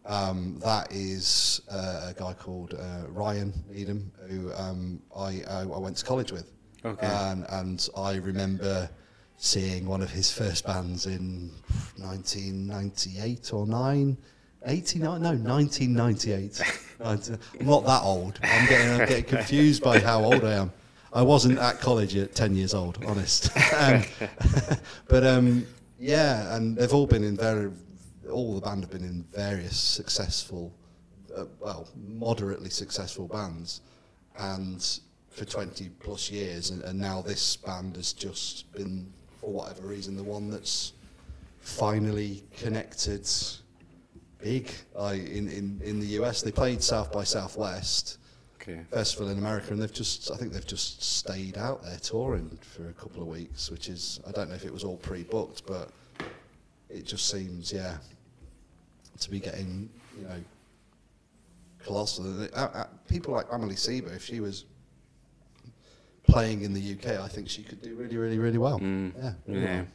um, 0.05 0.59
that 0.63 0.91
is 0.91 1.61
uh, 1.69 2.09
a 2.09 2.13
guy 2.13 2.33
called 2.33 2.73
uh, 2.73 3.07
Ryan 3.07 3.53
Needham, 3.69 4.11
who 4.27 4.51
um, 4.53 5.01
I, 5.15 5.41
I 5.47 5.61
I 5.61 5.65
went 5.65 5.97
to 5.97 6.05
college 6.05 6.31
with. 6.31 6.51
Okay. 6.83 7.05
And, 7.05 7.45
and 7.49 7.87
I 7.95 8.15
remember 8.15 8.89
seeing 9.37 9.85
one 9.85 10.01
of 10.01 10.09
his 10.09 10.31
first 10.31 10.65
bands 10.65 11.05
in 11.05 11.51
1998 11.97 13.53
or 13.53 13.67
9. 13.67 14.17
89? 14.65 15.21
No, 15.21 15.33
1998. 15.33 16.61
I'm 17.03 17.19
not 17.65 17.85
that 17.85 18.03
old. 18.03 18.39
I'm 18.43 18.69
getting, 18.69 19.01
I'm 19.01 19.07
getting 19.07 19.23
confused 19.23 19.83
by 19.83 19.99
how 19.99 20.23
old 20.23 20.43
I 20.43 20.53
am. 20.53 20.71
I 21.13 21.21
wasn't 21.21 21.59
at 21.59 21.81
college 21.81 22.15
at 22.15 22.33
10 22.35 22.55
years 22.55 22.73
old, 22.73 23.03
honest. 23.05 23.49
um, 23.73 24.03
but 25.07 25.25
um, 25.25 25.65
yeah, 25.99 26.55
and 26.55 26.77
they've 26.77 26.93
all 26.93 27.07
been 27.07 27.23
in 27.23 27.35
very, 27.35 27.71
all 28.31 28.55
the 28.55 28.61
band 28.61 28.83
have 28.83 28.91
been 28.91 29.03
in 29.03 29.25
various 29.33 29.77
successful, 29.77 30.73
uh, 31.35 31.45
well, 31.59 31.87
moderately 32.07 32.69
successful 32.69 33.27
bands. 33.27 33.81
And 34.39 34.99
for 35.29 35.43
20 35.43 35.89
plus 35.99 36.31
years, 36.31 36.69
and, 36.69 36.81
and 36.83 36.97
now 36.97 37.21
this 37.21 37.57
band 37.57 37.97
has 37.97 38.13
just 38.13 38.71
been, 38.71 39.11
for 39.41 39.51
whatever 39.51 39.87
reason, 39.87 40.15
the 40.15 40.23
one 40.23 40.49
that's 40.49 40.93
finally 41.59 42.43
connected 42.57 43.29
big 44.39 44.71
uh, 44.97 45.13
in, 45.13 45.47
in, 45.49 45.79
in 45.83 45.99
the 45.99 46.07
US. 46.21 46.41
They 46.41 46.51
played 46.51 46.81
South 46.81 47.11
by 47.11 47.23
Southwest 47.23 48.17
okay. 48.61 48.81
festival 48.91 49.29
in 49.29 49.37
America, 49.37 49.71
and 49.73 49.81
they've 49.81 49.93
just 49.93 50.31
I 50.31 50.35
think 50.37 50.53
they've 50.53 50.65
just 50.67 51.01
stayed 51.03 51.57
out 51.57 51.83
there 51.83 51.97
touring 51.97 52.57
for 52.61 52.89
a 52.89 52.93
couple 52.93 53.21
of 53.21 53.27
weeks, 53.27 53.69
which 53.71 53.89
is 53.89 54.19
I 54.27 54.31
don't 54.31 54.49
know 54.49 54.55
if 54.55 54.65
it 54.65 54.73
was 54.73 54.83
all 54.83 54.97
pre-booked, 54.97 55.65
but 55.65 55.89
it 56.89 57.05
just 57.05 57.27
seems 57.29 57.71
yeah 57.71 57.97
to 59.19 59.29
be 59.29 59.39
getting 59.39 59.89
you 60.17 60.23
know 60.27 60.39
colossal. 61.83 62.43
Uh, 62.43 62.47
uh, 62.55 62.85
people 63.07 63.33
like 63.33 63.45
Emily 63.51 63.75
Siba, 63.75 64.15
if 64.15 64.23
she 64.23 64.39
was 64.39 64.65
playing 66.23 66.61
in 66.63 66.73
the 66.73 66.93
UK, 66.93 67.19
I 67.19 67.27
think 67.27 67.49
she 67.49 67.63
could 67.63 67.81
do 67.81 67.95
really 67.95 68.17
really 68.17 68.37
really 68.39 68.57
well. 68.57 68.79
Mm. 68.79 69.13
Yeah, 69.17 69.33
really 69.47 69.61
Yeah. 69.61 69.75
well. 69.75 69.85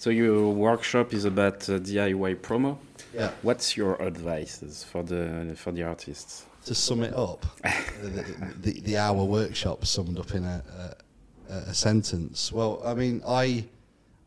So 0.00 0.10
your 0.10 0.52
workshop 0.54 1.12
is 1.12 1.24
about 1.24 1.68
uh, 1.68 1.80
DIY 1.80 2.36
promo. 2.36 2.78
yeah. 3.12 3.32
What's 3.42 3.76
your 3.76 4.00
advice 4.00 4.84
for 4.84 5.02
the 5.02 5.54
for 5.56 5.72
the 5.72 5.82
artists? 5.82 6.44
To 6.68 6.74
sum 6.74 7.02
it 7.02 7.14
up, 7.14 7.46
the, 8.02 8.24
the, 8.60 8.80
the 8.80 8.98
hour 8.98 9.24
workshop 9.24 9.86
summed 9.86 10.18
up 10.18 10.34
in 10.34 10.44
a, 10.44 10.62
a, 11.48 11.54
a 11.54 11.74
sentence. 11.74 12.52
Well, 12.52 12.82
I 12.84 12.92
mean, 12.92 13.22
I, 13.26 13.64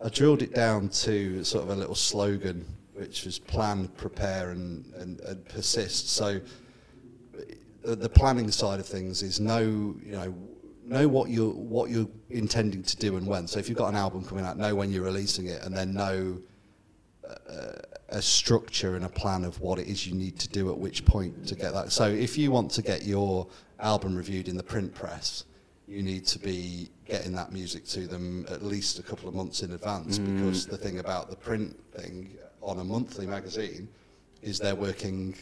I 0.03 0.09
drilled 0.09 0.41
it 0.41 0.55
down 0.55 0.89
to 0.89 1.43
sort 1.43 1.63
of 1.63 1.69
a 1.69 1.75
little 1.75 1.93
slogan, 1.93 2.65
which 2.93 3.25
was 3.25 3.37
plan, 3.37 3.89
prepare, 3.89 4.49
and, 4.49 4.91
and, 4.95 5.19
and 5.19 5.45
persist. 5.45 6.09
So 6.09 6.41
the, 7.83 8.09
planning 8.09 8.49
side 8.49 8.79
of 8.79 8.87
things 8.87 9.21
is 9.21 9.39
know, 9.39 9.61
you 9.61 10.13
know, 10.13 10.33
know 10.83 11.07
what 11.07 11.29
you're 11.29 11.53
what 11.53 11.91
you're 11.91 12.09
intending 12.31 12.81
to 12.81 12.97
do 12.97 13.17
and 13.17 13.27
when. 13.27 13.47
So 13.47 13.59
if 13.59 13.69
you've 13.69 13.77
got 13.77 13.89
an 13.89 13.95
album 13.95 14.25
coming 14.25 14.45
out, 14.45 14.57
know 14.57 14.73
when 14.73 14.91
you're 14.91 15.03
releasing 15.03 15.45
it, 15.45 15.63
and 15.63 15.77
then 15.77 15.93
know 15.93 16.39
uh, 17.23 17.51
uh, 17.51 17.81
a 18.11 18.21
structure 18.21 18.95
and 18.95 19.05
a 19.05 19.09
plan 19.09 19.43
of 19.43 19.59
what 19.61 19.79
it 19.79 19.87
is 19.87 20.05
you 20.05 20.13
need 20.13 20.37
to 20.39 20.49
do 20.49 20.69
at 20.69 20.77
which 20.77 21.05
point 21.05 21.47
to 21.47 21.55
get 21.55 21.73
that. 21.73 21.91
So 21.91 22.07
if 22.07 22.37
you 22.37 22.51
want 22.51 22.71
to 22.71 22.81
get 22.81 23.03
your 23.03 23.47
album 23.79 24.15
reviewed 24.15 24.47
in 24.47 24.57
the 24.57 24.63
print 24.63 24.93
press, 24.93 25.45
you 25.87 26.03
need 26.03 26.25
to 26.27 26.39
be 26.39 26.89
getting 27.05 27.33
that 27.33 27.51
music 27.51 27.85
to 27.85 28.07
them 28.07 28.45
at 28.49 28.63
least 28.63 28.99
a 28.99 29.03
couple 29.03 29.27
of 29.27 29.35
months 29.35 29.63
in 29.63 29.71
advance 29.71 30.19
mm. 30.19 30.37
because 30.37 30.65
the 30.65 30.77
thing 30.77 30.99
about 30.99 31.29
the 31.29 31.35
print 31.35 31.77
thing 31.93 32.37
on 32.61 32.79
a 32.79 32.83
monthly 32.83 33.25
magazine 33.25 33.89
is 34.41 34.59
they're 34.59 34.75
working 34.75 35.35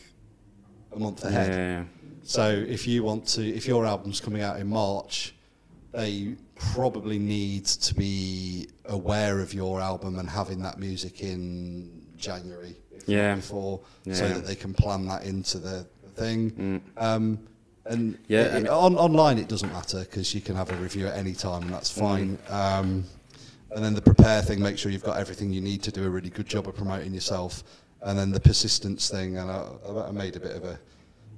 a 0.91 0.99
month 0.99 1.23
ahead. 1.23 1.53
Yeah. 1.53 1.83
So 2.23 2.49
if 2.49 2.87
you 2.87 3.03
want 3.03 3.27
to, 3.29 3.47
if 3.47 3.67
your 3.67 3.85
album's 3.85 4.19
coming 4.19 4.41
out 4.41 4.59
in 4.59 4.67
March, 4.67 5.35
they 5.91 6.35
probably 6.55 7.17
need 7.17 7.65
to 7.65 7.95
be 7.95 8.67
aware 8.85 9.39
of 9.39 9.53
your 9.53 9.79
album 9.79 10.19
and 10.19 10.29
having 10.29 10.61
that 10.63 10.79
music 10.79 11.21
in 11.21 11.98
January, 12.19 12.75
Yeah. 13.07 13.35
before, 13.35 13.79
so 14.11 14.27
that 14.27 14.45
they 14.45 14.55
can 14.55 14.73
plan 14.73 15.07
that 15.07 15.23
into 15.23 15.57
the, 15.57 15.85
thing. 16.15 16.51
Mm. 16.51 16.81
Um, 17.01 17.39
and 17.85 18.17
Yeah, 18.27 18.41
it- 18.41 18.51
I 18.51 18.55
mean- 18.59 18.67
on, 18.67 18.95
online 18.97 19.37
it 19.37 19.47
doesn't 19.47 19.71
matter 19.71 19.99
because 20.01 20.35
you 20.35 20.41
can 20.41 20.53
have 20.57 20.69
a 20.69 20.75
review 20.75 21.07
at 21.07 21.15
any 21.15 21.31
time 21.33 21.63
and 21.63 21.73
that's 21.73 21.89
fine. 21.89 22.37
Um, 22.49 23.05
and 23.71 23.85
then 23.85 23.93
the 23.93 24.01
prepare 24.01 24.41
thing, 24.41 24.59
make 24.59 24.77
sure 24.77 24.91
you've 24.91 25.03
got 25.03 25.17
everything 25.17 25.53
you 25.53 25.61
need 25.61 25.81
to 25.83 25.91
do 25.91 26.05
a 26.05 26.09
really 26.09 26.29
good 26.29 26.45
job 26.45 26.67
of 26.67 26.75
promoting 26.75 27.13
yourself. 27.13 27.63
And 28.01 28.19
then 28.19 28.31
the 28.31 28.39
persistence 28.41 29.09
thing, 29.09 29.37
and 29.37 29.49
I, 29.49 29.65
I 30.07 30.11
made 30.11 30.35
a 30.35 30.41
bit 30.41 30.57
of 30.57 30.65
a, 30.65 30.77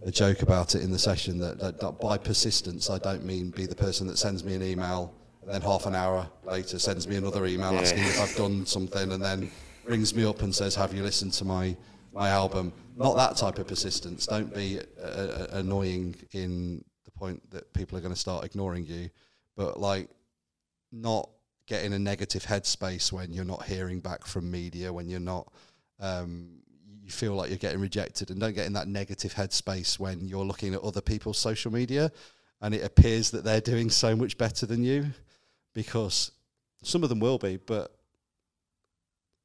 a 0.04 0.10
joke 0.12 0.42
about 0.42 0.74
it 0.74 0.82
in 0.82 0.90
the 0.92 0.98
session 0.98 1.38
that, 1.40 1.60
that, 1.60 1.80
that 1.80 2.00
by 2.02 2.18
persistence 2.18 2.90
I 2.90 2.98
don't 2.98 3.24
mean 3.24 3.52
be 3.52 3.68
the 3.68 3.76
person 3.76 4.08
that 4.08 4.18
sends 4.18 4.44
me 4.44 4.56
an 4.56 4.64
email 4.64 5.14
and 5.44 5.52
then 5.52 5.62
half 5.62 5.86
an 5.86 5.94
hour 5.94 6.28
later 6.44 6.80
sends 6.80 7.08
me 7.08 7.18
another 7.18 7.46
email 7.46 7.72
Yeah. 7.74 7.82
asking 7.82 8.04
if 8.04 8.20
I've 8.20 8.36
done 8.36 8.66
something 8.66 9.12
and 9.12 9.22
then 9.24 9.52
rings 9.92 10.16
me 10.16 10.24
up 10.26 10.42
and 10.42 10.56
says, 10.56 10.74
"Have 10.76 10.94
you 10.94 11.04
listened 11.04 11.34
to 11.34 11.46
my 11.46 11.76
my 12.14 12.30
album?" 12.30 12.72
Not 12.96 13.16
that 13.18 13.36
type 13.36 13.60
of 13.60 13.68
persistence. 13.68 14.26
Don't 14.26 14.54
be 14.54 14.80
uh, 14.80 15.06
uh, 15.06 15.48
annoying 15.52 16.16
in 16.32 16.84
the 17.06 17.12
point 17.12 17.40
that 17.52 17.72
people 17.74 17.98
are 17.98 18.02
going 18.02 18.14
to 18.14 18.20
start 18.20 18.46
ignoring 18.46 18.86
you, 18.86 19.10
but 19.56 19.80
like 19.80 20.10
not 20.92 21.30
get 21.68 21.84
in 21.84 21.94
a 21.94 22.00
negative 22.00 22.44
headspace 22.44 23.12
when 23.12 23.32
you're 23.34 23.46
not 23.46 23.64
hearing 23.64 24.00
back 24.00 24.26
from 24.26 24.50
media, 24.50 24.92
when 24.92 25.10
you're 25.10 25.20
not 25.20 25.52
um, 26.00 26.62
you 27.04 27.12
feel 27.12 27.34
like 27.36 27.50
you're 27.50 27.58
getting 27.58 27.82
rejected, 27.82 28.30
and 28.30 28.40
don't 28.40 28.56
get 28.56 28.66
in 28.66 28.74
that 28.74 28.88
negative 28.88 29.34
headspace 29.34 30.00
when 30.00 30.26
you're 30.28 30.46
looking 30.46 30.74
at 30.74 30.82
other 30.82 31.02
people's 31.02 31.38
social 31.38 31.72
media 31.72 32.12
and 32.62 32.76
it 32.76 32.84
appears 32.84 33.32
that 33.32 33.44
they're 33.44 33.60
doing 33.60 33.90
so 33.90 34.16
much 34.16 34.38
better 34.38 34.66
than 34.66 34.84
you, 34.84 35.08
because 35.74 36.32
some 36.84 37.04
of 37.04 37.10
them 37.10 37.20
will 37.20 37.40
be, 37.40 37.58
but 37.58 37.96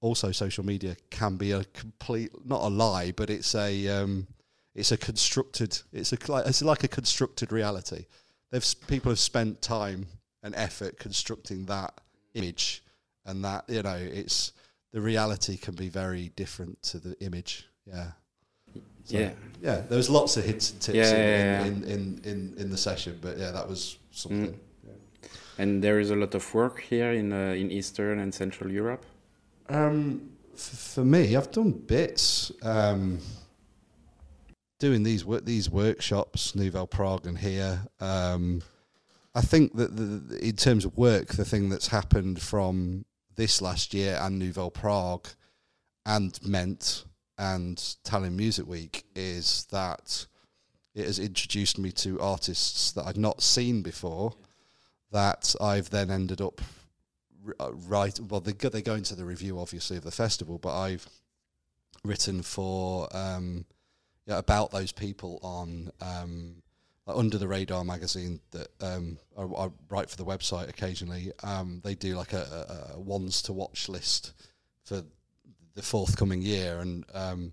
also 0.06 0.32
social 0.32 0.64
media 0.64 0.96
can 1.10 1.36
be 1.36 1.50
a 1.52 1.64
complete 1.74 2.30
not 2.46 2.62
a 2.62 2.68
lie, 2.68 3.12
but 3.12 3.28
it's 3.28 3.54
a 3.54 3.88
um, 3.88 4.26
it's 4.74 4.92
a 4.92 4.96
constructed 4.96 5.82
it's 5.92 6.12
a 6.12 6.18
it's 6.46 6.62
like 6.62 6.84
a 6.84 6.88
constructed 6.88 7.52
reality. 7.52 8.06
They've 8.50 8.66
people 8.86 9.10
have 9.10 9.18
spent 9.18 9.60
time 9.60 10.06
and 10.42 10.54
effort 10.54 10.98
constructing 10.98 11.66
that 11.66 11.92
image, 12.34 12.82
and 13.24 13.44
that 13.44 13.64
you 13.68 13.82
know 13.82 13.96
it's 13.96 14.52
the 14.92 15.00
reality 15.00 15.56
can 15.56 15.74
be 15.74 15.88
very 15.88 16.30
different 16.36 16.82
to 16.84 16.98
the 16.98 17.18
image. 17.20 17.66
Yeah. 17.84 18.12
So, 19.04 19.18
yeah. 19.18 19.30
Yeah. 19.62 19.82
There 19.88 19.96
was 19.96 20.10
lots 20.10 20.36
of 20.36 20.44
hints 20.44 20.72
and 20.72 20.80
tips 20.80 20.96
Yeah, 20.96 21.12
in, 21.12 21.20
yeah, 21.20 21.38
yeah. 21.38 21.66
In, 21.66 21.84
in, 21.84 22.20
in, 22.24 22.54
in 22.58 22.70
the 22.70 22.76
session, 22.76 23.18
but 23.22 23.38
yeah, 23.38 23.52
that 23.52 23.68
was 23.68 23.98
something. 24.10 24.52
Mm. 24.52 24.58
And 25.58 25.82
there 25.82 26.00
is 26.00 26.10
a 26.10 26.16
lot 26.16 26.34
of 26.34 26.54
work 26.54 26.80
here 26.80 27.12
in 27.12 27.32
uh, 27.32 27.62
in 27.62 27.70
Eastern 27.70 28.18
and 28.18 28.34
Central 28.34 28.70
Europe. 28.70 29.04
Um, 29.68 30.30
for 30.54 31.04
me, 31.04 31.36
I've 31.36 31.50
done 31.50 31.72
bits. 31.72 32.52
Um, 32.62 33.20
doing 34.78 35.02
these 35.02 35.24
wo- 35.24 35.40
these 35.40 35.70
workshops, 35.70 36.54
Nouvelle 36.54 36.86
Prague 36.86 37.26
and 37.26 37.38
here. 37.38 37.86
Um, 38.00 38.62
I 39.34 39.40
think 39.40 39.76
that 39.76 39.96
the, 39.96 40.38
in 40.38 40.56
terms 40.56 40.84
of 40.84 40.96
work, 40.96 41.34
the 41.34 41.44
thing 41.44 41.68
that's 41.68 41.88
happened 41.88 42.40
from 42.40 43.04
this 43.36 43.60
last 43.60 43.92
year 43.92 44.18
and 44.20 44.38
Nouvelle 44.38 44.70
Prague 44.70 45.28
and 46.06 46.38
Ment 46.46 47.04
and 47.36 47.76
Tallinn 48.04 48.34
Music 48.34 48.66
Week 48.66 49.04
is 49.14 49.66
that 49.70 50.26
it 50.94 51.04
has 51.04 51.18
introduced 51.18 51.78
me 51.78 51.92
to 51.92 52.18
artists 52.20 52.92
that 52.92 53.06
I'd 53.06 53.18
not 53.18 53.42
seen 53.42 53.82
before. 53.82 54.32
That 55.12 55.54
I've 55.60 55.90
then 55.90 56.10
ended 56.10 56.40
up 56.40 56.62
uh, 57.60 57.72
right. 57.72 58.18
Well, 58.20 58.40
they 58.40 58.52
go, 58.52 58.68
they 58.68 58.82
go 58.82 58.94
into 58.94 59.14
the 59.14 59.24
review 59.24 59.58
obviously 59.58 59.96
of 59.96 60.04
the 60.04 60.10
festival, 60.10 60.58
but 60.58 60.78
I've 60.78 61.06
written 62.04 62.42
for 62.42 63.08
um, 63.16 63.64
yeah 64.26 64.38
about 64.38 64.70
those 64.70 64.92
people 64.92 65.38
on 65.42 65.90
um, 66.00 66.62
under 67.06 67.38
the 67.38 67.48
radar 67.48 67.84
magazine 67.84 68.40
that 68.50 68.68
um, 68.80 69.18
I, 69.38 69.42
I 69.42 69.68
write 69.88 70.10
for 70.10 70.16
the 70.16 70.24
website 70.24 70.68
occasionally. 70.68 71.32
Um, 71.42 71.80
they 71.84 71.94
do 71.94 72.16
like 72.16 72.32
a, 72.32 72.90
a, 72.92 72.96
a 72.96 73.00
ones 73.00 73.42
to 73.42 73.52
watch 73.52 73.88
list 73.88 74.32
for 74.84 75.02
the 75.74 75.82
forthcoming 75.82 76.42
year, 76.42 76.80
and 76.80 77.04
um, 77.14 77.52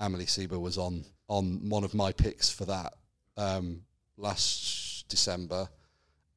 Amelie 0.00 0.26
Siba 0.26 0.60
was 0.60 0.78
on 0.78 1.04
on 1.28 1.68
one 1.68 1.84
of 1.84 1.94
my 1.94 2.12
picks 2.12 2.50
for 2.50 2.64
that 2.64 2.94
um, 3.36 3.82
last 4.16 5.08
December, 5.08 5.68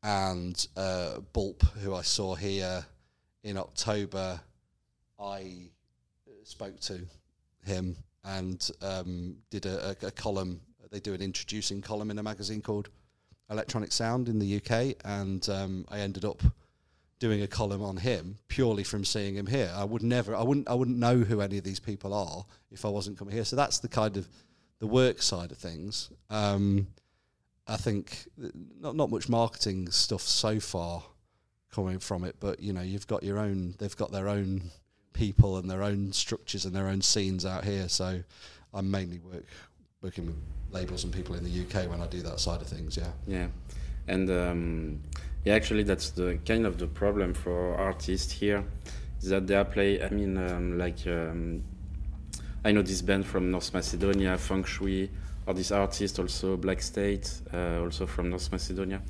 and 0.04 0.68
uh, 0.78 1.20
Bulp, 1.34 1.64
who 1.80 1.96
I 1.96 2.02
saw 2.02 2.36
here 2.36 2.86
in 3.44 3.58
October, 3.58 4.40
I 5.20 5.70
spoke 6.44 6.80
to 6.82 7.00
him 7.66 7.96
and 8.24 8.70
um, 8.82 9.38
did 9.50 9.66
a, 9.66 9.96
a, 10.02 10.08
a 10.08 10.12
column. 10.12 10.62
They 10.92 11.00
do 11.00 11.14
an 11.14 11.22
introducing 11.22 11.82
column 11.82 12.12
in 12.12 12.20
a 12.20 12.24
magazine 12.24 12.62
called 12.62 12.90
Electronic 13.50 13.92
Sound 13.92 14.28
in 14.30 14.40
the 14.40 14.58
UK, 14.58 14.96
and 15.06 15.48
um, 15.50 15.86
I 15.90 16.00
ended 16.00 16.26
up 16.26 16.42
doing 17.20 17.44
a 17.44 17.48
column 17.48 17.84
on 17.84 17.98
him 17.98 18.38
purely 18.48 18.84
from 18.84 19.06
seeing 19.06 19.36
him 19.36 19.46
here. 19.46 19.72
I 19.76 19.84
would 19.84 20.02
never, 20.02 20.36
I 20.36 20.42
wouldn't, 20.42 20.68
I 20.68 20.74
wouldn't 20.74 20.98
know 20.98 21.20
who 21.20 21.42
any 21.42 21.58
of 21.58 21.64
these 21.64 21.80
people 21.80 22.14
are 22.14 22.46
if 22.72 22.84
I 22.84 22.90
wasn't 22.90 23.18
coming 23.18 23.34
here. 23.34 23.46
So 23.46 23.56
that's 23.56 23.80
the 23.80 23.88
kind 23.88 24.18
of 24.18 24.28
the 24.80 24.88
work 24.88 25.22
side 25.22 25.52
of 25.52 25.58
things. 25.58 26.10
Um, 26.30 26.88
I 27.68 27.78
think 27.78 28.28
not 28.80 28.96
not 28.96 29.10
much 29.12 29.30
marketing 29.30 29.92
stuff 29.92 30.22
so 30.22 30.60
far 30.60 31.04
coming 31.72 32.00
from 32.00 32.24
it, 32.24 32.36
but 32.40 32.60
you 32.60 32.74
know 32.74 32.82
you've 32.82 33.08
got 33.08 33.24
your 33.24 33.40
own. 33.40 33.76
They've 33.80 33.96
got 33.96 34.12
their 34.12 34.28
own 34.28 34.72
people 35.14 35.58
and 35.58 35.70
their 35.70 35.84
own 35.84 36.14
structures 36.14 36.66
and 36.66 36.76
their 36.76 36.88
own 36.88 37.02
scenes 37.02 37.46
out 37.46 37.64
here. 37.64 37.90
So 37.90 38.22
I 38.74 38.82
mainly 38.82 39.20
work 39.20 39.46
working 40.02 40.26
with 40.26 40.36
labels 40.72 41.04
and 41.04 41.14
people 41.14 41.36
in 41.36 41.44
the 41.44 41.62
UK 41.62 41.90
when 41.90 42.02
I 42.02 42.08
do 42.08 42.22
that 42.22 42.40
side 42.40 42.62
of 42.62 42.68
things. 42.68 42.98
Yeah. 42.98 43.12
Yeah, 43.28 43.48
and 44.08 44.30
um, 44.30 45.02
yeah, 45.44 45.56
actually, 45.56 45.84
that's 45.84 46.12
the 46.12 46.40
kind 46.46 46.66
of 46.66 46.78
the 46.78 46.88
problem 46.88 47.34
for 47.34 47.76
artists 47.76 48.32
here, 48.32 48.64
is 49.22 49.30
that 49.30 49.48
they 49.48 49.56
are 49.56 49.66
play. 49.66 50.04
I 50.04 50.10
mean, 50.10 50.38
um, 50.38 50.78
like 50.78 51.06
um, 51.08 51.64
I 52.64 52.72
know 52.72 52.84
this 52.84 53.02
band 53.02 53.26
from 53.26 53.50
North 53.50 53.74
Macedonia, 53.74 54.38
Feng 54.38 54.64
Shui, 54.64 55.10
or 55.48 55.54
this 55.54 55.72
artist 55.72 56.20
also 56.20 56.58
Black 56.58 56.82
State, 56.82 57.42
uh, 57.54 57.80
also 57.80 58.06
from 58.06 58.30
North 58.30 58.52
Macedonia, 58.52 59.02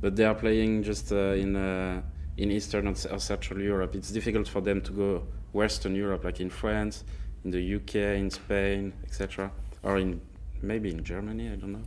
but 0.00 0.16
they 0.16 0.24
are 0.24 0.34
playing 0.34 0.82
just 0.82 1.12
uh, 1.12 1.34
in 1.34 1.56
uh, 1.56 2.02
in 2.36 2.50
Eastern 2.50 2.86
or 2.86 2.94
or 3.10 3.18
Central 3.18 3.60
Europe. 3.60 3.94
It's 3.94 4.10
difficult 4.10 4.48
for 4.48 4.60
them 4.60 4.80
to 4.82 4.92
go 4.92 5.22
Western 5.52 5.94
Europe, 5.94 6.24
like 6.24 6.40
in 6.40 6.50
France, 6.50 7.04
in 7.44 7.50
the 7.50 7.74
UK, 7.76 7.94
in 8.18 8.30
Spain, 8.30 8.92
etc., 9.04 9.50
or 9.82 9.98
in 9.98 10.20
maybe 10.62 10.90
in 10.90 11.02
Germany. 11.04 11.50
I 11.52 11.56
don't 11.56 11.72
know. 11.72 11.84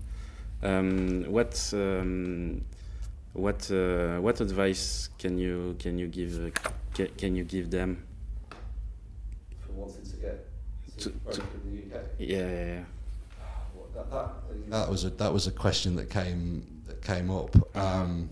Um, 0.63 1.23
what 1.31 1.71
um, 1.73 2.63
what 3.33 3.69
uh, 3.71 4.17
what 4.19 4.41
advice 4.41 5.09
can 5.17 5.37
you 5.37 5.75
can 5.79 5.97
you 5.97 6.07
give 6.07 6.45
uh, 6.45 6.49
ca 6.93 7.07
can 7.17 7.35
you 7.35 7.43
give 7.43 7.69
them? 7.71 8.03
For 9.59 9.71
wanting 9.73 10.03
to 10.03 10.17
get 10.17 10.47
To- 10.97 11.09
to- 11.31 11.41
in 11.65 11.89
the 11.89 11.95
UK. 11.95 12.01
Yeah, 12.19 12.37
yeah, 12.37 12.65
yeah. 12.65 12.83
That, 13.95 14.09
that, 14.11 14.69
that 14.69 14.89
was 14.89 15.03
a 15.05 15.09
that 15.11 15.33
was 15.33 15.47
a 15.47 15.51
question 15.51 15.95
that 15.95 16.09
came 16.09 16.65
that 17.01 17.13
came 17.15 17.29
up. 17.29 17.55
Um, 17.75 18.29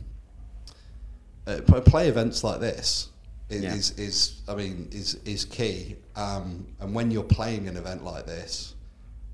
uh, 1.47 1.61
play 1.81 2.07
events 2.07 2.43
like 2.43 2.59
this 2.59 3.09
is, 3.49 3.63
Yeah. 3.63 3.73
is, 3.73 3.91
is 3.99 4.41
I 4.47 4.55
mean 4.55 4.89
is 4.91 5.15
is 5.25 5.45
key. 5.45 5.95
Um, 6.15 6.67
and 6.79 6.93
when 6.93 7.11
you're 7.11 7.23
playing 7.23 7.67
an 7.67 7.77
event 7.77 8.03
like 8.03 8.25
this, 8.25 8.75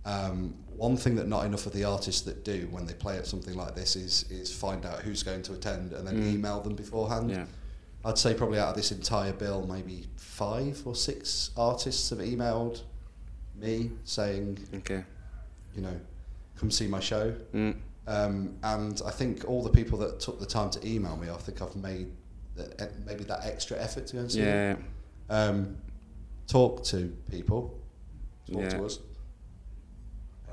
um, 0.06 0.56
one 0.78 0.98
thing 0.98 1.16
that 1.16 1.28
not 1.28 1.46
enough 1.46 1.66
of 1.66 1.74
the 1.74 1.84
artists 1.84 2.22
that 2.22 2.44
do 2.44 2.68
when 2.72 2.86
they 2.86 2.94
play 2.94 3.18
at 3.18 3.26
something 3.28 3.56
like 3.56 3.76
this 3.76 3.96
is 3.96 4.24
is 4.32 4.54
find 4.54 4.86
out 4.86 5.00
who's 5.00 5.24
going 5.24 5.42
to 5.44 5.54
attend 5.54 5.94
and 5.94 6.08
then 6.08 6.22
Mm. 6.22 6.34
email 6.34 6.62
them 6.62 6.76
beforehand. 6.76 7.32
yeah. 7.32 7.46
I'd 8.06 8.20
say 8.20 8.36
probably 8.36 8.60
out 8.60 8.70
of 8.70 8.76
this 8.76 8.92
entire 8.92 9.34
bill, 9.34 9.66
maybe 9.66 10.06
five 10.16 10.82
or 10.86 10.96
six 10.96 11.50
artists 11.58 12.12
have 12.12 12.20
emailed 12.20 12.84
me 13.56 13.92
saying, 14.04 14.60
Okay. 14.76 15.04
you 15.76 15.82
know, 15.82 16.00
come 16.56 16.70
see 16.70 16.86
my 16.88 17.00
show. 17.00 17.34
Mm. 17.54 17.76
Um, 18.08 18.56
and 18.64 19.02
I 19.06 19.12
think 19.12 19.46
all 19.48 19.64
the 19.64 19.70
people 19.70 19.98
that 20.00 20.20
took 20.20 20.40
the 20.40 20.46
time 20.46 20.70
to 20.72 20.88
email 20.88 21.16
me, 21.18 21.30
I 21.30 21.38
think 21.38 21.62
I've 21.62 21.76
made 21.76 22.12
the, 22.56 22.74
eh, 22.82 22.88
maybe 23.06 23.24
that 23.26 23.46
extra 23.46 23.78
effort 23.82 24.08
to 24.08 24.14
go 24.14 24.20
and 24.22 24.32
see 24.32 24.42
them. 24.42 24.86
Yeah. 25.30 25.36
Um, 25.36 25.78
talk 26.48 26.84
to 26.86 27.16
people, 27.32 27.80
talk 28.52 28.62
Yeah. 28.62 28.70
to 28.70 28.86
us, 28.86 29.00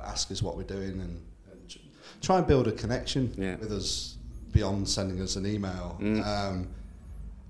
ask 0.02 0.30
us 0.30 0.42
what 0.42 0.56
we're 0.56 0.62
doing, 0.64 1.00
and, 1.00 1.22
and 1.50 1.76
try 2.20 2.38
and 2.38 2.46
build 2.46 2.68
a 2.68 2.72
connection 2.72 3.32
Yeah. 3.36 3.56
with 3.56 3.72
us 3.72 4.16
beyond 4.52 4.88
sending 4.88 5.20
us 5.20 5.36
an 5.36 5.46
email. 5.46 5.98
Mm. 6.00 6.26
Um, 6.26 6.68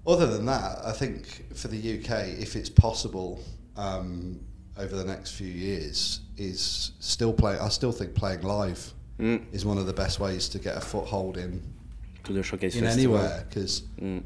other 0.06 0.26
than 0.26 0.46
that, 0.46 0.84
I 0.84 0.92
think 0.92 1.54
for 1.54 1.68
the 1.68 1.76
UK, 1.78 2.28
if 2.40 2.56
it's 2.56 2.68
possible, 2.68 3.40
um, 3.76 4.40
over 4.76 4.96
the 4.96 5.04
next 5.04 5.32
few 5.32 5.46
years, 5.48 6.20
is 6.36 6.92
still 6.98 7.32
play. 7.32 7.56
I 7.58 7.68
still 7.68 7.92
think 7.92 8.14
playing 8.14 8.42
live 8.42 8.92
Mm. 9.18 9.44
is 9.52 9.64
one 9.64 9.78
of 9.78 9.86
the 9.86 9.92
best 9.92 10.18
ways 10.20 10.48
to 10.50 10.58
get 10.58 10.76
a 10.76 10.80
foothold 10.80 11.36
in 11.36 11.62
To 12.24 12.32
the 12.32 12.42
showcase 12.42 12.74
in 12.76 12.84
anywhere 12.86 13.44
because 13.48 13.82
Mm. 14.00 14.22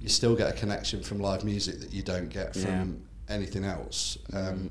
you 0.00 0.08
still 0.08 0.34
get 0.36 0.50
a 0.50 0.52
connection 0.58 1.02
from 1.02 1.20
live 1.20 1.44
music 1.44 1.80
that 1.80 1.92
you 1.92 2.02
don't 2.02 2.28
get 2.28 2.54
from 2.54 2.62
Yeah. 3.28 3.34
anything 3.34 3.64
else. 3.64 4.18
Um, 4.32 4.70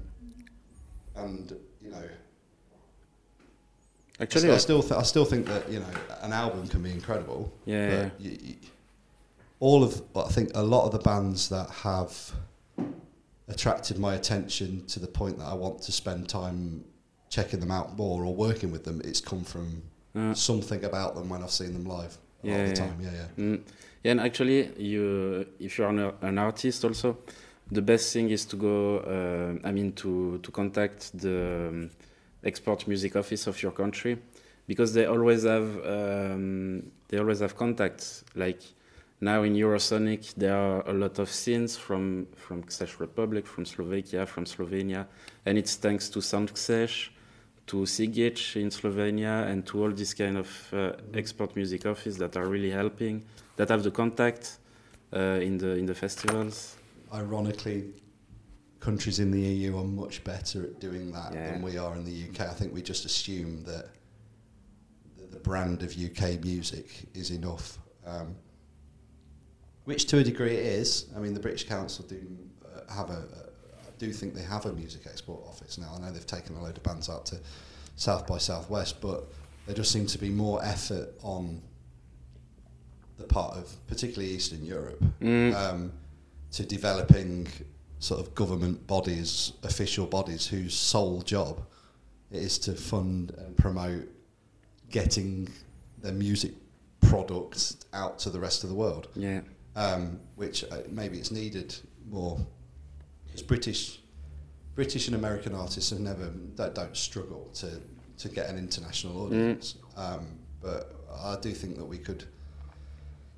and 1.16 1.56
you 1.82 1.90
know, 1.92 2.04
Actually, 4.20 4.52
I 4.52 4.58
still, 4.58 4.82
th- 4.82 4.94
I 4.94 5.02
still 5.04 5.26
think 5.26 5.48
that 5.48 5.70
you 5.72 5.80
know 5.80 5.90
an 6.22 6.34
album 6.34 6.68
can 6.68 6.84
be 6.84 6.92
incredible. 6.92 7.52
Yeah, 7.66 7.90
but 7.90 7.94
yeah. 8.24 8.32
You, 8.32 8.38
you, 8.42 8.56
all 9.60 9.84
of 9.84 10.02
I 10.16 10.30
think 10.30 10.52
a 10.54 10.62
lot 10.64 10.86
of 10.86 10.92
the 10.92 11.00
bands 11.00 11.50
that 11.50 11.70
have 11.70 12.34
attracted 13.48 13.98
my 13.98 14.14
attention 14.16 14.86
to 14.88 15.00
the 15.00 15.08
point 15.08 15.40
that 15.40 15.46
I 15.46 15.54
want 15.56 15.82
to 15.84 15.92
spend 15.92 16.30
time 16.30 16.86
checking 17.36 17.60
them 17.60 17.72
out 17.72 17.88
more 17.98 18.20
or 18.26 18.34
working 18.48 18.72
with 18.72 18.84
them, 18.84 19.02
it's 19.10 19.22
come 19.22 19.44
from 19.44 19.68
Uh, 20.16 20.34
something 20.36 20.84
about 20.86 21.16
them 21.16 21.28
when 21.32 21.42
I've 21.42 21.50
seen 21.62 21.74
them 21.74 21.86
live. 21.98 22.14
A 22.44 22.48
lot 22.48 22.54
Yeah, 22.54 22.64
of 22.64 22.70
the 22.70 22.76
time, 22.76 22.98
yeah, 23.02 23.14
yeah. 23.22 23.30
Mm. 23.46 23.60
Yeah, 24.04 24.12
and 24.12 24.22
actually, 24.22 24.60
you 24.78 25.04
if 25.60 25.72
you're 25.78 25.90
an, 25.90 26.14
an 26.22 26.38
artist 26.38 26.84
also, 26.86 27.18
the 27.72 27.82
best 27.82 28.14
thing 28.14 28.30
is 28.30 28.46
to 28.46 28.56
go. 28.58 28.76
Uh, 29.16 29.68
I 29.70 29.72
mean, 29.72 29.94
to 29.94 30.38
to 30.46 30.52
contact 30.52 31.00
the 31.18 31.70
um, 31.70 31.90
export 32.44 32.88
music 32.88 33.16
office 33.16 33.50
of 33.50 33.56
your 33.64 33.74
country, 33.74 34.18
because 34.68 34.94
they 34.94 35.06
always 35.08 35.44
have 35.46 35.68
um, 35.96 36.92
they 37.08 37.18
always 37.18 37.40
have 37.40 37.56
contacts. 37.56 38.24
Like 38.36 38.62
now 39.20 39.44
in 39.44 39.56
Eurosonic, 39.56 40.36
there 40.36 40.56
are 40.56 40.84
a 40.88 40.94
lot 40.94 41.18
of 41.20 41.30
scenes 41.30 41.78
from 41.78 42.28
from 42.36 42.64
Czech 42.68 43.00
Republic, 43.00 43.48
from 43.48 43.66
Slovakia, 43.66 44.28
from 44.28 44.46
Slovenia, 44.46 45.08
and 45.46 45.58
it's 45.58 45.76
thanks 45.80 46.10
to 46.10 46.20
SoundCzech, 46.20 47.10
to 47.68 47.78
Sigic 47.86 48.56
in 48.56 48.70
Slovenia, 48.70 49.48
and 49.48 49.66
to 49.68 49.82
all 49.84 49.92
these 49.92 50.14
kind 50.14 50.38
of 50.38 50.74
uh, 50.74 50.92
export 51.14 51.56
music 51.56 51.86
office 51.86 52.18
that 52.18 52.36
are 52.36 52.48
really 52.48 52.72
helping, 52.72 53.24
that 53.56 53.70
have 53.70 53.84
the 53.84 53.92
contact 53.92 54.58
uh, 55.14 55.40
in 55.42 55.58
the 55.58 55.72
in 55.78 55.86
the 55.86 55.96
festivals. 55.96 56.76
Ironically, 57.14 57.86
countries 58.80 59.20
in 59.20 59.32
the 59.32 59.40
EU 59.40 59.78
are 59.78 59.84
much 59.86 60.24
better 60.24 60.64
at 60.64 60.80
doing 60.80 61.12
that 61.14 61.34
Yeah. 61.34 61.52
than 61.54 61.62
we 61.62 61.78
are 61.78 61.96
in 61.96 62.04
the 62.04 62.12
UK. 62.30 62.42
I 62.50 62.54
think 62.54 62.74
we 62.74 62.82
just 62.82 63.06
assume 63.06 63.64
that 63.64 63.86
the- 65.18 65.28
the 65.36 65.40
brand 65.40 65.84
of 65.84 65.94
UK 65.94 66.38
music 66.44 66.88
is 67.14 67.30
enough, 67.32 67.78
um, 68.06 68.36
which 69.86 70.06
to 70.08 70.18
a 70.18 70.24
degree 70.24 70.56
it 70.58 70.66
is. 70.66 71.06
I 71.16 71.20
mean, 71.20 71.34
the 71.34 71.40
British 71.40 71.66
Council 71.68 72.04
do 72.06 72.20
uh, 72.66 72.94
have 72.94 73.10
a, 73.10 73.22
a. 73.40 73.43
Do 74.04 74.12
think 74.12 74.34
they 74.34 74.42
have 74.44 74.66
a 74.66 74.74
music 74.74 75.04
export 75.06 75.48
office 75.48 75.78
now. 75.78 75.94
I 75.96 76.00
know 76.02 76.12
they've 76.12 76.28
taken 76.28 76.58
a 76.58 76.62
load 76.62 76.76
of 76.76 76.84
bands 76.84 77.10
out 77.10 77.26
to 77.28 77.40
South 77.96 78.28
by 78.28 78.38
Southwest, 78.38 79.00
but 79.00 79.32
there 79.66 79.74
does 79.74 79.90
seem 79.90 80.08
to 80.08 80.18
be 80.18 80.30
more 80.30 80.60
effort 80.62 81.14
on 81.22 81.62
the 83.18 83.24
part 83.24 83.56
of 83.56 83.74
particularly 83.88 84.34
Eastern 84.34 84.66
Europe 84.66 85.02
Mm. 85.22 85.56
um, 85.56 85.94
to 86.52 86.66
developing 86.66 87.48
sort 88.00 88.20
of 88.20 88.36
government 88.36 88.86
bodies, 88.88 89.54
official 89.64 90.06
bodies 90.06 90.48
whose 90.48 90.74
sole 90.74 91.22
job 91.22 91.62
it 92.30 92.42
is 92.44 92.58
to 92.60 92.74
fund 92.74 93.32
and 93.38 93.56
promote 93.56 94.10
getting 94.90 95.48
their 96.02 96.12
music 96.12 96.52
products 97.00 97.78
out 97.94 98.20
to 98.20 98.30
the 98.30 98.40
rest 98.40 98.64
of 98.64 98.70
the 98.70 98.76
world. 98.76 99.08
Yeah. 99.16 99.42
Um, 99.78 100.20
which 100.36 100.66
uh, 100.66 100.80
maybe 100.90 101.20
it's 101.20 101.32
needed 101.32 101.74
more 102.10 102.38
because 103.34 103.42
British, 103.48 104.00
British 104.76 105.08
and 105.08 105.16
American 105.16 105.56
artists 105.56 105.90
have 105.90 106.00
never 106.00 106.28
don't, 106.56 106.76
don't 106.76 106.96
struggle 106.96 107.50
to 107.56 107.82
to 108.20 108.30
get 108.30 108.48
an 108.48 108.58
international 108.60 109.26
audience. 109.26 109.76
Um, 109.98 110.38
but 110.62 110.94
I 111.12 111.36
do 111.42 111.52
think 111.52 111.78
that 111.78 111.86
we 111.86 111.98
could 111.98 112.26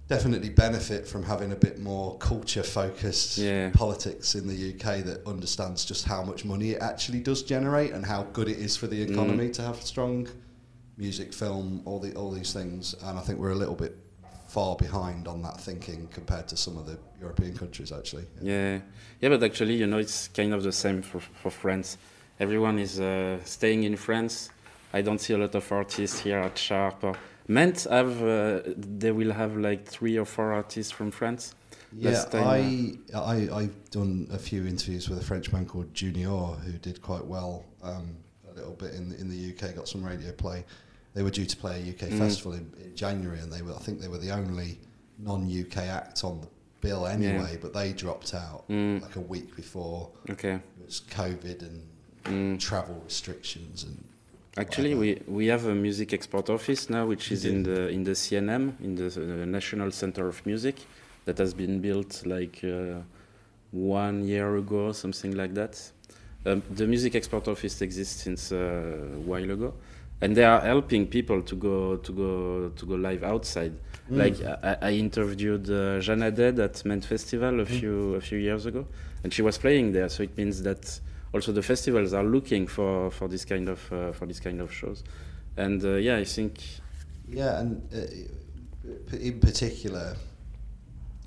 definitely 0.09 0.49
benefit 0.49 1.07
from 1.07 1.23
having 1.23 1.51
a 1.53 1.55
bit 1.55 1.79
more 1.79 2.17
culture 2.17 2.61
focused 2.61 3.37
Yeah. 3.37 3.71
politics 3.71 4.35
in 4.35 4.47
the 4.47 4.73
UK 4.73 5.03
that 5.05 5.25
understands 5.25 5.83
just 5.85 6.05
how 6.05 6.21
much 6.23 6.45
money 6.45 6.71
it 6.71 6.81
actually 6.81 7.21
does 7.21 7.41
generate 7.41 7.91
and 7.93 8.05
how 8.05 8.23
good 8.33 8.47
it 8.49 8.57
is 8.59 8.75
for 8.77 8.87
the 8.87 9.01
economy 9.01 9.49
to 9.51 9.61
have 9.63 9.77
strong 9.81 10.27
music, 10.97 11.33
film, 11.33 11.81
all 11.85 11.99
the 11.99 12.13
all 12.15 12.31
these 12.31 12.51
things. 12.53 12.93
And 13.01 13.17
I 13.17 13.21
think 13.21 13.39
we're 13.39 13.51
a 13.51 13.55
little 13.55 13.75
bit 13.75 13.97
far 14.55 14.77
behind 14.77 15.27
on 15.27 15.41
that 15.41 15.59
thinking 15.59 16.07
compared 16.13 16.47
to 16.47 16.55
some 16.55 16.77
of 16.77 16.85
the 16.85 16.97
European 17.19 17.53
countries 17.57 17.91
actually. 17.91 18.25
Yeah, 18.41 18.79
yeah, 19.19 19.29
but 19.29 19.43
actually, 19.43 19.75
you 19.81 19.85
know, 19.85 19.97
it's 19.97 20.29
kind 20.29 20.53
of 20.53 20.63
the 20.63 20.71
same 20.71 21.01
for 21.01 21.19
for 21.41 21.51
France. 21.51 21.97
Everyone 22.39 22.79
is 22.79 22.99
uh, 22.99 23.37
staying 23.43 23.83
in 23.83 23.97
France. 23.97 24.49
I 24.93 25.01
don't 25.01 25.19
see 25.19 25.33
a 25.33 25.37
lot 25.37 25.55
of 25.55 25.71
artists 25.71 26.19
here 26.25 26.39
at 26.39 26.57
Sharpe. 26.57 27.03
Or 27.03 27.15
Ment 27.47 27.87
have 27.89 28.13
uh, 28.23 28.61
they 29.01 29.11
will 29.11 29.33
have 29.33 29.57
like 29.57 29.81
three 29.97 30.17
or 30.17 30.25
four 30.25 30.53
artists 30.53 30.91
from 30.97 31.11
France. 31.11 31.53
Yeah, 31.91 32.23
I, 32.33 32.93
I 33.13 33.37
I've 33.59 33.77
done 33.89 34.27
a 34.31 34.39
few 34.49 34.61
interviews 34.65 35.09
with 35.09 35.19
a 35.19 35.25
French 35.31 35.51
man 35.53 35.65
called 35.65 35.93
Junior 35.93 36.39
who 36.65 36.73
did 36.87 37.01
quite 37.01 37.25
well 37.25 37.65
um, 37.83 38.07
a 38.49 38.53
little 38.59 38.77
bit 38.83 38.93
in 38.93 39.09
the, 39.09 39.15
in 39.21 39.27
the 39.29 39.41
UK, 39.51 39.75
got 39.75 39.87
some 39.87 40.03
radio 40.11 40.31
play. 40.31 40.63
They 41.15 41.23
were 41.23 41.31
due 41.31 41.45
to 41.45 41.57
play 41.57 41.75
a 41.81 41.83
UK 41.93 42.11
Mm. 42.11 42.17
festival 42.19 42.53
in, 42.53 42.65
in 42.83 42.95
January, 42.95 43.39
and 43.39 43.51
they 43.51 43.61
were 43.63 43.73
I 43.73 43.79
think 43.79 43.99
they 44.01 44.07
were 44.09 44.19
the 44.27 44.31
only 44.31 44.77
non-UK 45.17 45.77
act 45.77 46.23
on 46.23 46.41
the 46.41 46.47
bill 46.81 47.07
anyway, 47.07 47.57
but 47.61 47.73
they 47.73 47.93
dropped 47.93 48.33
out 48.33 48.65
Mm, 48.69 49.01
like 49.01 49.15
a 49.15 49.21
week 49.21 49.55
before 49.55 50.09
okay. 50.29 50.55
it 50.55 50.85
was 50.85 51.01
COVID 51.09 51.61
and 51.67 51.81
Mm. 52.25 52.59
travel 52.59 53.01
restrictions 53.05 53.83
and 53.83 54.03
Actually, 54.57 54.95
we, 54.95 55.21
we 55.27 55.47
have 55.47 55.65
a 55.65 55.75
music 55.75 56.13
export 56.13 56.49
office 56.49 56.89
now, 56.89 57.05
which 57.05 57.29
is 57.31 57.43
in 57.43 57.63
the 57.63 57.89
in 57.89 58.03
the 58.05 58.15
CNM, 58.15 58.63
in 58.81 58.95
the 58.95 59.07
uh, 59.07 59.45
National 59.45 59.91
Center 59.91 60.29
of 60.29 60.45
Music, 60.45 60.75
that 61.25 61.37
has 61.37 61.53
been 61.53 61.81
built 61.81 62.25
like 62.25 62.63
uh, 62.63 63.01
one 63.71 64.23
year 64.25 64.55
ago, 64.55 64.93
something 64.93 65.35
like 65.35 65.53
that. 65.55 65.91
Um, 66.45 66.61
the 66.73 66.87
music 66.87 67.15
export 67.15 67.47
office 67.49 67.81
exists 67.81 68.23
since 68.23 68.51
uh, 68.53 68.57
a 69.15 69.19
while 69.29 69.51
ago, 69.51 69.73
and 70.21 70.35
they 70.35 70.43
are 70.43 70.61
helping 70.61 71.07
people 71.07 71.41
to 71.41 71.55
go 71.55 71.97
to 71.97 72.11
go 72.13 72.69
to 72.69 72.85
go 72.85 72.95
live 72.95 73.23
outside. 73.23 73.73
Mm. 74.09 74.17
Like 74.17 74.41
I, 74.63 74.77
I 74.89 74.91
interviewed 74.93 75.69
uh, 75.69 75.99
Jana 75.99 76.31
Dead 76.31 76.59
at 76.59 76.83
Ment 76.85 77.05
Festival 77.05 77.59
a 77.59 77.65
Mm. 77.65 77.79
few 77.79 78.15
a 78.15 78.21
few 78.21 78.37
years 78.37 78.65
ago, 78.65 78.85
and 79.23 79.33
she 79.33 79.41
was 79.41 79.57
playing 79.57 79.91
there. 79.93 80.09
So 80.09 80.23
it 80.23 80.37
means 80.37 80.61
that 80.63 80.99
also 81.33 81.51
the 81.51 81.61
festivals 81.63 82.13
are 82.13 82.23
looking 82.23 82.67
for 82.67 83.11
for 83.11 83.27
this 83.27 83.45
kind 83.45 83.67
of 83.69 83.91
uh, 83.91 84.11
for 84.13 84.25
this 84.25 84.39
kind 84.39 84.61
of 84.61 84.71
shows, 84.73 85.03
and 85.57 85.83
uh, 85.83 85.95
yeah, 85.95 86.17
I 86.17 86.25
think 86.25 86.59
Yeah, 87.27 87.59
and 87.59 87.81
uh, 87.93 89.17
in 89.17 89.39
particular, 89.39 90.15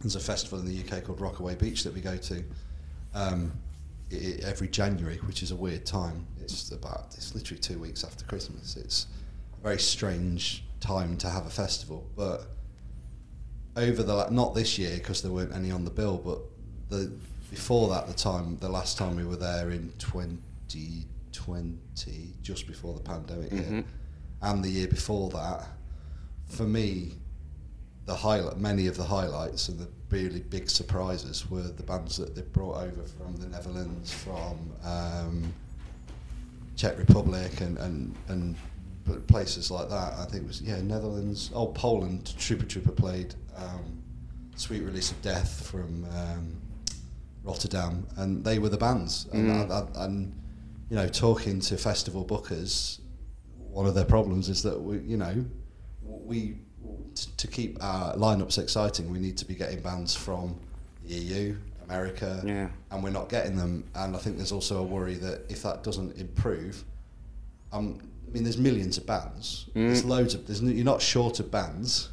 there's 0.01 0.17
a 0.17 0.21
festival 0.21 0.61
in 0.61 0.67
the 0.67 0.79
UK 0.81 1.05
called 1.05 1.21
Rockaway 1.21 1.57
Beach 1.57 1.83
that 1.85 1.93
we 1.95 2.01
go 2.01 2.17
to 2.17 2.45
um, 3.15 3.53
every 4.43 4.69
January, 4.69 5.17
which 5.27 5.43
is 5.43 5.51
a 5.51 5.57
weird 5.57 5.85
time. 5.85 6.27
It's 6.53 6.71
about 6.71 7.15
it's 7.15 7.35
literally 7.35 7.61
two 7.61 7.79
weeks 7.79 8.05
after 8.05 8.25
Christmas. 8.25 8.77
It's 8.77 9.07
a 9.59 9.63
very 9.63 9.79
strange 9.79 10.65
time 10.81 11.17
to 11.19 11.29
have 11.29 11.47
a 11.47 11.51
festival, 11.51 12.09
but 12.17 12.47
over 13.77 14.03
the 14.03 14.15
la- 14.15 14.31
not 14.31 14.55
this 14.55 14.79
year 14.79 14.97
because 14.97 15.23
there 15.23 15.33
weren't 15.33 15.55
any 15.55 15.71
on 15.71 15.85
the 15.85 15.91
bill, 15.91 16.19
but 16.19 16.39
the 16.89 17.13
before 17.51 17.89
that, 17.89 18.07
the 18.07 18.15
time 18.15 18.57
the 18.61 18.69
last 18.69 18.99
time 18.99 19.17
we 19.17 19.25
were 19.25 19.37
there 19.37 19.71
in 19.71 19.93
2020, 19.99 22.35
just 22.43 22.67
before 22.67 22.95
the 22.95 23.01
pandemic 23.01 23.51
hit 23.51 23.69
mhm. 23.69 23.85
and 24.43 24.65
the 24.65 24.69
year 24.69 24.89
before 24.89 25.31
that, 25.31 25.67
for 26.47 26.65
me, 26.65 27.13
the 28.05 28.15
highlight, 28.15 28.59
many 28.59 28.87
of 28.87 28.97
the 28.97 29.05
highlights 29.05 29.69
and 29.69 29.79
the 29.79 29.89
really 30.11 30.41
big 30.41 30.71
surprises 30.71 31.51
were 31.51 31.63
the 31.63 31.83
bands 31.83 32.17
that 32.17 32.35
they 32.35 32.43
brought 32.43 32.77
over 32.77 33.03
from 33.03 33.37
the 33.37 33.47
Netherlands, 33.47 34.13
from 34.13 34.73
um, 34.85 35.53
Czech 36.79 36.97
Republic, 36.97 37.61
and 37.61 37.77
and 37.79 38.15
and 38.29 38.57
places 39.27 39.71
like 39.71 39.89
that. 39.91 40.15
I 40.19 40.25
think 40.25 40.45
it 40.45 40.47
was 40.47 40.63
yeah 40.63 40.81
Netherlands, 40.81 41.51
oh 41.55 41.67
Poland. 41.67 42.33
Trupa 42.39 42.65
Trupa 42.65 42.95
played 42.97 43.35
um, 43.57 44.03
Sweet 44.57 44.83
Release 44.83 45.11
of 45.11 45.21
Death 45.21 45.67
from 45.67 46.07
um, 46.17 46.57
Rotterdam, 47.43 48.07
and 48.17 48.45
they 48.45 48.59
were 48.59 48.69
the 48.71 48.79
bands. 48.79 49.27
And, 49.33 49.49
Mm. 49.49 49.71
and, 49.71 49.97
and 49.97 50.33
you 50.89 50.97
know, 50.97 51.09
talking 51.09 51.61
to 51.61 51.77
festival 51.77 52.25
bookers, 52.25 53.01
one 53.71 53.87
of 53.87 53.95
their 53.95 54.05
problems 54.07 54.49
is 54.49 54.63
that 54.63 54.81
we, 54.81 54.99
you 55.01 55.17
know, 55.17 55.45
we 56.03 56.57
to 57.37 57.47
keep 57.49 57.83
our 57.83 58.15
lineups 58.17 58.59
exciting, 58.59 59.11
we 59.11 59.19
need 59.19 59.37
to 59.39 59.45
be 59.45 59.55
getting 59.55 59.81
bands 59.81 60.15
from 60.15 60.57
the 61.05 61.15
EU, 61.15 61.57
America, 61.99 62.43
yeah, 62.45 62.69
and 62.91 63.03
we're 63.03 63.11
not 63.11 63.29
getting 63.29 63.57
them. 63.57 63.85
And 63.95 64.15
I 64.15 64.19
think 64.19 64.37
there's 64.37 64.53
also 64.53 64.79
a 64.79 64.83
worry 64.83 65.15
that 65.17 65.43
if 65.49 65.63
that 65.63 65.83
doesn't 65.83 66.17
improve, 66.19 66.85
um, 67.73 67.99
I 68.29 68.31
mean, 68.33 68.45
there's 68.45 68.59
millions 68.59 68.99
of 68.99 69.07
bands. 69.07 69.67
There's 69.75 70.03
Mm. 70.03 70.09
loads 70.09 70.35
of. 70.35 70.47
There's 70.47 70.61
you're 70.63 70.85
not 70.85 71.01
short 71.01 71.41
of 71.41 71.51
bands 71.51 72.11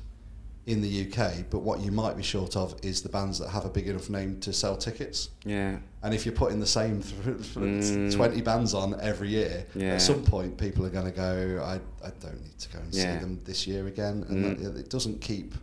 in 0.66 0.82
the 0.82 0.90
UK, 0.90 1.44
but 1.52 1.60
what 1.60 1.82
you 1.82 1.92
might 1.92 2.18
be 2.18 2.24
short 2.24 2.56
of 2.56 2.74
is 2.82 3.04
the 3.04 3.10
bands 3.10 3.38
that 3.38 3.50
have 3.50 3.66
a 3.66 3.70
big 3.70 3.88
enough 3.88 4.10
name 4.10 4.40
to 4.40 4.52
sell 4.52 4.76
tickets. 4.76 5.30
yeah, 5.46 5.78
And 6.02 6.12
if 6.14 6.26
you're 6.26 6.34
putting 6.34 6.60
the 6.60 6.66
same 6.66 7.04
th- 7.04 7.54
Mm. 7.54 8.12
20 8.12 8.42
bands 8.42 8.74
on 8.74 9.00
every 9.00 9.30
year, 9.30 9.68
Yeah. 9.76 9.94
at 9.96 10.02
some 10.02 10.24
point 10.24 10.58
people 10.58 10.84
are 10.84 10.90
going 10.90 11.06
to 11.06 11.12
go, 11.12 11.62
I, 11.64 11.76
I 12.04 12.10
don't 12.20 12.42
need 12.42 12.58
to 12.58 12.70
go 12.70 12.80
and 12.80 12.92
Yeah. 12.94 13.14
see 13.16 13.20
them 13.22 13.40
this 13.46 13.68
year 13.68 13.86
again. 13.86 14.26
And 14.28 14.44
Mm. 14.58 14.64
that, 14.64 14.78
it 14.78 14.90
doesn't 14.90 15.22
keep 15.22 15.54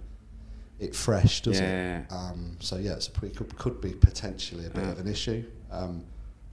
it 0.82 0.94
fresh, 0.94 1.42
does 1.42 1.60
Yeah. 1.60 2.00
it? 2.00 2.06
Um, 2.12 2.56
so, 2.60 2.76
yeah, 2.76 2.92
it's 2.92 3.08
it 3.22 3.36
could, 3.36 3.56
could 3.56 3.80
be 3.80 3.92
potentially 3.92 4.66
a 4.66 4.70
bit 4.70 4.84
of 4.88 4.98
an 4.98 5.08
issue. 5.08 5.44
Um, 5.70 6.04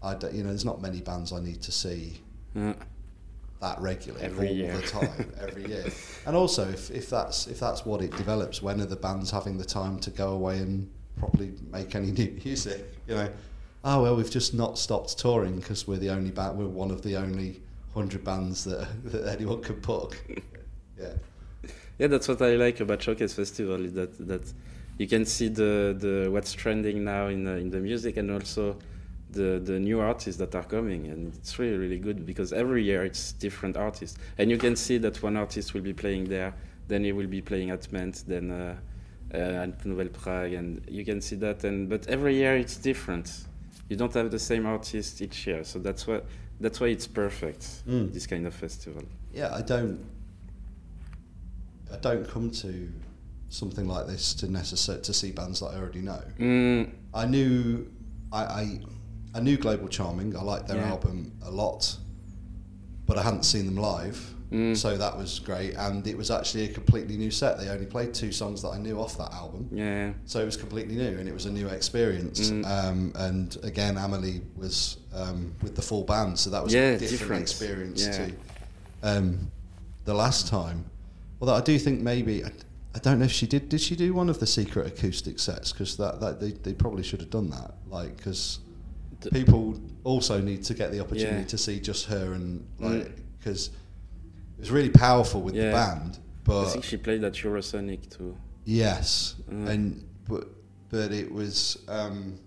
I 0.01 0.13
you 0.31 0.43
know, 0.43 0.49
there's 0.49 0.65
not 0.65 0.81
many 0.81 1.01
bands 1.01 1.33
I 1.33 1.39
need 1.41 1.61
to 1.63 1.71
see 1.71 2.21
that 3.61 3.79
regularly 3.81 4.25
Every 4.25 4.47
all 4.47 4.53
year. 4.55 4.77
the 4.77 4.87
time, 4.87 5.33
every 5.41 5.67
year. 5.67 5.85
And 6.25 6.35
also, 6.35 6.69
if, 6.69 6.89
if 6.91 7.09
that's 7.09 7.47
if 7.47 7.59
that's 7.59 7.85
what 7.85 8.01
it 8.01 8.15
develops, 8.15 8.61
when 8.61 8.79
are 8.79 8.85
the 8.85 8.95
bands 8.95 9.31
having 9.31 9.57
the 9.57 9.65
time 9.65 9.99
to 9.99 10.09
go 10.11 10.29
away 10.29 10.59
and 10.59 10.89
properly 11.17 11.51
make 11.71 11.95
any 11.95 12.11
new 12.11 12.39
music? 12.45 12.85
You 13.07 13.15
know, 13.15 13.29
oh 13.83 14.03
well, 14.03 14.15
we've 14.15 14.31
just 14.31 14.53
not 14.53 14.77
stopped 14.77 15.17
touring 15.17 15.57
because 15.59 15.87
we're 15.87 15.97
the 15.97 16.09
only 16.09 16.31
band, 16.31 16.57
we're 16.57 16.67
one 16.67 16.91
of 16.91 17.01
the 17.01 17.17
only 17.17 17.61
hundred 17.93 18.23
bands 18.23 18.63
that 18.63 18.87
that 19.11 19.27
anyone 19.35 19.61
could 19.61 19.81
book. 19.81 20.15
Yeah, 20.97 21.13
yeah. 21.99 22.07
That's 22.07 22.27
what 22.27 22.41
I 22.41 22.55
like 22.55 22.79
about 22.79 23.01
Showcase 23.01 23.33
Festival 23.33 23.85
is 23.85 23.93
that 23.93 24.27
that 24.27 24.51
you 24.97 25.07
can 25.07 25.25
see 25.25 25.47
the, 25.47 25.95
the 25.97 26.29
what's 26.31 26.53
trending 26.53 27.03
now 27.05 27.27
in 27.27 27.43
the, 27.45 27.55
in 27.57 27.69
the 27.69 27.79
music 27.79 28.17
and 28.17 28.31
also 28.31 28.77
the 29.31 29.59
the 29.63 29.79
new 29.79 29.99
artists 29.99 30.39
that 30.39 30.55
are 30.55 30.63
coming 30.63 31.05
and 31.07 31.33
it's 31.35 31.59
really 31.59 31.77
really 31.77 31.99
good 31.99 32.25
because 32.25 32.51
every 32.51 32.83
year 32.83 33.05
it's 33.05 33.31
different 33.33 33.77
artists 33.77 34.17
and 34.39 34.49
you 34.49 34.57
can 34.57 34.75
see 34.75 34.97
that 34.97 35.21
one 35.21 35.37
artist 35.37 35.73
will 35.75 35.81
be 35.83 35.93
playing 35.93 36.25
there 36.25 36.51
then 36.87 37.03
he 37.03 37.11
will 37.11 37.27
be 37.27 37.39
playing 37.41 37.69
at 37.69 37.91
Ment 37.93 38.23
then 38.27 38.49
uh, 38.49 38.75
uh, 39.33 39.37
at 39.37 39.85
Nouvelle 39.85 40.09
Prague 40.09 40.53
and 40.53 40.81
you 40.89 41.05
can 41.05 41.21
see 41.21 41.35
that 41.35 41.63
and 41.63 41.87
but 41.87 42.07
every 42.07 42.35
year 42.35 42.57
it's 42.57 42.75
different 42.75 43.45
you 43.87 43.95
don't 43.95 44.13
have 44.15 44.31
the 44.31 44.39
same 44.39 44.65
artist 44.65 45.21
each 45.21 45.45
year 45.45 45.63
so 45.63 45.77
that's 45.77 46.07
what 46.07 46.25
that's 46.59 46.79
why 46.81 46.87
it's 46.87 47.07
perfect 47.07 47.61
Mm. 47.87 48.11
this 48.11 48.25
kind 48.25 48.47
of 48.47 48.53
festival 48.55 49.03
Yeah, 49.31 49.53
I 49.53 49.61
don't. 49.61 49.99
I 51.91 51.97
don't 51.97 52.27
come 52.27 52.51
to 52.51 52.91
something 53.49 53.87
like 53.87 54.05
this 54.07 54.33
to 54.35 54.47
necessar- 54.47 55.01
to 55.03 55.13
see 55.13 55.31
bands 55.31 55.59
that 55.61 55.67
I 55.67 55.77
already 55.77 56.01
know. 56.01 56.21
mm, 56.39 56.89
I 57.13 57.25
knew, 57.25 57.89
I, 58.31 58.43
I, 58.43 58.79
I 59.35 59.39
knew 59.39 59.57
Global 59.57 59.87
Charming. 59.87 60.35
I 60.35 60.41
liked 60.41 60.67
their 60.67 60.77
Yeah. 60.77 60.89
album 60.89 61.31
a 61.43 61.49
lot, 61.51 61.97
but 63.07 63.17
I 63.17 63.23
hadn't 63.23 63.43
seen 63.43 63.65
them 63.65 63.77
live, 63.77 64.35
mm, 64.51 64.77
so 64.77 64.95
that 64.97 65.17
was 65.17 65.39
great. 65.39 65.73
And 65.75 66.05
it 66.05 66.15
was 66.15 66.29
actually 66.29 66.65
a 66.65 66.67
completely 66.73 67.17
new 67.17 67.31
set. 67.31 67.57
They 67.59 67.69
only 67.69 67.87
played 67.87 68.13
two 68.13 68.31
songs 68.31 68.61
that 68.61 68.69
I 68.69 68.77
knew 68.77 68.99
off 68.99 69.17
that 69.17 69.33
album, 69.33 69.67
yeah 69.71 70.13
so 70.25 70.39
it 70.39 70.45
was 70.45 70.57
completely 70.57 70.95
new 70.95 71.17
and 71.17 71.27
it 71.27 71.33
was 71.33 71.47
a 71.47 71.51
new 71.51 71.67
experience. 71.69 72.51
Mm. 72.51 72.65
Um, 72.67 73.11
and 73.15 73.57
again, 73.63 73.97
Amelie 73.97 74.41
was 74.55 74.97
um, 75.13 75.55
with 75.63 75.75
the 75.75 75.81
full 75.81 76.03
band, 76.03 76.37
so 76.37 76.51
that 76.51 76.63
was 76.63 76.71
Yeah, 76.71 76.81
a 76.91 76.97
different, 76.99 77.19
different. 77.19 77.41
experience 77.41 78.05
Yeah. 78.05 78.27
to 78.27 78.33
um, 79.01 79.51
the 80.05 80.13
last 80.13 80.47
time. 80.47 80.85
Although 81.41 81.55
I 81.55 81.61
do 81.61 81.77
think 81.79 82.01
maybe 82.01 82.43
I, 82.43 82.51
I 82.95 82.99
don't 82.99 83.19
know 83.19 83.25
if 83.25 83.31
she 83.31 83.47
did. 83.47 83.69
Did 83.69 83.81
she 83.81 83.95
do 83.95 84.13
one 84.13 84.29
of 84.29 84.39
the 84.39 84.47
secret 84.47 84.87
acoustic 84.87 85.39
sets? 85.39 85.71
Because 85.71 85.95
that, 85.97 86.19
that 86.19 86.39
they, 86.39 86.51
they 86.51 86.73
probably 86.73 87.03
should 87.03 87.21
have 87.21 87.29
done 87.29 87.49
that. 87.51 87.75
Like 87.87 88.17
because 88.17 88.59
The- 89.21 89.29
people 89.31 89.79
also 90.03 90.41
need 90.41 90.63
to 90.65 90.73
get 90.73 90.91
the 90.91 90.99
opportunity 90.99 91.41
Yeah. 91.41 91.45
to 91.47 91.57
see 91.57 91.79
just 91.79 92.05
her 92.07 92.33
and 92.33 92.65
Mm. 92.79 92.99
like 93.03 93.11
because 93.39 93.67
it 94.57 94.59
was 94.61 94.71
really 94.71 94.89
powerful 94.89 95.41
with 95.41 95.53
the 95.55 95.61
Yeah. 95.61 95.71
band. 95.71 96.19
I 96.49 96.65
think 96.65 96.83
she 96.83 96.97
played 96.97 97.23
at 97.23 97.33
Eurosonic 97.33 98.09
too 98.17 98.35
Yes, 98.65 99.35
Mm. 99.51 99.67
and 99.69 100.07
but 100.27 100.47
but 100.89 101.11
it 101.11 101.31
was 101.31 101.77
um, 101.87 102.39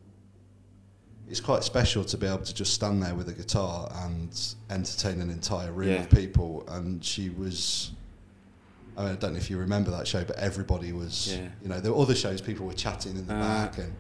it's 1.29 1.41
quite 1.41 1.63
special 1.65 2.05
to 2.05 2.19
be 2.19 2.27
able 2.27 2.39
to 2.45 2.53
just 2.53 2.75
stand 2.75 3.03
there 3.03 3.15
with 3.15 3.29
a 3.29 3.33
guitar 3.33 3.91
and 4.05 4.55
entertain 4.71 5.21
an 5.21 5.31
entire 5.31 5.73
room 5.73 5.89
Yeah. 5.91 6.03
of 6.03 6.11
people. 6.11 6.65
And 6.69 7.03
she 7.05 7.31
was. 7.31 7.93
I, 8.97 9.03
mean, 9.05 9.13
I 9.13 9.15
don't 9.17 9.33
know 9.33 9.39
if 9.39 9.49
you 9.51 9.59
remember 9.59 9.91
that 9.93 10.07
show, 10.07 10.25
but 10.25 10.37
everybody 10.37 10.93
was. 10.93 11.33
Yeah. 11.35 11.49
You 11.63 11.69
know, 11.69 11.81
there 11.81 11.93
were 11.93 12.03
other 12.03 12.15
shows. 12.15 12.41
People 12.41 12.67
were 12.67 12.75
chatting 12.75 13.17
in 13.17 13.27
the 13.27 13.35
Uh. 13.35 13.41
back, 13.41 13.79
and 13.79 13.93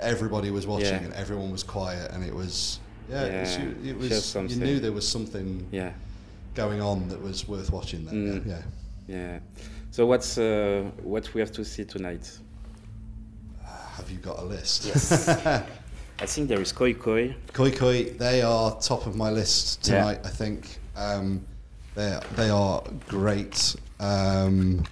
everybody 0.00 0.50
was 0.50 0.66
watching, 0.66 0.86
Yeah. 1.00 1.04
and 1.04 1.12
everyone 1.14 1.50
was 1.50 1.62
quiet, 1.62 2.10
and 2.12 2.24
it 2.24 2.34
was. 2.34 2.80
Yeah, 3.10 3.24
Yeah, 3.26 3.44
she, 3.46 3.88
it 3.90 3.96
was 3.98 4.34
you 4.34 4.56
knew 4.56 4.80
there 4.80 4.92
was 4.92 5.08
something 5.08 5.66
yeah 5.72 5.92
going 6.54 6.80
on 6.82 7.08
that 7.08 7.22
was 7.22 7.48
worth 7.48 7.70
watching. 7.72 8.04
There, 8.04 8.14
Mm. 8.14 8.46
yeah. 8.46 8.62
Yeah. 9.06 9.38
So 9.90 10.04
what's 10.06 10.36
uh, 10.38 10.90
what 11.02 11.32
we 11.34 11.40
have 11.40 11.52
to 11.52 11.64
see 11.64 11.84
tonight? 11.84 12.38
Have 13.96 14.10
you 14.10 14.18
got 14.18 14.38
a 14.38 14.44
list? 14.44 14.84
Yes. 14.86 15.28
I 16.20 16.26
think 16.26 16.48
there 16.48 16.60
is 16.60 16.72
Koi 16.72 16.94
Koi. 16.94 17.34
Koi 17.52 17.70
Koi, 17.70 18.04
they 18.18 18.42
are 18.42 18.76
top 18.80 19.06
of 19.06 19.16
my 19.16 19.30
list 19.30 19.82
tonight. 19.84 20.20
I 20.24 20.28
think 20.28 20.78
um, 20.96 21.40
they 21.94 22.18
they 22.36 22.50
are 22.50 22.82
great. 23.08 23.76
Um, 24.00 24.84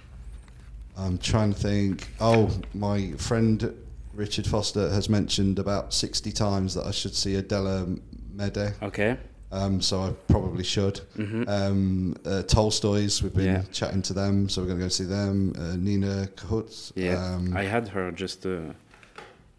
I'm 0.97 1.17
trying 1.17 1.53
to 1.53 1.59
think. 1.59 2.07
Oh, 2.19 2.49
my 2.73 3.11
friend 3.13 3.73
Richard 4.13 4.47
Foster 4.47 4.89
has 4.89 5.09
mentioned 5.09 5.59
about 5.59 5.93
60 5.93 6.31
times 6.31 6.73
that 6.73 6.85
I 6.85 6.91
should 6.91 7.13
see 7.15 7.35
Adela 7.35 7.87
Mede. 8.33 8.73
Okay. 8.81 9.17
Um, 9.51 9.79
so 9.81 10.01
I 10.01 10.11
probably 10.27 10.63
should. 10.63 10.97
hmm 11.15 11.43
Um, 11.47 12.15
uh, 12.25 12.43
Tolstoy's, 12.43 13.23
we've 13.23 13.33
been 13.33 13.45
Yeah. 13.45 13.61
chatting 13.71 14.01
to 14.03 14.13
them, 14.13 14.49
so 14.49 14.61
we're 14.61 14.67
going 14.67 14.79
to 14.79 14.85
go 14.85 14.89
see 14.89 15.05
them. 15.05 15.53
Uh, 15.57 15.75
Nina 15.77 16.27
Kohout. 16.35 16.91
yeah. 16.95 17.35
Um, 17.35 17.55
I 17.55 17.63
had 17.63 17.87
her 17.89 18.11
just 18.11 18.45
uh, 18.45 18.73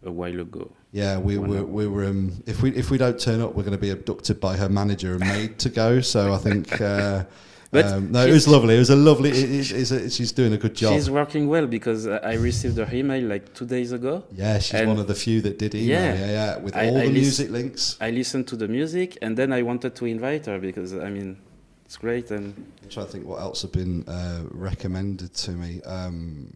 a 0.03 0.11
while 0.11 0.39
ago. 0.41 0.69
Yeah, 0.91 1.17
we 1.19 1.37
were 1.37 1.63
we 1.63 1.87
were 1.87 2.05
um, 2.05 2.41
if 2.47 2.61
we 2.63 2.71
if 2.75 2.89
we 2.89 2.97
don't 2.97 3.19
turn 3.19 3.41
up, 3.41 3.53
we're 3.55 3.63
going 3.63 3.77
to 3.77 3.81
be 3.81 3.91
abducted 3.91 4.39
by 4.39 4.57
her 4.57 4.67
manager 4.69 5.11
and 5.13 5.19
made 5.21 5.59
to 5.59 5.69
go. 5.69 6.01
So 6.01 6.33
I 6.33 6.37
think 6.37 6.81
uh, 6.81 7.25
But 7.71 7.85
um, 7.85 8.11
no, 8.11 8.25
it 8.25 8.31
was 8.31 8.47
lovely. 8.47 8.75
It 8.75 8.79
was 8.79 8.89
a 8.89 8.95
lovely. 8.95 9.29
It, 9.29 9.51
it, 9.51 9.71
it's 9.71 9.91
a, 9.91 10.09
she's 10.09 10.31
doing 10.31 10.53
a 10.53 10.57
good 10.57 10.73
job. 10.73 10.93
She's 10.93 11.09
working 11.09 11.47
well 11.47 11.67
because 11.67 12.07
uh, 12.07 12.19
I 12.23 12.33
received 12.33 12.77
her 12.77 12.89
email 12.91 13.23
like 13.23 13.53
two 13.53 13.65
days 13.65 13.91
ago. 13.91 14.23
yeah, 14.31 14.57
she's 14.57 14.85
one 14.87 14.97
of 14.97 15.07
the 15.07 15.13
few 15.13 15.39
that 15.41 15.59
did 15.59 15.75
email. 15.75 15.87
Yeah. 15.87 16.13
Yeah, 16.15 16.31
yeah, 16.31 16.57
with 16.57 16.75
I- 16.75 16.87
all 16.87 16.97
I 16.97 17.05
the 17.05 17.11
music 17.11 17.51
links. 17.51 17.95
I 18.01 18.09
listened 18.09 18.47
to 18.47 18.55
the 18.55 18.67
music 18.67 19.17
and 19.21 19.37
then 19.37 19.53
I 19.53 19.61
wanted 19.61 19.95
to 19.97 20.05
invite 20.05 20.47
her 20.47 20.57
because 20.57 20.93
I 20.93 21.09
mean 21.11 21.37
it's 21.85 21.97
great 21.97 22.31
and 22.31 22.55
I'm 22.81 22.89
trying 22.89 23.05
to 23.05 23.11
think 23.11 23.25
what 23.27 23.39
else 23.39 23.61
have 23.61 23.71
been 23.71 24.03
uh, 24.07 24.41
recommended 24.51 25.33
to 25.35 25.51
me. 25.51 25.81
Um, 25.83 26.51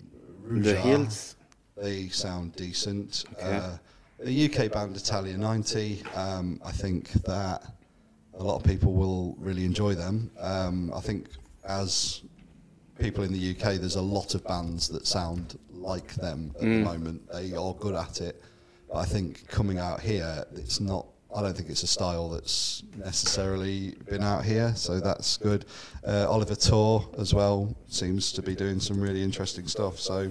the 0.50 0.76
hills. 0.76 1.36
they 1.78 2.10
sound 2.10 2.56
decent. 2.56 3.26
Okay. 3.38 3.58
Uh, 3.58 3.78
the 4.20 4.46
UK 4.46 4.72
band 4.72 4.96
Italia 4.96 5.38
90, 5.38 6.02
um, 6.16 6.60
I 6.66 6.72
think 6.72 7.12
that 7.24 7.64
a 8.40 8.44
lot 8.44 8.56
of 8.56 8.64
people 8.64 8.94
will 8.94 9.36
really 9.40 9.66
enjoy 9.66 9.94
them. 9.96 10.32
Um, 10.40 10.92
I 10.94 11.00
think 11.02 11.28
as 11.68 12.22
people 13.00 13.24
in 13.24 13.32
the 13.34 13.52
UK, 13.52 13.76
there's 13.80 13.96
a 13.96 14.02
lot 14.02 14.36
of 14.36 14.44
bands 14.44 14.88
that 14.90 15.06
sound 15.08 15.58
like 15.72 16.14
them 16.16 16.52
at 16.56 16.62
the 16.62 16.68
Mm. 16.68 16.84
moment. 16.84 17.32
They 17.32 17.54
are 17.54 17.74
good 17.74 17.96
at 17.96 18.22
it. 18.22 18.42
But 18.90 18.98
I 19.00 19.06
think 19.06 19.48
coming 19.48 19.80
out 19.80 20.02
here, 20.02 20.46
it's 20.56 20.80
not. 20.80 21.08
I 21.36 21.42
don't 21.42 21.58
think 21.58 21.70
it's 21.72 21.82
a 21.82 21.88
style 21.88 22.30
that's 22.30 22.84
necessarily 22.96 23.96
been 24.08 24.22
out 24.22 24.46
here, 24.46 24.74
so 24.76 25.00
that's 25.00 25.38
good. 25.38 25.66
Uh, 26.06 26.28
Oliver 26.30 26.54
Tor 26.56 27.08
as 27.18 27.34
well 27.34 27.76
seems 27.88 28.32
to 28.34 28.42
be 28.44 28.54
doing 28.56 28.80
some 28.80 29.02
really 29.02 29.24
interesting 29.24 29.68
stuff. 29.68 30.00
So 30.00 30.30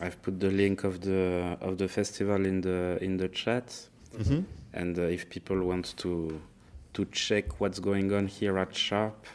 I've 0.00 0.20
put 0.22 0.40
the 0.40 0.50
link 0.50 0.82
of 0.82 1.00
the 1.00 1.56
of 1.60 1.78
the 1.78 1.86
festival 1.86 2.44
in 2.44 2.60
the 2.60 2.98
in 3.00 3.18
the 3.18 3.28
chat 3.28 3.88
and 4.74 4.98
uh, 4.98 5.02
if 5.02 5.28
people 5.30 5.62
want 5.62 5.94
to 5.98 6.40
to 6.94 7.04
check 7.06 7.60
what's 7.60 7.78
going 7.78 8.12
on 8.12 8.26
here 8.26 8.58
at 8.58 8.74
Sharpe. 8.74 9.26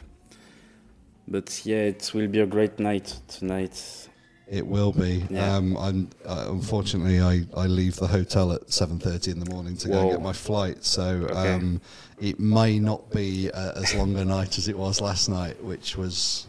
But 1.26 1.60
yeah, 1.64 1.82
it 1.82 2.10
will 2.14 2.28
be 2.28 2.40
a 2.40 2.46
great 2.46 2.78
night 2.78 3.18
tonight. 3.28 4.08
It 4.50 4.66
will 4.66 4.92
be. 4.92 5.26
Yeah. 5.28 5.56
Um, 5.56 5.76
I'm, 5.76 6.08
uh, 6.24 6.46
unfortunately, 6.48 7.20
I, 7.20 7.44
I 7.54 7.66
leave 7.66 7.96
the 7.96 8.06
hotel 8.06 8.52
at 8.52 8.66
7.30 8.68 9.32
in 9.32 9.40
the 9.40 9.50
morning 9.50 9.76
to 9.76 9.88
go 9.88 10.10
get 10.10 10.22
my 10.22 10.32
flight. 10.32 10.84
So 10.84 11.26
Okay. 11.30 11.52
um, 11.54 11.82
it 12.18 12.40
may 12.40 12.78
not 12.78 13.10
be 13.10 13.50
uh, 13.50 13.72
as 13.78 13.94
long 13.94 14.16
a 14.16 14.24
night 14.24 14.56
as 14.56 14.68
it 14.68 14.78
was 14.78 15.02
last 15.02 15.28
night, 15.28 15.62
which 15.62 15.96
was... 15.98 16.46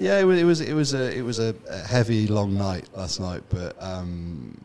Yeah, 0.00 0.18
it 0.20 0.24
was, 0.24 0.38
it 0.40 0.44
was, 0.44 0.60
it 0.62 0.72
was, 0.72 0.94
a, 0.94 1.14
it 1.18 1.20
was 1.20 1.38
a 1.38 1.54
heavy, 1.86 2.26
long 2.26 2.56
night 2.56 2.88
last 2.96 3.20
night. 3.20 3.42
But 3.50 3.76
um, 3.82 4.56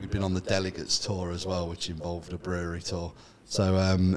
we've 0.00 0.10
been 0.10 0.24
on 0.24 0.32
the 0.32 0.40
delegates 0.40 0.98
tour 0.98 1.30
as 1.32 1.44
well, 1.44 1.68
which 1.68 1.90
involved 1.90 2.32
a 2.32 2.38
brewery 2.38 2.80
tour. 2.80 3.12
So 3.48 3.76
um, 3.76 4.16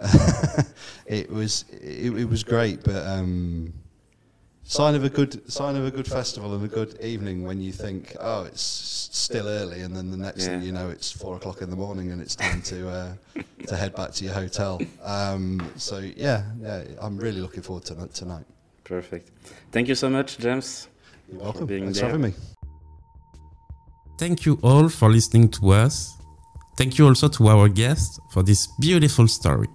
it 1.05 1.31
was 1.31 1.63
it, 1.71 2.13
it 2.13 2.25
was 2.25 2.43
great, 2.43 2.83
but 2.83 3.07
um, 3.07 3.73
sign 4.63 4.93
of 4.93 5.05
a 5.05 5.09
good 5.09 5.49
sign 5.49 5.77
of 5.77 5.85
a 5.85 5.91
good 5.91 6.05
festival 6.05 6.53
and 6.53 6.63
a 6.65 6.67
good 6.67 6.99
evening 7.01 7.45
when 7.45 7.61
you 7.61 7.71
think, 7.71 8.13
oh, 8.19 8.43
it's 8.43 8.61
still 8.61 9.47
early, 9.47 9.81
and 9.81 9.95
then 9.95 10.11
the 10.11 10.17
next 10.17 10.45
thing 10.45 10.61
you 10.61 10.73
know, 10.73 10.89
it's 10.89 11.09
four 11.09 11.37
o'clock 11.37 11.61
in 11.61 11.69
the 11.69 11.77
morning 11.77 12.11
and 12.11 12.21
it's 12.21 12.35
time 12.35 12.61
to 12.63 12.89
uh, 12.89 13.13
to 13.67 13.75
head 13.77 13.95
back 13.95 14.11
to 14.11 14.25
your 14.25 14.33
hotel. 14.33 14.81
Um, 15.01 15.71
so 15.77 15.99
yeah, 15.99 16.43
yeah, 16.59 16.83
I'm 16.99 17.17
really 17.17 17.39
looking 17.39 17.63
forward 17.63 17.85
to 17.85 17.93
that 17.95 18.13
tonight. 18.13 18.45
Perfect. 18.83 19.31
Thank 19.71 19.87
you 19.87 19.95
so 19.95 20.09
much, 20.09 20.39
James. 20.39 20.89
You're 21.29 21.39
for 21.39 21.43
welcome. 21.45 21.65
being 21.67 21.83
Thanks 21.85 21.99
there. 21.99 22.09
for 22.09 22.17
having 22.17 22.31
me. 22.31 22.37
Thank 24.17 24.45
you 24.45 24.59
all 24.61 24.89
for 24.89 25.09
listening 25.09 25.49
to 25.51 25.69
us. 25.71 26.20
Thank 26.81 26.97
you 26.97 27.05
also 27.05 27.27
to 27.27 27.47
our 27.47 27.69
guests 27.69 28.19
for 28.31 28.41
this 28.41 28.65
beautiful 28.79 29.27
story. 29.27 29.67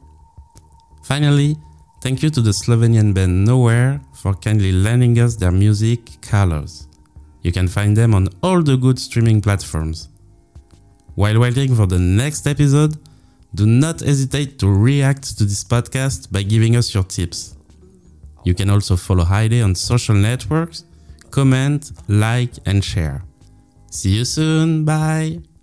Finally, 1.04 1.54
thank 2.02 2.20
you 2.20 2.30
to 2.30 2.40
the 2.40 2.50
Slovenian 2.50 3.14
band 3.14 3.46
Noair 3.46 4.00
for 4.12 4.34
kindly 4.34 4.72
lending 4.72 5.16
us 5.20 5.36
their 5.36 5.52
music, 5.52 6.00
Colors. 6.20 6.88
You 7.42 7.52
can 7.52 7.68
find 7.68 7.96
them 7.96 8.12
on 8.12 8.26
all 8.42 8.60
the 8.60 8.76
good 8.76 8.98
streaming 8.98 9.40
platforms. 9.40 10.08
While 11.14 11.38
waiting 11.38 11.76
for 11.76 11.86
the 11.86 12.00
next 12.00 12.44
episode, 12.48 12.98
do 13.54 13.66
not 13.66 14.00
hesitate 14.00 14.58
to 14.58 14.66
react 14.68 15.38
to 15.38 15.44
this 15.44 15.62
podcast 15.62 16.32
by 16.32 16.42
giving 16.42 16.74
us 16.74 16.92
your 16.92 17.04
tips. 17.04 17.54
You 18.44 18.54
can 18.54 18.68
also 18.68 18.96
follow 18.96 19.22
Hajde 19.22 19.62
on 19.62 19.76
social 19.76 20.16
networks, 20.16 20.82
comment, 21.30 21.92
like, 22.08 22.54
and 22.66 22.84
share. 22.84 23.22
See 23.92 24.16
you 24.16 24.24
soon. 24.24 24.84
Bye. 24.84 25.55